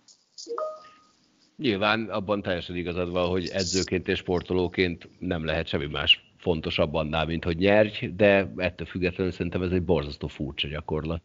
Nyilván 1.58 2.10
abban 2.10 2.42
teljesen 2.42 2.76
igazad 2.76 3.12
van, 3.12 3.30
hogy 3.30 3.48
edzőként 3.48 4.08
és 4.08 4.18
sportolóként 4.18 5.10
nem 5.20 5.46
lehet 5.46 5.68
semmi 5.68 5.86
más 5.86 6.34
fontosabb 6.38 6.94
annál, 6.94 7.26
mint 7.26 7.44
hogy 7.44 7.58
nyerj, 7.58 8.06
de 8.08 8.52
ettől 8.56 8.88
függetlenül 8.88 9.32
szerintem 9.32 9.62
ez 9.62 9.72
egy 9.72 9.84
borzasztó 9.84 10.28
furcsa 10.28 10.68
gyakorlat. 10.68 11.24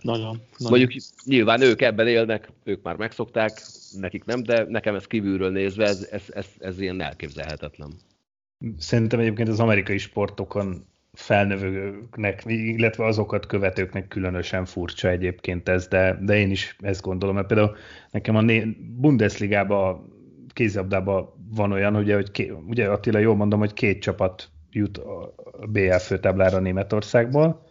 Nagyon, 0.00 0.40
nagyon. 0.58 0.78
Mondjuk 0.78 1.02
nyilván 1.24 1.60
ők 1.60 1.80
ebben 1.80 2.08
élnek, 2.08 2.50
ők 2.64 2.82
már 2.82 2.96
megszokták, 2.96 3.62
nekik 3.92 4.24
nem, 4.24 4.42
de 4.42 4.64
nekem 4.68 4.94
ez 4.94 5.06
kívülről 5.06 5.50
nézve 5.50 5.84
ez, 5.84 6.08
ez, 6.10 6.24
ez, 6.28 6.46
ez 6.58 6.80
ilyen 6.80 7.00
elképzelhetetlen. 7.00 7.92
Szerintem 8.78 9.20
egyébként 9.20 9.48
az 9.48 9.60
amerikai 9.60 9.98
sportokon 9.98 10.86
felnövőknek, 11.16 12.42
illetve 12.46 13.04
azokat 13.04 13.46
követőknek 13.46 14.08
különösen 14.08 14.64
furcsa 14.64 15.08
egyébként 15.08 15.68
ez, 15.68 15.88
de, 15.88 16.18
de 16.20 16.38
én 16.38 16.50
is 16.50 16.76
ezt 16.80 17.02
gondolom, 17.02 17.34
mert 17.34 17.46
például 17.46 17.76
nekem 18.10 18.36
a 18.36 18.42
Bundesligában, 18.78 20.14
kézabdában 20.52 21.28
van 21.54 21.72
olyan, 21.72 21.96
ugye, 21.96 22.14
hogy 22.14 22.30
ké, 22.30 22.52
ugye 22.66 22.88
Attila 22.88 23.18
jól 23.18 23.36
mondom, 23.36 23.58
hogy 23.58 23.72
két 23.72 24.00
csapat 24.00 24.48
jut 24.70 24.98
a 24.98 25.34
BL 25.66 25.96
főtáblára 25.96 26.58
Németországból, 26.58 27.64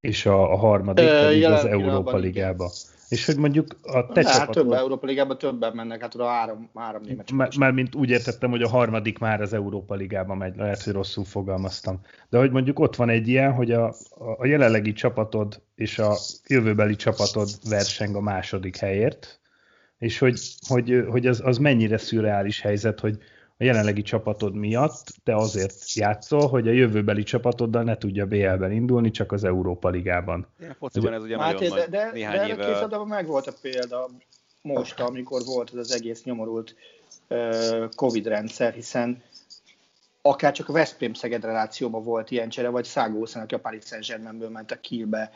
és 0.00 0.26
a, 0.26 0.52
a 0.52 0.56
harmadik 0.56 1.08
pedig 1.08 1.44
az 1.44 1.64
Európa 1.64 2.16
Ligába. 2.16 2.70
És 3.08 3.26
hogy 3.26 3.36
mondjuk 3.36 3.66
a 3.82 4.06
te 4.06 4.24
hát 4.24 4.32
csapatod... 4.32 4.54
több 4.54 4.72
Európa 4.72 5.06
Ligában 5.06 5.38
többen 5.38 5.72
mennek, 5.74 6.00
hát 6.00 6.14
a 6.14 6.26
három, 6.26 6.70
három 6.74 7.02
német 7.02 7.32
már, 7.32 7.48
már 7.58 7.72
mint 7.72 7.94
úgy 7.94 8.10
értettem, 8.10 8.50
hogy 8.50 8.62
a 8.62 8.68
harmadik 8.68 9.18
már 9.18 9.40
az 9.40 9.52
Európa 9.52 9.94
Ligában 9.94 10.36
megy, 10.36 10.56
lehet, 10.56 10.82
hogy 10.82 10.92
rosszul 10.92 11.24
fogalmaztam. 11.24 12.00
De 12.28 12.38
hogy 12.38 12.50
mondjuk 12.50 12.78
ott 12.78 12.96
van 12.96 13.08
egy 13.08 13.28
ilyen, 13.28 13.52
hogy 13.52 13.72
a, 13.72 13.94
a 14.38 14.46
jelenlegi 14.46 14.92
csapatod 14.92 15.62
és 15.74 15.98
a 15.98 16.14
jövőbeli 16.46 16.96
csapatod 16.96 17.48
verseng 17.68 18.16
a 18.16 18.20
második 18.20 18.76
helyért, 18.76 19.40
és 19.98 20.18
hogy, 20.18 20.40
hogy, 20.68 21.04
hogy 21.08 21.26
az, 21.26 21.40
az 21.44 21.58
mennyire 21.58 21.98
szürreális 21.98 22.60
helyzet, 22.60 23.00
hogy, 23.00 23.18
a 23.60 23.64
jelenlegi 23.64 24.02
csapatod 24.02 24.54
miatt 24.54 25.14
te 25.24 25.36
azért 25.36 25.92
játszol, 25.92 26.48
hogy 26.48 26.68
a 26.68 26.72
jövőbeli 26.72 27.22
csapatoddal 27.22 27.82
ne 27.82 27.96
tudja 27.96 28.26
BL-ben 28.26 28.72
indulni, 28.72 29.10
csak 29.10 29.32
az 29.32 29.44
Európa 29.44 29.88
Ligában. 29.88 30.46
Ja, 30.60 30.76
fociban 30.78 31.12
ez 31.12 31.22
ugye 31.22 31.38
hát 31.38 31.52
nagyon 31.52 31.76
de, 31.76 31.86
de, 31.86 32.10
néhány 32.12 32.36
de 32.36 32.46
éve... 32.46 32.66
kézadában 32.66 33.06
meg 33.06 33.26
volt 33.26 33.46
a 33.46 33.52
példa 33.60 34.08
most, 34.62 35.00
amikor 35.00 35.42
volt 35.44 35.70
ez 35.72 35.78
az 35.78 35.92
egész 35.92 36.24
nyomorult 36.24 36.74
uh, 37.28 37.88
Covid 37.94 38.26
rendszer, 38.26 38.72
hiszen 38.72 39.22
akár 40.22 40.52
csak 40.52 40.68
a 40.68 40.72
Veszprém 40.72 41.12
Szeged 41.12 41.44
relációban 41.44 42.02
volt 42.02 42.30
ilyen 42.30 42.48
csere, 42.48 42.68
vagy 42.68 42.84
Szágószán, 42.84 43.42
aki 43.42 43.54
a 43.54 43.60
Paris 43.60 43.84
Saint-Germainből 43.84 44.50
ment 44.50 44.70
a 44.70 44.80
Kielbe, 44.80 45.32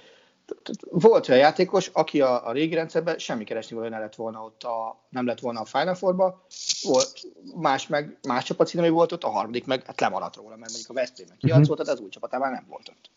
volt 0.91 1.29
olyan 1.29 1.41
játékos, 1.41 1.91
aki 1.93 2.21
a, 2.21 2.49
a 2.49 2.53
régi 2.53 2.75
rendszerben 2.75 3.19
semmi 3.19 3.45
keresni 3.45 3.77
volna, 3.77 3.99
lett 3.99 4.15
volna 4.15 4.45
ott 4.45 4.63
a, 4.63 5.07
nem 5.09 5.27
lett 5.27 5.41
volna 5.41 5.61
a 5.61 5.65
Final 5.65 5.95
Four-ba, 5.95 6.47
volt 6.83 7.21
más, 7.55 7.87
meg, 7.87 8.19
más 8.29 8.45
csapat 8.45 8.67
színű 8.67 8.91
volt 8.91 9.13
ott, 9.13 9.25
a 9.25 9.29
harmadik 9.29 9.67
meg 9.67 9.87
hát 9.87 10.01
lemaradt 10.01 10.37
róla, 10.37 10.57
mert 10.57 10.71
mondjuk 10.71 10.91
a 10.91 10.95
Veszprémnek 10.95 11.37
kiharcolt, 11.37 11.71
uh-huh. 11.71 11.87
de 11.87 11.93
az 11.93 12.01
új 12.01 12.09
csapatában 12.09 12.51
nem 12.51 12.67
volt 12.69 12.89
ott. 12.89 13.11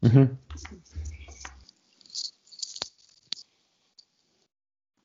Uh-huh. 0.00 0.28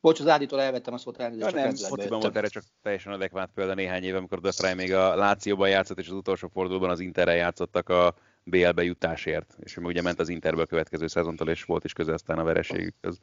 Bocs, 0.02 0.20
az 0.20 0.28
Áditól 0.28 0.62
elvettem 0.62 0.94
a 0.94 0.98
szót 0.98 1.20
elnézést. 1.20 1.56
Ja, 1.56 1.62
nem, 1.62 1.76
fociban 1.76 2.20
volt 2.20 2.38
erre 2.38 2.48
csak 2.48 2.64
teljesen 2.82 3.14
adekvát 3.14 3.50
példa 3.54 3.74
néhány 3.74 4.04
éve, 4.04 4.18
amikor 4.18 4.40
Döfráj 4.40 4.74
még 4.74 4.94
a 4.94 5.16
Lációban 5.16 5.70
játszott, 5.70 6.00
és 6.00 6.08
az 6.08 6.14
utolsó 6.14 6.48
fordulóban 6.48 6.90
az 6.90 7.00
Interrel 7.00 7.36
játszottak 7.36 7.90
a 7.90 8.16
BL-be 8.50 8.84
jutásért, 8.84 9.58
és 9.60 9.78
ugye 9.78 10.02
ment 10.02 10.20
az 10.20 10.30
Interből 10.30 10.66
következő 10.66 11.08
szezontól, 11.08 11.50
és 11.50 11.64
volt 11.64 11.84
is 11.84 11.94
köze 11.94 12.14
aztán 12.14 12.40
a 12.40 12.44
vereségükhöz. 12.44 13.20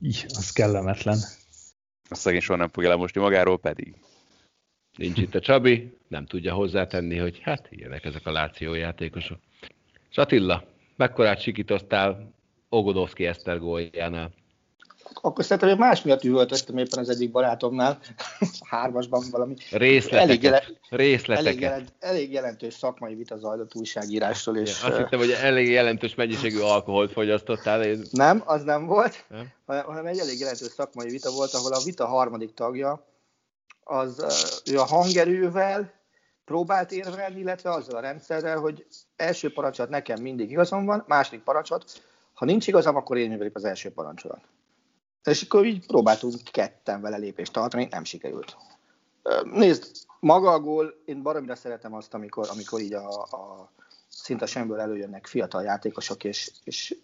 Így, 0.00 0.24
az 0.28 0.52
kellemetlen. 0.52 1.18
Azt 2.08 2.20
szegény 2.20 2.40
soha 2.40 2.58
nem 2.58 2.68
fogja 2.68 2.88
lemosni 2.88 3.20
magáról, 3.20 3.58
pedig. 3.58 3.94
Nincs 4.96 5.18
itt 5.18 5.34
a 5.34 5.40
Csabi, 5.40 5.96
nem 6.08 6.26
tudja 6.26 6.54
hozzátenni, 6.54 7.16
hogy 7.16 7.38
hát 7.42 7.68
ilyenek 7.70 8.04
ezek 8.04 8.26
a 8.26 8.32
Láció 8.32 8.74
játékosok. 8.74 9.38
És 10.10 10.16
Attila, 10.16 10.64
mekkorát 10.96 11.40
sikítoztál 11.40 12.34
Ogodowski 12.68 13.26
Eszter 13.26 13.58
góljánál? 13.58 14.34
Akkor 15.22 15.44
szerintem, 15.44 15.68
hogy 15.68 15.78
más 15.78 16.02
miatt 16.02 16.24
üvöltöztem 16.24 16.76
éppen 16.76 16.98
az 16.98 17.08
egyik 17.08 17.30
barátomnál, 17.30 17.98
hármasban 18.70 19.24
valami. 19.30 19.54
Részleteket. 19.70 20.28
Elég, 20.28 20.42
jelen, 20.42 20.62
részleteket. 20.88 21.46
Elég, 21.46 21.60
jelent, 21.60 21.92
elég 21.98 22.32
jelentős 22.32 22.74
szakmai 22.74 23.14
vita 23.14 23.36
zajlott 23.38 23.74
újságírásról. 23.74 24.56
És, 24.56 24.82
azt 24.82 24.96
hittem, 24.96 25.18
hogy 25.18 25.30
elég 25.30 25.70
jelentős 25.70 26.14
mennyiségű 26.14 26.58
alkoholt 26.58 27.12
fogyasztottál. 27.12 27.82
Én... 27.82 28.02
Nem, 28.10 28.42
az 28.44 28.62
nem 28.62 28.86
volt, 28.86 29.24
nem? 29.28 29.84
hanem 29.84 30.06
egy 30.06 30.18
elég 30.18 30.38
jelentős 30.38 30.70
szakmai 30.70 31.10
vita 31.10 31.30
volt, 31.30 31.54
ahol 31.54 31.72
a 31.72 31.82
vita 31.84 32.06
harmadik 32.06 32.54
tagja, 32.54 33.06
az 33.84 34.24
ő 34.70 34.78
a 34.78 34.84
hangerővel 34.84 35.94
próbált 36.44 36.92
érvelni, 36.92 37.40
illetve 37.40 37.70
azzal 37.70 37.96
a 37.96 38.00
rendszerrel, 38.00 38.58
hogy 38.58 38.86
első 39.16 39.52
parancsot 39.52 39.88
nekem 39.88 40.22
mindig 40.22 40.50
igazam 40.50 40.84
van, 40.84 41.04
második 41.06 41.42
parancsot, 41.42 42.02
ha 42.34 42.44
nincs 42.44 42.66
igazam, 42.66 42.96
akkor 42.96 43.16
én 43.16 43.30
művelik 43.30 43.54
az 43.54 43.64
első 43.64 43.90
parancsolat. 43.90 44.40
És 45.26 45.42
akkor 45.42 45.64
így 45.64 45.86
próbáltunk 45.86 46.34
ketten 46.50 47.00
vele 47.00 47.16
lépést 47.16 47.52
tartani, 47.52 47.88
nem 47.90 48.04
sikerült. 48.04 48.56
Nézd, 49.42 50.06
maga 50.20 50.52
a 50.52 50.60
gól, 50.60 51.02
én 51.04 51.22
baromira 51.22 51.54
szeretem 51.54 51.94
azt, 51.94 52.14
amikor, 52.14 52.48
amikor 52.50 52.80
így 52.80 52.94
a, 52.94 53.22
a 53.22 53.70
szinte 54.08 54.46
semből 54.46 54.80
előjönnek 54.80 55.26
fiatal 55.26 55.62
játékosok, 55.62 56.24
és, 56.24 56.50
és 56.64 56.96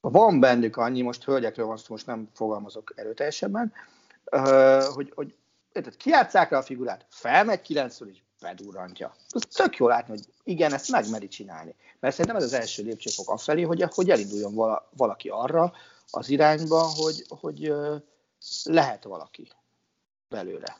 van 0.00 0.40
bennük 0.40 0.76
annyi, 0.76 1.02
most 1.02 1.24
hölgyekről 1.24 1.66
van 1.66 1.76
szó, 1.76 1.84
most 1.88 2.06
nem 2.06 2.28
fogalmazok 2.32 2.92
erőteljesebben, 2.96 3.72
hogy, 4.94 5.12
hogy 5.14 5.34
érted, 5.72 5.96
kiátszák 5.96 6.50
rá 6.50 6.58
a 6.58 6.62
figurát, 6.62 7.06
felmegy 7.08 7.60
kilencről, 7.60 8.08
és 8.08 8.18
bedurrantja. 8.40 9.14
Ez 9.28 9.42
tök 9.42 9.76
jól 9.76 9.88
látni, 9.88 10.10
hogy 10.10 10.24
igen, 10.44 10.72
ezt 10.72 10.90
megmeri 10.90 11.28
csinálni. 11.28 11.74
Mert 12.00 12.14
szerintem 12.14 12.36
ez 12.36 12.46
az 12.46 12.52
első 12.52 12.82
lépcsőfok 12.82 13.30
afelé, 13.30 13.62
hogy, 13.62 13.82
hogy 13.94 14.10
elinduljon 14.10 14.54
vala, 14.54 14.88
valaki 14.96 15.28
arra, 15.28 15.72
az 16.10 16.28
irányba, 16.28 16.80
hogy, 16.80 17.24
hogy 17.28 17.72
lehet 18.64 19.04
valaki 19.04 19.48
belőle. 20.28 20.76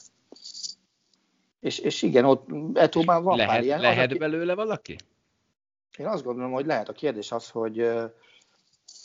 És, 1.61 1.79
és 1.79 2.03
igen, 2.03 2.25
ott 2.25 2.49
Etóban 2.75 3.23
van 3.23 3.37
lehet, 3.37 3.53
pár 3.53 3.63
ilyen. 3.63 3.81
Lehet 3.81 4.11
az, 4.11 4.19
belőle 4.19 4.55
valaki? 4.55 4.97
Én 5.99 6.07
azt 6.07 6.25
gondolom, 6.25 6.53
hogy 6.53 6.67
lehet. 6.67 6.89
A 6.89 6.93
kérdés 6.93 7.33
az, 7.33 7.51
hogy, 7.51 7.91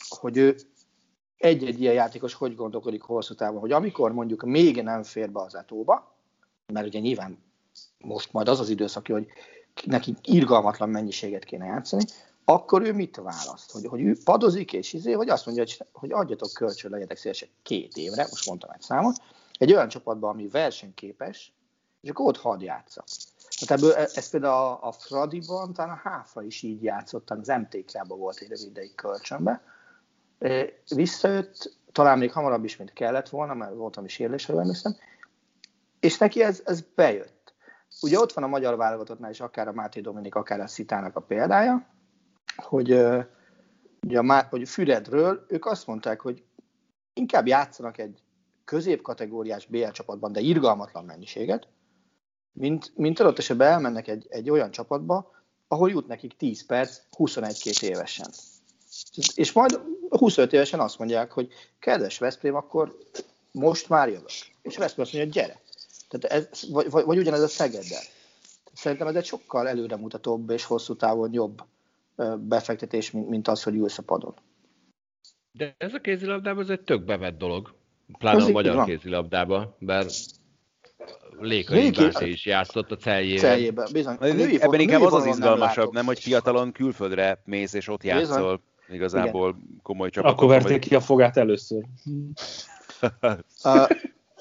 hogy 0.08 0.36
ő 0.36 0.56
egy-egy 1.36 1.80
ilyen 1.80 1.94
játékos 1.94 2.34
hogy 2.34 2.54
gondolkodik 2.54 3.02
hosszú 3.02 3.34
távon, 3.34 3.60
hogy 3.60 3.72
amikor 3.72 4.12
mondjuk 4.12 4.42
még 4.42 4.82
nem 4.82 5.02
fér 5.02 5.30
be 5.30 5.40
az 5.40 5.54
etóba, 5.54 6.16
mert 6.66 6.86
ugye 6.86 6.98
nyilván 6.98 7.51
most 8.02 8.32
majd 8.32 8.48
az 8.48 8.60
az 8.60 8.68
időszak, 8.68 9.06
hogy 9.06 9.26
neki 9.84 10.14
irgalmatlan 10.22 10.88
mennyiséget 10.88 11.44
kéne 11.44 11.64
játszani, 11.64 12.04
akkor 12.44 12.82
ő 12.82 12.92
mit 12.92 13.16
választ? 13.16 13.70
Hogy, 13.70 13.86
hogy 13.86 14.00
ő 14.00 14.16
padozik 14.24 14.72
és 14.72 14.92
izé, 14.92 15.14
vagy 15.14 15.28
azt 15.28 15.46
mondja, 15.46 15.64
hogy, 15.64 15.86
hogy 15.92 16.12
adjatok 16.12 16.52
kölcsön, 16.52 16.90
legyetek 16.90 17.16
szívesek 17.16 17.48
két 17.62 17.96
évre, 17.96 18.26
most 18.30 18.46
mondtam 18.46 18.70
egy 18.70 18.80
számot, 18.80 19.16
egy 19.58 19.72
olyan 19.72 19.88
csapatban, 19.88 20.30
ami 20.30 20.48
versenyképes, 20.48 21.52
és 22.00 22.10
akkor 22.10 22.26
ott 22.26 22.36
hadd 22.36 22.62
játsza. 22.62 23.04
Tehát 23.58 23.82
ebből, 23.82 23.94
ez 23.94 24.30
például 24.30 24.54
a, 24.54 24.88
a 24.88 24.92
Fradiban, 24.92 25.72
talán 25.72 25.90
a 25.90 26.08
Háfa 26.08 26.42
is 26.42 26.62
így 26.62 26.82
játszott, 26.82 27.30
az 27.30 27.46
MTK-ban 27.48 28.18
volt 28.18 28.38
egy 28.38 28.48
rövid 28.48 28.66
ideig 28.66 28.94
kölcsönbe. 28.94 29.62
Visszajött, 30.94 31.76
talán 31.92 32.18
még 32.18 32.32
hamarabb 32.32 32.64
is, 32.64 32.76
mint 32.76 32.92
kellett 32.92 33.28
volna, 33.28 33.54
mert 33.54 33.74
voltam 33.74 34.04
is 34.04 34.18
érlésről 34.18 34.60
emlékszem, 34.60 34.96
és 36.00 36.18
neki 36.18 36.42
ez, 36.42 36.62
ez 36.64 36.80
bejött. 36.94 37.41
Ugye 38.02 38.18
ott 38.18 38.32
van 38.32 38.44
a 38.44 38.48
magyar 38.48 38.76
válogatottnál 38.76 39.30
is 39.30 39.40
akár 39.40 39.68
a 39.68 39.72
Máté 39.72 40.00
Dominik, 40.00 40.34
akár 40.34 40.60
a 40.60 40.66
Szitának 40.66 41.16
a 41.16 41.20
példája, 41.20 41.86
hogy, 42.56 42.90
ugye 44.02 44.18
a, 44.18 44.46
hogy 44.50 44.68
Füredről 44.68 45.44
ők 45.48 45.66
azt 45.66 45.86
mondták, 45.86 46.20
hogy 46.20 46.44
inkább 47.14 47.46
játszanak 47.46 47.98
egy 47.98 48.22
középkategóriás 48.64 49.66
BL 49.66 49.88
csapatban, 49.88 50.32
de 50.32 50.40
irgalmatlan 50.40 51.04
mennyiséget, 51.04 51.68
mint, 52.52 52.92
mint 52.96 53.20
adott 53.20 53.38
esetben 53.38 53.68
elmennek 53.68 54.08
egy, 54.08 54.26
egy 54.30 54.50
olyan 54.50 54.70
csapatba, 54.70 55.30
ahol 55.68 55.90
jut 55.90 56.06
nekik 56.06 56.36
10 56.36 56.66
perc 56.66 57.00
21-2 57.18 57.82
évesen. 57.82 58.28
És 59.34 59.52
majd 59.52 59.80
25 60.08 60.52
évesen 60.52 60.80
azt 60.80 60.98
mondják, 60.98 61.32
hogy 61.32 61.52
kedves 61.78 62.18
Veszprém, 62.18 62.54
akkor 62.54 62.96
most 63.52 63.88
már 63.88 64.08
jövök. 64.08 64.28
És 64.62 64.76
Veszprém 64.76 65.04
azt 65.04 65.12
mondja, 65.12 65.42
gyere. 65.42 65.60
Tehát 66.18 66.46
ez, 66.52 66.70
vagy, 66.70 66.90
vagy, 66.90 67.04
vagy 67.04 67.18
ugyanez 67.18 67.40
a 67.40 67.48
Szegeddel. 67.48 68.02
Szerintem 68.72 69.06
ez 69.06 69.14
egy 69.14 69.24
sokkal 69.24 69.68
előremutatóbb 69.68 70.50
és 70.50 70.64
hosszú 70.64 70.96
távon 70.96 71.32
jobb 71.32 71.62
befektetés, 72.38 73.10
mint, 73.10 73.28
mint 73.28 73.48
az, 73.48 73.62
hogy 73.62 73.74
ülsz 73.74 73.98
a 73.98 74.02
padon. 74.02 74.34
De 75.52 75.74
ez 75.78 75.94
a 75.94 75.98
kézilabdában 75.98 76.62
ez 76.62 76.70
egy 76.70 76.80
tök 76.80 77.04
bevett 77.04 77.38
dolog. 77.38 77.74
Pláne 78.18 78.44
a 78.44 78.48
magyar 78.48 78.84
kézilabdában, 78.84 79.74
mert 79.78 80.14
Lékai 81.38 81.90
Bárcé 81.90 82.28
is 82.28 82.46
játszott 82.46 82.90
a 82.90 82.96
celjében. 82.96 83.40
Celjében, 83.40 83.88
bizony. 83.92 84.16
Női 84.20 84.60
Ebben 84.60 84.80
inkább 84.80 85.00
az 85.00 85.12
az 85.12 85.26
izgalmasabb, 85.26 85.84
nem, 85.84 85.92
nem, 85.92 86.04
hogy 86.04 86.20
fiatalon 86.20 86.72
külföldre 86.72 87.42
mész 87.44 87.72
és 87.72 87.88
ott 87.88 88.02
játszol. 88.02 88.36
Bizony. 88.36 88.60
Igazából 88.88 89.48
Igen. 89.48 89.80
komoly 89.82 90.10
csapatok. 90.10 90.36
Akkor 90.36 90.48
verték 90.48 90.80
ki 90.80 90.94
a 90.94 91.00
fogát 91.00 91.36
először. 91.36 91.84
uh, 93.64 93.88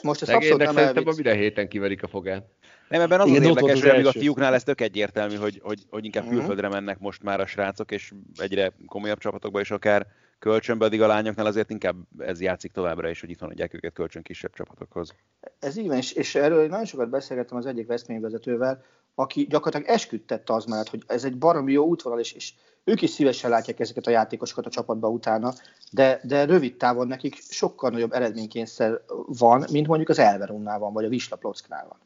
most 0.04 0.22
ez 0.22 0.30
abszolút 0.30 0.58
nem 0.58 0.74
szerintem 0.74 1.08
a 1.08 1.12
minden 1.16 1.36
héten 1.36 1.68
kiverik 1.68 2.04
a 2.04 2.08
fogát. 2.08 2.46
Nem, 2.90 3.02
ebben 3.02 3.20
az 3.20 3.28
Igen, 3.28 3.42
az 3.42 3.48
érdekes, 3.48 3.82
hogy 3.82 3.90
amíg 3.90 4.06
a 4.06 4.12
fiúknál 4.12 4.54
ez 4.54 4.64
tök 4.64 4.82
egyértelmű, 4.82 5.36
hogy, 5.36 5.60
hogy, 5.64 5.80
hogy 5.90 6.06
inkább 6.06 6.24
uh-huh. 6.24 6.38
külföldre 6.38 6.68
mennek 6.70 7.00
most 7.00 7.24
már 7.24 7.40
a 7.40 7.46
srácok, 7.46 7.92
és 7.92 8.12
egyre 8.38 8.72
komolyabb 8.88 9.20
csapatokba 9.20 9.60
is 9.60 9.72
akár 9.72 10.08
kölcsönbe, 10.40 10.86
addig 10.86 11.02
a 11.02 11.08
lányoknál 11.08 11.46
azért 11.46 11.70
inkább 11.70 11.96
ez 12.18 12.42
játszik 12.42 12.72
továbbra 12.72 13.10
is, 13.10 13.20
hogy 13.20 13.30
itthon 13.30 13.50
adják 13.50 13.74
őket 13.74 13.94
kölcsön 13.94 14.22
kisebb 14.22 14.54
csapatokhoz. 14.54 15.16
Ez 15.60 15.78
így 15.78 15.88
van, 15.88 15.98
és, 15.98 16.12
és 16.12 16.36
erről 16.36 16.68
nagyon 16.68 16.86
sokat 16.86 17.10
beszélgettem 17.10 17.58
az 17.58 17.66
egyik 17.66 17.88
vezetővel, 18.20 18.84
aki 19.16 19.46
gyakorlatilag 19.46 19.96
esküdtette 19.96 20.54
az 20.54 20.66
mellett, 20.66 20.90
hogy 20.90 21.04
ez 21.08 21.24
egy 21.24 21.38
baromi 21.38 21.72
jó 21.72 21.86
útvonal, 21.86 22.20
és, 22.20 22.32
és 22.32 22.54
ők 22.84 23.02
is 23.02 23.10
szívesen 23.10 23.50
látják 23.50 23.80
ezeket 23.80 24.08
a 24.08 24.12
játékosokat 24.12 24.66
a 24.66 24.70
csapatba 24.70 25.10
utána, 25.10 25.54
de, 25.92 26.20
de 26.24 26.46
rövid 26.46 26.78
távon 26.78 27.08
nekik 27.08 27.36
sokkal 27.36 27.90
nagyobb 27.90 28.12
eredménykényszer 28.12 29.02
van, 29.26 29.66
mint 29.72 29.88
mondjuk 29.88 30.10
az 30.10 30.20
Elverunnál 30.20 30.80
van, 30.80 30.94
vagy 30.94 31.06
a 31.06 31.10
Visla 31.10 31.36
Plocknál 31.36 31.88
van. 31.88 32.00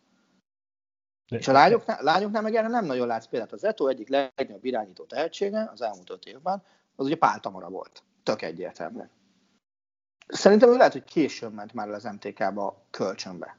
De 1.30 1.38
és 1.38 1.48
a 1.48 1.52
lányoknál, 1.52 1.98
lányoknál 2.02 2.41
meg 2.41 2.56
erre 2.56 2.68
nem 2.68 2.86
nagyon 2.86 3.07
látsz 3.07 3.27
példát. 3.27 3.52
Az 3.52 3.64
Eto 3.64 3.88
egyik 3.88 4.10
legnagyobb 4.10 4.65
irányító 4.65 5.03
tehetsége 5.03 5.69
az 5.73 5.82
elmúlt 5.82 6.10
öt 6.10 6.26
évben, 6.26 6.64
az 6.95 7.06
ugye 7.06 7.15
Pál 7.15 7.40
Tamara 7.40 7.69
volt. 7.69 8.03
Tök 8.23 8.41
egyértelmű. 8.41 9.02
Szerintem 10.27 10.69
ő 10.69 10.76
lehet, 10.76 10.91
hogy 10.91 11.03
későn 11.03 11.52
ment 11.52 11.73
már 11.73 11.90
az 11.90 12.03
MTK-ba 12.03 12.86
kölcsönbe. 12.90 13.57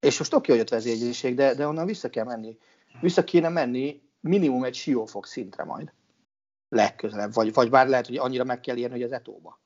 És 0.00 0.18
most 0.18 0.34
oké, 0.34 0.50
hogy 0.50 0.60
jött 0.60 0.68
vezérgyészség, 0.68 1.34
de, 1.34 1.54
de 1.54 1.66
onnan 1.66 1.86
vissza 1.86 2.08
kell 2.08 2.24
menni. 2.24 2.58
Vissza 3.00 3.24
kéne 3.24 3.48
menni 3.48 4.00
minimum 4.20 4.64
egy 4.64 4.74
siófok 4.74 5.26
szintre 5.26 5.64
majd. 5.64 5.92
Legközelebb. 6.68 7.32
Vagy, 7.32 7.52
vagy 7.52 7.70
bár 7.70 7.88
lehet, 7.88 8.06
hogy 8.06 8.16
annyira 8.16 8.44
meg 8.44 8.60
kell 8.60 8.76
érni, 8.76 8.94
hogy 8.94 9.02
az 9.02 9.12
etóba. 9.12 9.60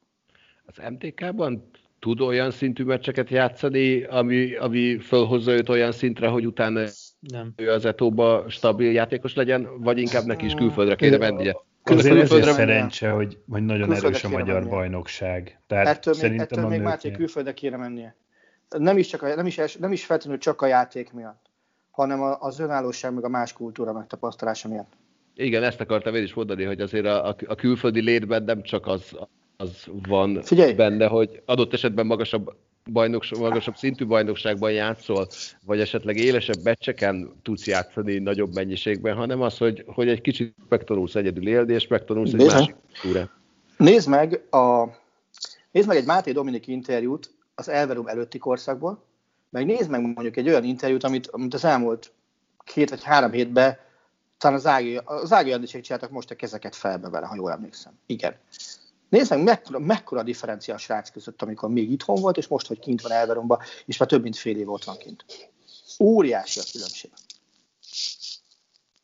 Az 0.65 0.75
MTK-ban 0.91 1.71
tud 1.99 2.21
olyan 2.21 2.51
szintű 2.51 2.85
meccseket 2.85 3.29
játszani, 3.29 4.05
ami, 4.05 4.55
ami 4.55 4.99
fölhozza 4.99 5.53
őt 5.53 5.69
olyan 5.69 5.93
szintre, 5.93 6.29
hogy 6.29 6.47
utána 6.47 6.85
nem. 7.21 7.53
ő 7.57 7.71
az 7.71 7.85
etóba 7.85 8.45
stabil 8.49 8.93
játékos 8.93 9.35
legyen, 9.35 9.81
vagy 9.83 9.99
inkább 9.99 10.25
neki 10.25 10.45
is 10.45 10.55
külföldre 10.55 10.95
kéne 10.95 11.17
mennie? 11.17 11.57
Azért 11.83 12.33
ez 12.33 12.55
szerencse, 12.55 13.11
hogy, 13.11 13.39
hogy 13.49 13.65
nagyon 13.65 13.93
erős 13.93 14.25
a 14.25 14.29
magyar 14.29 14.55
mennie. 14.55 14.71
bajnokság. 14.71 15.61
Tehát 15.67 15.87
ettől 15.87 16.31
még, 16.31 16.41
ettől 16.41 16.69
még 16.69 16.81
Máté 16.81 17.11
külföldre 17.11 17.53
kéne 17.53 17.77
mennie. 17.77 18.17
Nem 18.69 18.99
is, 18.99 19.07
csak 19.07 19.23
a, 19.23 19.35
nem, 19.35 19.47
is, 19.47 19.77
nem 19.79 19.93
is 19.93 20.05
feltétlenül 20.05 20.41
csak 20.41 20.63
a 20.63 20.67
játék 20.67 21.13
miatt, 21.13 21.51
hanem 21.93 22.37
az 22.41 22.59
önállóság 22.59 23.15
meg 23.15 23.25
a 23.25 23.29
más 23.29 23.53
kultúra 23.53 23.93
megtapasztalása 23.93 24.69
miatt. 24.69 24.93
Igen, 25.35 25.63
ezt 25.63 25.81
akartam 25.81 26.15
én 26.15 26.23
is 26.23 26.35
mondani, 26.35 26.65
hogy 26.65 26.81
azért 26.81 27.07
a, 27.07 27.29
a, 27.29 27.37
a 27.47 27.55
külföldi 27.55 28.01
létben 28.01 28.43
nem 28.43 28.63
csak 28.63 28.87
az, 28.87 29.17
az 29.57 29.87
van 30.09 30.43
Figyelj. 30.43 30.73
benne, 30.73 31.07
hogy 31.07 31.43
adott 31.45 31.73
esetben 31.73 32.07
magasabb 32.07 32.55
bajnoks, 32.91 33.39
magasabb 33.39 33.77
szintű 33.77 34.07
bajnokságban 34.07 34.73
játszol, 34.73 35.27
vagy 35.67 35.81
esetleg 35.81 36.17
élesebb 36.17 36.63
meccseken 36.63 37.33
tudsz 37.43 37.67
játszani 37.67 38.19
nagyobb 38.19 38.55
mennyiségben, 38.55 39.15
hanem 39.15 39.41
az, 39.41 39.59
hogy, 39.59 39.85
hogy 39.87 40.09
egy 40.09 40.21
kicsit 40.21 40.55
megtanulsz 40.69 41.15
egyedül 41.15 41.49
élni, 41.49 41.73
és 41.73 41.87
megtanulsz 41.87 42.33
Nézd 42.33 42.47
egy 42.49 42.55
másik 42.55 42.75
túrát. 43.03 43.31
Nézd 43.77 44.09
meg, 44.09 44.47
a, 44.51 44.85
nézd 45.71 45.89
meg 45.89 45.97
egy 45.97 46.07
Máté 46.07 46.33
Dominik 46.33 46.67
interjút 46.67 47.35
az 47.55 47.69
Elverum 47.69 48.07
előtti 48.07 48.39
korszakból, 48.39 49.05
meg 49.53 49.67
nézd 49.67 49.91
meg 49.91 50.01
mondjuk 50.01 50.37
egy 50.37 50.49
olyan 50.49 50.65
interjút, 50.65 51.05
amit, 51.05 51.27
amit 51.27 51.55
az 51.55 51.65
elmúlt 51.65 52.13
két 52.65 52.91
vagy 52.91 53.03
három 53.03 53.33
hétben 53.33 53.77
talán 54.39 54.57
az 54.57 54.67
Ági, 54.67 54.97
az 55.05 55.33
Ági 55.33 55.65
csináltak 55.67 56.11
most 56.11 56.31
a 56.31 56.35
kezeket 56.35 56.77
felbe 56.77 57.09
vele, 57.09 57.27
ha 57.27 57.35
jól 57.35 57.51
emlékszem. 57.51 57.93
Igen. 58.07 58.37
Nézd 59.09 59.31
meg, 59.31 59.43
mekkora, 59.43 59.79
mekkora 59.79 60.23
differencia 60.23 60.75
a 60.75 60.79
srác 60.79 61.11
között, 61.11 61.43
amikor 61.43 61.69
még 61.69 61.91
itthon 61.91 62.21
volt, 62.21 62.37
és 62.37 62.47
most, 62.47 62.67
hogy 62.67 62.79
kint 62.79 63.01
van 63.01 63.13
Elveromban, 63.13 63.59
és 63.85 63.97
már 63.97 64.09
több 64.09 64.23
mint 64.23 64.37
fél 64.37 64.57
év 64.57 64.71
ott 64.71 64.85
van 64.85 64.97
kint. 64.97 65.25
Óriási 66.01 66.61
a 66.61 66.63
különbség. 66.73 67.11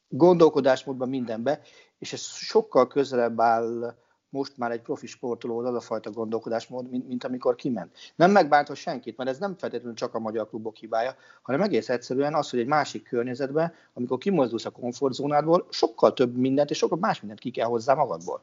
Gondolkodásmódban 0.09 1.09
mindenbe, 1.09 1.61
és 1.99 2.13
ez 2.13 2.21
sokkal 2.21 2.87
közelebb 2.87 3.41
áll 3.41 3.97
most 4.31 4.57
már 4.57 4.71
egy 4.71 4.81
profi 4.81 5.07
sportoló 5.07 5.59
az 5.59 5.75
a 5.75 5.81
fajta 5.81 6.11
gondolkodásmód, 6.11 6.91
mint, 6.91 7.09
mint 7.09 7.25
amikor 7.25 7.55
kiment. 7.55 7.97
Nem 8.17 8.31
megbántva 8.31 8.75
senkit, 8.75 9.17
mert 9.17 9.31
ez 9.31 9.39
nem 9.39 9.57
feltétlenül 9.59 9.95
csak 9.95 10.15
a 10.15 10.19
magyar 10.19 10.49
klubok 10.49 10.77
hibája, 10.77 11.17
hanem 11.43 11.63
egész 11.63 11.89
egyszerűen 11.89 12.35
az, 12.35 12.51
hogy 12.51 12.61
egy 12.61 12.67
másik 12.67 13.03
környezetben, 13.03 13.73
amikor 13.95 14.19
kimozdulsz 14.19 14.65
a 14.65 14.71
komfortzónádból, 14.71 15.67
sokkal 15.71 16.13
több 16.13 16.37
mindent 16.37 16.71
és 16.71 16.77
sokkal 16.77 16.99
más 16.99 17.21
mindent 17.21 17.41
ki 17.41 17.51
kell 17.51 17.67
hozzá 17.67 17.95
magadból. 17.95 18.43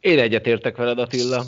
Én 0.00 0.18
egyetértek 0.18 0.76
veled, 0.76 0.98
Attila. 0.98 1.44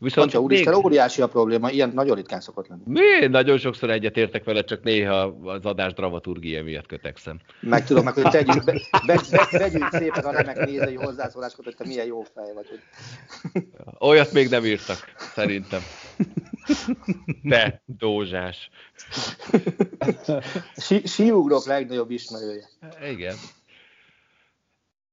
Viszont 0.00 0.28
Atya, 0.28 0.40
úristen, 0.40 0.74
még... 0.74 0.84
óriási 0.84 1.22
a 1.22 1.26
probléma, 1.26 1.70
ilyen 1.70 1.90
nagyon 1.94 2.16
ritkán 2.16 2.40
szokott 2.40 2.68
lenni. 2.68 2.82
Mi? 2.86 3.26
Nagyon 3.26 3.58
sokszor 3.58 3.90
egyetértek 3.90 4.44
vele, 4.44 4.64
csak 4.64 4.82
néha 4.82 5.36
az 5.44 5.64
adás 5.64 5.92
dramaturgia 5.92 6.62
miatt 6.62 6.86
kötekszem. 6.86 7.40
Meg 7.60 7.84
tudom, 7.84 8.04
meg 8.04 8.14
hogy 8.14 8.30
tegyük, 8.38 8.64
be, 8.64 8.80
be, 9.06 9.20
be, 9.30 9.58
vegyük 9.58 9.88
szépen 9.90 10.24
a 10.24 10.30
remek 10.30 10.66
nézői 10.66 10.94
hozzászólásokat, 10.94 11.64
hogy 11.64 11.76
te 11.76 11.86
milyen 11.86 12.06
jó 12.06 12.22
fej 12.34 12.52
vagy. 12.54 12.66
Hogy... 12.68 13.62
Olyat 13.98 14.32
még 14.32 14.48
nem 14.48 14.64
írtak, 14.64 15.14
szerintem. 15.34 15.80
Te, 17.48 17.82
Dózsás. 17.84 18.70
Siugrok 21.04 21.66
legnagyobb 21.66 22.10
ismerője. 22.10 22.68
Igen. 23.10 23.34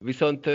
Viszont 0.06 0.50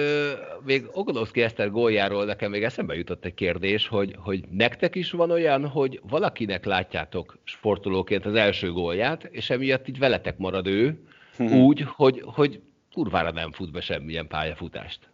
még 0.64 0.88
Ogodowski 0.92 1.42
Eszter 1.42 1.70
góljáról 1.70 2.24
nekem 2.24 2.50
még 2.50 2.62
eszembe 2.62 2.94
jutott 2.94 3.24
egy 3.24 3.34
kérdés, 3.34 3.88
hogy, 3.88 4.14
hogy 4.18 4.44
nektek 4.50 4.94
is 4.94 5.10
van 5.10 5.30
olyan, 5.30 5.66
hogy 5.66 6.00
valakinek 6.08 6.64
látjátok 6.64 7.38
sportolóként 7.44 8.26
az 8.26 8.34
első 8.34 8.72
gólját, 8.72 9.24
és 9.24 9.50
emiatt 9.50 9.88
így 9.88 9.98
veletek 9.98 10.38
marad 10.38 10.66
ő, 10.66 10.98
mhm. 11.38 11.54
úgy, 11.54 11.84
hogy, 11.86 12.22
hogy 12.24 12.60
kurvára 12.92 13.30
nem 13.30 13.52
fut 13.52 13.72
be 13.72 13.80
semmilyen 13.80 14.26
pályafutást. 14.26 15.10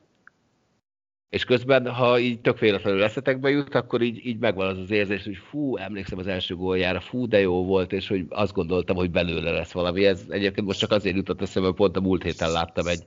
És 1.29 1.45
közben, 1.45 1.89
ha 1.89 2.19
így 2.19 2.41
tök 2.41 2.59
véletlenül 2.59 3.03
eszetekbe 3.03 3.51
jut, 3.51 3.75
akkor 3.75 4.03
így, 4.03 4.27
így 4.27 4.39
megvan 4.39 4.67
az 4.67 4.79
az 4.79 4.91
érzés, 4.91 5.25
hogy 5.25 5.37
fú, 5.37 5.77
emlékszem 5.77 6.19
az 6.19 6.27
első 6.27 6.57
góljára, 6.57 7.01
fú, 7.01 7.29
de 7.29 7.41
jó 7.41 7.65
volt, 7.65 7.93
és 7.93 8.09
hogy 8.09 8.27
azt 8.29 8.53
gondoltam, 8.53 8.97
hogy 8.97 9.11
belőle 9.11 9.51
lesz 9.51 9.73
valami. 9.73 10.07
Ez 10.07 10.25
egyébként 10.29 10.67
most 10.67 10.79
csak 10.79 10.91
azért 10.91 11.17
jutott 11.17 11.43
eszembe, 11.43 11.73
pont 11.73 11.97
a 11.97 12.01
múlt 12.01 12.23
héten 12.23 12.53
láttam 12.53 12.87
egy, 12.87 13.03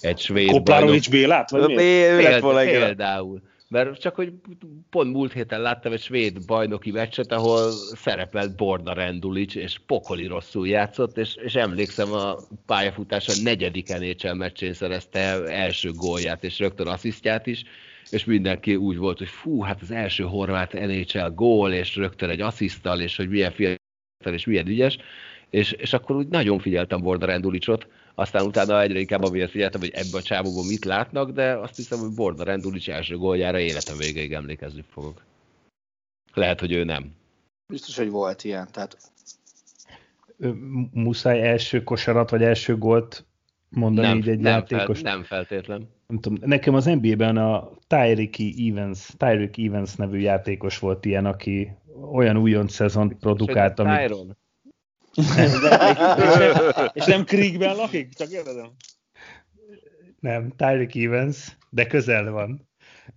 egy 0.00 0.18
svéd 0.18 0.50
Koplárovics 0.50 1.10
Bélát? 1.10 1.50
Vagy 1.50 1.74
Például. 1.74 2.54
Például. 2.64 3.42
Mert 3.68 4.00
csak, 4.00 4.14
hogy 4.14 4.32
pont 4.90 5.12
múlt 5.12 5.32
héten 5.32 5.60
láttam 5.60 5.92
egy 5.92 6.02
svéd 6.02 6.46
bajnoki 6.46 6.90
meccset, 6.90 7.32
ahol 7.32 7.70
szerepelt 7.94 8.56
Borna 8.56 8.92
Rendulic, 8.92 9.54
és 9.54 9.80
pokoli 9.86 10.26
rosszul 10.26 10.68
játszott, 10.68 11.18
és, 11.18 11.34
és 11.34 11.54
emlékszem 11.54 12.12
a 12.12 12.36
pályafutása 12.66 13.32
negyedik 13.42 13.88
NHL 13.88 14.32
meccsén 14.32 14.72
szerezte 14.72 15.44
első 15.44 15.92
gólját, 15.92 16.44
és 16.44 16.58
rögtön 16.58 16.86
asszisztját 16.86 17.46
is, 17.46 17.62
és 18.10 18.24
mindenki 18.24 18.76
úgy 18.76 18.96
volt, 18.96 19.18
hogy 19.18 19.28
fú, 19.28 19.60
hát 19.60 19.80
az 19.82 19.90
első 19.90 20.24
horvát 20.24 20.72
NHL 20.72 21.28
gól, 21.34 21.72
és 21.72 21.96
rögtön 21.96 22.28
egy 22.28 22.40
asszisztal, 22.40 23.00
és 23.00 23.16
hogy 23.16 23.28
milyen 23.28 23.52
fiatal, 23.52 24.32
és 24.32 24.44
milyen 24.44 24.66
ügyes, 24.66 24.98
és, 25.50 25.72
és 25.72 25.92
akkor 25.92 26.16
úgy 26.16 26.28
nagyon 26.28 26.58
figyeltem 26.58 27.00
Borna 27.00 27.26
Rendulicot, 27.26 27.86
aztán 28.14 28.46
utána 28.46 28.80
egyre 28.80 28.98
inkább 28.98 29.22
amiért 29.22 29.50
figyeltem, 29.50 29.80
hogy 29.80 29.90
ebbe 29.94 30.16
a 30.16 30.22
csávóban 30.22 30.66
mit 30.66 30.84
látnak, 30.84 31.30
de 31.30 31.52
azt 31.52 31.76
hiszem, 31.76 31.98
hogy 31.98 32.14
Borna 32.14 32.44
Rendulic 32.44 32.88
első 32.88 33.16
góljára 33.16 33.58
életem 33.58 33.96
végéig 33.96 34.32
emlékezni 34.32 34.84
fogok. 34.90 35.22
Lehet, 36.34 36.60
hogy 36.60 36.72
ő 36.72 36.84
nem. 36.84 37.14
Biztos, 37.68 37.96
hogy 37.96 38.10
volt 38.10 38.44
ilyen, 38.44 38.68
tehát... 38.72 38.96
Muszáj 40.92 41.48
első 41.48 41.82
kosarat, 41.82 42.30
vagy 42.30 42.42
első 42.42 42.76
gólt 42.76 43.24
mondani 43.68 44.06
nem, 44.06 44.16
így 44.16 44.28
egy 44.28 44.38
nem 44.38 44.52
játékos? 44.52 45.00
Fel, 45.00 45.12
nem 45.12 45.22
feltétlen. 45.22 45.88
Nem 46.06 46.18
tudom, 46.18 46.38
nekem 46.48 46.74
az 46.74 46.84
NBA-ben 46.84 47.36
a 47.36 47.70
Tyreek 47.86 48.34
Evans, 48.38 49.06
Tyreek 49.16 49.58
Evans 49.58 49.94
nevű 49.94 50.18
játékos 50.18 50.78
volt 50.78 51.04
ilyen, 51.04 51.26
aki 51.26 51.72
olyan 52.12 52.36
újonc 52.36 52.72
szezont 52.72 53.14
produkált, 53.14 53.78
ami... 53.78 54.06
Tyron? 54.06 54.36
és 56.98 57.04
nem 57.04 57.24
Kriegben 57.24 57.76
lakik? 57.76 58.14
Csak 58.14 58.28
kérdezem. 58.28 58.70
Nem, 60.20 60.52
Tyreek 60.56 60.94
Evans, 60.94 61.56
de 61.70 61.86
közel 61.86 62.30
van. 62.30 62.68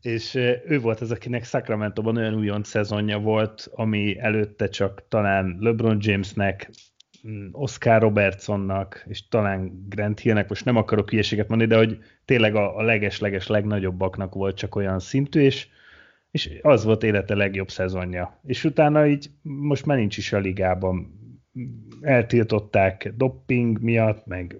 És 0.01 0.35
ő 0.65 0.79
volt 0.81 0.99
az, 0.99 1.11
akinek 1.11 1.45
Sacramento-ban 1.45 2.17
olyan 2.17 2.35
újonc 2.35 2.67
szezonja 2.67 3.19
volt, 3.19 3.69
ami 3.71 4.19
előtte 4.19 4.67
csak 4.67 5.07
talán 5.07 5.57
LeBron 5.59 5.97
Jamesnek, 5.99 6.69
mm, 7.27 7.47
Oscar 7.51 8.01
Robertsonnak, 8.01 9.03
és 9.07 9.27
talán 9.27 9.85
Grant 9.89 10.19
Hillnek, 10.19 10.49
most 10.49 10.65
nem 10.65 10.75
akarok 10.75 11.09
hülyeséget 11.09 11.47
mondani, 11.47 11.69
de 11.69 11.77
hogy 11.77 11.97
tényleg 12.25 12.55
a, 12.55 12.77
a 12.77 12.81
leges-leges 12.81 13.47
legnagyobbaknak 13.47 14.33
volt 14.33 14.57
csak 14.57 14.75
olyan 14.75 14.99
szintű, 14.99 15.41
és, 15.41 15.67
és 16.31 16.59
az 16.61 16.83
volt 16.83 17.03
élete 17.03 17.35
legjobb 17.35 17.69
szezonja. 17.69 18.39
És 18.45 18.63
utána 18.63 19.07
így 19.07 19.29
most 19.41 19.85
már 19.85 19.97
nincs 19.97 20.17
is 20.17 20.33
a 20.33 20.37
ligában 20.37 21.22
eltiltották 22.01 23.13
dopping 23.17 23.79
miatt, 23.81 24.25
meg 24.25 24.59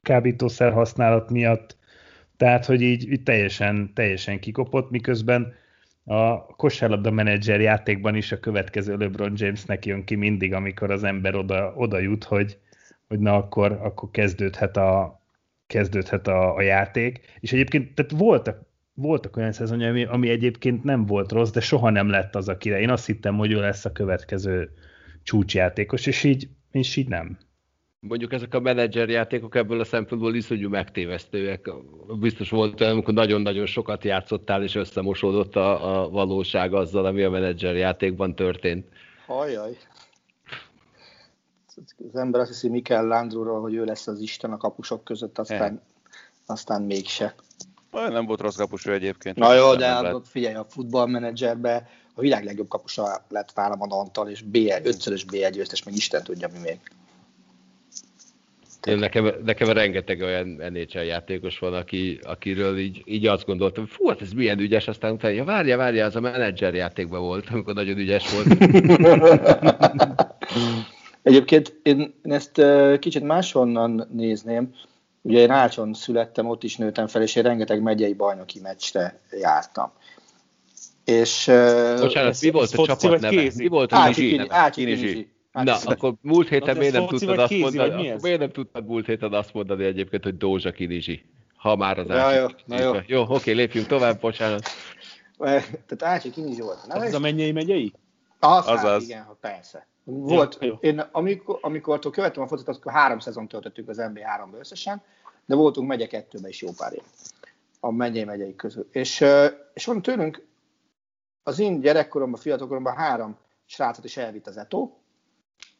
kábítószer 0.00 0.72
használat 0.72 1.30
miatt, 1.30 1.76
tehát, 2.36 2.64
hogy 2.64 2.80
így, 2.82 3.12
így 3.12 3.22
teljesen, 3.22 3.90
teljesen 3.94 4.40
kikopott, 4.40 4.90
miközben 4.90 5.54
a 6.04 6.46
kosárlabda 6.46 7.10
menedzser 7.10 7.60
játékban 7.60 8.14
is 8.14 8.32
a 8.32 8.40
következő 8.40 8.96
LeBron 8.96 9.32
Jamesnek 9.36 9.86
jön 9.86 10.04
ki 10.04 10.14
mindig, 10.14 10.52
amikor 10.52 10.90
az 10.90 11.04
ember 11.04 11.34
oda, 11.34 11.72
oda 11.76 11.98
jut, 11.98 12.24
hogy, 12.24 12.58
hogy 13.08 13.18
na 13.18 13.34
akkor, 13.34 13.72
akkor 13.72 14.10
kezdődhet 14.10 14.76
a, 14.76 15.20
kezdődhet 15.66 16.26
a, 16.26 16.54
a 16.54 16.62
játék. 16.62 17.20
És 17.40 17.52
egyébként 17.52 17.94
tehát 17.94 18.12
voltak, 18.12 18.62
voltak 18.94 19.36
olyan 19.36 19.52
szezonja, 19.52 19.88
ami, 19.88 20.04
ami 20.04 20.28
egyébként 20.28 20.84
nem 20.84 21.06
volt 21.06 21.32
rossz, 21.32 21.50
de 21.50 21.60
soha 21.60 21.90
nem 21.90 22.08
lett 22.08 22.34
az, 22.34 22.48
akire. 22.48 22.80
Én 22.80 22.90
azt 22.90 23.06
hittem, 23.06 23.36
hogy 23.36 23.52
ő 23.52 23.60
lesz 23.60 23.84
a 23.84 23.92
következő 23.92 24.70
csúcsjátékos, 25.24 26.06
és 26.06 26.24
így, 26.24 26.48
és 26.70 26.96
így 26.96 27.08
nem. 27.08 27.38
Mondjuk 28.00 28.32
ezek 28.32 28.54
a 28.54 28.60
menedzser 28.60 29.08
játékok 29.08 29.54
ebből 29.54 29.80
a 29.80 29.84
szempontból 29.84 30.34
iszonyú 30.34 30.68
megtévesztőek. 30.68 31.70
Biztos 32.18 32.50
volt 32.50 32.80
olyan, 32.80 32.92
amikor 32.92 33.14
nagyon-nagyon 33.14 33.66
sokat 33.66 34.04
játszottál, 34.04 34.62
és 34.62 34.74
összemosódott 34.74 35.56
a, 35.56 36.02
a 36.02 36.08
valóság 36.08 36.74
azzal, 36.74 37.04
ami 37.04 37.22
a 37.22 37.30
menedzser 37.30 37.76
játékban 37.76 38.34
történt. 38.34 38.88
Hajjaj. 39.26 39.76
Az 42.12 42.16
ember 42.16 42.40
azt 42.40 42.50
hiszi 42.50 42.68
Mikel 42.68 43.06
Landruról, 43.06 43.60
hogy 43.60 43.74
ő 43.74 43.84
lesz 43.84 44.06
az 44.06 44.20
Isten 44.20 44.52
a 44.52 44.56
kapusok 44.56 45.04
között, 45.04 45.38
aztán, 45.38 45.82
aztán 46.46 46.82
mégse. 46.82 47.34
Nem 47.90 48.26
volt 48.26 48.40
rossz 48.40 48.56
kapusú 48.56 48.90
egyébként. 48.90 49.36
Na 49.36 49.54
jó, 49.54 49.74
de 49.74 50.14
figyelj, 50.24 50.54
a 50.54 50.64
futballmenedzserbe 50.68 51.88
a 52.14 52.20
világ 52.20 52.44
legjobb 52.44 52.68
kapusa 52.68 53.24
lett 53.28 53.50
Fálaman 53.50 53.90
Antal, 53.90 54.28
és 54.28 54.42
BL, 54.42 54.72
ötszörös 54.82 55.24
BL 55.24 55.48
győztes, 55.48 55.82
meg 55.82 55.94
Isten 55.94 56.22
tudja 56.22 56.48
mi 56.52 56.58
még. 56.58 56.78
Én 58.86 58.98
nekem, 58.98 59.32
nekem 59.44 59.68
rengeteg 59.68 60.20
olyan 60.20 60.46
NHL 60.46 60.98
játékos 60.98 61.58
van, 61.58 61.74
aki, 61.74 62.18
akiről 62.22 62.78
így, 62.78 63.02
így 63.04 63.26
azt 63.26 63.46
gondoltam, 63.46 63.86
fú, 63.86 64.08
hát 64.08 64.20
ez 64.20 64.32
milyen 64.32 64.58
ügyes, 64.58 64.88
aztán 64.88 65.12
utána, 65.12 65.34
ja, 65.34 65.44
várja, 65.44 65.76
várja, 65.76 66.04
az 66.04 66.16
a 66.16 66.20
menedzser 66.20 66.74
játékban 66.74 67.20
volt, 67.20 67.48
amikor 67.50 67.74
nagyon 67.74 67.98
ügyes 67.98 68.24
volt. 68.32 68.46
Egyébként 71.22 71.80
én 71.82 72.14
ezt 72.22 72.62
kicsit 72.98 73.22
máshonnan 73.22 74.08
nézném. 74.12 74.74
Ugye 75.22 75.38
én 75.38 75.50
Ácson 75.50 75.94
születtem, 75.94 76.46
ott 76.46 76.62
is 76.62 76.76
nőttem 76.76 77.06
fel, 77.06 77.22
és 77.22 77.36
én 77.36 77.42
rengeteg 77.42 77.82
megyei 77.82 78.14
bajnoki 78.14 78.60
meccsre 78.60 79.20
jártam. 79.30 79.92
És, 81.04 81.44
Bocsánat, 82.00 82.40
mi 82.40 82.50
volt 82.50 82.72
a 82.72 82.86
csapat 82.86 83.20
neve? 83.20 83.50
Mi 83.56 83.66
volt 83.66 83.92
a 83.92 84.10
Kinizsi? 84.70 85.28
Na, 85.52 85.76
akkor 85.84 86.14
múlt 86.20 86.48
héten 86.48 86.76
miért 86.76 86.92
nem 86.92 87.06
tudtad 87.06 87.38
azt 87.38 87.58
mondani, 87.58 88.14
miért 88.22 88.38
nem 88.38 88.50
tudtad 88.50 88.86
múlt 88.86 89.06
héten 89.06 89.32
azt 89.32 89.54
mondani 89.54 89.84
egyébként, 89.84 90.24
hogy 90.24 90.36
Dózsa 90.36 90.72
Kinizsi? 90.72 91.24
Ha 91.56 91.76
már 91.76 91.98
az 91.98 92.08
ja, 92.08 92.30
jó, 92.30 92.46
na 92.64 92.80
jó. 92.80 92.92
jó, 93.06 93.24
oké, 93.28 93.52
lépjünk 93.52 93.86
tovább, 93.86 94.20
bocsánat. 94.20 94.68
Tehát 95.38 96.02
Ácsi 96.02 96.30
Kinizsi 96.30 96.60
volt. 96.60 96.86
Nem 96.86 97.00
az 97.00 97.14
a 97.14 97.18
mennyei 97.18 97.52
megyei? 97.52 97.92
Az, 98.38 98.68
az, 98.68 98.84
az. 98.84 99.02
igen, 99.02 99.26
persze. 99.40 99.86
Volt, 100.04 100.58
jó, 100.60 100.68
jó. 100.68 100.74
én 100.80 100.98
amikor, 101.12 101.58
amikor 101.60 101.98
követtem 101.98 102.42
a 102.42 102.46
focit, 102.46 102.68
akkor 102.68 102.92
három 102.92 103.18
szezon 103.18 103.48
töltöttük 103.48 103.88
az 103.88 103.96
NBA 103.96 104.26
3 104.26 104.54
összesen, 104.58 105.02
de 105.46 105.54
voltunk 105.54 105.88
megye 105.88 106.06
kettőben 106.06 106.50
is 106.50 106.62
jó 106.62 106.68
pár 106.76 106.92
év 106.92 107.02
a 107.80 107.90
megyei 107.90 108.24
megyei 108.24 108.56
közül. 108.56 108.88
És, 108.92 109.24
és 109.74 109.84
van 109.84 110.02
tőlünk 110.02 110.46
az 111.44 111.58
én 111.58 111.80
gyerekkoromban, 111.80 112.40
fiatalkoromban 112.40 112.96
három 112.96 113.36
srácot 113.66 114.04
is 114.04 114.16
elvitt 114.16 114.46
az 114.46 114.56
etó, 114.56 114.98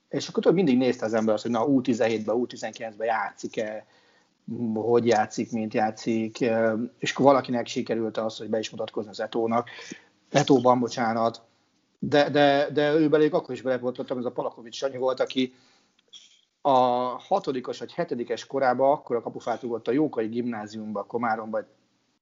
és 0.09 0.29
akkor 0.29 0.43
tudod, 0.43 0.57
mindig 0.57 0.79
nézte 0.79 1.05
az 1.05 1.15
ember 1.15 1.35
azt, 1.35 1.43
hogy 1.43 1.53
na 1.53 1.65
U17-ben, 1.67 2.37
U19-ben 2.39 3.07
játszik-e, 3.07 3.87
hogy 4.75 5.07
játszik, 5.07 5.53
mint 5.53 5.75
játszik, 5.75 6.39
és 6.99 7.13
akkor 7.13 7.25
valakinek 7.25 7.67
sikerült 7.67 8.17
az, 8.17 8.39
hogy 8.39 8.49
be 8.49 8.59
is 8.59 8.71
mutatkozni 8.71 9.11
az 9.11 9.21
etónak, 9.21 9.69
etóban, 10.31 10.81
bocsánat, 10.81 11.43
de, 11.99 12.31
de, 12.31 12.71
de 12.73 12.93
ő 12.93 13.09
belég 13.09 13.35
akkor 13.35 13.55
is 13.55 13.63
belepoltottam, 13.63 14.19
ez 14.19 14.25
a 14.25 14.33
Palakovics 14.33 14.77
Sanyi 14.77 14.97
volt, 14.97 15.21
aki 15.21 15.55
a 16.61 16.79
hatodikos 17.19 17.79
vagy 17.79 17.93
hetedikes 17.93 18.47
korában 18.47 18.93
akkor 18.93 19.17
a 19.17 19.23
kapufát 19.23 19.63
ugott 19.63 19.89
a 19.89 19.93
Jókai 19.93 20.27
gimnáziumba, 20.27 21.05
Komáromba, 21.05 21.61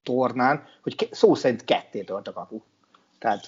tornán, 0.02 0.64
hogy 0.82 1.09
szó 1.10 1.35
szerint 1.35 1.64
ketté 1.64 2.02
tölt 2.02 2.28
a 2.28 2.32
kapu. 2.32 2.60
Tehát, 3.23 3.47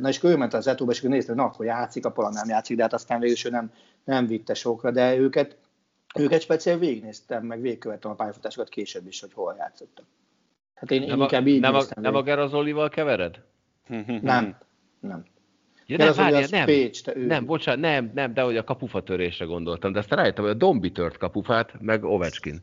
na 0.00 0.08
és 0.08 0.22
ő 0.22 0.36
ment 0.36 0.54
az 0.54 0.66
etóba, 0.66 0.90
és 0.90 0.98
akkor 0.98 1.10
nézte, 1.10 1.32
hogy 1.32 1.40
na, 1.40 1.46
akkor 1.46 1.66
játszik, 1.66 2.04
a 2.04 2.10
Pala 2.10 2.30
nem 2.30 2.48
játszik, 2.48 2.76
de 2.76 2.82
hát 2.82 2.92
aztán 2.92 3.20
végül 3.20 3.36
ő 3.44 3.50
nem, 3.50 3.72
nem 4.04 4.26
vitte 4.26 4.54
sokra, 4.54 4.90
de 4.90 5.16
őket, 5.16 5.56
őket 6.14 6.40
speciál 6.40 6.78
végignéztem, 6.78 7.46
meg 7.46 7.60
végigkövettem 7.60 8.10
a 8.10 8.14
pályafutásokat 8.14 8.68
később 8.68 9.06
is, 9.06 9.20
hogy 9.20 9.32
hol 9.32 9.54
játszottak. 9.58 10.04
Hát 10.74 10.90
én, 10.90 11.00
nem 11.00 11.16
én 11.16 11.22
inkább 11.22 11.46
így 11.46 11.60
nem 11.60 11.74
a, 11.74 11.82
nem 11.94 12.14
a 12.14 12.22
Gerazolival 12.22 12.88
kevered? 12.88 13.40
nem, 14.22 14.56
nem. 15.00 15.24
Ja, 15.86 15.96
nem, 15.96 16.12
várja, 16.14 16.46
nem, 16.50 16.66
Pécs, 16.66 17.02
te 17.02 17.16
ő. 17.16 17.26
nem, 17.26 17.46
bocsánat, 17.46 17.80
nem, 17.80 18.10
nem, 18.14 18.34
de 18.34 18.42
hogy 18.42 18.56
a 18.56 18.64
kapufa 18.64 19.02
törésre 19.02 19.44
gondoltam, 19.44 19.92
de 19.92 19.98
aztán 19.98 20.18
rájöttem, 20.18 20.44
hogy 20.44 20.52
a 20.52 20.56
Dombi 20.56 20.92
tört 20.92 21.16
kapufát, 21.16 21.80
meg 21.80 22.04
Ovechkin. 22.04 22.60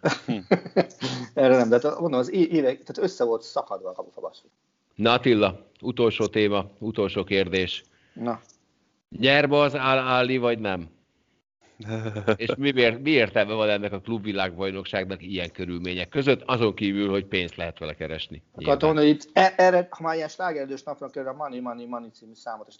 Erre 1.34 1.56
nem, 1.56 1.68
de 1.68 1.78
hát 1.82 2.00
mondom, 2.00 2.20
az 2.20 2.32
évek, 2.32 2.82
tehát 2.82 2.98
össze 2.98 3.24
volt 3.24 3.42
szakadva 3.42 3.88
a 3.88 3.92
kapufa 3.92 4.20
basszus. 4.20 4.50
Na 4.96 5.12
Attila, 5.12 5.66
utolsó 5.80 6.26
téma, 6.26 6.70
utolsó 6.78 7.24
kérdés. 7.24 7.82
Na. 8.12 8.40
Nyerbe 9.18 9.58
az 9.58 9.74
Áli, 9.74 10.36
vagy 10.36 10.58
nem? 10.58 10.88
És 12.36 12.54
mi, 12.56 12.70
mi 13.02 13.10
értelme 13.10 13.52
van 13.54 13.68
ennek 13.68 13.92
a 13.92 14.00
klubvilágbajnokságnak 14.00 15.22
ilyen 15.22 15.50
körülmények 15.52 16.08
között, 16.08 16.42
azon 16.46 16.74
kívül, 16.74 17.10
hogy 17.10 17.26
pénzt 17.26 17.56
lehet 17.56 17.78
vele 17.78 17.94
keresni. 17.94 18.42
Akartam 18.52 18.88
mondani, 18.88 19.12
hogy 19.12 19.16
itt 19.16 19.30
e- 19.32 19.54
erre, 19.56 19.88
ha 19.90 20.02
már 20.02 20.14
ilyen 20.16 20.28
slágerős 20.28 20.82
napnak 20.82 21.10
kell 21.10 21.26
a 21.26 21.32
Money, 21.32 21.60
Money, 21.60 21.86
Money 21.86 22.10
című 22.10 22.34
számot, 22.34 22.68
és 22.68 22.76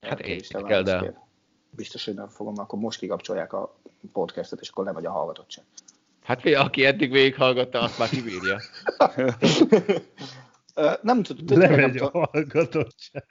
Hát 0.00 0.20
érdekel, 0.20 0.82
de... 0.82 1.24
Biztos, 1.70 2.04
hogy 2.04 2.14
nem 2.14 2.28
fogom, 2.28 2.54
akkor 2.56 2.78
most 2.78 2.98
kikapcsolják 2.98 3.52
a 3.52 3.78
podcastet, 4.12 4.60
és 4.60 4.68
akkor 4.68 4.84
nem 4.84 4.94
vagy 4.94 5.06
a 5.06 5.10
hallgatottság. 5.10 5.64
Hát 6.22 6.46
aki 6.46 6.84
eddig 6.84 7.10
végighallgatta, 7.10 7.80
azt 7.80 7.98
már 7.98 8.08
kibírja. 8.08 8.60
Nem 11.02 11.22
tudom. 11.22 11.58
Lemegy 11.58 11.96
a 11.96 12.10
hallgatottság. 12.10 13.26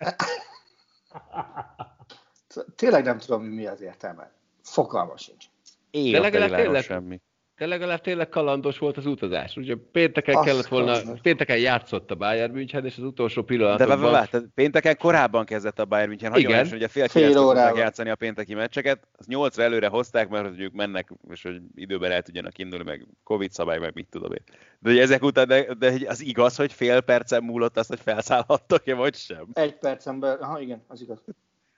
Tényleg 2.75 3.03
nem 3.03 3.17
tudom, 3.17 3.43
mi 3.43 3.65
az 3.65 3.81
értelme. 3.81 4.31
Fogalma 4.63 5.17
sincs. 5.17 5.45
Én 5.89 6.11
De 6.11 6.19
legalább 6.19 6.55
tényleg, 6.55 6.83
semmi. 6.83 7.21
De 7.57 7.65
legalább 7.65 8.01
tényleg 8.01 8.29
kalandos 8.29 8.77
volt 8.77 8.97
az 8.97 9.05
utazás. 9.05 9.55
Ugye 9.55 9.75
pénteken 9.91 10.35
Azt 10.35 10.45
kellett 10.45 10.67
volna, 10.67 10.91
kalandos. 10.91 11.19
pénteken 11.21 11.57
játszott 11.57 12.11
a 12.11 12.15
Bayern 12.15 12.53
München, 12.53 12.85
és 12.85 12.97
az 12.97 13.03
utolsó 13.03 13.43
pillanatban... 13.43 13.87
De 13.87 13.95
várj, 13.95 14.29
pénteken 14.55 14.97
korábban 14.97 15.45
kezdett 15.45 15.79
a 15.79 15.85
Bayern 15.85 16.09
München. 16.09 16.35
Igen. 16.35 16.69
hogy 16.69 16.83
a 16.83 16.87
fél, 16.87 17.07
fél 17.07 17.37
órával 17.37 17.79
játszani 17.79 18.09
a 18.09 18.15
pénteki 18.15 18.53
meccseket. 18.53 19.07
Az 19.17 19.25
nyolcra 19.25 19.63
előre 19.63 19.87
hozták, 19.87 20.29
mert 20.29 20.47
hogy 20.47 20.59
ők 20.59 20.73
mennek, 20.73 21.09
és 21.29 21.43
hogy 21.43 21.61
időben 21.75 22.11
el 22.11 22.21
tudjanak 22.21 22.57
indulni, 22.57 22.83
meg 22.83 23.07
Covid 23.23 23.51
szabály, 23.51 23.79
meg 23.79 23.93
mit 23.93 24.07
tudom 24.09 24.31
én. 24.31 24.43
De 24.79 24.89
hogy 24.89 24.99
ezek 24.99 25.23
után, 25.23 25.47
de, 25.47 25.73
de 25.73 25.93
az 26.07 26.21
igaz, 26.21 26.55
hogy 26.55 26.73
fél 26.73 27.01
percen 27.01 27.43
múlott 27.43 27.77
azt, 27.77 27.89
hogy 27.89 27.99
felszállhattok-e, 27.99 28.93
vagy 28.93 29.15
sem? 29.15 29.47
Egy 29.53 29.77
percen 29.77 30.19
belül, 30.19 30.43
ha 30.43 30.59
igen, 30.59 30.83
az 30.87 31.01
igaz. 31.01 31.23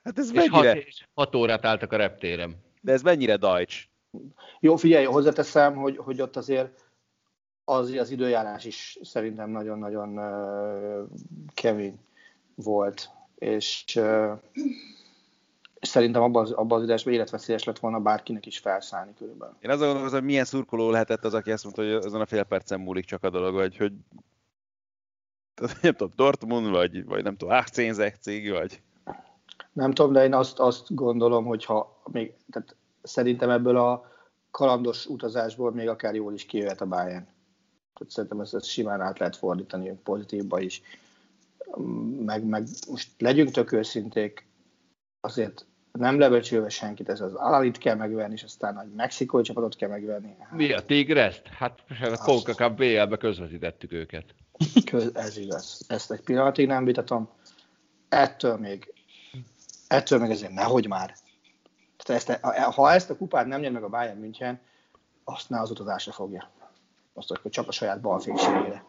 Hát 0.04 0.18
ez 0.18 0.32
és 0.32 0.50
mennyire... 0.50 0.68
Hat, 0.68 0.84
és 0.86 1.06
hat 1.14 1.34
órát 1.34 1.64
álltak 1.64 1.92
a 1.92 1.96
reptérem. 1.96 2.56
De 2.80 2.92
ez 2.92 3.02
mennyire 3.02 3.36
Deutsch? 3.36 3.88
Jó, 4.60 4.76
figyelj, 4.76 5.04
hozzáteszem, 5.04 5.76
hogy, 5.76 5.96
hogy 5.96 6.20
ott 6.20 6.36
azért 6.36 6.84
az, 7.64 7.90
az 7.90 8.10
időjárás 8.10 8.64
is 8.64 8.98
szerintem 9.02 9.50
nagyon-nagyon 9.50 10.18
uh, 10.18 11.08
kemény 11.54 11.98
volt, 12.54 13.10
és, 13.34 13.84
uh, 13.96 14.32
szerintem 15.80 16.22
abban 16.22 16.42
az, 16.42 16.50
abban 16.50 16.78
az 16.78 16.84
idősben 16.84 17.14
életveszélyes 17.14 17.64
lett 17.64 17.78
volna 17.78 18.00
bárkinek 18.00 18.46
is 18.46 18.58
felszállni 18.58 19.14
körülbelül. 19.14 19.54
Én 19.60 19.70
azon 19.70 19.86
gondolom, 19.86 20.12
hogy 20.12 20.22
milyen 20.22 20.44
szurkoló 20.44 20.90
lehetett 20.90 21.24
az, 21.24 21.34
aki 21.34 21.50
azt 21.50 21.64
mondta, 21.64 21.82
hogy 21.82 21.92
azon 21.92 22.20
a 22.20 22.26
fél 22.26 22.42
percen 22.42 22.80
múlik 22.80 23.04
csak 23.04 23.24
a 23.24 23.30
dolog, 23.30 23.54
vagy 23.54 23.76
hogy 23.76 23.92
nem 25.82 25.92
tudom, 25.92 26.12
Dortmund, 26.16 26.70
vagy, 26.70 27.04
vagy 27.04 27.22
nem 27.22 27.36
tudom, 27.36 27.54
1860, 27.54 28.52
vagy... 28.52 28.82
Nem 29.72 29.92
tudom, 29.92 30.12
de 30.12 30.24
én 30.24 30.34
azt, 30.34 30.58
azt 30.58 30.94
gondolom, 30.94 31.44
hogy 31.44 31.64
ha 31.64 32.00
még, 32.12 32.34
tehát 32.50 32.76
szerintem 33.02 33.50
ebből 33.50 33.76
a 33.76 34.12
kalandos 34.50 35.06
utazásból 35.06 35.72
még 35.72 35.88
akár 35.88 36.14
jól 36.14 36.32
is 36.34 36.46
kijöhet 36.46 36.80
a 36.80 36.86
Bayern. 36.86 37.26
Tehát 37.94 38.12
szerintem 38.12 38.40
ezt, 38.40 38.54
ezt 38.54 38.64
simán 38.64 39.00
át 39.00 39.18
lehet 39.18 39.36
fordítani 39.36 40.00
pozitívba 40.02 40.60
is. 40.60 40.82
Meg, 42.24 42.44
meg 42.44 42.66
most 42.88 43.10
legyünk 43.18 43.50
tök 43.50 43.72
őszinték, 43.72 44.46
azért 45.20 45.66
nem 45.92 46.18
lebecsülve 46.18 46.68
senkit, 46.68 47.08
ez 47.08 47.20
az 47.20 47.34
Alalit 47.34 47.78
kell 47.78 47.94
megvenni, 47.94 48.32
és 48.32 48.42
aztán 48.42 48.76
a 48.76 48.84
mexikói 48.96 49.42
csapatot 49.42 49.76
kell 49.76 49.88
megvenni. 49.88 50.34
Hát, 50.38 50.52
Mi 50.52 50.72
a 50.72 50.84
Tigreszt? 50.84 51.46
Hát 51.46 51.84
a 51.88 52.16
CONCACAF 52.16 52.76
BL-be 52.76 53.16
közvetítettük 53.16 53.92
őket. 53.92 54.24
Köz, 54.90 55.10
ez 55.14 55.36
igaz. 55.36 55.84
Ezt 55.88 56.12
egy 56.12 56.20
pillanatig 56.20 56.66
nem 56.66 56.84
vitatom. 56.84 57.28
Ettől 58.08 58.56
még, 58.56 58.92
ettől 59.88 60.18
még 60.18 60.30
ezért 60.30 60.52
nehogy 60.52 60.88
már 60.88 61.14
ezt, 62.14 62.40
ha 62.74 62.92
ezt 62.92 63.10
a 63.10 63.16
kupát 63.16 63.46
nem 63.46 63.60
nyer 63.60 63.72
meg 63.72 63.82
a 63.82 63.88
Bayern 63.88 64.18
München, 64.18 64.60
azt 65.24 65.50
ne 65.50 65.60
az 65.60 65.70
utazásra 65.70 66.12
fogja. 66.12 66.50
Azt 67.14 67.30
akkor 67.30 67.50
csak 67.50 67.68
a 67.68 67.72
saját 67.72 68.00
balfékségére. 68.00 68.84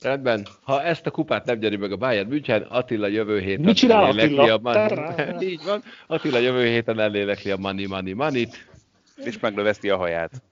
Rendben. 0.00 0.46
Ha 0.62 0.82
ezt 0.82 1.06
a 1.06 1.10
kupát 1.10 1.44
nem 1.44 1.58
nyeri 1.58 1.76
meg 1.76 1.92
a 1.92 1.96
Bayern 1.96 2.28
München, 2.28 2.62
Attila 2.62 3.06
jövő 3.06 3.40
héten 3.40 3.64
Mit 3.64 3.76
csinál 3.76 4.04
Attila? 4.04 4.52
A 4.52 4.58
man... 4.58 5.12
Így 5.42 5.64
van. 5.64 5.82
Attila 6.06 6.38
jövő 6.38 6.64
héten 6.64 7.00
elélekli 7.00 7.50
a 7.50 7.56
money, 7.56 7.86
money, 7.86 8.12
money 8.12 8.48
És 9.16 9.38
meglöveszti 9.38 9.90
a 9.90 9.96
haját. 9.96 10.42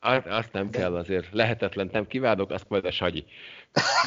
Azt, 0.00 0.26
azt 0.26 0.52
nem 0.52 0.70
kell 0.70 0.96
azért. 0.96 1.32
Lehetetlen 1.32 1.88
nem 1.92 2.06
kívánok, 2.06 2.50
azt 2.50 2.68
majd 2.68 2.84
a 2.84 2.90
Sanyi. 2.90 3.24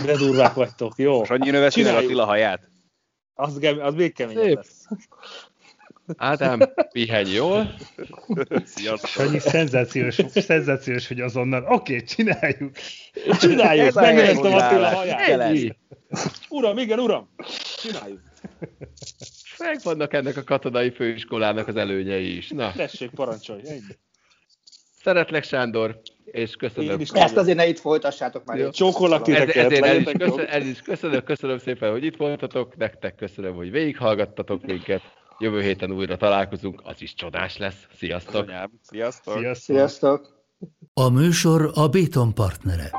De 0.05 0.17
durvák 0.17 0.53
vagytok, 0.53 0.93
jó. 0.97 1.23
Sanyi 1.23 1.49
növeszti 1.49 1.83
meg 1.83 1.95
Attila 1.95 2.25
haját. 2.25 2.69
Az, 3.33 3.59
az 3.79 3.93
még 3.93 4.13
keményebb 4.13 4.55
lesz. 4.55 4.87
Ádám, 6.17 6.59
pihenj 6.91 7.29
jól. 7.29 7.73
Sziasztok. 8.65 9.25
Annyi 9.25 9.39
szenzációs, 9.39 10.19
szenzációs, 10.33 11.07
hogy 11.07 11.21
azonnal, 11.21 11.63
oké, 11.63 11.93
okay, 11.93 12.05
csináljuk. 12.05 12.71
Csináljuk, 13.39 13.93
megnéztem 13.93 14.53
Attila 14.53 14.87
haját. 14.87 15.75
Uram, 16.49 16.77
igen, 16.77 16.99
uram, 16.99 17.29
csináljuk. 17.81 18.19
vannak 19.83 20.13
ennek 20.13 20.37
a 20.37 20.43
katonai 20.43 20.91
főiskolának 20.91 21.67
az 21.67 21.75
előnyei 21.75 22.37
is. 22.37 22.49
Na. 22.49 22.71
Tessék, 22.71 23.09
parancsolj, 23.09 23.61
ennyi. 23.67 23.97
Szeretlek, 25.03 25.43
Sándor, 25.43 26.01
és 26.25 26.55
köszönöm. 26.55 26.99
Is 26.99 27.09
Ezt 27.09 27.37
azért 27.37 27.57
ne 27.57 27.67
itt 27.67 27.79
folytassátok 27.79 28.45
már. 28.45 28.69
Csókolak 28.69 29.21
titeket. 29.21 29.55
Ezért 29.55 29.85
el 29.85 29.97
is, 29.97 30.11
köszönöm, 30.17 30.45
el 30.49 30.61
is 30.61 30.81
köszönöm, 30.81 31.23
köszönöm 31.23 31.57
szépen, 31.57 31.91
hogy 31.91 32.03
itt 32.03 32.15
voltatok, 32.15 32.77
nektek 32.77 33.15
köszönöm, 33.15 33.55
hogy 33.55 33.71
végighallgattatok 33.71 34.65
minket. 34.65 35.01
Jövő 35.41 35.61
héten 35.61 35.91
újra 35.91 36.17
találkozunk, 36.17 36.81
az 36.83 37.01
is 37.01 37.13
csodás 37.13 37.57
lesz. 37.57 37.87
Sziasztok! 37.97 38.51
Sziasztok! 38.81 39.55
Sziasztok! 39.55 40.43
A 40.93 41.09
műsor 41.09 41.71
a 41.73 41.87
Béton 41.87 42.33
partnere. 42.33 42.91